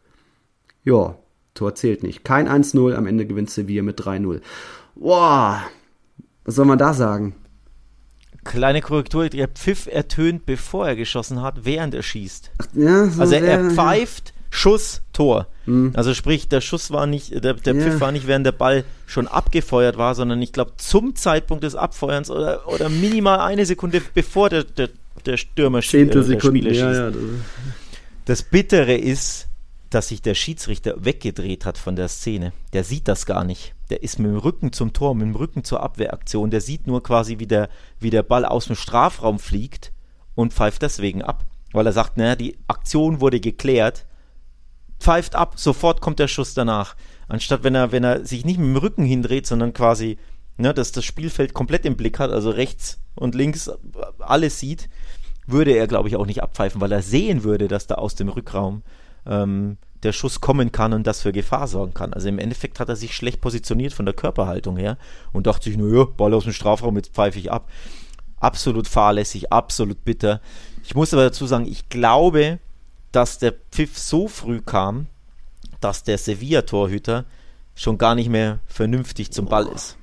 Ja, 0.84 1.15
Tor 1.53 1.76
zählt 1.76 2.03
nicht. 2.03 2.24
Kein 2.24 2.47
1-0. 2.47 2.93
Am 2.93 3.07
Ende 3.07 3.26
gewinnt 3.26 3.49
Sevilla 3.49 3.84
mit 3.84 3.99
3-0. 3.99 4.41
Boah, 4.95 5.61
was 6.45 6.55
soll 6.55 6.65
man 6.65 6.78
da 6.78 6.93
sagen? 6.93 7.36
Kleine 8.43 8.82
Korrektur, 8.82 9.30
der 9.30 9.47
Pfiff 9.47 9.88
ertönt, 9.88 10.45
bevor 10.45 10.88
er 10.88 10.95
geschossen 10.95 11.41
hat, 11.41 11.63
während 11.63 11.93
er 11.93 12.03
schießt. 12.03 12.51
Ja, 12.74 13.05
so 13.05 13.21
Also 13.21 13.36
er 13.36 13.71
pfeift, 13.71 14.32
Schuss, 14.56 15.01
Tor. 15.14 15.47
Also 15.93 16.14
sprich, 16.14 16.47
der 16.49 16.62
Schuss 16.62 16.91
war 16.91 17.08
nicht, 17.08 17.43
der, 17.43 17.54
der 17.56 17.74
Ja. 17.76 17.82
Pfiff 17.82 17.99
war 18.01 18.12
nicht, 18.12 18.28
während 18.28 18.45
der 18.45 18.51
Ball 18.51 18.84
schon 19.08 19.28
abgefeuert 19.28 19.97
war, 19.97 20.14
sondern 20.14 20.41
ich 20.41 20.51
glaube 20.54 20.74
zum 20.78 21.16
Zeitpunkt 21.16 21.64
des 21.64 21.74
Abfeuerns 21.76 22.30
oder, 22.30 22.68
oder 22.68 22.89
minimal 22.89 23.39
eine 23.39 23.66
Sekunde 23.66 24.01
bevor 24.14 24.49
der, 24.49 24.64
der, 24.66 24.89
der 25.26 25.38
Stürmer 25.38 25.82
Zehntel 25.82 26.32
äh, 26.32 26.39
Spieler 26.39 26.72
ja, 26.72 26.88
schießt. 26.89 26.99
ja. 26.99 27.10
das- 27.12 27.22
Das 28.26 28.43
Bittere 28.43 28.95
ist, 28.95 29.47
dass 29.89 30.10
sich 30.10 30.22
der 30.22 30.36
Schiedsrichter 30.36 30.95
weggedreht 31.04 31.66
hat 31.66 31.78
von 31.78 31.95
der 31.95 32.08
Szene. 32.10 32.51
Der 32.74 32.84
sieht 32.84 33.08
das 33.08 33.26
gar 33.26 33.43
nicht. 33.43 33.74
Der 33.89 34.04
ist 34.04 34.20
mit 34.20 34.30
dem 34.32 34.38
Rücken 34.38 34.72
zum 34.74 34.91
Tor, 34.93 35.16
mit 35.16 35.26
dem 35.28 35.36
Rücken 35.36 35.64
zur 35.64 35.82
Abwehraktion. 35.82 36.51
Der 36.51 36.62
sieht 36.62 36.86
nur 36.88 37.01
quasi, 37.04 37.39
wie 37.39 37.47
der, 37.47 37.70
wie 37.99 38.10
der 38.10 38.24
Ball 38.24 38.45
aus 38.45 38.66
dem 38.68 38.76
Strafraum 38.76 39.39
fliegt 39.39 39.91
und 40.36 40.54
pfeift 40.54 40.82
deswegen 40.84 41.22
ab. 41.22 41.45
Weil 41.72 41.86
er 41.86 41.91
sagt, 41.93 42.18
naja, 42.18 42.36
die 42.36 42.58
Aktion 42.68 43.20
wurde 43.22 43.39
geklärt, 43.39 44.06
pfeift 45.04 45.36
ab, 45.36 45.56
sofort 45.58 46.01
kommt 46.01 46.20
der 46.20 46.28
Schuss 46.28 46.54
danach. 46.54 46.95
Anstatt 47.28 47.64
wenn 47.64 47.76
er, 47.76 47.91
wenn 47.91 48.04
er 48.04 48.26
sich 48.26 48.45
nicht 48.45 48.58
mit 48.58 48.68
dem 48.68 48.78
Rücken 48.78 49.06
hindreht, 49.06 49.45
sondern 49.45 49.74
quasi, 49.74 50.18
ne, 50.58 50.74
dass 50.74 50.91
das 50.91 51.04
Spielfeld 51.04 51.54
komplett 51.54 51.86
im 51.86 51.97
Blick 51.97 52.20
hat, 52.20 52.32
also 52.32 52.49
rechts 52.49 52.99
und 53.16 53.36
links 53.36 53.70
alles 54.20 54.60
sieht, 54.60 54.89
würde 55.45 55.72
er, 55.72 55.88
glaube 55.88 56.08
ich, 56.08 56.16
auch 56.16 56.26
nicht 56.26 56.41
abpfeifen, 56.41 56.80
weil 56.80 56.91
er 56.91 57.01
sehen 57.01 57.43
würde, 57.43 57.68
dass 57.68 57.86
da 57.86 57.95
aus 57.95 58.16
dem 58.16 58.30
Rückraum 58.30 58.82
ähm, 59.26 59.78
der 60.04 60.14
Schuss 60.14 60.41
kommen 60.41 60.72
kann 60.72 60.93
und 60.93 61.06
das 61.06 61.22
für 61.22 61.32
Gefahr 61.32 61.68
sorgen 61.68 61.93
kann. 61.93 62.14
Also 62.14 62.30
im 62.30 62.39
Endeffekt 62.39 62.80
hat 62.80 62.89
er 62.89 62.95
sich 62.95 63.16
schlecht 63.16 63.41
positioniert 63.41 63.93
von 63.93 64.06
der 64.06 64.16
Körperhaltung 64.16 64.78
her 64.78 64.97
und 65.34 65.47
dachte 65.47 65.66
sich, 65.66 65.78
naja, 65.78 66.06
Ball 66.06 66.34
aus 66.34 66.45
dem 66.45 66.54
Strafraum, 66.54 66.95
jetzt 66.95 67.14
pfeife 67.14 67.39
ich 67.39 67.51
ab. 67.51 67.70
Absolut 68.39 68.88
fahrlässig, 68.88 69.51
absolut 69.51 70.04
bitter. 70.04 70.41
Ich 70.84 70.95
muss 70.95 71.14
aber 71.14 71.24
dazu 71.24 71.45
sagen, 71.45 71.66
ich 71.66 71.89
glaube, 71.89 72.60
dass 73.14 73.39
der 73.39 73.53
Pfiff 73.72 73.97
so 73.97 74.28
früh 74.28 74.59
kam, 74.59 75.07
dass 75.80 76.03
der 76.03 76.18
Sevilla-Torhüter 76.18 77.24
schon 77.76 77.97
gar 77.97 78.16
nicht 78.16 78.30
mehr 78.30 78.59
vernünftig 78.68 79.32
zum 79.32 79.45
Ball 79.45 79.68
ist. 79.68 79.97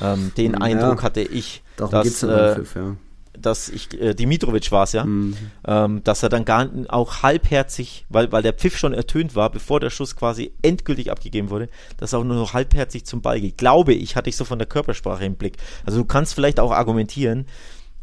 Ähm, 0.00 0.32
den 0.36 0.52
Ja. 0.52 0.58
Eindruck 0.60 1.02
hatte 1.02 1.20
ich, 1.22 1.62
Darum 1.76 1.92
dass, 1.92 2.22
äh, 2.22 2.54
Pfiff, 2.54 2.74
ja. 2.76 2.96
dass 3.38 3.68
ich, 3.68 4.00
äh, 4.00 4.14
Dimitrovic 4.14 4.72
war 4.72 4.84
es 4.84 4.92
ja, 4.92 5.04
Mhm. 5.04 5.36
ähm, 5.66 6.04
dass 6.04 6.22
er 6.22 6.28
dann 6.30 6.44
gar 6.44 6.68
auch 6.88 7.22
halbherzig, 7.22 8.06
weil, 8.08 8.32
weil 8.32 8.42
der 8.42 8.54
Pfiff 8.54 8.76
schon 8.78 8.94
ertönt 8.94 9.36
war, 9.36 9.50
bevor 9.50 9.78
der 9.80 9.90
Schuss 9.90 10.16
quasi 10.16 10.52
endgültig 10.62 11.10
abgegeben 11.10 11.50
wurde, 11.50 11.68
dass 11.98 12.12
er 12.12 12.20
auch 12.20 12.24
nur 12.24 12.36
noch 12.36 12.54
halbherzig 12.54 13.04
zum 13.04 13.20
Ball 13.20 13.40
geht. 13.40 13.58
Glaube 13.58 13.92
ich, 13.94 14.16
hatte 14.16 14.30
ich 14.30 14.36
so 14.36 14.44
von 14.44 14.58
der 14.58 14.66
Körpersprache 14.68 15.24
im 15.24 15.36
Blick. 15.36 15.58
Also 15.84 15.98
du 15.98 16.04
kannst 16.04 16.34
vielleicht 16.34 16.58
auch 16.60 16.72
argumentieren, 16.72 17.46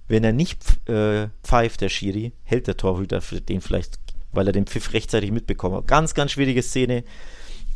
wenn 0.08 0.24
er 0.24 0.34
nicht 0.34 0.60
äh, 0.88 1.30
pfeift, 1.44 1.82
der 1.82 1.90
Schiri, 1.90 2.32
hält 2.44 2.68
der 2.68 2.78
Torhüter 2.78 3.22
für 3.22 3.42
den 3.42 3.60
vielleicht, 3.60 3.98
weil 4.36 4.48
er 4.48 4.54
den 4.54 4.68
Pfiff 4.68 4.94
rechtzeitig 4.94 5.32
mitbekommen 5.32 5.78
hat. 5.78 5.88
Ganz, 5.88 6.14
ganz 6.14 6.32
schwierige 6.32 6.64
Szene. 6.64 7.04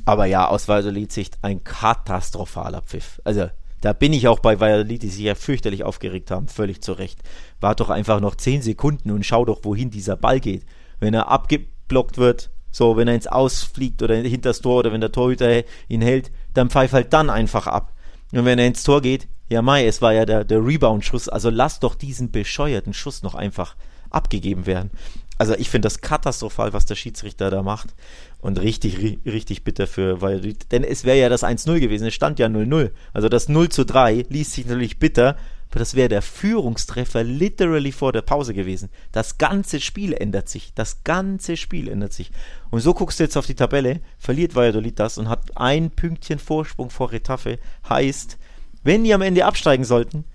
Aber 0.06 0.26
ja, 0.26 0.48
aus 0.48 0.68
Valladolid-Sicht 0.68 1.40
ein 1.42 1.64
katastrophaler 1.64 2.82
Pfiff. 2.82 3.22
Also, 3.24 3.50
da 3.82 3.94
bin 3.94 4.14
ich 4.14 4.28
auch 4.28 4.40
bei 4.40 4.60
Valladolid, 4.60 5.04
die 5.04 5.10
sich 5.10 5.24
ja 5.24 5.36
fürchterlich 5.36 5.84
aufgeregt 5.84 6.32
haben, 6.32 6.48
völlig 6.48 6.82
zu 6.82 6.94
Recht. 6.94 7.22
Wart 7.62 7.80
doch 7.80 7.90
einfach 7.90 8.20
noch 8.20 8.36
10 8.36 8.62
Sekunden 8.62 9.12
und 9.12 9.26
schau 9.26 9.46
doch, 9.46 9.64
wohin 9.64 9.90
dieser 9.90 10.18
Ball 10.18 10.40
geht. 10.40 10.66
Wenn 11.00 11.14
er 11.14 11.30
abgeblockt 11.30 12.18
wird, 12.18 12.52
so, 12.72 12.98
wenn 12.98 13.08
er 13.08 13.16
ins 13.16 13.28
Ausfliegt 13.28 14.04
oder 14.04 14.16
hinter 14.16 14.50
das 14.50 14.62
Tor 14.62 14.80
oder 14.80 14.92
wenn 14.92 15.02
der 15.02 15.12
Torhüter 15.12 15.64
ihn 15.88 16.02
hält, 16.02 16.32
dann 16.54 16.70
pfeif 16.70 16.92
halt 16.92 17.14
dann 17.14 17.30
einfach 17.30 17.68
ab. 17.68 17.94
Und 18.32 18.46
wenn 18.46 18.60
er 18.60 18.68
ins 18.68 18.84
Tor 18.84 19.02
geht, 19.02 19.28
ja 19.50 19.62
Mai, 19.62 19.86
es 19.86 20.02
war 20.02 20.14
ja 20.14 20.26
der, 20.26 20.44
der 20.44 20.64
Rebound-Schuss, 20.64 21.30
also 21.30 21.50
lass 21.50 21.80
doch 21.80 21.96
diesen 21.96 22.32
bescheuerten 22.32 22.94
Schuss 22.94 23.24
noch 23.24 23.34
einfach 23.34 23.76
abgegeben 24.12 24.66
werden. 24.66 24.92
Also 25.40 25.56
ich 25.56 25.70
finde 25.70 25.88
das 25.88 26.02
katastrophal, 26.02 26.74
was 26.74 26.86
der 26.86 26.96
Schiedsrichter 26.96 27.50
da 27.50 27.64
macht. 27.64 27.96
Und 28.42 28.60
richtig, 28.60 28.98
ri- 28.98 29.20
richtig 29.26 29.64
bitter 29.64 29.88
für 29.88 30.22
Valladolid. 30.22 30.72
Denn 30.72 30.84
es 30.84 31.06
wäre 31.06 31.18
ja 31.18 31.30
das 31.30 31.44
1-0 31.44 31.80
gewesen, 31.80 32.08
es 32.08 32.14
stand 32.14 32.38
ja 32.40 32.48
0-0. 32.48 32.92
Also 33.14 33.30
das 33.30 33.50
0 33.50 33.70
zu 33.70 33.86
3 33.86 34.26
liest 34.30 34.54
sich 34.54 34.66
natürlich 34.68 35.00
bitter, 35.00 35.38
aber 35.72 35.80
das 35.80 35.96
wäre 35.96 36.10
der 36.10 36.22
Führungstreffer 36.22 37.24
literally 37.24 37.92
vor 37.92 38.12
der 38.12 38.22
Pause 38.24 38.54
gewesen. 38.54 38.90
Das 39.12 39.38
ganze 39.38 39.80
Spiel 39.80 40.14
ändert 40.14 40.50
sich. 40.50 40.74
Das 40.76 41.04
ganze 41.04 41.58
Spiel 41.58 41.88
ändert 41.88 42.12
sich. 42.12 42.32
Und 42.70 42.82
so 42.82 42.94
guckst 42.94 43.20
du 43.20 43.24
jetzt 43.24 43.38
auf 43.38 43.46
die 43.46 43.56
Tabelle, 43.56 44.02
verliert 44.18 44.56
Valladolid 44.56 45.00
das 45.00 45.18
und 45.18 45.30
hat 45.30 45.56
ein 45.56 45.92
Pünktchen 45.92 46.40
Vorsprung 46.40 46.90
vor 46.90 47.12
Retafe. 47.12 47.60
Heißt, 47.88 48.38
wenn 48.84 49.04
die 49.04 49.14
am 49.14 49.22
Ende 49.22 49.46
absteigen 49.46 49.84
sollten, 49.86 50.26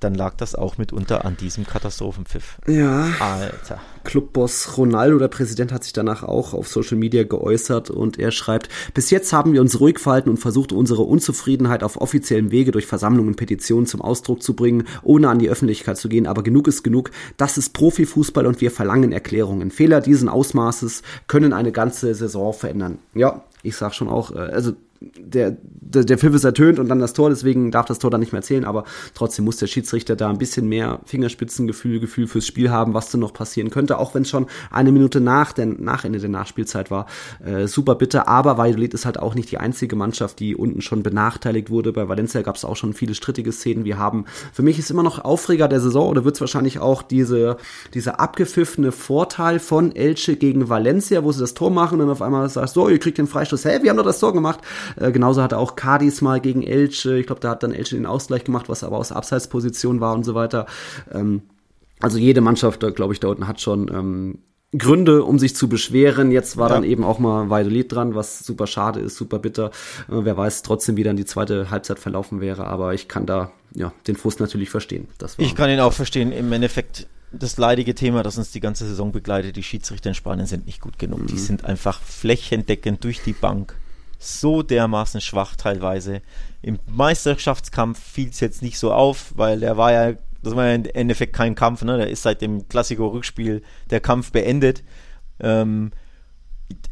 dann 0.00 0.14
lag 0.14 0.34
das 0.36 0.54
auch 0.54 0.78
mitunter 0.78 1.24
an 1.24 1.36
diesem 1.36 1.66
Katastrophenpfiff. 1.66 2.58
Ja, 2.66 3.08
Alter. 3.20 3.80
Clubboss 4.04 4.78
Ronaldo, 4.78 5.18
der 5.18 5.28
Präsident, 5.28 5.72
hat 5.72 5.84
sich 5.84 5.92
danach 5.92 6.22
auch 6.22 6.54
auf 6.54 6.68
Social 6.68 6.96
Media 6.96 7.24
geäußert 7.24 7.90
und 7.90 8.18
er 8.18 8.30
schreibt, 8.30 8.68
bis 8.94 9.10
jetzt 9.10 9.32
haben 9.32 9.52
wir 9.52 9.60
uns 9.60 9.80
ruhig 9.80 9.98
verhalten 9.98 10.30
und 10.30 10.38
versucht, 10.38 10.72
unsere 10.72 11.02
Unzufriedenheit 11.02 11.82
auf 11.82 12.00
offiziellem 12.00 12.50
Wege 12.50 12.70
durch 12.70 12.86
Versammlungen 12.86 13.30
und 13.30 13.36
Petitionen 13.36 13.86
zum 13.86 14.00
Ausdruck 14.00 14.42
zu 14.42 14.54
bringen, 14.54 14.84
ohne 15.02 15.28
an 15.28 15.38
die 15.38 15.50
Öffentlichkeit 15.50 15.98
zu 15.98 16.08
gehen. 16.08 16.26
Aber 16.26 16.42
genug 16.42 16.68
ist 16.68 16.82
genug. 16.82 17.10
Das 17.36 17.58
ist 17.58 17.74
Profifußball 17.74 18.46
und 18.46 18.60
wir 18.60 18.70
verlangen 18.70 19.12
Erklärungen. 19.12 19.70
Fehler 19.70 20.00
diesen 20.00 20.28
Ausmaßes 20.28 21.02
können 21.26 21.52
eine 21.52 21.72
ganze 21.72 22.14
Saison 22.14 22.52
verändern. 22.52 22.98
Ja, 23.14 23.44
ich 23.62 23.76
sag 23.76 23.94
schon 23.94 24.08
auch, 24.08 24.30
äh, 24.30 24.38
also 24.38 24.72
der, 25.00 25.56
der, 25.62 26.04
der 26.04 26.18
Pfiff 26.18 26.34
ist 26.34 26.44
ertönt 26.44 26.78
und 26.78 26.88
dann 26.88 26.98
das 26.98 27.12
Tor, 27.12 27.30
deswegen 27.30 27.70
darf 27.70 27.86
das 27.86 27.98
Tor 27.98 28.10
dann 28.10 28.20
nicht 28.20 28.32
mehr 28.32 28.42
zählen, 28.42 28.64
aber 28.64 28.84
trotzdem 29.14 29.44
muss 29.44 29.56
der 29.58 29.68
Schiedsrichter 29.68 30.16
da 30.16 30.28
ein 30.28 30.38
bisschen 30.38 30.68
mehr 30.68 31.00
Fingerspitzengefühl, 31.04 32.00
Gefühl 32.00 32.26
fürs 32.26 32.46
Spiel 32.46 32.70
haben, 32.70 32.94
was 32.94 33.10
denn 33.10 33.20
noch 33.20 33.32
passieren 33.32 33.70
könnte, 33.70 33.98
auch 33.98 34.14
wenn 34.14 34.22
es 34.22 34.30
schon 34.30 34.46
eine 34.70 34.90
Minute 34.90 35.20
nach, 35.20 35.52
der, 35.52 35.66
nach 35.66 36.04
Ende 36.04 36.18
der 36.18 36.28
Nachspielzeit 36.28 36.90
war. 36.90 37.06
Äh, 37.44 37.68
super 37.68 37.94
bitter, 37.94 38.28
aber 38.28 38.58
Valladolid 38.58 38.94
ist 38.94 39.06
halt 39.06 39.18
auch 39.18 39.34
nicht 39.34 39.50
die 39.50 39.58
einzige 39.58 39.94
Mannschaft, 39.94 40.40
die 40.40 40.56
unten 40.56 40.80
schon 40.80 41.02
benachteiligt 41.02 41.70
wurde. 41.70 41.92
Bei 41.92 42.08
Valencia 42.08 42.42
gab 42.42 42.56
es 42.56 42.64
auch 42.64 42.76
schon 42.76 42.92
viele 42.92 43.14
strittige 43.14 43.52
Szenen. 43.52 43.84
Wir 43.84 43.98
haben, 43.98 44.24
für 44.52 44.62
mich 44.62 44.78
ist 44.78 44.90
immer 44.90 45.02
noch 45.02 45.24
Aufreger 45.24 45.68
der 45.68 45.80
Saison 45.80 46.08
oder 46.08 46.24
wird 46.24 46.34
es 46.34 46.40
wahrscheinlich 46.40 46.80
auch 46.80 47.02
diese, 47.02 47.56
dieser 47.94 48.18
abgepfiffene 48.20 48.92
Vorteil 48.92 49.60
von 49.60 49.94
Elche 49.94 50.36
gegen 50.36 50.68
Valencia, 50.68 51.22
wo 51.22 51.30
sie 51.32 51.40
das 51.40 51.54
Tor 51.54 51.70
machen 51.70 51.94
und 51.94 52.00
dann 52.00 52.10
auf 52.10 52.22
einmal 52.22 52.48
sagst, 52.48 52.74
so, 52.74 52.88
ihr 52.88 52.98
kriegt 52.98 53.18
den 53.18 53.26
Freistoß, 53.26 53.64
hä, 53.64 53.78
wir 53.82 53.90
haben 53.90 53.96
doch 53.96 54.04
das 54.04 54.18
Tor 54.18 54.32
gemacht. 54.32 54.60
Äh, 54.96 55.12
genauso 55.12 55.42
hatte 55.42 55.58
auch 55.58 55.76
Cadiz 55.76 56.20
mal 56.20 56.40
gegen 56.40 56.62
Elche, 56.62 57.18
ich 57.18 57.26
glaube, 57.26 57.40
da 57.40 57.50
hat 57.50 57.62
dann 57.62 57.72
Elche 57.72 57.96
den 57.96 58.06
Ausgleich 58.06 58.44
gemacht, 58.44 58.68
was 58.68 58.84
aber 58.84 58.96
aus 58.98 59.12
Abseitsposition 59.12 60.00
war 60.00 60.14
und 60.14 60.24
so 60.24 60.34
weiter. 60.34 60.66
Ähm, 61.12 61.42
also 62.00 62.18
jede 62.18 62.40
Mannschaft, 62.40 62.80
glaube 62.94 63.12
ich, 63.12 63.20
da 63.20 63.28
unten 63.28 63.48
hat 63.48 63.60
schon 63.60 63.88
ähm, 63.92 64.38
Gründe, 64.76 65.24
um 65.24 65.38
sich 65.38 65.56
zu 65.56 65.68
beschweren. 65.68 66.30
Jetzt 66.30 66.56
war 66.58 66.68
Ja. 66.68 66.74
dann 66.74 66.84
eben 66.84 67.02
auch 67.02 67.18
mal 67.18 67.48
Valladolid 67.48 67.90
dran, 67.90 68.14
was 68.14 68.40
super 68.40 68.66
schade 68.66 69.00
ist, 69.00 69.16
super 69.16 69.38
bitter. 69.38 69.66
Äh, 70.08 70.24
wer 70.24 70.36
weiß 70.36 70.62
trotzdem, 70.62 70.96
wie 70.96 71.02
dann 71.04 71.16
die 71.16 71.24
zweite 71.24 71.70
Halbzeit 71.70 71.98
verlaufen 71.98 72.40
wäre, 72.40 72.66
aber 72.66 72.94
ich 72.94 73.08
kann 73.08 73.24
da 73.26 73.50
ja 73.74 73.92
den 74.06 74.16
Frust 74.16 74.40
natürlich 74.40 74.70
verstehen. 74.70 75.08
Ich 75.38 75.54
kann 75.54 75.70
ihn 75.70 75.80
auch 75.80 75.92
verstehen. 75.92 76.32
Im 76.32 76.52
Endeffekt 76.52 77.06
das 77.32 77.56
leidige 77.58 77.94
Thema, 77.94 78.22
das 78.22 78.38
uns 78.38 78.52
die 78.52 78.60
ganze 78.60 78.86
Saison 78.86 79.12
begleitet. 79.12 79.56
Die 79.56 79.62
Schiedsrichter 79.62 80.10
in 80.10 80.14
Spanien 80.14 80.46
sind 80.46 80.66
nicht 80.66 80.80
gut 80.80 80.98
genug. 80.98 81.26
Die 81.26 81.38
sind 81.38 81.64
einfach 81.64 82.00
flächendeckend 82.00 83.04
durch 83.04 83.22
die 83.22 83.34
Bank 83.34 83.74
so 84.18 84.62
dermaßen 84.62 85.20
schwach 85.20 85.56
teilweise. 85.56 86.22
Im 86.60 86.78
Meisterschaftskampf 86.86 88.02
fiel 88.02 88.30
es 88.30 88.40
jetzt 88.40 88.62
nicht 88.62 88.78
so 88.78 88.92
auf, 88.92 89.32
weil 89.36 89.60
der 89.60 89.76
war 89.76 89.92
ja, 89.92 90.16
das 90.42 90.56
war 90.56 90.66
ja 90.66 90.74
im 90.74 90.84
Endeffekt 90.86 91.32
kein 91.32 91.54
Kampf, 91.54 91.82
ne? 91.82 91.96
Der 91.96 92.10
ist 92.10 92.22
seit 92.22 92.42
dem 92.42 92.68
Klassiko-Rückspiel 92.68 93.62
der 93.90 94.00
Kampf 94.00 94.32
beendet. 94.32 94.82
Ähm, 95.40 95.92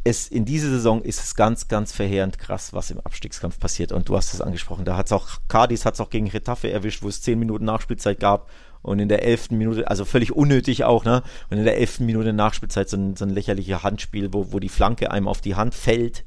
es, 0.03 0.27
in 0.27 0.45
dieser 0.45 0.69
Saison 0.69 1.01
ist 1.01 1.23
es 1.23 1.35
ganz, 1.35 1.67
ganz 1.67 1.91
verheerend 1.91 2.39
krass, 2.39 2.73
was 2.73 2.89
im 2.89 2.99
Abstiegskampf 3.01 3.59
passiert. 3.59 3.91
Und 3.91 4.09
du 4.09 4.15
hast 4.15 4.33
es 4.33 4.41
angesprochen. 4.41 4.85
Da 4.85 4.97
hat 4.97 5.07
es 5.07 5.11
auch, 5.11 5.27
Cadiz 5.47 5.85
hat 5.85 5.93
es 5.95 6.01
auch 6.01 6.09
gegen 6.09 6.29
Retafe 6.29 6.71
erwischt, 6.71 7.03
wo 7.03 7.09
es 7.09 7.21
zehn 7.21 7.37
Minuten 7.37 7.65
Nachspielzeit 7.65 8.19
gab. 8.19 8.49
Und 8.81 8.99
in 8.99 9.09
der 9.09 9.23
elften 9.23 9.57
Minute, 9.57 9.87
also 9.87 10.05
völlig 10.05 10.31
unnötig 10.31 10.85
auch, 10.85 11.03
ne? 11.03 11.23
Und 11.49 11.57
in 11.57 11.65
der 11.65 11.77
elften 11.77 12.05
Minute 12.05 12.31
Nachspielzeit 12.31 12.89
so 12.89 12.95
ein, 12.95 13.15
so 13.15 13.25
ein 13.25 13.29
lächerliches 13.29 13.83
Handspiel, 13.83 14.33
wo, 14.33 14.53
wo 14.53 14.59
die 14.59 14.69
Flanke 14.69 15.11
einem 15.11 15.27
auf 15.27 15.41
die 15.41 15.55
Hand 15.55 15.75
fällt. 15.75 16.23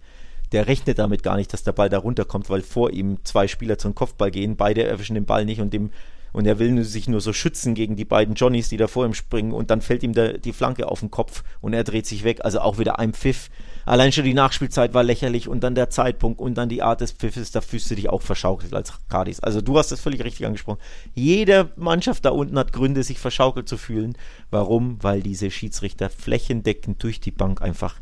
Der 0.52 0.66
rechnet 0.66 0.98
damit 0.98 1.22
gar 1.22 1.36
nicht, 1.36 1.52
dass 1.52 1.62
der 1.62 1.72
Ball 1.72 1.88
da 1.88 1.98
runterkommt, 1.98 2.50
weil 2.50 2.62
vor 2.62 2.90
ihm 2.90 3.18
zwei 3.24 3.46
Spieler 3.46 3.78
zum 3.78 3.94
Kopfball 3.94 4.30
gehen. 4.30 4.56
Beide 4.56 4.84
erwischen 4.84 5.14
den 5.14 5.26
Ball 5.26 5.44
nicht 5.44 5.60
und 5.60 5.72
dem 5.72 5.90
und 6.32 6.46
er 6.46 6.58
will 6.58 6.84
sich 6.84 7.08
nur 7.08 7.20
so 7.20 7.32
schützen 7.32 7.74
gegen 7.74 7.96
die 7.96 8.04
beiden 8.04 8.34
Johnnies, 8.34 8.68
die 8.68 8.76
da 8.76 8.86
vor 8.86 9.04
ihm 9.04 9.14
springen 9.14 9.52
und 9.52 9.70
dann 9.70 9.80
fällt 9.80 10.02
ihm 10.02 10.12
der, 10.12 10.38
die 10.38 10.52
Flanke 10.52 10.88
auf 10.88 11.00
den 11.00 11.10
Kopf 11.10 11.42
und 11.60 11.72
er 11.72 11.84
dreht 11.84 12.06
sich 12.06 12.24
weg. 12.24 12.44
Also 12.44 12.60
auch 12.60 12.78
wieder 12.78 12.98
ein 12.98 13.12
Pfiff. 13.12 13.50
Allein 13.86 14.12
schon 14.12 14.24
die 14.24 14.34
Nachspielzeit 14.34 14.94
war 14.94 15.02
lächerlich 15.02 15.48
und 15.48 15.64
dann 15.64 15.74
der 15.74 15.90
Zeitpunkt 15.90 16.40
und 16.40 16.54
dann 16.54 16.68
die 16.68 16.82
Art 16.82 17.00
des 17.00 17.12
Pfiffes, 17.12 17.50
da 17.50 17.60
fühlst 17.60 17.90
du 17.90 17.94
dich 17.94 18.08
auch 18.08 18.22
verschaukelt 18.22 18.74
als 18.74 18.92
Cardis. 19.08 19.40
Also 19.40 19.60
du 19.60 19.78
hast 19.78 19.90
das 19.90 20.00
völlig 20.00 20.22
richtig 20.22 20.46
angesprochen. 20.46 20.78
Jede 21.14 21.70
Mannschaft 21.76 22.24
da 22.24 22.30
unten 22.30 22.58
hat 22.58 22.72
Gründe, 22.72 23.02
sich 23.02 23.18
verschaukelt 23.18 23.68
zu 23.68 23.76
fühlen. 23.76 24.16
Warum? 24.50 25.02
Weil 25.02 25.22
diese 25.22 25.50
Schiedsrichter 25.50 26.10
flächendeckend 26.10 27.02
durch 27.02 27.20
die 27.20 27.32
Bank 27.32 27.62
einfach 27.62 27.96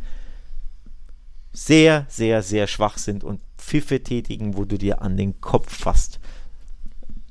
sehr, 1.59 2.07
sehr, 2.09 2.43
sehr 2.43 2.67
schwach 2.67 2.99
sind 2.99 3.25
und 3.25 3.41
Pfiffe 3.57 4.03
tätigen, 4.03 4.57
wo 4.57 4.65
du 4.65 4.79
dir 4.79 5.03
an 5.03 5.17
den 5.17 5.41
Kopf 5.41 5.77
fasst. 5.77 6.21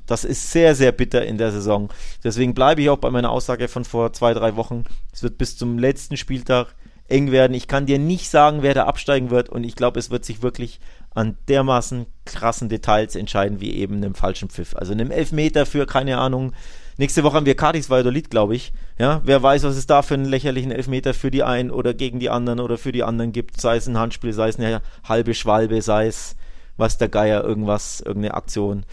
Das 0.05 0.23
ist 0.23 0.51
sehr, 0.51 0.75
sehr 0.75 0.91
bitter 0.91 1.25
in 1.25 1.37
der 1.37 1.51
Saison. 1.51 1.89
Deswegen 2.23 2.53
bleibe 2.53 2.81
ich 2.81 2.89
auch 2.89 2.97
bei 2.97 3.09
meiner 3.09 3.31
Aussage 3.31 3.67
von 3.67 3.85
vor 3.85 4.13
zwei, 4.13 4.33
drei 4.33 4.55
Wochen. 4.55 4.83
Es 5.13 5.23
wird 5.23 5.37
bis 5.37 5.57
zum 5.57 5.79
letzten 5.79 6.17
Spieltag 6.17 6.75
eng 7.07 7.31
werden. 7.31 7.53
Ich 7.53 7.67
kann 7.67 7.85
dir 7.85 7.99
nicht 7.99 8.29
sagen, 8.29 8.63
wer 8.63 8.73
da 8.73 8.85
absteigen 8.85 9.29
wird 9.29 9.49
und 9.49 9.63
ich 9.63 9.75
glaube, 9.75 9.99
es 9.99 10.09
wird 10.09 10.25
sich 10.25 10.41
wirklich 10.41 10.79
an 11.13 11.37
dermaßen 11.47 12.05
krassen 12.25 12.69
Details 12.69 13.15
entscheiden, 13.15 13.61
wie 13.61 13.75
eben 13.75 13.95
einem 13.95 14.13
falschen 14.13 14.49
Pfiff. 14.49 14.75
Also 14.75 14.91
einem 14.91 15.11
Elfmeter 15.11 15.65
für, 15.65 15.85
keine 15.85 16.17
Ahnung, 16.17 16.53
nächste 16.97 17.23
Woche 17.23 17.35
haben 17.35 17.45
wir 17.45 17.55
Cardis 17.55 17.89
Valladolid, 17.89 18.29
glaube 18.29 18.55
ich. 18.55 18.73
Ja, 18.97 19.21
wer 19.23 19.41
weiß, 19.41 19.63
was 19.63 19.75
es 19.75 19.87
da 19.87 20.01
für 20.01 20.15
einen 20.15 20.25
lächerlichen 20.25 20.71
Elfmeter 20.71 21.13
für 21.13 21.31
die 21.31 21.43
einen 21.43 21.71
oder 21.71 21.93
gegen 21.93 22.19
die 22.19 22.29
anderen 22.29 22.59
oder 22.59 22.77
für 22.77 22.91
die 22.91 23.03
anderen 23.03 23.31
gibt, 23.31 23.59
sei 23.59 23.77
es 23.77 23.87
ein 23.87 23.97
Handspiel, 23.97 24.33
sei 24.33 24.49
es 24.49 24.57
eine 24.57 24.81
halbe 25.03 25.33
Schwalbe, 25.33 25.81
sei 25.81 26.07
es 26.07 26.35
was 26.77 26.97
der 26.97 27.09
Geier, 27.09 27.43
irgendwas, 27.43 28.01
irgendeine 28.01 28.35
Aktion. 28.35 28.85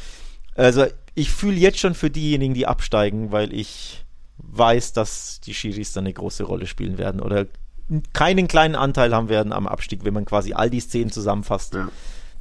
Also 0.55 0.87
ich 1.15 1.31
fühle 1.31 1.57
jetzt 1.57 1.79
schon 1.79 1.95
für 1.95 2.11
diejenigen, 2.11 2.55
die 2.55 2.67
absteigen, 2.67 3.31
weil 3.31 3.53
ich 3.53 4.05
weiß, 4.39 4.95
dass 4.95 5.41
die 5.41 5.55
Schiris 5.55 5.93
da 5.93 6.01
eine 6.01 6.13
große 6.13 6.45
Rolle 6.45 6.67
spielen 6.67 6.99
werden 6.99 7.21
oder 7.21 7.47
keinen 8.15 8.49
kleinen 8.49 8.75
Anteil 8.75 9.15
haben 9.15 9.29
werden 9.29 9.53
am 9.53 9.67
Abstieg, 9.67 10.05
wenn 10.05 10.15
man 10.15 10.25
quasi 10.25 10.55
all 10.55 10.71
die 10.71 10.81
Szenen 10.81 11.11
zusammenfasst. 11.11 11.75
Ja 11.75 11.89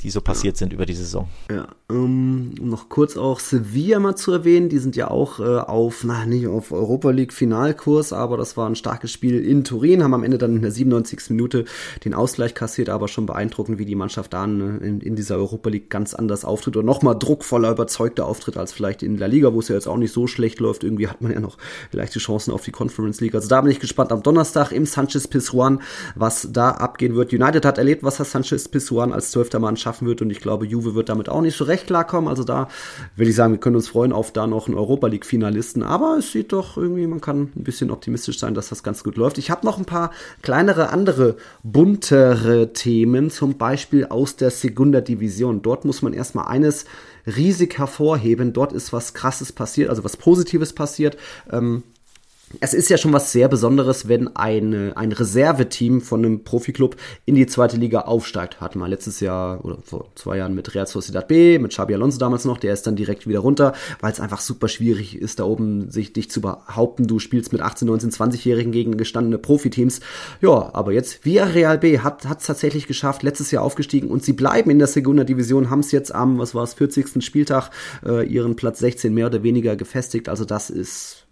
die 0.03 0.09
so 0.09 0.19
passiert 0.19 0.55
ja. 0.55 0.59
sind 0.59 0.73
über 0.73 0.85
die 0.85 0.93
Saison. 0.93 1.29
Ja, 1.49 1.67
ähm, 1.89 2.53
noch 2.61 2.89
kurz 2.89 3.15
auch 3.15 3.39
Sevilla 3.39 3.99
mal 3.99 4.15
zu 4.15 4.33
erwähnen, 4.33 4.67
die 4.67 4.79
sind 4.79 4.97
ja 4.97 5.09
auch 5.09 5.39
äh, 5.39 5.43
auf, 5.43 6.03
na 6.03 6.25
nicht 6.25 6.47
auf 6.47 6.73
Europa 6.73 7.09
League 7.11 7.31
Finalkurs, 7.31 8.11
aber 8.11 8.35
das 8.35 8.57
war 8.57 8.69
ein 8.69 8.75
starkes 8.75 9.11
Spiel 9.11 9.39
in 9.39 9.63
Turin, 9.63 10.03
haben 10.03 10.13
am 10.13 10.23
Ende 10.23 10.37
dann 10.37 10.57
in 10.57 10.61
der 10.61 10.71
97. 10.71 11.29
Minute 11.29 11.63
den 12.03 12.13
Ausgleich 12.13 12.53
kassiert, 12.53 12.89
aber 12.89 13.07
schon 13.07 13.25
beeindruckend, 13.25 13.79
wie 13.79 13.85
die 13.85 13.95
Mannschaft 13.95 14.33
da 14.33 14.45
ne, 14.45 14.77
in, 14.77 14.99
in, 14.99 15.15
dieser 15.15 15.37
Europa 15.37 15.69
League 15.69 15.89
ganz 15.89 16.13
anders 16.13 16.43
auftritt 16.43 16.75
und 16.75 16.85
nochmal 16.85 17.17
druckvoller, 17.17 17.71
überzeugter 17.71 18.27
auftritt 18.27 18.57
als 18.57 18.73
vielleicht 18.73 19.03
in 19.03 19.17
La 19.17 19.27
Liga, 19.27 19.53
wo 19.53 19.59
es 19.59 19.69
ja 19.69 19.75
jetzt 19.75 19.87
auch 19.87 19.97
nicht 19.97 20.11
so 20.11 20.27
schlecht 20.27 20.59
läuft. 20.59 20.83
Irgendwie 20.83 21.07
hat 21.07 21.21
man 21.21 21.31
ja 21.31 21.39
noch 21.39 21.57
leichte 21.93 22.19
Chancen 22.19 22.51
auf 22.51 22.63
die 22.63 22.71
Conference 22.71 23.21
League. 23.21 23.35
Also 23.35 23.47
da 23.47 23.61
bin 23.61 23.71
ich 23.71 23.79
gespannt 23.79 24.11
am 24.11 24.21
Donnerstag 24.21 24.73
im 24.73 24.85
Sanchez 24.85 25.27
Pizjuan, 25.29 25.81
was 26.15 26.49
da 26.51 26.71
abgehen 26.71 27.15
wird. 27.15 27.31
United 27.31 27.65
hat 27.65 27.77
erlebt, 27.77 28.03
was 28.03 28.17
das 28.17 28.31
Sanchez 28.31 28.67
Pizjuan 28.67 29.13
als 29.13 29.31
zwölfter 29.31 29.59
Mann 29.59 29.77
schaffen 29.93 30.07
wird 30.07 30.21
und 30.21 30.31
ich 30.31 30.39
glaube, 30.39 30.65
Juve 30.65 30.95
wird 30.95 31.09
damit 31.09 31.29
auch 31.29 31.41
nicht 31.41 31.55
so 31.55 31.65
recht 31.65 31.85
klarkommen. 31.87 32.27
Also 32.27 32.43
da 32.43 32.67
will 33.15 33.27
ich 33.27 33.35
sagen, 33.35 33.53
wir 33.53 33.59
können 33.59 33.75
uns 33.75 33.87
freuen 33.87 34.11
auf 34.11 34.31
da 34.31 34.47
noch 34.47 34.67
einen 34.67 34.75
Europa 34.75 35.07
League 35.07 35.25
Finalisten, 35.25 35.83
aber 35.83 36.17
es 36.17 36.31
sieht 36.31 36.51
doch 36.51 36.77
irgendwie, 36.77 37.05
man 37.05 37.21
kann 37.21 37.51
ein 37.55 37.63
bisschen 37.63 37.91
optimistisch 37.91 38.39
sein, 38.39 38.55
dass 38.55 38.69
das 38.69 38.81
ganz 38.81 39.03
gut 39.03 39.17
läuft. 39.17 39.37
Ich 39.37 39.51
habe 39.51 39.65
noch 39.65 39.77
ein 39.77 39.85
paar 39.85 40.11
kleinere 40.41 40.89
andere 40.89 41.37
buntere 41.61 42.73
Themen, 42.73 43.29
zum 43.29 43.57
Beispiel 43.57 44.05
aus 44.05 44.35
der 44.35 44.49
Segunda 44.49 45.01
Division. 45.01 45.61
Dort 45.61 45.85
muss 45.85 46.01
man 46.01 46.13
erstmal 46.13 46.47
eines 46.47 46.85
riesig 47.27 47.77
hervorheben. 47.77 48.53
Dort 48.53 48.73
ist 48.73 48.93
was 48.93 49.13
Krasses 49.13 49.51
passiert, 49.51 49.89
also 49.89 50.03
was 50.03 50.17
Positives 50.17 50.73
passiert. 50.73 51.17
Ähm, 51.51 51.83
es 52.59 52.73
ist 52.73 52.89
ja 52.89 52.97
schon 52.97 53.13
was 53.13 53.31
sehr 53.31 53.47
Besonderes, 53.47 54.07
wenn 54.07 54.35
eine, 54.35 54.93
ein 54.95 55.11
Reserveteam 55.11 56.01
von 56.01 56.23
einem 56.23 56.43
Profiklub 56.43 56.95
in 57.25 57.35
die 57.35 57.47
zweite 57.47 57.77
Liga 57.77 58.01
aufsteigt. 58.01 58.61
Hatten 58.61 58.79
wir 58.79 58.87
letztes 58.87 59.19
Jahr 59.19 59.63
oder 59.65 59.77
vor 59.83 60.07
zwei 60.15 60.37
Jahren 60.37 60.55
mit 60.55 60.73
Real 60.75 60.87
Sociedad 60.87 61.27
B, 61.27 61.59
mit 61.59 61.71
Xabi 61.71 61.93
Alonso 61.93 62.19
damals 62.19 62.45
noch, 62.45 62.57
der 62.57 62.73
ist 62.73 62.85
dann 62.85 62.95
direkt 62.95 63.27
wieder 63.27 63.39
runter, 63.39 63.73
weil 64.01 64.11
es 64.11 64.19
einfach 64.19 64.39
super 64.39 64.67
schwierig 64.67 65.19
ist, 65.19 65.39
da 65.39 65.45
oben 65.45 65.89
sich 65.89 66.13
dich 66.13 66.29
zu 66.29 66.41
behaupten. 66.41 67.07
Du 67.07 67.19
spielst 67.19 67.53
mit 67.53 67.61
18, 67.61 67.87
19, 67.87 68.11
20-Jährigen 68.11 68.71
gegen 68.71 68.97
gestandene 68.97 69.37
Profiteams. 69.37 69.99
Ja, 70.41 70.69
aber 70.73 70.91
jetzt 70.91 71.25
via 71.25 71.45
Real 71.45 71.77
B 71.77 71.99
hat 71.99 72.23
es 72.23 72.45
tatsächlich 72.45 72.87
geschafft, 72.87 73.23
letztes 73.23 73.51
Jahr 73.51 73.63
aufgestiegen 73.63 74.09
und 74.09 74.23
sie 74.23 74.33
bleiben 74.33 74.69
in 74.69 74.79
der 74.79 74.87
Segunda 74.87 75.23
Division, 75.23 75.69
haben 75.69 75.79
es 75.79 75.91
jetzt 75.91 76.13
am, 76.13 76.37
was 76.37 76.53
war 76.55 76.63
es, 76.63 76.73
40. 76.73 77.23
Spieltag 77.23 77.69
äh, 78.05 78.25
ihren 78.25 78.55
Platz 78.55 78.79
16 78.79 79.13
mehr 79.13 79.27
oder 79.27 79.43
weniger 79.43 79.75
gefestigt. 79.75 80.29
Also 80.29 80.45
das 80.45 80.69
ist 80.69 81.22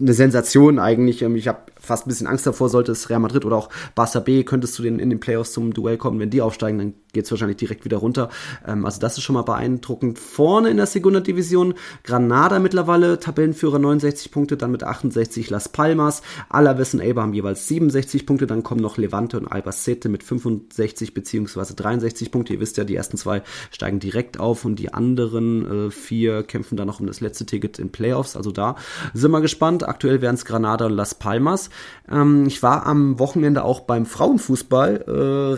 eine 0.00 0.12
Sensation 0.12 0.78
eigentlich. 0.78 1.22
Ähm, 1.22 1.36
ich 1.36 1.48
habe 1.48 1.60
fast 1.84 2.06
ein 2.06 2.08
bisschen 2.08 2.26
Angst 2.26 2.46
davor, 2.46 2.68
sollte 2.68 2.92
es 2.92 3.10
Real 3.10 3.20
Madrid 3.20 3.44
oder 3.44 3.56
auch 3.56 3.70
Barca 3.94 4.20
B, 4.20 4.44
könntest 4.44 4.78
du 4.78 4.82
den 4.82 4.98
in 4.98 5.10
den 5.10 5.20
Playoffs 5.20 5.52
zum 5.52 5.72
Duell 5.72 5.98
kommen, 5.98 6.18
wenn 6.20 6.30
die 6.30 6.42
aufsteigen, 6.42 6.78
dann 6.78 6.94
geht 7.14 7.24
es 7.24 7.30
wahrscheinlich 7.30 7.56
direkt 7.56 7.84
wieder 7.86 7.96
runter. 7.96 8.28
Ähm, 8.66 8.84
also 8.84 9.00
das 9.00 9.16
ist 9.16 9.24
schon 9.24 9.34
mal 9.34 9.42
beeindruckend. 9.42 10.18
Vorne 10.18 10.68
in 10.68 10.76
der 10.76 10.86
Segunda 10.86 11.20
Division 11.20 11.74
Granada 12.02 12.58
mittlerweile 12.58 13.18
Tabellenführer 13.18 13.78
69 13.78 14.30
Punkte, 14.30 14.56
dann 14.58 14.70
mit 14.70 14.84
68 14.84 15.48
Las 15.48 15.70
Palmas, 15.70 16.22
Alaves 16.50 16.92
und 16.92 17.00
Eibar 17.00 17.24
haben 17.24 17.32
jeweils 17.32 17.66
67 17.68 18.26
Punkte, 18.26 18.46
dann 18.46 18.62
kommen 18.62 18.80
noch 18.80 18.98
Levante 18.98 19.38
und 19.38 19.46
Albacete 19.46 20.08
mit 20.08 20.22
65 20.22 21.14
beziehungsweise 21.14 21.74
63 21.74 22.30
Punkte. 22.30 22.52
Ihr 22.52 22.60
wisst 22.60 22.76
ja, 22.76 22.84
die 22.84 22.96
ersten 22.96 23.16
zwei 23.16 23.42
steigen 23.70 24.00
direkt 24.00 24.38
auf 24.38 24.64
und 24.64 24.76
die 24.76 24.92
anderen 24.92 25.86
äh, 25.86 25.90
vier 25.90 26.42
kämpfen 26.42 26.76
dann 26.76 26.86
noch 26.86 27.00
um 27.00 27.06
das 27.06 27.20
letzte 27.20 27.46
Ticket 27.46 27.78
in 27.78 27.90
Playoffs. 27.90 28.36
Also 28.36 28.50
da 28.50 28.76
sind 29.14 29.30
wir 29.30 29.40
gespannt. 29.40 29.88
Aktuell 29.88 30.20
wären 30.20 30.34
es 30.34 30.44
Granada 30.44 30.86
und 30.86 30.92
Las 30.92 31.14
Palmas. 31.14 31.70
Ähm, 32.10 32.46
ich 32.46 32.62
war 32.62 32.86
am 32.86 33.18
Wochenende 33.18 33.64
auch 33.64 33.80
beim 33.80 34.06
Frauenfußball. 34.06 35.04
Äh, 35.06 35.10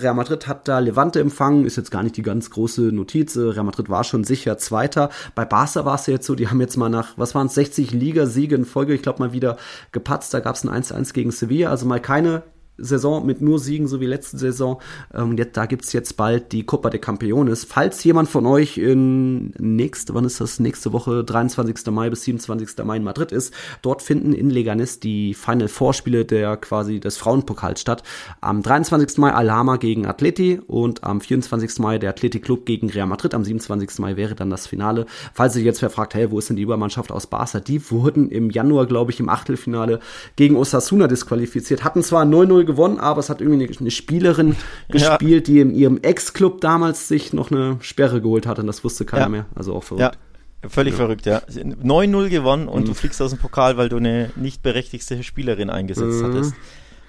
Real 0.02 0.14
Madrid 0.14 0.46
hat 0.46 0.68
da 0.68 0.78
Levante 0.78 1.20
empfangen, 1.20 1.64
ist 1.64 1.76
jetzt 1.76 1.90
gar 1.90 2.02
nicht 2.02 2.16
die 2.16 2.22
ganz 2.22 2.50
große 2.50 2.82
Notiz. 2.82 3.36
Äh, 3.36 3.40
Real 3.40 3.64
Madrid 3.64 3.88
war 3.88 4.04
schon 4.04 4.24
sicher 4.24 4.58
Zweiter. 4.58 5.10
Bei 5.34 5.44
Barca 5.44 5.84
war 5.84 5.96
es 5.96 6.06
ja 6.06 6.14
jetzt 6.14 6.26
so, 6.26 6.34
die 6.34 6.48
haben 6.48 6.60
jetzt 6.60 6.76
mal 6.76 6.88
nach, 6.88 7.14
was 7.16 7.34
waren 7.34 7.48
es, 7.48 7.54
60 7.54 7.92
Ligasiege 7.92 8.54
in 8.54 8.64
Folge, 8.64 8.94
ich 8.94 9.02
glaube 9.02 9.20
mal 9.20 9.32
wieder 9.32 9.56
gepatzt. 9.92 10.32
Da 10.34 10.40
gab 10.40 10.56
es 10.56 10.64
ein 10.64 10.82
1-1 10.82 11.12
gegen 11.12 11.30
Sevilla, 11.30 11.70
also 11.70 11.86
mal 11.86 12.00
keine 12.00 12.42
Saison 12.78 13.24
mit 13.24 13.40
nur 13.40 13.58
Siegen, 13.58 13.86
so 13.88 14.00
wie 14.00 14.06
letzte 14.06 14.38
Saison. 14.38 14.80
Ähm, 15.14 15.36
jetzt, 15.36 15.56
da 15.56 15.66
gibt's 15.66 15.92
jetzt 15.92 16.16
bald 16.16 16.52
die 16.52 16.64
Copa 16.64 16.90
de 16.90 17.00
Campeones. 17.00 17.64
Falls 17.64 18.02
jemand 18.04 18.28
von 18.28 18.46
euch 18.46 18.78
in 18.78 19.50
nächste, 19.58 20.14
wann 20.14 20.24
ist 20.24 20.40
das? 20.40 20.60
Nächste 20.60 20.92
Woche, 20.92 21.24
23. 21.24 21.86
Mai 21.90 22.10
bis 22.10 22.24
27. 22.24 22.84
Mai 22.84 22.96
in 22.96 23.04
Madrid 23.04 23.32
ist, 23.32 23.54
dort 23.82 24.02
finden 24.02 24.32
in 24.32 24.50
Leganes 24.50 25.00
die 25.00 25.34
Final 25.34 25.68
Four 25.68 25.94
Spiele 25.94 26.24
der 26.24 26.56
quasi 26.56 27.00
des 27.00 27.16
Frauenpokals 27.16 27.80
statt. 27.80 28.02
Am 28.40 28.62
23. 28.62 29.18
Mai 29.18 29.32
Alhama 29.32 29.76
gegen 29.76 30.06
Atleti 30.06 30.60
und 30.66 31.04
am 31.04 31.20
24. 31.20 31.78
Mai 31.78 31.98
der 31.98 32.10
Athletic 32.10 32.44
Club 32.44 32.66
gegen 32.66 32.90
Real 32.90 33.06
Madrid. 33.06 33.34
Am 33.34 33.44
27. 33.44 33.98
Mai 34.00 34.16
wäre 34.16 34.34
dann 34.34 34.50
das 34.50 34.66
Finale. 34.66 35.06
Falls 35.32 35.54
sich 35.54 35.64
jetzt 35.64 35.80
wer 35.82 35.90
fragt, 35.90 36.14
hey, 36.14 36.30
wo 36.30 36.38
ist 36.38 36.48
denn 36.48 36.56
die 36.56 36.62
Übermannschaft 36.62 37.12
aus 37.12 37.26
Barca? 37.26 37.36
Die 37.60 37.90
wurden 37.90 38.30
im 38.30 38.50
Januar, 38.50 38.86
glaube 38.86 39.10
ich, 39.10 39.20
im 39.20 39.28
Achtelfinale 39.28 40.00
gegen 40.36 40.56
Osasuna 40.56 41.06
disqualifiziert. 41.06 41.84
Hatten 41.84 42.02
zwar 42.02 42.24
0-0 42.24 42.65
gewonnen, 42.66 42.98
aber 42.98 43.20
es 43.20 43.30
hat 43.30 43.40
irgendwie 43.40 43.64
eine, 43.64 43.78
eine 43.78 43.90
Spielerin 43.90 44.56
gespielt, 44.88 45.46
die 45.46 45.60
in 45.60 45.74
ihrem 45.74 45.98
Ex-Club 45.98 46.60
damals 46.60 47.08
sich 47.08 47.32
noch 47.32 47.50
eine 47.50 47.78
Sperre 47.80 48.20
geholt 48.20 48.46
hatte 48.46 48.60
und 48.60 48.66
das 48.66 48.84
wusste 48.84 49.04
keiner 49.04 49.22
ja. 49.22 49.28
mehr. 49.28 49.46
Also 49.54 49.74
auch 49.74 49.84
verrückt. 49.84 50.16
Ja. 50.62 50.68
Völlig 50.68 50.94
ja. 50.94 50.96
verrückt, 50.96 51.26
ja. 51.26 51.42
9-0 51.48 52.28
gewonnen 52.28 52.68
und 52.68 52.82
mhm. 52.82 52.86
du 52.86 52.94
fliegst 52.94 53.22
aus 53.22 53.30
dem 53.30 53.38
Pokal, 53.38 53.76
weil 53.76 53.88
du 53.88 53.96
eine 53.96 54.30
nicht 54.36 54.62
berechtigte 54.62 55.22
Spielerin 55.22 55.70
eingesetzt 55.70 56.22
mhm. 56.22 56.26
hattest. 56.26 56.54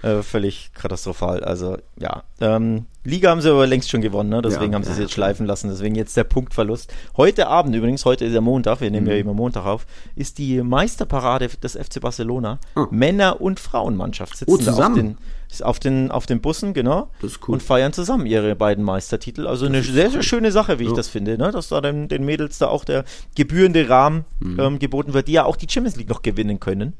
Äh, 0.03 0.21
völlig 0.21 0.71
katastrophal. 0.73 1.43
Also 1.43 1.77
ja, 1.99 2.23
ähm, 2.39 2.85
Liga 3.03 3.31
haben 3.31 3.41
sie 3.41 3.49
aber 3.49 3.65
längst 3.65 3.89
schon 3.89 4.01
gewonnen, 4.01 4.29
ne? 4.29 4.41
deswegen 4.41 4.73
ja, 4.73 4.75
haben 4.75 4.83
sie 4.83 4.91
es 4.91 4.99
jetzt 4.99 5.13
schleifen 5.13 5.45
lassen. 5.45 5.69
Deswegen 5.69 5.95
jetzt 5.95 6.15
der 6.17 6.23
Punktverlust. 6.23 6.93
Heute 7.15 7.47
Abend 7.47 7.75
übrigens, 7.75 8.05
heute 8.05 8.25
ist 8.25 8.33
ja 8.33 8.41
Montag, 8.41 8.81
wir 8.81 8.91
nehmen 8.91 9.05
mhm. 9.05 9.11
ja 9.11 9.17
immer 9.17 9.33
Montag 9.33 9.65
auf, 9.65 9.87
ist 10.15 10.37
die 10.37 10.61
Meisterparade 10.61 11.47
des 11.47 11.75
FC 11.75 11.99
Barcelona. 11.99 12.59
Oh. 12.75 12.85
Männer- 12.91 13.41
und 13.41 13.59
Frauenmannschaft 13.59 14.37
sitzen 14.37 14.51
oh, 14.51 14.57
zusammen. 14.57 15.17
auf 15.49 15.59
den, 15.59 15.65
auf 15.65 15.79
den, 15.79 16.11
auf 16.11 16.25
den 16.27 16.41
Bussen, 16.41 16.73
genau. 16.73 17.09
Cool. 17.23 17.55
Und 17.55 17.63
feiern 17.63 17.93
zusammen 17.93 18.27
ihre 18.27 18.55
beiden 18.55 18.83
Meistertitel. 18.83 19.47
Also 19.47 19.65
eine 19.65 19.81
sehr, 19.81 20.11
sehr 20.11 20.21
schöne 20.21 20.51
Sache, 20.51 20.77
wie 20.77 20.83
ja. 20.83 20.89
ich 20.89 20.95
das 20.95 21.07
finde, 21.07 21.37
ne? 21.37 21.51
dass 21.51 21.69
da 21.69 21.81
den, 21.81 22.09
den 22.09 22.23
Mädels 22.23 22.59
da 22.59 22.67
auch 22.67 22.85
der 22.85 23.03
gebührende 23.35 23.89
Rahmen 23.89 24.25
mhm. 24.41 24.59
ähm, 24.59 24.79
geboten 24.79 25.13
wird, 25.13 25.27
die 25.27 25.33
ja 25.33 25.45
auch 25.45 25.55
die 25.55 25.67
Champions 25.67 25.95
League 25.95 26.09
noch 26.09 26.21
gewinnen 26.21 26.59
können 26.59 26.93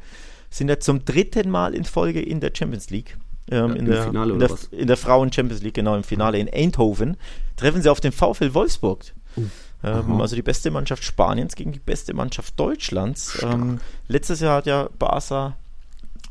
sind 0.50 0.70
ja 0.70 0.80
zum 0.80 1.06
dritten 1.06 1.50
Mal 1.50 1.74
in 1.74 1.86
Folge 1.86 2.22
in 2.22 2.40
der 2.40 2.52
Champions 2.54 2.90
League. 2.90 3.18
Ähm, 3.50 3.70
ja, 3.70 3.76
in, 3.76 3.86
der, 3.86 4.04
Finale 4.04 4.34
in, 4.34 4.40
der, 4.40 4.50
in 4.72 4.88
der 4.88 4.98
Frauen 4.98 5.32
Champions 5.32 5.64
League, 5.64 5.76
genau, 5.76 5.96
im 5.96 6.04
Finale 6.04 6.38
in 6.40 6.50
Eindhoven, 6.52 7.18
treffen 7.56 7.82
sie 7.82 7.90
auf 7.90 8.02
den 8.02 8.12
VfL 8.12 8.54
Wolfsburg. 8.54 9.06
Uh, 9.38 9.44
ähm, 9.84 10.22
also 10.22 10.36
die 10.36 10.42
beste 10.42 10.72
Mannschaft 10.72 11.04
Spaniens 11.04 11.56
gegen 11.56 11.72
die 11.72 11.80
beste 11.80 12.14
Mannschaft 12.14 12.60
Deutschlands. 12.60 13.38
Ähm, 13.44 13.80
letztes 14.08 14.40
Jahr 14.40 14.58
hat 14.58 14.66
ja 14.66 14.90
Barca 14.98 15.56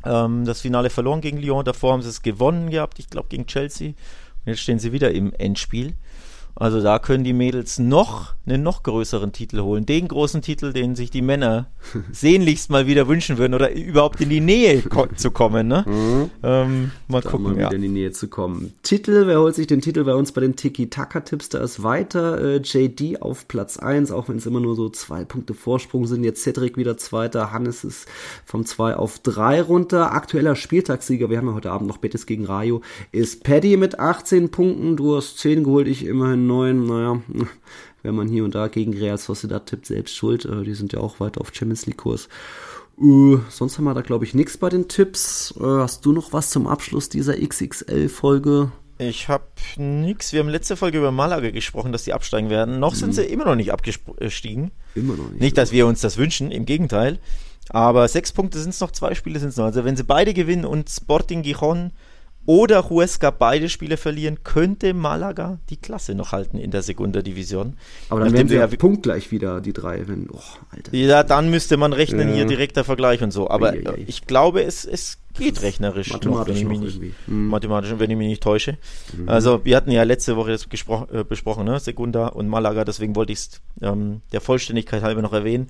ähm, 0.03 0.45
das 0.45 0.61
Finale 0.61 0.89
verloren 0.89 1.21
gegen 1.21 1.37
Lyon, 1.37 1.65
davor 1.65 1.93
haben 1.93 2.01
sie 2.01 2.09
es 2.09 2.21
gewonnen 2.21 2.69
gehabt, 2.69 2.99
ich 2.99 3.09
glaube 3.09 3.29
gegen 3.29 3.47
Chelsea. 3.47 3.89
Und 3.89 3.95
jetzt 4.45 4.61
stehen 4.61 4.79
sie 4.79 4.91
wieder 4.91 5.11
im 5.11 5.33
Endspiel. 5.33 5.93
Also 6.59 6.81
da 6.81 6.99
können 6.99 7.23
die 7.23 7.33
Mädels 7.33 7.77
noch 7.77 8.33
einen 8.45 8.63
noch 8.63 8.83
größeren 8.83 9.31
Titel 9.31 9.61
holen. 9.61 9.85
Den 9.85 10.07
großen 10.07 10.41
Titel, 10.41 10.73
den 10.73 10.95
sich 10.95 11.11
die 11.11 11.21
Männer 11.21 11.67
sehnlichst 12.11 12.69
mal 12.69 12.87
wieder 12.87 13.07
wünschen 13.07 13.37
würden 13.37 13.53
oder 13.53 13.73
überhaupt 13.73 14.21
in 14.21 14.29
die 14.29 14.39
Nähe 14.39 14.81
ko 14.89 15.07
zu 15.15 15.31
kommen. 15.31 15.67
Ne? 15.67 15.85
Mhm. 15.85 16.29
Ähm, 16.43 16.91
mal 17.07 17.21
da 17.21 17.29
gucken. 17.29 17.47
Mal 17.47 17.57
wieder 17.57 17.73
in 17.73 17.81
die 17.81 17.89
Nähe 17.89 18.11
zu 18.11 18.27
kommen. 18.27 18.73
Titel, 18.83 19.27
wer 19.27 19.39
holt 19.39 19.55
sich 19.55 19.67
den 19.67 19.81
Titel 19.81 20.03
bei 20.03 20.15
uns 20.15 20.31
bei 20.31 20.41
den 20.41 20.55
Tiki-Taka-Tipps? 20.55 21.49
Da 21.49 21.59
ist 21.59 21.83
weiter 21.83 22.41
äh, 22.41 22.57
JD 22.57 23.21
auf 23.21 23.47
Platz 23.47 23.77
1, 23.77 24.11
auch 24.11 24.29
wenn 24.29 24.37
es 24.37 24.45
immer 24.45 24.59
nur 24.59 24.75
so 24.75 24.89
zwei 24.89 25.25
Punkte 25.25 25.53
Vorsprung 25.53 26.07
sind. 26.07 26.23
Jetzt 26.23 26.41
Cedric 26.43 26.77
wieder 26.77 26.97
Zweiter, 26.97 27.51
Hannes 27.51 27.83
ist 27.83 28.07
vom 28.45 28.65
2 28.65 28.95
auf 28.95 29.19
3 29.19 29.61
runter. 29.61 30.13
Aktueller 30.13 30.55
Spieltagssieger, 30.55 31.29
wir 31.29 31.37
haben 31.37 31.47
ja 31.47 31.53
heute 31.53 31.71
Abend 31.71 31.87
noch 31.87 31.97
Betis 31.97 32.25
gegen 32.25 32.45
Rayo, 32.45 32.81
ist 33.11 33.43
Paddy 33.43 33.77
mit 33.77 33.99
18 33.99 34.49
Punkten. 34.49 34.95
Du 34.95 35.15
hast 35.15 35.37
10 35.39 35.63
geholt, 35.63 35.87
ich 35.87 36.05
immerhin 36.05 36.46
neun, 36.47 36.85
naja, 36.85 37.21
wenn 38.03 38.15
man 38.15 38.27
hier 38.27 38.43
und 38.43 38.55
da 38.55 38.67
gegen 38.67 38.93
Real 38.93 39.17
Sociedad 39.17 39.65
tippt, 39.65 39.85
selbst 39.85 40.15
schuld. 40.15 40.45
Äh, 40.45 40.63
die 40.63 40.73
sind 40.73 40.93
ja 40.93 40.99
auch 40.99 41.19
weiter 41.19 41.41
auf 41.41 41.53
Champions 41.53 41.85
League 41.85 41.97
Kurs. 41.97 42.29
Uh, 42.99 43.39
sonst 43.49 43.77
haben 43.77 43.85
wir 43.85 43.93
da, 43.93 44.01
glaube 44.01 44.25
ich, 44.25 44.33
nichts 44.33 44.57
bei 44.57 44.69
den 44.69 44.87
Tipps. 44.87 45.53
Uh, 45.59 45.79
hast 45.79 46.03
du 46.05 46.13
noch 46.13 46.33
was 46.33 46.49
zum 46.49 46.65
Abschluss 46.65 47.09
dieser 47.09 47.35
XXL-Folge? 47.35 48.71
Ich 48.97 49.29
habe 49.29 49.43
nichts. 49.77 50.33
Wir 50.33 50.39
haben 50.39 50.49
letzte 50.49 50.75
Folge 50.75 50.97
über 50.97 51.11
Malaga 51.11 51.51
gesprochen, 51.51 51.91
dass 51.91 52.05
die 52.05 52.13
absteigen 52.13 52.49
werden. 52.49 52.79
Noch 52.79 52.95
sind 52.95 53.13
sie 53.13 53.25
immer 53.25 53.45
noch 53.45 53.55
nicht 53.55 53.71
abgestiegen. 53.71 54.71
Immer 54.95 55.15
noch 55.15 55.29
nicht. 55.29 55.39
Nicht, 55.41 55.57
dass 55.57 55.71
wir 55.71 55.85
uns 55.85 56.01
das 56.01 56.17
wünschen, 56.17 56.49
im 56.49 56.65
Gegenteil. 56.65 57.19
Aber 57.69 58.07
sechs 58.07 58.31
Punkte 58.31 58.59
sind 58.59 58.71
es 58.71 58.79
noch, 58.79 58.91
zwei 58.91 59.13
Spiele 59.13 59.39
sind 59.39 59.49
es 59.49 59.57
noch. 59.57 59.65
Also 59.65 59.85
wenn 59.85 59.97
sie 59.97 60.03
beide 60.03 60.33
gewinnen 60.33 60.65
und 60.65 60.89
Sporting 60.89 61.43
Gijon 61.43 61.91
oder 62.47 62.89
Huesca 62.89 63.29
beide 63.29 63.67
Spiele 63.67 63.97
verlieren, 63.97 64.43
könnte 64.43 64.93
Malaga 64.93 65.59
die 65.69 65.75
Klasse 65.75 66.15
noch 66.15 66.31
halten 66.31 66.57
in 66.57 66.71
der 66.71 66.81
Segunda 66.81 67.21
Division. 67.21 67.73
Aber 68.09 68.21
dann 68.21 68.31
wären 68.31 68.47
sie 68.47 68.55
ja 68.55 68.67
punktgleich 68.67 69.31
wieder, 69.31 69.59
die 69.59 69.73
drei. 69.73 70.07
Wenn, 70.07 70.29
oh, 70.31 70.39
Alter. 70.71 70.95
Ja, 70.95 71.23
dann 71.23 71.49
müsste 71.49 71.75
man 71.75 71.91
rechnen, 71.91 72.29
ja. 72.29 72.35
hier 72.35 72.45
direkter 72.45 72.85
Vergleich 72.85 73.21
und 73.21 73.31
so. 73.31 73.49
Aber 73.49 73.75
ja, 73.75 73.93
ich 74.07 74.25
glaube, 74.27 74.63
es, 74.63 74.85
es 74.85 75.17
geht 75.33 75.61
rechnerisch. 75.61 76.13
Mathematisch 76.13 76.63
noch, 76.63 76.69
wenn 76.69 76.77
ich 76.77 76.81
mich 76.81 76.99
nicht, 76.99 77.27
mhm. 77.27 77.47
Mathematisch, 77.47 77.93
wenn 77.97 78.09
ich 78.09 78.17
mich 78.17 78.29
nicht 78.29 78.43
täusche. 78.43 78.77
Mhm. 79.17 79.27
Also 79.27 79.65
wir 79.65 79.75
hatten 79.75 79.91
ja 79.91 80.03
letzte 80.03 80.37
Woche 80.37 80.51
das 80.51 80.65
äh, 81.11 81.25
besprochen, 81.25 81.65
ne? 81.65 81.81
Segunda 81.81 82.27
und 82.27 82.47
Malaga, 82.47 82.85
deswegen 82.85 83.17
wollte 83.17 83.33
ich 83.33 83.39
es 83.39 83.61
ähm, 83.81 84.21
der 84.31 84.39
Vollständigkeit 84.39 85.03
halber 85.03 85.21
noch 85.21 85.33
erwähnen 85.33 85.67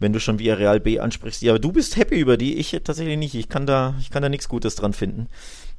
wenn 0.00 0.12
du 0.12 0.20
schon 0.20 0.36
Real 0.36 0.78
B 0.80 1.00
ansprichst. 1.00 1.42
Ja, 1.42 1.52
aber 1.52 1.58
du 1.58 1.72
bist 1.72 1.96
happy 1.96 2.18
über 2.18 2.36
die, 2.36 2.54
ich 2.54 2.70
tatsächlich 2.84 3.18
nicht. 3.18 3.34
Ich 3.34 3.48
kann 3.48 3.66
da, 3.66 3.96
ich 4.00 4.10
kann 4.10 4.22
da 4.22 4.28
nichts 4.28 4.48
Gutes 4.48 4.76
dran 4.76 4.92
finden. 4.92 5.26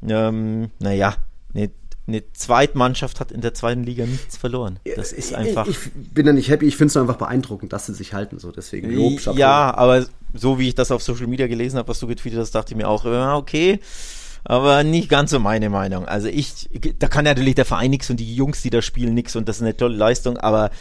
Ähm, 0.07 0.71
naja, 0.79 1.15
eine, 1.53 1.69
eine 2.07 2.31
Zweitmannschaft 2.33 3.19
hat 3.19 3.31
in 3.31 3.41
der 3.41 3.53
zweiten 3.53 3.83
Liga 3.83 4.05
nichts 4.05 4.37
verloren. 4.37 4.79
Das 4.95 5.11
ist 5.11 5.33
einfach. 5.33 5.67
Ich, 5.67 5.77
ich 5.77 5.91
bin 5.93 6.25
da 6.25 6.33
nicht 6.33 6.49
happy, 6.49 6.65
ich 6.65 6.77
finde 6.77 6.91
es 6.91 6.97
einfach 6.97 7.17
beeindruckend, 7.17 7.73
dass 7.73 7.85
sie 7.85 7.93
sich 7.93 8.13
halten, 8.13 8.39
so 8.39 8.51
deswegen 8.51 8.91
Lob, 8.91 9.19
Chapeau. 9.19 9.37
Ja, 9.37 9.75
aber 9.75 10.05
so 10.33 10.59
wie 10.59 10.69
ich 10.69 10.75
das 10.75 10.91
auf 10.91 11.03
Social 11.03 11.27
Media 11.27 11.47
gelesen 11.47 11.77
habe, 11.77 11.87
was 11.87 11.99
du 11.99 12.07
getweetet 12.07 12.39
hast, 12.39 12.51
dachte 12.51 12.73
ich 12.73 12.77
mir 12.77 12.87
auch, 12.87 13.05
ja, 13.05 13.35
okay 13.35 13.79
aber 14.43 14.83
nicht 14.83 15.09
ganz 15.09 15.31
so 15.31 15.39
meine 15.39 15.69
Meinung. 15.69 16.05
Also 16.05 16.27
ich, 16.27 16.69
da 16.97 17.07
kann 17.07 17.25
natürlich 17.25 17.55
der 17.55 17.65
Verein 17.65 17.91
nichts 17.91 18.09
und 18.09 18.17
die 18.17 18.35
Jungs, 18.35 18.61
die 18.61 18.69
da 18.69 18.81
spielen, 18.81 19.13
nichts 19.13 19.35
und 19.35 19.47
das 19.47 19.57
ist 19.57 19.61
eine 19.61 19.75
tolle 19.75 19.95
Leistung, 19.95 20.37
aber 20.37 20.71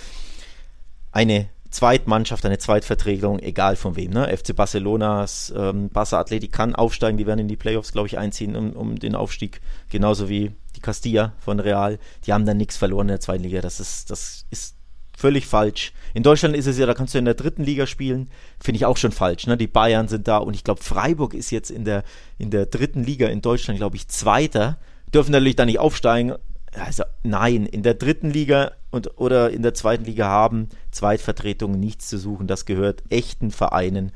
eine 1.12 1.49
Zweitmannschaft, 1.70 2.45
eine 2.47 2.59
Zweitvertretung, 2.59 3.39
egal 3.40 3.77
von 3.77 3.97
wem. 3.97 4.12
Ne? 4.12 4.35
FC 4.36 4.55
Barcelonas, 4.55 5.53
ähm, 5.57 5.90
Barca 5.90 6.19
Athletic 6.19 6.53
kann 6.53 6.74
aufsteigen, 6.74 7.19
die 7.19 7.27
werden 7.27 7.40
in 7.40 7.49
die 7.49 7.57
Playoffs, 7.57 7.93
glaube 7.93 8.09
ich, 8.09 8.19
einziehen 8.19 8.57
um, 8.57 8.73
um 8.73 8.99
den 8.99 9.15
Aufstieg. 9.15 9.61
Genauso 9.90 10.28
wie 10.28 10.53
die 10.77 10.81
Castilla 10.81 11.35
von 11.39 11.61
Real. 11.61 11.99
Die 12.27 12.32
haben 12.32 12.47
dann 12.47 12.57
nichts 12.57 12.77
verloren 12.77 13.09
in 13.09 13.12
der 13.12 13.20
zweiten 13.20 13.43
Liga. 13.43 13.61
Das 13.61 13.81
ist, 13.81 14.11
das 14.11 14.47
ist 14.51 14.77
völlig 15.16 15.47
falsch. 15.47 15.93
In 16.15 16.23
Deutschland 16.23 16.57
ist 16.57 16.66
es 16.66 16.78
ja, 16.78 16.86
da 16.86 16.95
kannst 16.95 17.15
du 17.15 17.19
in 17.19 17.24
der 17.24 17.35
dritten 17.35 17.65
Liga 17.65 17.86
spielen. 17.86 18.31
Finde 18.61 18.77
ich 18.77 18.86
auch 18.86 18.97
schon 18.97 19.12
falsch. 19.12 19.47
Ne? 19.47 19.57
Die 19.57 19.66
Bayern 19.66 20.09
sind 20.09 20.28
da 20.28 20.39
und 20.39 20.55
ich 20.55 20.65
glaube, 20.65 20.82
Freiburg 20.82 21.35
ist 21.35 21.51
jetzt 21.51 21.70
in 21.70 21.85
der, 21.85 22.05
in 22.39 22.51
der 22.51 22.66
dritten 22.66 23.03
Liga 23.03 23.27
in 23.27 23.43
Deutschland, 23.43 23.78
glaube 23.78 23.97
ich, 23.97 24.09
Zweiter. 24.09 24.78
Dürfen 25.12 25.32
natürlich 25.32 25.57
da 25.57 25.65
nicht 25.65 25.81
aufsteigen, 25.81 26.35
also 26.74 27.05
nein, 27.23 27.66
in 27.66 27.82
der 27.82 27.95
dritten 27.95 28.31
Liga 28.31 28.73
und, 28.90 29.19
oder 29.19 29.51
in 29.51 29.62
der 29.62 29.74
zweiten 29.74 30.05
Liga 30.05 30.27
haben 30.27 30.69
Zweitvertretungen 30.90 31.78
nichts 31.78 32.09
zu 32.09 32.19
suchen. 32.19 32.47
Das 32.47 32.66
gehört 32.66 33.03
echten 33.11 33.51
Vereinen 33.51 34.12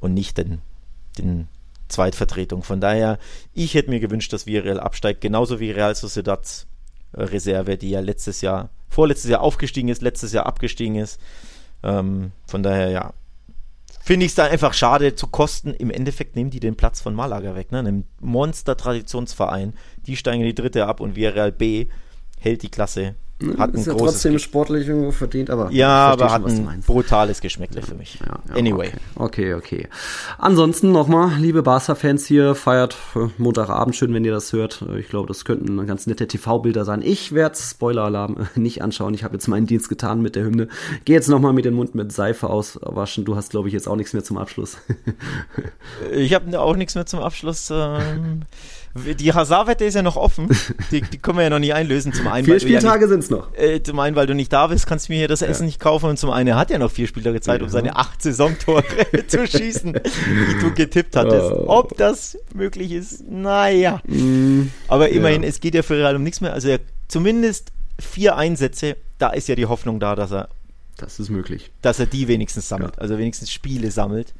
und 0.00 0.14
nicht 0.14 0.38
den, 0.38 0.60
den 1.18 1.48
Zweitvertretungen. 1.88 2.62
Von 2.62 2.80
daher, 2.80 3.18
ich 3.52 3.74
hätte 3.74 3.90
mir 3.90 4.00
gewünscht, 4.00 4.32
dass 4.32 4.46
Villarreal 4.46 4.80
absteigt, 4.80 5.20
genauso 5.20 5.60
wie 5.60 5.70
Real 5.70 5.94
Sociedad 5.94 6.66
äh, 7.12 7.22
Reserve, 7.22 7.76
die 7.76 7.90
ja 7.90 8.00
letztes 8.00 8.40
Jahr, 8.40 8.70
vorletztes 8.88 9.30
Jahr 9.30 9.40
aufgestiegen 9.40 9.88
ist, 9.88 10.02
letztes 10.02 10.32
Jahr 10.32 10.46
abgestiegen 10.46 10.96
ist. 10.96 11.20
Ähm, 11.82 12.32
von 12.46 12.62
daher, 12.62 12.90
ja, 12.90 13.12
finde 14.04 14.26
ich 14.26 14.32
es 14.32 14.36
da 14.36 14.44
einfach 14.44 14.74
schade 14.74 15.14
zu 15.14 15.26
kosten. 15.26 15.72
Im 15.72 15.90
Endeffekt 15.90 16.36
nehmen 16.36 16.50
die 16.50 16.60
den 16.60 16.76
Platz 16.76 17.00
von 17.00 17.14
Malaga 17.14 17.54
weg, 17.54 17.72
ne? 17.72 17.78
Einem 17.78 18.04
Monster-Traditionsverein. 18.20 19.72
Die 20.06 20.16
steigen 20.16 20.42
in 20.42 20.46
die 20.48 20.54
dritte 20.54 20.86
ab 20.86 21.00
und 21.00 21.16
Villarreal 21.16 21.52
B 21.52 21.86
hält 22.38 22.62
die 22.62 22.68
Klasse 22.68 23.14
hat 23.58 23.74
ist 23.74 23.88
ein 23.88 23.92
ja 23.92 23.98
trotzdem 23.98 24.38
sportlich 24.38 24.88
irgendwo 24.88 25.10
verdient, 25.10 25.50
aber 25.50 25.70
ja, 25.70 26.08
aber 26.08 26.32
hat 26.32 26.42
schon, 26.42 26.68
ein 26.68 26.80
brutales 26.80 27.40
Geschmäckle 27.40 27.82
für 27.82 27.94
mich. 27.94 28.18
Ja, 28.20 28.38
ja, 28.48 28.54
anyway. 28.54 28.90
Okay, 29.14 29.54
okay. 29.54 29.54
okay. 29.54 29.88
Ansonsten 30.38 30.92
nochmal, 30.92 31.32
liebe 31.38 31.62
Barca-Fans 31.62 32.26
hier, 32.26 32.54
feiert 32.54 32.96
äh, 33.14 33.28
Montagabend 33.38 33.96
schön, 33.96 34.12
wenn 34.14 34.24
ihr 34.24 34.32
das 34.32 34.52
hört. 34.52 34.84
Äh, 34.88 35.00
ich 35.00 35.08
glaube, 35.08 35.28
das 35.28 35.44
könnten 35.44 35.84
ganz 35.86 36.06
nette 36.06 36.26
TV-Bilder 36.26 36.84
sein. 36.84 37.02
Ich 37.02 37.32
werde 37.32 37.56
Spoiler-Alarm 37.56 38.48
nicht 38.54 38.82
anschauen. 38.82 39.14
Ich 39.14 39.24
habe 39.24 39.34
jetzt 39.34 39.48
meinen 39.48 39.66
Dienst 39.66 39.88
getan 39.88 40.22
mit 40.22 40.36
der 40.36 40.44
Hymne. 40.44 40.68
Geh 41.04 41.12
jetzt 41.12 41.28
nochmal 41.28 41.52
mit 41.52 41.64
dem 41.64 41.74
Mund 41.74 41.94
mit 41.94 42.12
Seife 42.12 42.48
auswaschen. 42.48 43.24
Du 43.24 43.36
hast, 43.36 43.50
glaube 43.50 43.68
ich, 43.68 43.74
jetzt 43.74 43.88
auch 43.88 43.96
nichts 43.96 44.12
mehr 44.12 44.24
zum 44.24 44.38
Abschluss. 44.38 44.78
ich 46.12 46.34
habe 46.34 46.60
auch 46.60 46.76
nichts 46.76 46.94
mehr 46.94 47.06
zum 47.06 47.20
Abschluss. 47.20 47.70
Ähm 47.72 48.42
Die 48.96 49.32
Hazard-Wette 49.32 49.84
ist 49.84 49.94
ja 49.94 50.02
noch 50.02 50.16
offen. 50.16 50.48
Die, 50.90 51.00
die, 51.00 51.18
können 51.18 51.38
wir 51.38 51.42
ja 51.42 51.50
noch 51.50 51.58
nicht 51.58 51.74
einlösen. 51.74 52.12
Zum 52.12 52.28
einen, 52.28 52.44
vier 52.44 52.60
Spieltage 52.60 53.02
ja 53.02 53.08
sind 53.08 53.20
es 53.20 53.30
noch. 53.30 53.52
Äh, 53.54 53.82
zum 53.82 53.98
einen, 53.98 54.14
weil 54.14 54.26
du 54.26 54.34
nicht 54.34 54.52
da 54.52 54.68
bist, 54.68 54.86
kannst 54.86 55.08
du 55.08 55.12
mir 55.12 55.18
hier 55.18 55.28
das 55.28 55.40
ja. 55.40 55.48
Essen 55.48 55.66
nicht 55.66 55.80
kaufen. 55.80 56.10
Und 56.10 56.18
zum 56.18 56.30
einen, 56.30 56.48
er 56.48 56.56
hat 56.56 56.70
ja 56.70 56.78
noch 56.78 56.92
vier 56.92 57.08
Spieltage 57.08 57.40
Zeit, 57.40 57.60
ja. 57.60 57.64
um 57.64 57.70
seine 57.70 57.96
acht 57.96 58.22
Saisontore 58.22 58.84
zu 59.26 59.46
schießen, 59.46 59.94
die 59.94 60.60
du 60.60 60.72
getippt 60.72 61.16
hattest. 61.16 61.50
Oh. 61.50 61.64
Ob 61.66 61.96
das 61.96 62.38
möglich 62.54 62.92
ist, 62.92 63.28
naja. 63.28 64.00
Mm, 64.06 64.70
Aber 64.86 65.08
immerhin, 65.08 65.42
es 65.42 65.58
geht 65.58 65.74
ja 65.74 65.82
für 65.82 65.96
Real 65.96 66.14
um 66.14 66.22
nichts 66.22 66.40
mehr. 66.40 66.52
Also 66.52 66.76
zumindest 67.08 67.72
vier 67.98 68.36
Einsätze, 68.36 68.96
da 69.18 69.30
ist 69.30 69.48
ja 69.48 69.56
die 69.56 69.66
Hoffnung 69.66 69.98
da, 69.98 70.14
dass 70.14 70.32
er 70.32 70.48
das 70.96 71.18
ist 71.18 71.30
möglich. 71.30 71.72
Dass 71.82 71.98
er 71.98 72.06
die 72.06 72.28
wenigstens 72.28 72.68
sammelt, 72.68 72.98
also 72.98 73.18
wenigstens 73.18 73.50
Spiele 73.50 73.90
sammelt. 73.90 74.34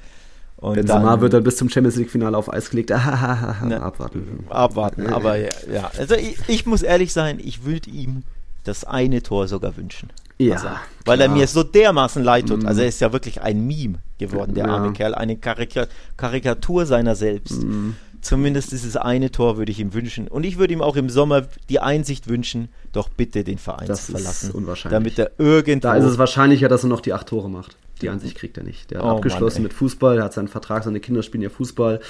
Und 0.56 0.74
Benzema 0.74 1.20
wird 1.20 1.32
dann 1.32 1.42
bis 1.42 1.56
zum 1.56 1.68
Champions 1.68 1.96
League 1.96 2.10
Finale 2.10 2.36
auf 2.36 2.52
Eis 2.52 2.70
gelegt. 2.70 2.90
ne, 3.64 3.80
abwarten. 3.82 4.44
Abwarten, 4.48 5.06
aber 5.08 5.36
ja, 5.36 5.50
ja. 5.72 5.90
Also 5.98 6.14
ich, 6.14 6.38
ich, 6.48 6.66
muss 6.66 6.82
ehrlich 6.82 7.12
sein, 7.12 7.38
ich 7.42 7.64
würde 7.64 7.90
ihm 7.90 8.22
das 8.62 8.84
eine 8.84 9.22
Tor 9.22 9.46
sogar 9.46 9.76
wünschen. 9.76 10.10
Ja. 10.38 10.54
Also, 10.54 10.68
weil 11.04 11.18
klar. 11.18 11.28
er 11.28 11.34
mir 11.34 11.46
so 11.46 11.62
dermaßen 11.62 12.22
leid 12.24 12.48
tut. 12.48 12.64
Also 12.64 12.80
er 12.80 12.88
ist 12.88 13.00
ja 13.00 13.12
wirklich 13.12 13.42
ein 13.42 13.66
Meme 13.66 13.98
geworden, 14.18 14.54
der 14.54 14.66
ja. 14.66 14.72
arme 14.72 14.92
Kerl. 14.92 15.14
Eine 15.14 15.36
Karika 15.36 15.86
Karikatur 16.16 16.86
seiner 16.86 17.14
selbst. 17.14 17.62
Mm. 17.62 17.90
Zumindest 18.20 18.72
dieses 18.72 18.96
eine 18.96 19.30
Tor 19.30 19.58
würde 19.58 19.70
ich 19.70 19.80
ihm 19.80 19.92
wünschen. 19.92 20.28
Und 20.28 20.44
ich 20.44 20.56
würde 20.56 20.72
ihm 20.72 20.80
auch 20.80 20.96
im 20.96 21.10
Sommer 21.10 21.42
die 21.68 21.80
Einsicht 21.80 22.26
wünschen, 22.26 22.68
doch 22.92 23.10
bitte 23.10 23.44
den 23.44 23.58
Verein 23.58 23.86
das 23.86 24.06
zu 24.06 24.12
verlassen. 24.12 24.48
Ist 24.48 24.54
unwahrscheinlich. 24.54 24.98
Damit 24.98 25.18
er 25.18 25.30
irgendwo. 25.38 25.88
Da 25.88 25.94
ist 25.96 26.04
es 26.04 26.16
wahrscheinlicher, 26.16 26.68
dass 26.68 26.84
er 26.84 26.88
noch 26.88 27.02
die 27.02 27.12
acht 27.12 27.28
Tore 27.28 27.50
macht. 27.50 27.76
Die 28.04 28.10
Ansicht 28.10 28.36
kriegt 28.36 28.58
er 28.58 28.64
nicht. 28.64 28.90
Der 28.90 28.98
hat 28.98 29.06
oh, 29.06 29.16
abgeschlossen 29.16 29.62
Mann, 29.62 29.64
mit 29.64 29.72
Fußball, 29.72 30.18
er 30.18 30.24
hat 30.24 30.34
seinen 30.34 30.48
Vertrag, 30.48 30.84
seine 30.84 31.00
Kinder 31.00 31.22
spielen 31.22 31.42
ja 31.42 31.48
Fußball. 31.48 32.00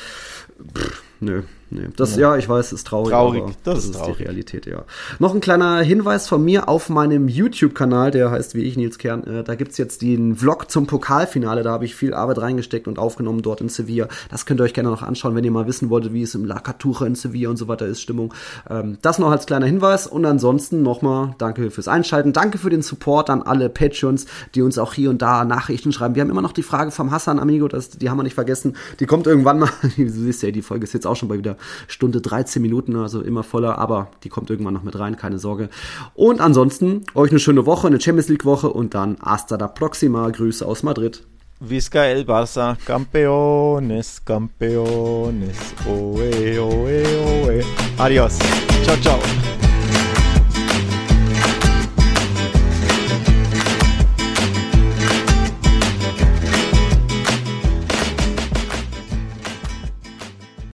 Pff, 0.76 1.02
nö, 1.20 1.42
Nee, 1.74 1.88
das, 1.96 2.14
ja. 2.14 2.30
ja, 2.32 2.36
ich 2.36 2.48
weiß, 2.48 2.72
ist 2.72 2.86
traurig, 2.86 3.10
traurig 3.10 3.42
das, 3.64 3.74
das, 3.74 3.84
ist, 3.86 3.94
traurig. 3.96 4.18
die 4.18 4.22
Realität, 4.22 4.66
ja. 4.66 4.84
Noch 5.18 5.34
ein 5.34 5.40
kleiner 5.40 5.80
Hinweis 5.80 6.28
von 6.28 6.44
mir 6.44 6.68
auf 6.68 6.88
meinem 6.88 7.26
YouTube-Kanal, 7.26 8.12
der 8.12 8.30
heißt 8.30 8.54
wie 8.54 8.62
ich, 8.62 8.76
Nils 8.76 8.96
Kern. 8.96 9.24
Äh, 9.24 9.42
da 9.42 9.56
gibt's 9.56 9.76
jetzt 9.76 10.00
den 10.00 10.36
Vlog 10.36 10.70
zum 10.70 10.86
Pokalfinale, 10.86 11.64
da 11.64 11.72
habe 11.72 11.84
ich 11.84 11.96
viel 11.96 12.14
Arbeit 12.14 12.38
reingesteckt 12.38 12.86
und 12.86 13.00
aufgenommen 13.00 13.42
dort 13.42 13.60
in 13.60 13.68
Sevilla. 13.68 14.06
Das 14.30 14.46
könnt 14.46 14.60
ihr 14.60 14.64
euch 14.64 14.72
gerne 14.72 14.88
noch 14.88 15.02
anschauen, 15.02 15.34
wenn 15.34 15.42
ihr 15.42 15.50
mal 15.50 15.66
wissen 15.66 15.90
wolltet, 15.90 16.12
wie 16.12 16.22
es 16.22 16.36
im 16.36 16.44
La 16.44 16.60
Cartuja 16.60 17.06
in 17.06 17.16
Sevilla 17.16 17.50
und 17.50 17.56
so 17.56 17.66
weiter 17.66 17.86
ist, 17.86 18.00
Stimmung. 18.00 18.32
Ähm, 18.70 18.98
das 19.02 19.18
noch 19.18 19.32
als 19.32 19.46
kleiner 19.46 19.66
Hinweis 19.66 20.06
und 20.06 20.24
ansonsten 20.24 20.82
nochmal 20.82 21.34
danke 21.38 21.72
fürs 21.72 21.88
Einschalten, 21.88 22.32
danke 22.32 22.58
für 22.58 22.70
den 22.70 22.82
Support 22.82 23.30
an 23.30 23.42
alle 23.42 23.68
Patreons, 23.68 24.26
die 24.54 24.62
uns 24.62 24.78
auch 24.78 24.94
hier 24.94 25.10
und 25.10 25.22
da 25.22 25.44
Nachrichten 25.44 25.92
schreiben. 25.92 26.14
Wir 26.14 26.22
haben 26.22 26.30
immer 26.30 26.42
noch 26.42 26.52
die 26.52 26.62
Frage 26.62 26.92
vom 26.92 27.10
Hassan, 27.10 27.40
Amigo, 27.40 27.66
das, 27.66 27.90
die 27.90 28.10
haben 28.10 28.16
wir 28.16 28.22
nicht 28.22 28.34
vergessen. 28.34 28.76
Die 29.00 29.06
kommt 29.06 29.26
irgendwann 29.26 29.58
mal, 29.58 29.70
du 29.96 30.08
siehst 30.08 30.44
ja, 30.44 30.52
die 30.52 30.62
Folge 30.62 30.84
ist 30.84 30.92
jetzt 30.92 31.06
auch 31.06 31.16
schon 31.16 31.28
bei 31.28 31.38
wieder 31.38 31.56
Stunde 31.86 32.20
13 32.20 32.60
Minuten, 32.60 32.96
also 32.96 33.20
immer 33.20 33.42
voller, 33.42 33.78
aber 33.78 34.10
die 34.22 34.28
kommt 34.28 34.50
irgendwann 34.50 34.74
noch 34.74 34.82
mit 34.82 34.98
rein, 34.98 35.16
keine 35.16 35.38
Sorge. 35.38 35.68
Und 36.14 36.40
ansonsten 36.40 37.04
euch 37.14 37.30
eine 37.30 37.40
schöne 37.40 37.66
Woche, 37.66 37.86
eine 37.86 38.00
Champions 38.00 38.28
League 38.28 38.44
Woche 38.44 38.70
und 38.70 38.94
dann 38.94 39.16
hasta 39.22 39.56
la 39.56 39.68
próxima. 39.68 40.28
Grüße 40.30 40.66
aus 40.66 40.82
Madrid. 40.82 41.22
Visca 41.60 42.04
el 42.04 42.24
Barça, 42.24 42.76
campeones, 42.84 44.22
campeones, 44.24 45.56
oe, 45.86 46.60
oe, 46.60 47.02
oe. 47.46 47.64
Adiós. 47.98 48.38
Ciao, 48.84 48.96
ciao. 49.00 49.63